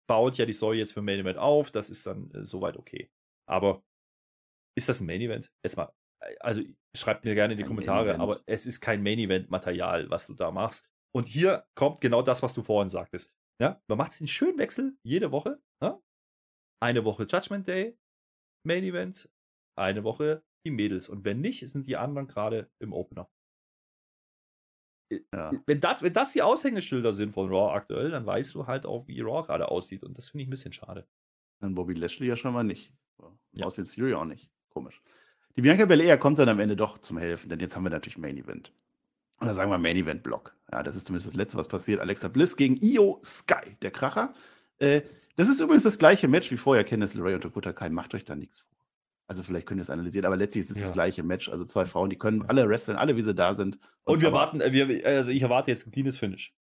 baut 0.08 0.36
ja 0.36 0.46
die 0.46 0.52
Story 0.52 0.78
jetzt 0.78 0.92
für 0.92 1.02
Main 1.02 1.20
Event 1.20 1.38
auf, 1.38 1.70
das 1.70 1.90
ist 1.90 2.06
dann 2.06 2.30
äh, 2.32 2.44
soweit 2.44 2.76
okay. 2.76 3.10
Aber 3.48 3.82
ist 4.76 4.88
das 4.88 5.00
ein 5.00 5.06
Main 5.06 5.20
Event? 5.20 5.50
Jetzt 5.64 5.76
mal, 5.76 5.92
äh, 6.22 6.36
also 6.40 6.62
schreibt 6.96 7.24
mir 7.24 7.30
Es 7.30 7.36
gerne 7.36 7.54
in 7.54 7.58
die 7.58 7.64
Kommentare, 7.64 8.18
aber 8.18 8.40
es 8.46 8.66
ist 8.66 8.80
kein 8.80 9.02
Main 9.02 9.18
Event 9.18 9.50
Material, 9.50 10.10
was 10.10 10.26
du 10.26 10.34
da 10.34 10.50
machst. 10.50 10.88
Und 11.14 11.28
hier 11.28 11.66
kommt 11.74 12.00
genau 12.00 12.22
das, 12.22 12.42
was 12.42 12.54
du 12.54 12.62
vorhin 12.62 12.88
sagtest. 12.88 13.32
Ja, 13.60 13.80
man 13.88 13.98
macht 13.98 14.20
einen 14.20 14.26
schönen 14.28 14.58
Wechsel 14.58 14.96
jede 15.04 15.30
Woche. 15.30 15.62
Ne? 15.80 16.02
Eine 16.82 17.04
Woche 17.04 17.24
Judgment 17.24 17.68
Day, 17.68 17.96
Main 18.66 18.82
Event, 18.82 19.30
eine 19.78 20.02
Woche 20.02 20.42
die 20.66 20.70
Mädels. 20.70 21.08
Und 21.08 21.24
wenn 21.24 21.40
nicht, 21.40 21.68
sind 21.68 21.86
die 21.86 21.96
anderen 21.96 22.26
gerade 22.26 22.70
im 22.80 22.92
Opener. 22.92 23.30
Ja. 25.32 25.52
Wenn 25.66 25.80
das, 25.80 26.02
wenn 26.02 26.12
das 26.12 26.32
die 26.32 26.42
Aushängeschilder 26.42 27.12
sind 27.12 27.32
von 27.32 27.48
Raw 27.48 27.74
aktuell, 27.74 28.10
dann 28.10 28.26
weißt 28.26 28.54
du 28.54 28.66
halt 28.66 28.86
auch, 28.86 29.06
wie 29.06 29.20
Raw 29.20 29.46
gerade 29.46 29.68
aussieht. 29.68 30.02
Und 30.02 30.16
das 30.18 30.30
finde 30.30 30.42
ich 30.42 30.48
ein 30.48 30.50
bisschen 30.50 30.72
schade. 30.72 31.06
Dann 31.60 31.74
Bobby 31.74 31.94
Lashley 31.94 32.26
ja 32.26 32.36
schon 32.36 32.52
mal 32.52 32.64
nicht. 32.64 32.92
Ja. 33.52 33.66
Aus 33.66 33.76
den 33.76 33.84
Theory 33.84 34.14
auch 34.14 34.24
nicht. 34.24 34.50
Komisch. 34.70 35.00
Die 35.56 35.62
Bianca 35.62 35.84
Belair 35.84 36.18
kommt 36.18 36.38
dann 36.38 36.48
am 36.48 36.58
Ende 36.58 36.74
doch 36.74 36.98
zum 36.98 37.18
Helfen, 37.18 37.48
denn 37.48 37.60
jetzt 37.60 37.76
haben 37.76 37.84
wir 37.84 37.90
natürlich 37.90 38.18
Main 38.18 38.36
Event. 38.36 38.72
Und 39.38 39.46
dann 39.46 39.54
sagen 39.54 39.70
wir 39.70 39.78
Main 39.78 39.96
Event 39.96 40.22
Block. 40.22 40.56
Ja, 40.72 40.82
das 40.82 40.96
ist 40.96 41.06
zumindest 41.06 41.28
das 41.28 41.36
Letzte, 41.36 41.58
was 41.58 41.68
passiert. 41.68 42.00
Alexa 42.00 42.28
Bliss 42.28 42.56
gegen 42.56 42.76
Io 42.82 43.20
Sky, 43.22 43.76
der 43.82 43.90
Kracher. 43.90 44.34
Äh, 44.78 45.02
das 45.36 45.48
ist 45.48 45.60
übrigens 45.60 45.84
das 45.84 45.98
gleiche 45.98 46.28
Match 46.28 46.50
wie 46.50 46.56
vorher. 46.56 46.84
Candice 46.84 47.14
LeRae 47.14 47.34
und 47.34 47.44
Dakota 47.44 47.72
Kai. 47.72 47.88
Macht 47.90 48.14
euch 48.14 48.24
da 48.24 48.34
nichts 48.34 48.60
vor. 48.60 48.73
Also 49.26 49.42
vielleicht 49.42 49.66
könnt 49.66 49.78
ihr 49.78 49.82
es 49.82 49.90
analysieren, 49.90 50.26
aber 50.26 50.36
letztlich 50.36 50.64
ist 50.64 50.70
es 50.70 50.76
Ja. 50.78 50.82
das 50.84 50.92
gleiche 50.92 51.22
Match. 51.22 51.48
Also 51.48 51.64
zwei 51.64 51.86
Frauen, 51.86 52.10
die 52.10 52.18
können 52.18 52.42
alle 52.42 52.68
wresteln, 52.68 52.98
alle 52.98 53.16
wie 53.16 53.22
sie 53.22 53.34
da 53.34 53.54
sind. 53.54 53.78
Und 54.04 54.20
wir 54.20 54.28
aber 54.28 54.38
warten, 54.38 54.60
äh, 54.60 54.72
wir, 54.72 55.06
also 55.06 55.30
ich 55.30 55.42
erwarte 55.42 55.70
jetzt 55.70 55.86
ein 55.86 55.92
cleanes 55.92 56.18
Finish 56.18 56.54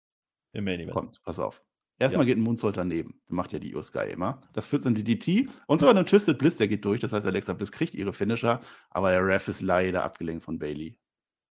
im 0.52 0.64
Main 0.64 0.78
Event. 0.80 0.92
Kommt, 0.92 1.22
pass 1.24 1.38
auf. 1.40 1.62
Erstmal 1.98 2.24
Ja. 2.26 2.34
geht 2.34 2.38
ein 2.38 2.42
Moonsault 2.44 2.76
daneben. 2.76 3.20
Das 3.26 3.32
macht 3.32 3.52
ja 3.52 3.58
die 3.58 3.74
Sky 3.82 4.10
immer. 4.10 4.40
Das 4.52 4.66
führt 4.66 4.84
in 4.86 4.94
die 4.94 5.04
DT. 5.04 5.48
Und 5.66 5.78
sogar 5.80 5.96
ein 5.96 6.06
Twisted 6.06 6.38
Bliss, 6.38 6.56
der 6.56 6.66
geht 6.68 6.84
durch. 6.84 7.00
Das 7.00 7.12
heißt, 7.12 7.26
Alexa 7.26 7.52
Bliss 7.52 7.70
kriegt 7.70 7.94
ihre 7.94 8.12
Finisher. 8.12 8.60
Aber 8.90 9.10
der 9.10 9.24
Ref 9.24 9.46
ist 9.48 9.60
leider 9.60 10.02
abgelenkt 10.04 10.42
von 10.42 10.58
Bailey. 10.58 10.98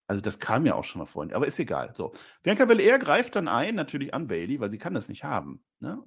Also 0.08 0.22
das 0.22 0.40
kam 0.40 0.66
ja 0.66 0.76
auch 0.76 0.84
schon 0.84 1.00
mal 1.00 1.06
vorhin. 1.06 1.34
Aber 1.34 1.48
ist 1.48 1.60
egal. 1.60 1.94
So. 1.96 2.12
Bianca 2.44 2.66
Belair 2.66 3.00
greift 3.00 3.36
dann 3.38 3.48
ein, 3.48 3.76
natürlich 3.76 4.14
an 4.14 4.28
Bailey, 4.28 4.60
weil 4.60 4.70
sie 4.70 4.78
kann 4.78 4.94
das 4.94 5.08
nicht 5.08 5.24
haben. 5.24 5.64
Ne? 5.80 6.04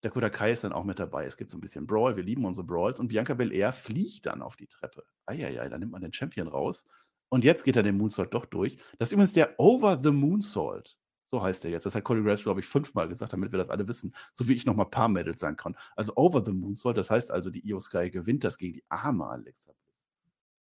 Dakota 0.00 0.30
Kai 0.30 0.52
ist 0.52 0.64
dann 0.64 0.72
auch 0.72 0.84
mit 0.84 0.98
dabei. 0.98 1.26
Es 1.26 1.36
gibt 1.36 1.50
so 1.50 1.58
ein 1.58 1.60
bisschen 1.60 1.86
Brawl. 1.86 2.16
Wir 2.16 2.22
lieben 2.22 2.44
unsere 2.44 2.66
Brawls. 2.66 3.00
Und 3.00 3.08
Bianca 3.08 3.34
Belair 3.34 3.72
fliegt 3.72 4.26
dann 4.26 4.42
auf 4.42 4.56
die 4.56 4.68
Treppe. 4.68 5.04
Eieiei, 5.26 5.68
da 5.68 5.78
nimmt 5.78 5.92
man 5.92 6.02
den 6.02 6.12
Champion 6.12 6.48
raus. 6.48 6.86
Und 7.28 7.44
jetzt 7.44 7.64
geht 7.64 7.76
er 7.76 7.82
den 7.82 7.98
Moonsault 7.98 8.32
doch 8.32 8.46
durch. 8.46 8.76
Das 8.98 9.08
ist 9.08 9.12
übrigens 9.12 9.32
der 9.32 9.58
Over 9.58 10.00
the 10.02 10.10
Moonsault. 10.10 10.96
So 11.26 11.42
heißt 11.42 11.64
er 11.66 11.70
jetzt. 11.70 11.84
Das 11.84 11.94
hat 11.94 12.04
Cody 12.04 12.22
Graves, 12.22 12.42
glaube 12.42 12.60
ich, 12.60 12.66
fünfmal 12.66 13.06
gesagt, 13.06 13.32
damit 13.32 13.52
wir 13.52 13.58
das 13.58 13.68
alle 13.68 13.86
wissen. 13.86 14.14
So 14.32 14.48
wie 14.48 14.54
ich 14.54 14.64
noch 14.64 14.74
mal 14.74 14.84
ein 14.84 14.90
paar 14.90 15.08
Medals 15.08 15.40
sagen 15.40 15.56
kann. 15.56 15.76
Also 15.94 16.16
Over 16.16 16.42
the 16.44 16.52
Moonsault, 16.52 16.96
das 16.96 17.10
heißt 17.10 17.30
also, 17.30 17.50
die 17.50 17.66
Io 17.68 17.78
Sky 17.80 18.10
gewinnt 18.10 18.44
das 18.44 18.56
gegen 18.56 18.74
die 18.74 18.84
arme 18.88 19.26
Alexa 19.26 19.72
Bliss. 19.72 20.08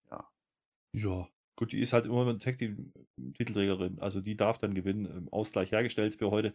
Ja. 0.09 0.29
Ja, 0.93 1.27
gut, 1.57 1.73
die 1.73 1.81
ist 1.81 1.91
halt 1.91 2.05
immer 2.05 2.38
Tag 2.39 2.57
Team 2.57 2.93
Titelträgerin. 3.34 3.99
Also 3.99 4.21
die 4.21 4.38
darf 4.38 4.57
dann 4.57 4.73
gewinnen. 4.73 5.05
Ähm, 5.05 5.29
Ausgleich 5.31 5.71
hergestellt 5.73 6.15
für 6.15 6.31
heute. 6.31 6.53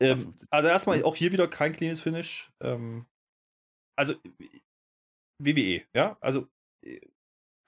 Ähm, 0.00 0.20
50. 0.20 0.48
also 0.50 0.68
erstmal 0.68 1.02
auch 1.04 1.16
hier 1.16 1.32
wieder 1.32 1.48
kein 1.48 1.72
cleanes 1.72 2.00
Finish. 2.00 2.52
Ähm, 2.60 3.06
also 3.98 4.14
WWE, 5.42 5.82
ja, 5.94 6.16
also 6.20 6.48
äh, 6.84 7.00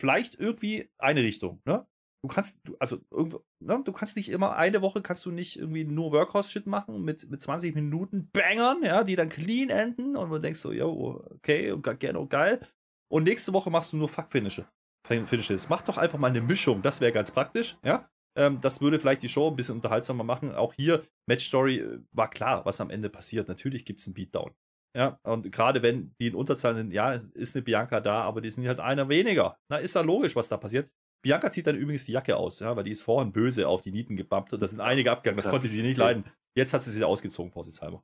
vielleicht 0.00 0.38
irgendwie 0.38 0.90
eine 0.98 1.22
Richtung, 1.22 1.60
ne? 1.64 1.86
Du 2.24 2.28
kannst, 2.28 2.60
du, 2.64 2.76
also 2.80 2.98
irgendwo, 3.12 3.44
ne? 3.60 3.80
du 3.84 3.92
kannst 3.92 4.16
nicht 4.16 4.28
immer 4.28 4.56
eine 4.56 4.82
Woche 4.82 5.02
kannst 5.02 5.24
du 5.24 5.30
nicht 5.30 5.56
irgendwie 5.56 5.84
nur 5.84 6.10
Workhorse-Shit 6.10 6.66
machen 6.66 7.02
mit, 7.02 7.30
mit 7.30 7.40
20 7.40 7.76
Minuten 7.76 8.28
Bangern, 8.32 8.82
ja, 8.82 9.04
die 9.04 9.14
dann 9.14 9.28
clean 9.28 9.70
enden 9.70 10.16
und 10.16 10.28
du 10.28 10.38
denkst 10.40 10.58
so, 10.58 10.72
yo, 10.72 11.24
okay, 11.36 11.76
gerne 11.98 12.18
und 12.18 12.28
geil. 12.28 12.66
Und 13.08 13.22
nächste 13.22 13.52
Woche 13.52 13.70
machst 13.70 13.92
du 13.92 13.96
nur 13.96 14.08
Fuck-Finishes. 14.08 14.64
Finishes. 15.06 15.68
Mach 15.68 15.82
doch 15.82 15.96
einfach 15.96 16.18
mal 16.18 16.26
eine 16.26 16.42
Mischung, 16.42 16.82
das 16.82 17.00
wäre 17.00 17.12
ganz 17.12 17.30
praktisch, 17.30 17.78
ja. 17.84 18.10
Ähm, 18.38 18.60
das 18.60 18.80
würde 18.80 19.00
vielleicht 19.00 19.22
die 19.22 19.28
Show 19.28 19.48
ein 19.48 19.56
bisschen 19.56 19.76
unterhaltsamer 19.76 20.24
machen. 20.24 20.54
Auch 20.54 20.72
hier, 20.74 21.02
Match-Story 21.26 21.78
äh, 21.80 21.98
war 22.12 22.30
klar, 22.30 22.64
was 22.64 22.80
am 22.80 22.90
Ende 22.90 23.10
passiert. 23.10 23.48
Natürlich 23.48 23.84
gibt 23.84 24.00
es 24.00 24.06
einen 24.06 24.14
Beatdown. 24.14 24.54
Ja, 24.96 25.18
und 25.22 25.52
gerade 25.52 25.82
wenn 25.82 26.14
die 26.18 26.28
in 26.28 26.34
Unterzahl 26.34 26.74
sind, 26.74 26.92
ja, 26.92 27.12
ist 27.12 27.54
eine 27.54 27.62
Bianca 27.62 28.00
da, 28.00 28.22
aber 28.22 28.40
die 28.40 28.50
sind 28.50 28.66
halt 28.66 28.80
einer 28.80 29.08
weniger. 29.08 29.56
Na, 29.68 29.76
ist 29.76 29.94
ja 29.94 30.00
logisch, 30.00 30.34
was 30.34 30.48
da 30.48 30.56
passiert. 30.56 30.88
Bianca 31.22 31.50
zieht 31.50 31.66
dann 31.66 31.76
übrigens 31.76 32.04
die 32.04 32.12
Jacke 32.12 32.36
aus, 32.36 32.60
ja, 32.60 32.74
weil 32.76 32.84
die 32.84 32.92
ist 32.92 33.02
vorhin 33.02 33.32
böse 33.32 33.68
auf 33.68 33.82
die 33.82 33.90
Nieten 33.92 34.16
gebumpt 34.16 34.52
und 34.52 34.62
da 34.62 34.68
sind 34.68 34.80
einige 34.80 35.10
abgegangen. 35.10 35.36
Das 35.36 35.44
Ja, 35.46 35.50
konnte 35.50 35.68
sie 35.68 35.82
nicht 35.82 35.98
leiden. 35.98 36.24
Jetzt 36.54 36.72
hat 36.74 36.82
sie 36.82 36.90
sie 36.90 37.04
ausgezogen, 37.04 37.52
vorsichtshalber. 37.52 38.02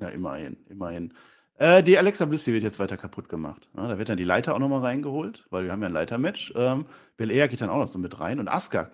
Ja, 0.00 0.08
immerhin, 0.08 0.64
immerhin. 0.68 1.14
Äh, 1.54 1.82
die 1.82 1.96
Alexa 1.96 2.26
Bliss, 2.26 2.44
die 2.44 2.52
wird 2.52 2.64
jetzt 2.64 2.78
weiter 2.78 2.96
kaputt 2.96 3.28
gemacht. 3.28 3.68
Ja, 3.76 3.88
da 3.88 3.98
wird 3.98 4.08
dann 4.08 4.18
die 4.18 4.24
Leiter 4.24 4.54
auch 4.54 4.58
nochmal 4.58 4.82
reingeholt, 4.82 5.46
weil 5.50 5.64
wir 5.64 5.72
haben 5.72 5.80
ja 5.80 5.88
ein 5.88 5.94
Leitermatch. 5.94 6.52
Ähm, 6.54 6.86
Belair 7.16 7.48
geht 7.48 7.62
dann 7.62 7.70
auch 7.70 7.78
noch 7.78 7.88
so 7.88 7.98
mit 7.98 8.20
rein 8.20 8.38
und 8.38 8.48
Asuka. 8.48 8.90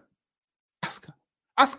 Asuka. 0.82 1.14
As 1.56 1.78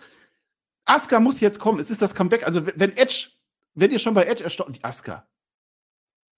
Asuka 0.86 1.20
muss 1.20 1.39
jetzt 1.39 1.60
kommen. 1.60 1.80
Es 1.80 1.89
ist 1.91 2.01
das 2.01 2.14
Comeback. 2.16 2.45
Also, 2.45 2.66
wenn- 2.66 2.95
Edge, 2.97 3.30
wenn 3.76 3.91
ihr 3.91 3.99
schon 3.99 4.14
bei 4.14 4.26
Edge 4.26 4.43
erstaunt, 4.43 4.76
die 4.76 4.84
Asuka, 4.84 5.28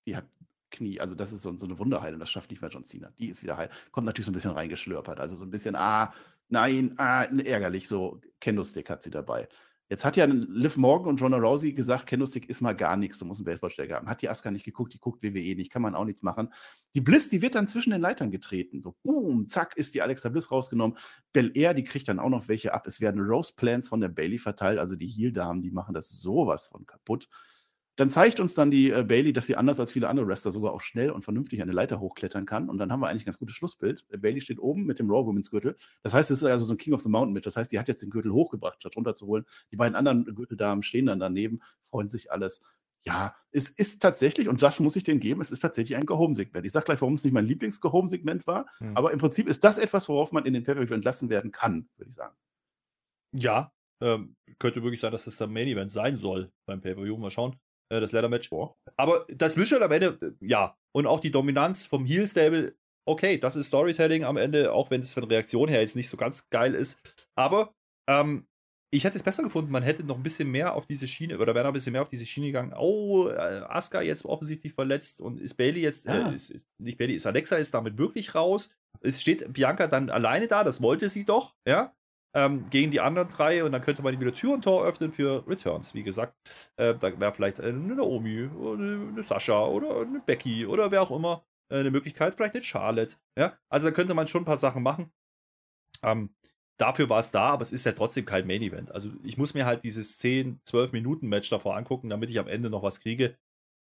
die 0.05 0.15
hat 0.15 0.25
Knie, 0.71 0.99
also 0.99 1.15
das 1.15 1.31
ist 1.31 1.41
so, 1.41 1.55
so 1.57 1.65
eine 1.65 1.77
Wunderheilung, 1.79 2.19
das 2.19 2.29
schafft 2.29 2.49
nicht 2.51 2.61
mehr 2.61 2.69
John 2.69 2.83
Cena. 2.83 3.11
Die 3.17 3.29
ist 3.29 3.41
wieder 3.43 3.57
heil. 3.57 3.69
Kommt 3.91 4.05
natürlich 4.05 4.25
so 4.25 4.31
ein 4.31 4.35
bisschen 4.35 4.51
reingeschlürpert. 4.51 5.19
Also 5.19 5.35
so 5.35 5.45
ein 5.45 5.49
bisschen, 5.51 5.75
ah, 5.75 6.13
nein, 6.49 6.93
ah, 6.97 7.23
ärgerlich. 7.23 7.87
So, 7.87 8.19
Kendo-Stick 8.39 8.89
hat 8.89 9.01
sie 9.03 9.09
dabei. 9.11 9.47
Jetzt 9.87 10.03
hat 10.03 10.17
ja 10.17 10.25
Liv 10.25 10.77
Morgan 10.77 11.09
und 11.09 11.21
Ronda 11.21 11.37
Rousey 11.37 11.71
gesagt, 11.71 12.07
Kendo-Stick 12.07 12.49
ist 12.49 12.59
mal 12.59 12.75
gar 12.75 12.97
nichts, 12.97 13.19
du 13.19 13.25
musst 13.25 13.39
einen 13.39 13.45
Baseballschläger 13.45 13.97
haben. 13.97 14.09
Hat 14.09 14.21
die 14.21 14.29
Asuka 14.29 14.49
nicht 14.49 14.65
geguckt, 14.65 14.93
die 14.93 14.99
guckt 14.99 15.21
WWE 15.21 15.55
nicht, 15.55 15.71
kann 15.71 15.83
man 15.83 15.93
auch 15.93 16.05
nichts 16.05 16.23
machen. 16.23 16.51
Die 16.95 17.01
Bliss, 17.01 17.29
die 17.29 17.43
wird 17.43 17.53
dann 17.53 17.67
zwischen 17.67 17.91
den 17.91 18.01
Leitern 18.01 18.31
getreten. 18.31 18.81
So, 18.81 18.95
boom, 19.03 19.47
zack, 19.47 19.77
ist 19.77 19.93
die 19.93 20.01
Alexa 20.01 20.29
Bliss 20.29 20.51
rausgenommen. 20.51 20.97
Bel 21.33 21.51
Air, 21.55 21.75
die 21.75 21.83
kriegt 21.83 22.07
dann 22.07 22.19
auch 22.19 22.29
noch 22.29 22.47
welche 22.47 22.73
ab. 22.73 22.87
Es 22.87 22.99
werden 22.99 23.21
Roast 23.21 23.57
Plans 23.57 23.87
von 23.87 24.01
der 24.01 24.09
Bailey 24.09 24.39
verteilt, 24.39 24.79
also 24.79 24.95
die 24.95 25.07
Heel-Damen, 25.07 25.61
die 25.61 25.71
machen 25.71 25.93
das 25.93 26.09
sowas 26.09 26.65
von 26.65 26.87
kaputt. 26.87 27.29
Dann 27.97 28.09
zeigt 28.09 28.39
uns 28.39 28.53
dann 28.53 28.71
die 28.71 28.91
äh, 28.91 29.03
Bailey, 29.03 29.31
dass 29.31 29.47
sie 29.47 29.55
anders 29.55 29.79
als 29.79 29.91
viele 29.91 30.09
andere 30.09 30.27
Wrestler 30.27 30.51
sogar 30.51 30.73
auch 30.73 30.81
schnell 30.81 31.11
und 31.11 31.23
vernünftig 31.23 31.61
eine 31.61 31.71
Leiter 31.71 31.99
hochklettern 31.99 32.45
kann. 32.45 32.69
Und 32.69 32.77
dann 32.77 32.91
haben 32.91 32.99
wir 32.99 33.07
eigentlich 33.07 33.23
ein 33.23 33.27
ganz 33.27 33.39
gutes 33.39 33.55
Schlussbild. 33.55 34.05
Äh, 34.11 34.17
Bailey 34.17 34.41
steht 34.41 34.59
oben 34.59 34.85
mit 34.85 34.99
dem 34.99 35.09
Raw 35.09 35.25
Women's 35.25 35.49
Gürtel. 35.49 35.75
Das 36.03 36.13
heißt, 36.13 36.29
es 36.31 36.39
ist 36.41 36.43
also 36.43 36.65
so 36.65 36.73
ein 36.73 36.77
King 36.77 36.93
of 36.93 37.01
the 37.01 37.09
Mountain 37.09 37.33
mit. 37.33 37.45
Das 37.45 37.55
heißt, 37.55 37.71
die 37.71 37.79
hat 37.79 37.87
jetzt 37.87 38.01
den 38.01 38.09
Gürtel 38.09 38.33
hochgebracht, 38.33 38.79
statt 38.79 38.95
runterzuholen. 38.97 39.45
Die 39.71 39.77
beiden 39.77 39.95
anderen 39.95 40.25
Gürteldamen 40.35 40.83
stehen 40.83 41.05
dann 41.05 41.19
daneben, 41.19 41.61
freuen 41.89 42.09
sich 42.09 42.31
alles. 42.31 42.61
Ja, 43.07 43.35
es 43.51 43.69
ist 43.69 44.01
tatsächlich, 44.01 44.47
und 44.49 44.61
das 44.63 44.79
muss 44.79 44.95
ich 44.95 45.03
denen 45.03 45.19
geben, 45.19 45.39
es 45.39 45.51
ist 45.51 45.59
tatsächlich 45.59 45.95
ein 45.95 46.07
Gehome-Segment. 46.07 46.65
Ich 46.65 46.71
sage 46.71 46.85
gleich, 46.85 46.99
warum 47.01 47.13
es 47.13 47.23
nicht 47.23 47.33
mein 47.33 47.45
Lieblings-Gehome-Segment 47.45 48.47
war, 48.47 48.65
Hm. 48.79 48.97
aber 48.97 49.13
im 49.13 49.19
Prinzip 49.19 49.47
ist 49.47 49.63
das 49.63 49.77
etwas, 49.77 50.09
worauf 50.09 50.31
man 50.31 50.43
in 50.45 50.53
den 50.53 50.63
Pay-Per-View 50.63 50.95
entlassen 50.95 51.29
werden 51.29 51.51
kann, 51.51 51.87
würde 51.97 52.09
ich 52.09 52.15
sagen. 52.15 52.35
Ja, 53.31 53.71
ähm, 54.01 54.35
könnte 54.59 54.81
wirklich 54.83 54.99
sein, 54.99 55.11
dass 55.11 55.25
das 55.25 55.37
der 55.37 55.47
Main 55.47 55.67
Event 55.67 55.91
sein 55.91 56.17
soll 56.17 56.51
beim 56.65 56.81
Pay-Per-View. 56.81 57.15
Mal 57.17 57.29
schauen. 57.29 57.57
Äh, 57.89 57.99
das 57.99 58.11
Leather-Match. 58.11 58.49
Aber 58.97 59.25
das 59.29 59.57
Visual 59.57 59.83
am 59.83 59.91
Ende, 59.91 60.17
äh, 60.21 60.45
ja. 60.45 60.77
Und 60.93 61.07
auch 61.07 61.19
die 61.19 61.31
Dominanz 61.31 61.85
vom 61.85 62.05
Heel-Stable, 62.05 62.75
okay, 63.07 63.37
das 63.37 63.55
ist 63.55 63.67
Storytelling 63.67 64.23
am 64.23 64.37
Ende, 64.37 64.71
auch 64.71 64.89
wenn 64.91 65.01
es 65.01 65.13
von 65.13 65.23
Reaktion 65.25 65.69
her 65.69 65.81
jetzt 65.81 65.95
nicht 65.95 66.09
so 66.09 66.17
ganz 66.17 66.49
geil 66.49 66.73
ist. 66.73 67.01
Aber 67.35 67.73
ähm, 68.09 68.47
ich 68.93 69.03
hätte 69.03 69.17
es 69.17 69.23
besser 69.23 69.43
gefunden, 69.43 69.71
man 69.71 69.83
hätte 69.83 70.03
noch 70.05 70.15
ein 70.15 70.23
bisschen 70.23 70.49
mehr 70.49 70.73
auf 70.73 70.85
diese 70.85 71.07
Schiene, 71.07 71.37
oder 71.37 71.53
wäre 71.53 71.65
noch 71.65 71.71
ein 71.71 71.73
bisschen 71.73 71.91
mehr 71.91 72.01
auf 72.01 72.07
diese 72.07 72.25
Schiene 72.25 72.47
gegangen. 72.47 72.73
Oh, 72.77 73.27
äh, 73.27 73.61
Asuka 73.67 74.01
jetzt 74.01 74.25
offensichtlich 74.25 74.73
verletzt 74.73 75.19
und 75.21 75.39
ist 75.39 75.55
Bailey 75.55 75.81
jetzt, 75.81 76.05
Ja. 76.05 76.29
äh, 76.29 76.35
ist, 76.35 76.49
ist, 76.49 76.67
nicht 76.81 76.97
Bailey, 76.97 77.15
ist 77.15 77.25
Alexa 77.25 77.57
ist 77.57 77.73
damit 77.73 77.97
wirklich 77.97 78.33
raus. 78.35 78.73
Es 79.01 79.21
steht 79.21 79.51
Bianca 79.51 79.87
dann 79.87 80.09
alleine 80.09 80.47
da, 80.47 80.63
das 80.63 80.81
wollte 80.81 81.09
sie 81.09 81.25
doch, 81.25 81.55
ja 81.67 81.93
ähm, 82.35 82.65
gegen 82.69 82.91
die 82.91 82.99
anderen 82.99 83.29
drei 83.29 83.63
und 83.63 83.71
dann 83.71 83.81
könnte 83.81 84.03
man 84.03 84.19
wieder 84.19 84.33
Tür 84.33 84.53
und 84.53 84.63
Tor 84.63 84.85
öffnen 84.85 85.11
für 85.11 85.47
Returns, 85.47 85.93
wie 85.93 86.03
gesagt. 86.03 86.35
Äh, 86.75 86.95
da 86.95 87.19
wäre 87.19 87.33
vielleicht 87.33 87.61
eine 87.61 87.95
Naomi 87.95 88.47
oder 88.47 88.83
eine 88.83 89.23
Sascha 89.23 89.65
oder 89.65 90.01
eine 90.01 90.19
Becky 90.19 90.65
oder 90.65 90.91
wer 90.91 91.01
auch 91.01 91.11
immer 91.11 91.45
äh, 91.71 91.79
eine 91.79 91.91
Möglichkeit, 91.91 92.35
vielleicht 92.35 92.55
eine 92.55 92.63
Charlotte. 92.63 93.15
Ja, 93.37 93.57
also 93.69 93.87
da 93.87 93.91
könnte 93.91 94.13
man 94.13 94.27
schon 94.27 94.41
ein 94.41 94.45
paar 94.45 94.57
Sachen 94.57 94.83
machen. 94.83 95.11
Ähm, 96.03 96.35
dafür 96.77 97.09
war 97.09 97.19
es 97.19 97.31
da, 97.31 97.51
aber 97.51 97.61
es 97.61 97.71
ist 97.71 97.85
ja 97.85 97.93
trotzdem 97.93 98.25
kein 98.25 98.45
Main 98.45 98.61
Event. 98.61 98.91
Also 98.91 99.11
ich 99.23 99.37
muss 99.37 99.53
mir 99.53 99.65
halt 99.65 99.83
dieses 99.85 100.17
10, 100.17 100.59
12 100.65 100.91
Minuten 100.91 101.29
Match 101.29 101.49
davor 101.49 101.77
angucken, 101.77 102.09
damit 102.09 102.29
ich 102.29 102.37
am 102.37 102.49
Ende 102.49 102.69
noch 102.69 102.83
was 102.83 102.99
kriege. 102.99 103.37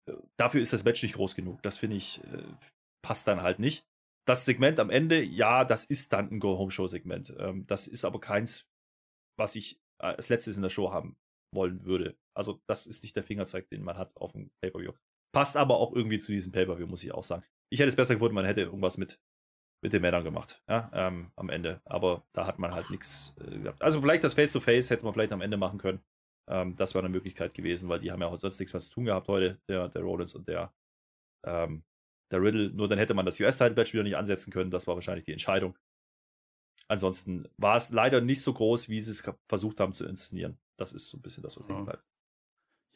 Äh, 0.09 0.13
Dafür 0.37 0.61
ist 0.61 0.75
das 0.75 0.85
Match 0.85 1.03
nicht 1.03 1.15
groß 1.15 1.37
genug. 1.37 1.63
Das 1.63 1.79
finde 1.79 1.97
ich, 1.97 2.23
äh, 2.25 2.43
passt 3.03 3.27
dann 3.27 3.43
halt 3.43 3.61
nicht 3.61 3.87
das 4.27 4.45
Segment 4.45 4.79
am 4.81 4.91
Ende, 4.91 5.23
ja, 5.23 5.65
das 5.65 5.85
ist 5.85 6.13
dann 6.13 6.31
ein 6.31 6.41
Go-Home-Show-Segment. 6.41 7.35
Ähm, 7.39 7.67
das 7.67 7.87
ist 7.87 8.05
aber 8.05 8.21
keins, 8.21 8.69
was 9.39 9.55
ich 9.55 9.81
äh, 10.01 10.07
als 10.07 10.29
letztes 10.29 10.57
in 10.57 10.63
der 10.63 10.69
Show 10.69 10.93
haben 10.93 11.17
wollen 11.55 11.85
würde. 11.85 12.19
Also, 12.35 12.61
das 12.67 12.87
ist 12.87 13.03
nicht 13.03 13.17
der 13.17 13.23
Fingerzeig, 13.23 13.69
den 13.71 13.83
man 13.83 13.97
hat 13.97 14.17
auf 14.17 14.33
dem 14.33 14.51
Pay-Per-View. 14.61 14.93
Passt 15.33 15.57
aber 15.57 15.79
auch 15.79 15.95
irgendwie 15.95 16.19
zu 16.19 16.33
diesem 16.33 16.53
Pay-Per-View, 16.53 16.87
muss 16.87 17.05
ich 17.05 17.13
auch 17.13 17.25
sagen. 17.25 17.45
Ich 17.71 17.79
hätte 17.81 17.89
es 17.89 17.97
besser 17.97 18.15
gefunden, 18.15 18.35
man 18.35 18.45
hätte 18.45 18.63
irgendwas 18.63 18.99
mit, 18.99 19.19
mit 19.83 19.93
den 19.93 20.03
Männern 20.03 20.25
gemacht, 20.25 20.63
ja, 20.69 20.91
ähm, 20.93 21.31
am 21.37 21.49
Ende. 21.49 21.81
Aber 21.85 22.27
da 22.33 22.47
hat 22.47 22.59
man 22.59 22.75
halt 22.75 22.91
nichts 22.91 23.35
äh, 23.41 23.59
gehabt. 23.59 23.81
Also, 23.81 24.01
vielleicht 24.01 24.25
das 24.25 24.35
Face-to-Face 24.35 24.91
hätte 24.91 25.05
man 25.05 25.15
vielleicht 25.15 25.33
am 25.33 25.41
Ende 25.41 25.57
machen 25.57 25.79
können. 25.79 26.03
Ähm, 26.51 26.75
das 26.77 26.95
wäre 26.95 27.05
eine 27.05 27.15
Möglichkeit 27.15 27.55
gewesen, 27.55 27.89
weil 27.89 28.01
die 28.01 28.11
haben 28.11 28.23
ja 28.23 28.37
sonst 28.37 28.59
nichts 28.59 28.73
mehr 28.73 28.81
zu 28.81 28.91
tun 28.91 29.05
gehabt 29.05 29.29
heute, 29.29 29.61
der, 29.69 29.89
der 29.89 30.03
Rollins 30.03 30.35
und 30.35 30.49
der, 30.49 30.75
ähm, 31.45 31.85
der 32.31 32.43
Riddle. 32.43 32.71
Nur 32.71 32.89
dann 32.89 32.99
hätte 32.99 33.15
man 33.15 33.27
das 33.27 33.41
US-Title-Match 33.41 33.93
wieder 33.93 34.03
nicht 34.03 34.17
ansetzen 34.17 34.53
können. 34.53 34.71
Das 34.71 34.87
war 34.87 34.95
wahrscheinlich 34.95 35.25
die 35.25 35.33
Entscheidung. 35.33 35.77
Ansonsten 36.89 37.49
war 37.57 37.77
es 37.77 37.91
leider 37.91 38.21
nicht 38.21 38.43
so 38.43 38.53
groß, 38.53 38.89
wie 38.89 39.01
sie 39.01 39.11
es 39.11 39.29
versucht 39.49 39.81
haben 39.81 39.93
zu 39.93 40.07
inszenieren. 40.07 40.59
Das 40.77 40.93
ist 40.93 41.09
so 41.09 41.19
ein 41.19 41.23
bisschen 41.23 41.43
das, 41.43 41.59
was 41.59 41.69
hängen 41.69 41.85
bleibt. 41.85 42.05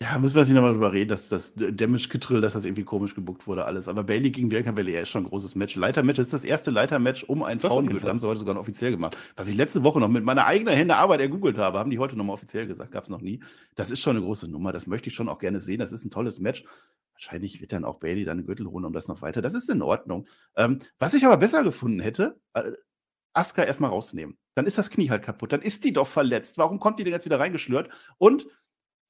Ja, 0.02 0.18
müssen 0.18 0.34
wir 0.34 0.44
nicht 0.44 0.54
nochmal 0.54 0.72
drüber 0.72 0.94
reden, 0.94 1.10
dass 1.10 1.28
das 1.28 1.52
Damage-Getrill, 1.54 2.40
dass 2.40 2.54
das 2.54 2.64
irgendwie 2.64 2.84
komisch 2.84 3.14
gebuckt 3.14 3.46
wurde, 3.46 3.66
alles. 3.66 3.86
Aber 3.86 4.02
Bailey 4.02 4.30
gegen 4.30 4.48
Bianca 4.48 4.72
Belair 4.72 5.02
ist 5.02 5.10
schon 5.10 5.24
ein 5.24 5.28
großes 5.28 5.56
Match. 5.56 5.76
Leitermatch 5.76 6.16
das 6.16 6.26
ist 6.28 6.32
das 6.32 6.44
erste 6.44 6.70
Leitermatch 6.70 7.24
um 7.24 7.42
einen 7.42 7.60
Frauentitel. 7.60 8.08
Haben 8.08 8.18
sie 8.18 8.26
heute 8.26 8.40
sogar 8.40 8.54
noch 8.54 8.62
offiziell 8.62 8.92
gemacht. 8.92 9.14
Was 9.36 9.48
ich 9.48 9.56
letzte 9.56 9.84
Woche 9.84 10.00
noch 10.00 10.08
mit 10.08 10.24
meiner 10.24 10.46
eigenen 10.46 10.74
Hände 10.74 10.96
Arbeit 10.96 11.20
ergoogelt 11.20 11.58
habe, 11.58 11.78
haben 11.78 11.90
die 11.90 11.98
heute 11.98 12.16
nochmal 12.16 12.32
offiziell 12.32 12.66
gesagt. 12.66 12.92
Gab 12.92 13.04
es 13.04 13.10
noch 13.10 13.20
nie. 13.20 13.42
Das 13.74 13.90
ist 13.90 14.00
schon 14.00 14.16
eine 14.16 14.24
große 14.24 14.48
Nummer. 14.48 14.72
Das 14.72 14.86
möchte 14.86 15.10
ich 15.10 15.14
schon 15.14 15.28
auch 15.28 15.38
gerne 15.38 15.60
sehen. 15.60 15.80
Das 15.80 15.92
ist 15.92 16.06
ein 16.06 16.10
tolles 16.10 16.40
Match. 16.40 16.64
Wahrscheinlich 17.12 17.60
wird 17.60 17.74
dann 17.74 17.84
auch 17.84 17.98
Bailey 18.00 18.24
dann 18.24 18.46
Gürtel 18.46 18.68
holen 18.68 18.86
und 18.86 18.94
das 18.94 19.06
noch 19.06 19.20
weiter. 19.20 19.42
Das 19.42 19.52
ist 19.52 19.68
in 19.68 19.82
Ordnung. 19.82 20.26
Ähm, 20.56 20.78
was 20.98 21.12
ich 21.12 21.26
aber 21.26 21.36
besser 21.36 21.62
gefunden 21.62 22.00
hätte, 22.00 22.40
äh, 22.54 22.72
Asuka 23.34 23.64
erstmal 23.64 23.90
rausnehmen. 23.90 24.38
Dann 24.54 24.64
ist 24.64 24.78
das 24.78 24.88
Knie 24.88 25.10
halt 25.10 25.22
kaputt. 25.22 25.52
Dann 25.52 25.60
ist 25.60 25.84
die 25.84 25.92
doch 25.92 26.06
verletzt. 26.06 26.56
Warum 26.56 26.80
kommt 26.80 26.98
die 26.98 27.04
denn 27.04 27.12
jetzt 27.12 27.26
wieder 27.26 27.38
reingeschlürt? 27.38 27.90
Und 28.16 28.46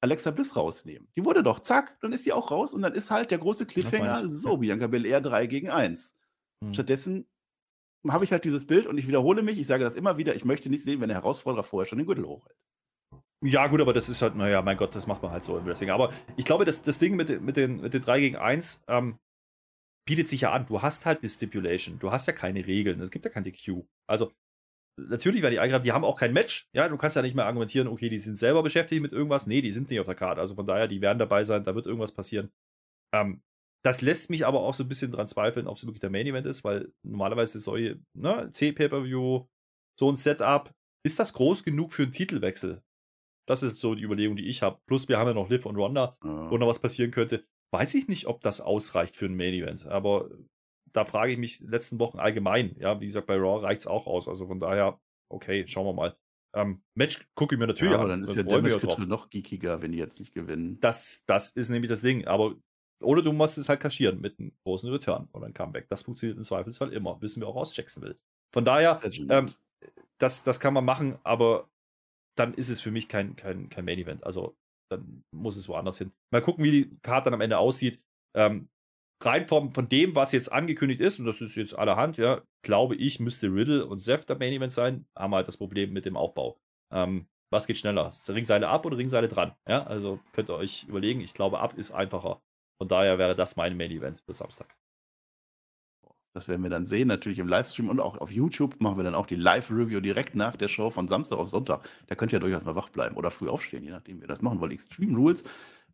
Alexa 0.01 0.31
Bliss 0.31 0.55
rausnehmen. 0.55 1.07
Die 1.15 1.23
wurde 1.23 1.43
doch, 1.43 1.59
zack, 1.59 1.99
dann 2.01 2.11
ist 2.11 2.25
die 2.25 2.33
auch 2.33 2.51
raus 2.51 2.73
und 2.73 2.81
dann 2.81 2.93
ist 2.93 3.11
halt 3.11 3.31
der 3.31 3.37
große 3.37 3.65
Cliffhanger, 3.65 4.27
so, 4.27 4.57
Bianca 4.57 4.87
Belair 4.87 5.21
3 5.21 5.45
gegen 5.45 5.69
1. 5.69 6.17
Hm. 6.63 6.73
Stattdessen 6.73 7.27
habe 8.07 8.25
ich 8.25 8.31
halt 8.31 8.43
dieses 8.43 8.65
Bild 8.65 8.87
und 8.87 8.97
ich 8.97 9.07
wiederhole 9.07 9.43
mich, 9.43 9.59
ich 9.59 9.67
sage 9.67 9.83
das 9.83 9.95
immer 9.95 10.17
wieder, 10.17 10.35
ich 10.35 10.43
möchte 10.43 10.69
nicht 10.69 10.83
sehen, 10.83 11.01
wenn 11.01 11.09
der 11.09 11.17
Herausforderer 11.17 11.63
vorher 11.63 11.85
schon 11.85 11.99
den 11.99 12.07
Gürtel 12.07 12.25
hochhält. 12.25 12.57
Ja, 13.43 13.67
gut, 13.67 13.81
aber 13.81 13.93
das 13.93 14.09
ist 14.09 14.21
halt, 14.21 14.35
naja, 14.35 14.61
mein 14.61 14.77
Gott, 14.77 14.95
das 14.95 15.07
macht 15.07 15.23
man 15.23 15.31
halt 15.31 15.43
so 15.43 15.57
im 15.57 15.65
Wrestling. 15.65 15.89
Aber 15.89 16.11
ich 16.37 16.45
glaube, 16.45 16.65
das, 16.65 16.83
das 16.83 16.99
Ding 16.99 17.15
mit, 17.15 17.41
mit, 17.41 17.57
den, 17.57 17.81
mit 17.81 17.93
den 17.93 18.01
3 18.01 18.19
gegen 18.19 18.35
1 18.35 18.83
ähm, 18.87 19.17
bietet 20.05 20.27
sich 20.27 20.41
ja 20.41 20.51
an. 20.51 20.67
Du 20.67 20.81
hast 20.81 21.05
halt 21.05 21.23
die 21.23 21.29
Stipulation, 21.29 21.97
du 21.97 22.11
hast 22.11 22.27
ja 22.27 22.33
keine 22.33 22.65
Regeln, 22.65 23.01
es 23.01 23.09
gibt 23.09 23.25
ja 23.25 23.31
keine 23.31 23.51
DQ. 23.51 23.83
Also, 24.07 24.31
natürlich 25.07 25.41
werden 25.41 25.53
die 25.53 25.59
eingreifen, 25.59 25.83
die 25.83 25.91
haben 25.91 26.05
auch 26.05 26.17
kein 26.17 26.33
Match. 26.33 26.67
Ja, 26.73 26.87
du 26.87 26.97
kannst 26.97 27.15
ja 27.15 27.21
nicht 27.21 27.35
mehr 27.35 27.45
argumentieren, 27.45 27.87
okay, 27.87 28.09
die 28.09 28.19
sind 28.19 28.37
selber 28.37 28.63
beschäftigt 28.63 29.01
mit 29.01 29.11
irgendwas. 29.11 29.47
Nee, 29.47 29.61
die 29.61 29.71
sind 29.71 29.89
nicht 29.89 29.99
auf 29.99 30.05
der 30.05 30.15
Karte. 30.15 30.41
Also 30.41 30.55
von 30.55 30.67
daher, 30.67 30.87
die 30.87 31.01
werden 31.01 31.19
dabei 31.19 31.43
sein, 31.43 31.63
da 31.63 31.75
wird 31.75 31.85
irgendwas 31.85 32.11
passieren. 32.11 32.51
Ähm, 33.13 33.41
das 33.83 34.01
lässt 34.01 34.29
mich 34.29 34.45
aber 34.45 34.61
auch 34.61 34.73
so 34.73 34.83
ein 34.83 34.89
bisschen 34.89 35.11
dran 35.11 35.27
zweifeln, 35.27 35.67
ob 35.67 35.77
es 35.77 35.85
wirklich 35.85 36.01
der 36.01 36.11
Main 36.11 36.27
Event 36.27 36.45
ist, 36.45 36.63
weil 36.63 36.93
normalerweise 37.03 37.59
solche, 37.59 37.99
ne, 38.13 38.49
C-Pay-Per-View, 38.51 39.47
so 39.99 40.09
ein 40.09 40.15
Setup, 40.15 40.71
ist 41.03 41.19
das 41.19 41.33
groß 41.33 41.63
genug 41.63 41.93
für 41.93 42.03
einen 42.03 42.11
Titelwechsel? 42.11 42.83
Das 43.47 43.63
ist 43.63 43.77
so 43.77 43.95
die 43.95 44.03
Überlegung, 44.03 44.35
die 44.35 44.47
ich 44.47 44.61
habe. 44.61 44.79
Plus, 44.87 45.09
wir 45.09 45.17
haben 45.17 45.27
ja 45.27 45.33
noch 45.33 45.49
Liv 45.49 45.65
und 45.65 45.75
Ronda, 45.75 46.15
ja. 46.23 46.51
wo 46.51 46.57
noch 46.57 46.67
was 46.67 46.79
passieren 46.79 47.11
könnte. 47.11 47.43
Weiß 47.73 47.95
ich 47.95 48.07
nicht, 48.07 48.27
ob 48.27 48.41
das 48.41 48.61
ausreicht 48.61 49.15
für 49.15 49.25
ein 49.25 49.35
Main 49.35 49.53
Event, 49.53 49.87
aber 49.87 50.29
da 50.93 51.05
frage 51.05 51.31
ich 51.33 51.37
mich 51.37 51.59
letzten 51.61 51.99
Wochen 51.99 52.19
allgemein. 52.19 52.75
Ja, 52.79 52.99
wie 53.01 53.05
gesagt, 53.05 53.27
bei 53.27 53.35
Raw 53.35 53.61
reicht 53.61 53.81
es 53.81 53.87
auch 53.87 54.07
aus. 54.07 54.27
Also 54.27 54.47
von 54.47 54.59
daher, 54.59 54.99
okay, 55.29 55.65
schauen 55.67 55.85
wir 55.85 55.93
mal. 55.93 56.17
Ähm, 56.53 56.83
Match 56.95 57.25
gucke 57.35 57.55
ich 57.55 57.59
mir 57.59 57.67
natürlich 57.67 57.93
ja, 57.93 57.99
aber 57.99 58.11
an. 58.11 58.21
dann 58.21 58.29
ist 58.29 58.35
ja 58.35 58.43
der 58.43 58.61
Match 58.61 58.97
noch 58.97 59.29
geekiger, 59.29 59.81
wenn 59.81 59.93
die 59.93 59.97
jetzt 59.97 60.19
nicht 60.19 60.33
gewinnen. 60.33 60.79
Das, 60.81 61.23
das 61.25 61.51
ist 61.51 61.69
nämlich 61.69 61.89
das 61.89 62.01
Ding. 62.01 62.27
Aber 62.27 62.55
oder 63.01 63.21
du 63.21 63.31
musst 63.31 63.57
es 63.57 63.69
halt 63.69 63.79
kaschieren 63.79 64.21
mit 64.21 64.39
einem 64.39 64.51
großen 64.63 64.89
Return 64.89 65.27
oder 65.33 65.45
einem 65.45 65.53
Comeback. 65.53 65.87
Das 65.89 66.03
funktioniert 66.03 66.37
im 66.37 66.43
Zweifelsfall 66.43 66.93
immer. 66.93 67.21
Wissen 67.21 67.41
wir 67.41 67.47
auch 67.47 67.55
aus 67.55 67.75
Jacksonville. 67.75 68.19
Von 68.53 68.65
daher, 68.65 69.01
ähm, 69.29 69.53
das, 70.19 70.43
das 70.43 70.59
kann 70.59 70.73
man 70.73 70.85
machen, 70.85 71.17
aber 71.23 71.69
dann 72.37 72.53
ist 72.53 72.69
es 72.69 72.81
für 72.81 72.91
mich 72.91 73.07
kein, 73.07 73.35
kein, 73.35 73.69
kein 73.69 73.85
Main 73.85 73.97
Event. 73.97 74.23
Also 74.23 74.55
dann 74.89 75.23
muss 75.31 75.57
es 75.57 75.69
woanders 75.69 75.97
hin. 75.97 76.11
Mal 76.31 76.41
gucken, 76.41 76.63
wie 76.63 76.71
die 76.71 76.99
Karte 77.01 77.25
dann 77.25 77.35
am 77.35 77.41
Ende 77.41 77.57
aussieht. 77.57 78.01
Ähm, 78.35 78.69
rein 79.25 79.47
von, 79.47 79.73
von 79.73 79.87
dem, 79.89 80.15
was 80.15 80.31
jetzt 80.31 80.51
angekündigt 80.51 81.01
ist, 81.01 81.19
und 81.19 81.25
das 81.25 81.41
ist 81.41 81.55
jetzt 81.55 81.77
allerhand, 81.77 82.17
ja, 82.17 82.41
glaube 82.63 82.95
ich, 82.95 83.19
müsste 83.19 83.47
Riddle 83.47 83.85
und 83.85 83.99
Seth 83.99 84.29
der 84.29 84.37
Main 84.37 84.53
Event 84.53 84.71
sein, 84.71 85.05
haben 85.15 85.33
halt 85.35 85.47
das 85.47 85.57
Problem 85.57 85.93
mit 85.93 86.05
dem 86.05 86.17
Aufbau. 86.17 86.59
Ähm, 86.91 87.27
was 87.51 87.67
geht 87.67 87.77
schneller? 87.77 88.07
Ist 88.07 88.29
Ringseile 88.29 88.69
ab 88.69 88.85
oder 88.85 88.97
Ringseile 88.97 89.27
dran? 89.27 89.53
Ja, 89.67 89.83
also 89.83 90.19
könnt 90.31 90.49
ihr 90.49 90.55
euch 90.55 90.85
überlegen. 90.87 91.19
Ich 91.19 91.33
glaube, 91.33 91.59
ab 91.59 91.77
ist 91.77 91.91
einfacher. 91.91 92.41
Von 92.77 92.87
daher 92.87 93.17
wäre 93.17 93.35
das 93.35 93.57
mein 93.57 93.75
Main 93.75 93.91
Event 93.91 94.23
für 94.25 94.33
Samstag. 94.33 94.75
Das 96.33 96.47
werden 96.47 96.63
wir 96.63 96.69
dann 96.69 96.85
sehen, 96.85 97.09
natürlich 97.09 97.39
im 97.39 97.47
Livestream 97.49 97.89
und 97.89 97.99
auch 97.99 98.17
auf 98.17 98.31
YouTube 98.31 98.79
machen 98.79 98.97
wir 98.97 99.03
dann 99.03 99.15
auch 99.15 99.25
die 99.25 99.35
Live-Review 99.35 99.99
direkt 99.99 100.33
nach 100.33 100.55
der 100.55 100.69
Show 100.69 100.89
von 100.89 101.09
Samstag 101.09 101.37
auf 101.37 101.49
Sonntag. 101.49 101.87
Da 102.07 102.15
könnt 102.15 102.31
ihr 102.31 102.37
ja 102.37 102.39
durchaus 102.39 102.63
mal 102.63 102.75
wach 102.75 102.87
bleiben 102.87 103.17
oder 103.17 103.31
früh 103.31 103.49
aufstehen, 103.49 103.83
je 103.83 103.91
nachdem, 103.91 104.17
wie 104.17 104.21
wir 104.21 104.27
das 104.29 104.41
machen 104.41 104.61
wollen. 104.61 104.71
Extreme 104.71 105.17
Rules 105.17 105.43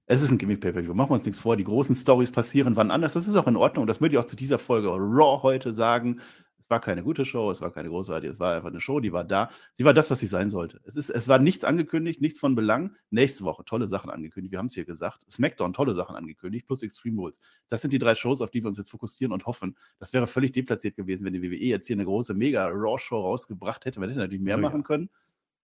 es 0.10 0.22
ist 0.22 0.32
ein 0.32 0.38
Gimmick-Pay-Per-View. 0.38 0.94
Machen 0.94 1.10
wir 1.12 1.16
uns 1.16 1.26
nichts 1.26 1.40
vor. 1.40 1.58
Die 1.58 1.66
großen 1.66 1.94
Stories 1.94 2.32
passieren 2.32 2.76
wann 2.78 2.92
anders. 2.92 3.14
Das 3.14 3.28
ist 3.28 3.36
auch 3.36 3.48
in 3.48 3.58
Ordnung. 3.58 3.88
Das 3.88 4.00
würde 4.00 4.16
ich 4.16 4.20
auch 4.20 4.26
zu 4.26 4.38
dieser 4.38 4.58
Folge 4.58 4.88
Raw 4.88 5.44
heute 5.44 5.74
sagen. 5.74 6.22
Es 6.60 6.70
war 6.70 6.82
keine 6.82 7.02
gute 7.02 7.26
Show, 7.26 7.50
es 7.50 7.62
war 7.62 7.72
keine 7.72 7.88
großartige, 7.88 8.30
es 8.30 8.42
war 8.42 8.56
einfach 8.56 8.68
eine 8.68 8.82
Show, 8.82 9.00
die 9.00 9.14
war 9.14 9.24
da. 9.24 9.50
Sie 9.72 9.86
war 9.86 9.94
das, 9.94 10.12
was 10.12 10.20
sie 10.20 10.28
sein 10.28 10.50
sollte. 10.50 10.82
Es, 10.84 10.98
ist, 10.98 11.10
es 11.10 11.30
war 11.30 11.40
nichts 11.40 11.64
angekündigt, 11.64 12.20
nichts 12.20 12.40
von 12.40 12.56
Belang. 12.56 12.94
Nächste 13.10 13.46
Woche 13.46 13.64
tolle 13.64 13.88
Sachen 13.88 14.10
angekündigt, 14.10 14.52
wir 14.52 14.60
haben 14.60 14.66
es 14.66 14.74
hier 14.74 14.84
gesagt. 14.84 15.26
SmackDown 15.32 15.72
tolle 15.72 15.94
Sachen 15.94 16.18
angekündigt, 16.18 16.68
plus 16.68 16.84
Extreme 16.84 17.22
Rules. 17.22 17.40
Das 17.70 17.82
sind 17.82 17.94
die 17.94 18.00
drei 18.00 18.16
Shows, 18.16 18.42
auf 18.42 18.52
die 18.52 18.64
wir 18.64 18.68
uns 18.68 18.78
jetzt 18.78 18.90
fokussieren 18.90 19.32
und 19.32 19.46
hoffen. 19.46 19.78
Das 20.00 20.12
wäre 20.12 20.28
völlig 20.28 20.52
deplatziert 20.52 20.98
gewesen, 20.98 21.24
wenn 21.24 21.32
die 21.32 21.42
WWE 21.42 21.56
jetzt 21.56 21.88
hier 21.88 21.96
eine 21.96 22.04
große 22.04 22.34
Mega-Raw-Show 22.34 23.18
rausgebracht 23.18 23.86
hätte. 23.86 24.02
Man 24.02 24.10
hätte 24.10 24.20
natürlich 24.20 24.44
mehr 24.44 24.58
oh, 24.58 24.62
machen 24.62 24.82
ja. 24.82 24.84
können. 24.86 25.10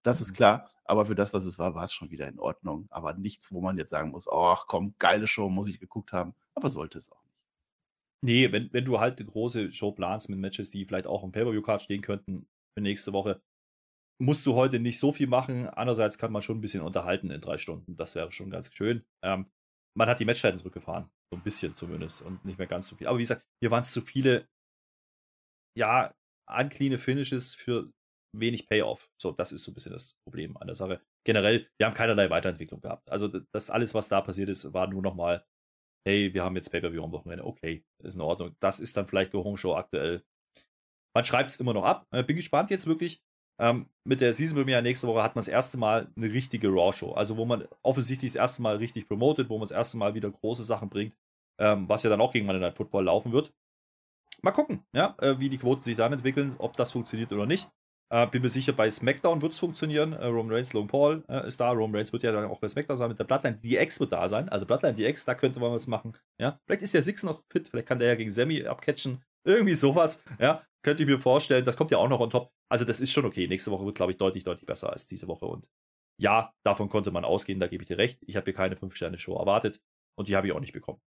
Das 0.04 0.22
ist 0.22 0.32
mhm. 0.32 0.36
klar. 0.36 0.70
Aber 0.86 1.06
für 1.06 1.16
das, 1.16 1.34
was 1.34 1.46
es 1.46 1.58
war, 1.58 1.76
war 1.76 1.86
es 1.86 1.94
schon 1.94 2.12
wieder 2.12 2.28
in 2.28 2.40
Ordnung. 2.40 2.88
Aber 2.90 3.14
nichts, 3.14 3.52
wo 3.52 3.62
man 3.62 3.78
jetzt 3.78 3.90
sagen 3.90 4.12
muss, 4.12 4.28
ach 4.30 4.66
komm, 4.68 4.96
geile 5.00 5.28
Show, 5.28 5.50
muss 5.50 5.70
ich 5.70 5.80
geguckt 5.80 6.12
haben. 6.12 6.36
Aber 6.56 6.70
sollte 6.70 6.98
es 6.98 7.12
auch 7.12 7.24
nicht. 7.24 7.34
Nee, 8.24 8.52
wenn, 8.52 8.72
wenn 8.74 8.86
du 8.86 9.00
halt 9.00 9.20
eine 9.20 9.30
große 9.30 9.72
Show 9.72 9.92
planst 9.92 10.30
mit 10.30 10.40
Matches, 10.40 10.70
die 10.70 10.86
vielleicht 10.86 11.08
auch 11.08 11.24
im 11.24 11.32
Pay-Per-View-Card 11.32 11.82
stehen 11.82 12.02
könnten 12.02 12.48
für 12.74 12.82
nächste 12.82 13.14
Woche, 13.14 13.42
musst 14.20 14.46
du 14.46 14.56
heute 14.56 14.80
nicht 14.80 15.00
so 15.00 15.12
viel 15.12 15.28
machen. 15.28 15.68
Andererseits 15.68 16.18
kann 16.18 16.32
man 16.32 16.42
schon 16.42 16.58
ein 16.58 16.62
bisschen 16.62 16.84
unterhalten 16.84 17.32
in 17.32 17.42
drei 17.42 17.58
Stunden. 17.58 17.96
Das 17.96 18.16
wäre 18.16 18.32
schon 18.32 18.50
ganz 18.50 18.74
schön. 18.74 19.04
Ähm, 19.24 19.52
man 19.96 20.10
hat 20.10 20.20
die 20.20 20.26
Matchzeiten 20.26 20.58
zurückgefahren. 20.58 21.10
So 21.32 21.38
ein 21.38 21.44
bisschen 21.44 21.76
zumindest. 21.76 22.22
Und 22.22 22.44
nicht 22.46 22.58
mehr 22.58 22.68
ganz 22.68 22.88
so 22.88 22.96
viel. 22.96 23.08
Aber 23.08 23.18
wie 23.18 23.24
gesagt, 23.24 23.46
hier 23.62 23.72
waren 23.72 23.82
es 23.82 23.92
zu 23.92 24.02
viele, 24.02 24.48
ja, 25.78 26.14
uncleane 26.48 26.98
Finishes 26.98 27.56
für 27.56 27.92
wenig 28.34 28.68
Payoff. 28.68 29.10
So, 29.22 29.32
das 29.32 29.52
ist 29.52 29.64
so 29.64 29.72
ein 29.72 29.74
bisschen 29.74 29.94
das 29.94 30.16
Problem 30.26 30.58
an 30.58 30.68
der 30.68 30.76
Sache. 30.76 31.02
Generell, 31.26 31.68
wir 31.78 31.88
haben 31.88 31.94
keinerlei 31.94 32.30
Weiterentwicklung 32.30 32.82
gehabt. 32.82 33.10
Also, 33.10 33.28
das 33.28 33.70
alles, 33.70 33.94
was 33.94 34.10
da 34.10 34.22
passiert 34.22 34.50
ist, 34.50 34.74
war 34.74 34.88
nur 34.88 35.02
nochmal, 35.02 35.46
hey, 36.08 36.34
wir 36.34 36.44
haben 36.44 36.56
jetzt 36.56 36.70
Pay-Per-View 36.72 37.04
am 37.04 37.12
Wochenende. 37.12 37.46
Okay, 37.46 37.86
ist 38.04 38.16
in 38.16 38.22
Ordnung. 38.22 38.56
Das 38.60 38.80
ist 38.80 38.98
dann 38.98 39.06
vielleicht 39.06 39.32
Go 39.32 39.44
Home 39.44 39.58
Show 39.58 39.76
aktuell. 39.76 40.24
Man 41.16 41.26
schreibt 41.26 41.50
es 41.50 41.58
immer 41.58 41.74
noch 41.74 41.86
ab. 41.86 42.08
Äh, 42.12 42.24
bin 42.24 42.36
gespannt 42.36 42.70
jetzt 42.70 42.88
wirklich. 42.88 43.22
Ähm, 43.62 43.88
mit 44.04 44.20
der 44.20 44.34
Season 44.34 44.58
Premiere 44.58 44.82
nächste 44.82 45.08
Woche 45.08 45.22
hat 45.22 45.36
man 45.36 45.42
das 45.42 45.48
erste 45.48 45.78
Mal 45.78 46.12
eine 46.16 46.34
richtige 46.34 46.70
Raw-Show. 46.70 47.14
Also, 47.14 47.38
wo 47.38 47.46
man 47.46 47.68
offensichtlich 47.84 48.32
das 48.32 48.40
erste 48.40 48.62
Mal 48.64 48.78
richtig 48.78 49.08
promotet, 49.08 49.50
wo 49.50 49.56
man 49.56 49.64
das 49.64 49.72
erste 49.72 49.98
Mal 49.98 50.16
wieder 50.16 50.32
große 50.32 50.64
Sachen 50.64 50.90
bringt, 50.90 51.16
ähm, 51.60 51.88
was 51.88 52.04
ja 52.04 52.10
dann 52.10 52.22
auch 52.22 52.34
gegen 52.34 52.48
Monday 52.48 52.62
Night 52.62 52.78
Football 52.78 53.06
laufen 53.06 53.32
wird. 53.32 53.54
Mal 54.42 54.52
gucken, 54.52 54.84
ja, 54.94 55.16
äh, 55.20 55.40
wie 55.40 55.50
die 55.50 55.60
Quoten 55.60 55.82
sich 55.82 55.96
dann 55.96 56.12
entwickeln, 56.12 56.56
ob 56.58 56.76
das 56.76 56.92
funktioniert 56.92 57.32
oder 57.32 57.46
nicht. 57.46 57.70
Äh, 58.14 58.28
bin 58.28 58.44
mir 58.44 58.50
sicher, 58.50 58.74
bei 58.74 58.92
SmackDown 58.92 59.42
wird 59.42 59.54
es 59.54 59.60
funktionieren. 59.60 60.14
Äh, 60.14 60.28
Roman 60.28 60.54
Reigns, 60.54 60.72
Logan 60.74 60.88
Paul 60.88 61.24
äh, 61.28 61.48
ist 61.48 61.60
da. 61.60 61.72
Roman 61.72 61.96
Reigns 61.96 62.14
wird 62.14 62.22
ja 62.22 62.32
dann 62.32 62.46
auch 62.46 62.60
bei 62.60 62.68
SmackDown 62.68 62.96
sein. 62.96 63.10
Mit 63.10 63.18
der 63.18 63.24
Bloodline 63.24 63.58
DX 63.58 64.00
wird 64.00 64.12
da 64.12 64.30
sein. 64.30 64.50
Also 64.50 64.68
Bloodline 64.68 64.94
DX, 64.94 65.26
da 65.26 65.34
könnte 65.34 65.60
man 65.60 65.72
was 65.72 65.88
machen. 65.88 66.16
Ja, 66.40 66.60
vielleicht 66.64 66.84
ist 66.84 66.94
ja 66.94 67.02
Six 67.02 67.24
noch 67.24 67.42
fit. 67.50 67.70
Vielleicht 67.70 67.88
kann 67.88 67.98
der 67.98 68.10
ja 68.10 68.16
gegen 68.16 68.30
Sammy 68.30 68.68
abcatchen. 68.68 69.24
Irgendwie 69.44 69.74
sowas. 69.74 70.24
Ja, 70.40 70.64
könnte 70.84 71.02
ich 71.02 71.10
mir 71.10 71.18
vorstellen. 71.18 71.66
Das 71.66 71.76
kommt 71.76 71.90
ja 71.90 71.98
auch 71.98 72.08
noch 72.08 72.20
on 72.20 72.30
top. 72.30 72.52
Also 72.70 72.86
das 72.86 73.00
ist 73.00 73.12
schon 73.12 73.26
okay. 73.26 73.48
Nächste 73.48 73.72
Woche 73.72 73.84
wird, 73.84 73.96
glaube 73.96 74.12
ich, 74.12 74.20
deutlich, 74.20 74.44
deutlich 74.44 74.68
besser 74.68 74.92
als 74.92 75.08
diese 75.08 75.28
Woche. 75.28 75.48
Und 75.48 75.68
ja, 76.22 76.54
davon 76.64 76.90
konnte 76.90 77.10
man 77.10 77.26
ausgehen. 77.26 77.60
Da 77.60 77.66
gebe 77.66 77.82
ich 77.82 77.88
dir 77.88 77.98
recht. 77.98 78.20
Ich 78.28 78.36
habe 78.36 78.46
hier 78.46 78.54
keine 78.54 78.76
5-Sterne-Show 78.76 79.36
erwartet. 79.36 79.82
Und 80.16 80.28
die 80.28 80.36
habe 80.36 80.46
ich 80.46 80.54
auch 80.54 80.60
nicht 80.60 80.74
bekommen. 80.74 81.02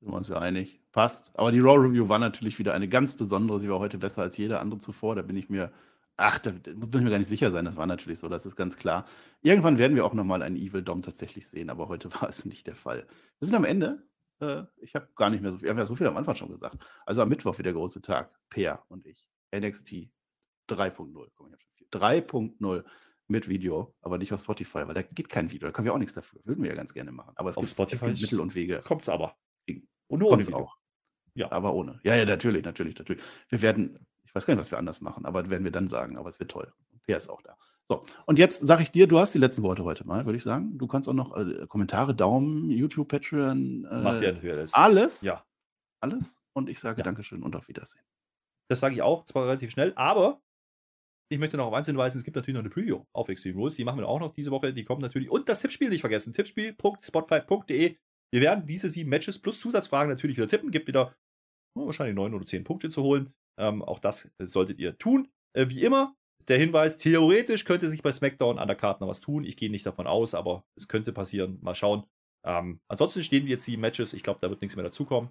Sind 0.00 0.10
wir 0.10 0.16
uns 0.16 0.28
ja 0.28 0.38
einig. 0.38 0.80
Passt. 0.92 1.30
Aber 1.38 1.52
die 1.52 1.60
Raw 1.60 1.76
Review 1.76 2.08
war 2.08 2.18
natürlich 2.18 2.58
wieder 2.58 2.74
eine 2.74 2.88
ganz 2.88 3.14
besondere. 3.14 3.60
Sie 3.60 3.68
war 3.68 3.78
heute 3.78 3.98
besser 3.98 4.22
als 4.22 4.36
jede 4.36 4.58
andere 4.58 4.80
zuvor. 4.80 5.14
Da 5.14 5.22
bin 5.22 5.36
ich 5.36 5.50
mir, 5.50 5.70
ach, 6.16 6.38
da, 6.38 6.50
da 6.50 6.72
muss 6.72 6.88
ich 6.94 7.02
mir 7.02 7.10
gar 7.10 7.18
nicht 7.18 7.28
sicher 7.28 7.50
sein. 7.50 7.64
Das 7.66 7.76
war 7.76 7.86
natürlich 7.86 8.18
so, 8.18 8.28
das 8.28 8.46
ist 8.46 8.56
ganz 8.56 8.76
klar. 8.76 9.04
Irgendwann 9.42 9.78
werden 9.78 9.94
wir 9.96 10.04
auch 10.04 10.14
nochmal 10.14 10.42
einen 10.42 10.56
Evil 10.56 10.82
Dom 10.82 11.02
tatsächlich 11.02 11.46
sehen, 11.48 11.70
aber 11.70 11.88
heute 11.88 12.12
war 12.20 12.28
es 12.28 12.44
nicht 12.44 12.66
der 12.66 12.74
Fall. 12.74 13.06
Wir 13.38 13.46
sind 13.46 13.54
am 13.54 13.64
Ende. 13.64 14.02
Äh, 14.40 14.62
ich 14.80 14.94
habe 14.94 15.08
gar 15.16 15.30
nicht 15.30 15.42
mehr 15.42 15.50
so 15.50 15.58
viel, 15.58 15.66
ich 15.66 15.70
habe 15.70 15.80
ja 15.80 15.86
so 15.86 15.94
viel 15.94 16.06
am 16.06 16.16
Anfang 16.16 16.34
schon 16.34 16.50
gesagt. 16.50 16.78
Also 17.04 17.20
am 17.22 17.28
Mittwoch 17.28 17.58
wieder 17.58 17.64
der 17.64 17.74
große 17.74 18.00
Tag. 18.00 18.32
Peer 18.48 18.82
und 18.88 19.06
ich. 19.06 19.28
NXT 19.54 20.08
3.0. 20.68 21.28
3.0 21.92 22.84
mit 23.26 23.48
Video, 23.48 23.94
aber 24.00 24.18
nicht 24.18 24.32
auf 24.32 24.40
Spotify, 24.40 24.86
weil 24.86 24.94
da 24.94 25.02
geht 25.02 25.28
kein 25.28 25.50
Video. 25.52 25.68
Da 25.68 25.72
können 25.72 25.84
wir 25.84 25.94
auch 25.94 25.98
nichts 25.98 26.14
dafür. 26.14 26.40
Würden 26.44 26.62
wir 26.62 26.70
ja 26.70 26.76
ganz 26.76 26.94
gerne 26.94 27.12
machen. 27.12 27.32
Aber 27.36 27.50
es 27.50 27.56
auf 27.56 27.62
gibt, 27.62 27.72
Spotify 27.72 28.06
es 28.06 28.20
gibt 28.20 28.22
Mittel 28.22 28.40
und 28.40 28.54
Wege. 28.54 28.80
Kommt 28.84 29.02
es 29.02 29.08
aber. 29.08 29.36
Und 30.10 30.22
uns 30.22 30.52
auch. 30.52 30.76
Ja. 31.34 31.50
Aber 31.52 31.74
ohne. 31.74 32.00
Ja, 32.02 32.16
ja, 32.16 32.24
natürlich, 32.24 32.64
natürlich, 32.64 32.98
natürlich. 32.98 33.22
Wir 33.48 33.62
werden, 33.62 34.06
ich 34.24 34.34
weiß 34.34 34.46
gar 34.46 34.54
nicht, 34.54 34.60
was 34.60 34.70
wir 34.70 34.78
anders 34.78 35.00
machen, 35.00 35.24
aber 35.24 35.48
werden 35.48 35.64
wir 35.64 35.70
dann 35.70 35.88
sagen, 35.88 36.18
aber 36.18 36.28
es 36.28 36.40
wird 36.40 36.50
toll. 36.50 36.72
Per 37.06 37.16
ist 37.16 37.30
auch 37.30 37.42
da. 37.42 37.56
So, 37.84 38.04
und 38.26 38.38
jetzt 38.38 38.60
sage 38.64 38.82
ich 38.82 38.92
dir, 38.92 39.08
du 39.08 39.18
hast 39.18 39.34
die 39.34 39.38
letzten 39.38 39.62
Worte 39.62 39.84
heute 39.84 40.06
mal, 40.06 40.24
würde 40.26 40.36
ich 40.36 40.42
sagen. 40.42 40.78
Du 40.78 40.86
kannst 40.86 41.08
auch 41.08 41.14
noch 41.14 41.36
äh, 41.36 41.66
Kommentare, 41.66 42.14
Daumen, 42.14 42.70
YouTube, 42.70 43.08
Patreon. 43.08 43.84
Äh, 43.84 44.02
Macht 44.02 44.20
ihr 44.20 44.32
natürlich 44.32 44.52
alles. 44.52 44.74
Alles? 44.74 45.20
Ja. 45.22 45.44
alles. 46.00 46.38
Und 46.52 46.68
ich 46.68 46.78
sage 46.78 46.98
Ja. 46.98 47.04
Dankeschön 47.04 47.42
und 47.42 47.56
auf 47.56 47.68
Wiedersehen. 47.68 48.04
Das 48.68 48.80
sage 48.80 48.94
ich 48.94 49.02
auch, 49.02 49.24
zwar 49.24 49.46
relativ 49.46 49.70
schnell, 49.72 49.92
aber 49.96 50.40
ich 51.32 51.38
möchte 51.38 51.56
noch 51.56 51.66
auf 51.66 51.74
eins 51.74 51.86
hinweisen, 51.86 52.18
es 52.18 52.24
gibt 52.24 52.36
natürlich 52.36 52.54
noch 52.56 52.62
eine 52.62 52.70
Preview 52.70 53.04
auf 53.12 53.28
Extreme 53.28 53.56
Rules. 53.56 53.76
Die 53.76 53.84
machen 53.84 53.98
wir 53.98 54.08
auch 54.08 54.18
noch 54.18 54.32
diese 54.32 54.50
Woche. 54.50 54.72
Die 54.72 54.84
kommt 54.84 55.00
natürlich. 55.00 55.30
Und 55.30 55.48
das 55.48 55.60
Tippspiel 55.60 55.88
nicht 55.88 56.00
vergessen. 56.00 56.32
Tippspiel.spotfight.de. 56.32 57.96
Wir 58.32 58.40
werden 58.40 58.66
diese 58.66 58.88
sieben 58.88 59.10
Matches 59.10 59.38
plus 59.38 59.60
Zusatzfragen 59.60 60.08
natürlich 60.08 60.36
wieder 60.36 60.48
tippen. 60.48 60.70
Gibt 60.70 60.88
wieder 60.88 61.14
oh, 61.76 61.86
wahrscheinlich 61.86 62.14
neun 62.14 62.34
oder 62.34 62.46
zehn 62.46 62.64
Punkte 62.64 62.90
zu 62.90 63.02
holen. 63.02 63.32
Ähm, 63.58 63.82
auch 63.82 63.98
das 63.98 64.30
solltet 64.38 64.78
ihr 64.78 64.96
tun. 64.98 65.28
Äh, 65.56 65.68
wie 65.68 65.82
immer, 65.82 66.14
der 66.48 66.58
Hinweis, 66.58 66.98
theoretisch 66.98 67.64
könnte 67.64 67.88
sich 67.88 68.02
bei 68.02 68.12
SmackDown 68.12 68.58
an 68.58 68.68
der 68.68 68.76
Karte 68.76 69.02
noch 69.02 69.08
was 69.08 69.20
tun. 69.20 69.44
Ich 69.44 69.56
gehe 69.56 69.70
nicht 69.70 69.86
davon 69.86 70.06
aus, 70.06 70.34
aber 70.34 70.64
es 70.76 70.88
könnte 70.88 71.12
passieren. 71.12 71.58
Mal 71.62 71.74
schauen. 71.74 72.04
Ähm, 72.46 72.80
ansonsten 72.88 73.22
stehen 73.22 73.44
wir 73.44 73.50
jetzt 73.50 73.64
sieben 73.64 73.82
Matches. 73.82 74.12
Ich 74.12 74.22
glaube, 74.22 74.40
da 74.40 74.48
wird 74.48 74.60
nichts 74.60 74.76
mehr 74.76 74.84
dazukommen. 74.84 75.30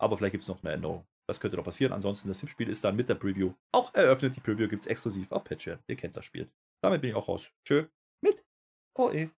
Aber 0.00 0.16
vielleicht 0.16 0.32
gibt 0.32 0.42
es 0.42 0.48
noch 0.48 0.62
eine 0.62 0.72
Änderung. 0.72 1.06
Das 1.28 1.40
könnte 1.40 1.56
doch 1.56 1.64
passieren. 1.64 1.92
Ansonsten, 1.92 2.28
das 2.28 2.40
Tippspiel 2.40 2.68
ist 2.68 2.84
dann 2.84 2.96
mit 2.96 3.08
der 3.08 3.14
Preview 3.14 3.54
auch 3.72 3.94
eröffnet. 3.94 4.36
Die 4.36 4.40
Preview 4.40 4.68
gibt 4.68 4.82
es 4.82 4.86
exklusiv 4.86 5.30
auf 5.32 5.44
Patreon. 5.44 5.78
Ihr 5.86 5.96
kennt 5.96 6.16
das 6.16 6.24
Spiel. 6.24 6.50
Damit 6.82 7.00
bin 7.00 7.10
ich 7.10 7.16
auch 7.16 7.28
raus. 7.28 7.52
Tschö. 7.66 7.86
Mit 8.20 8.44
OE. 8.98 9.30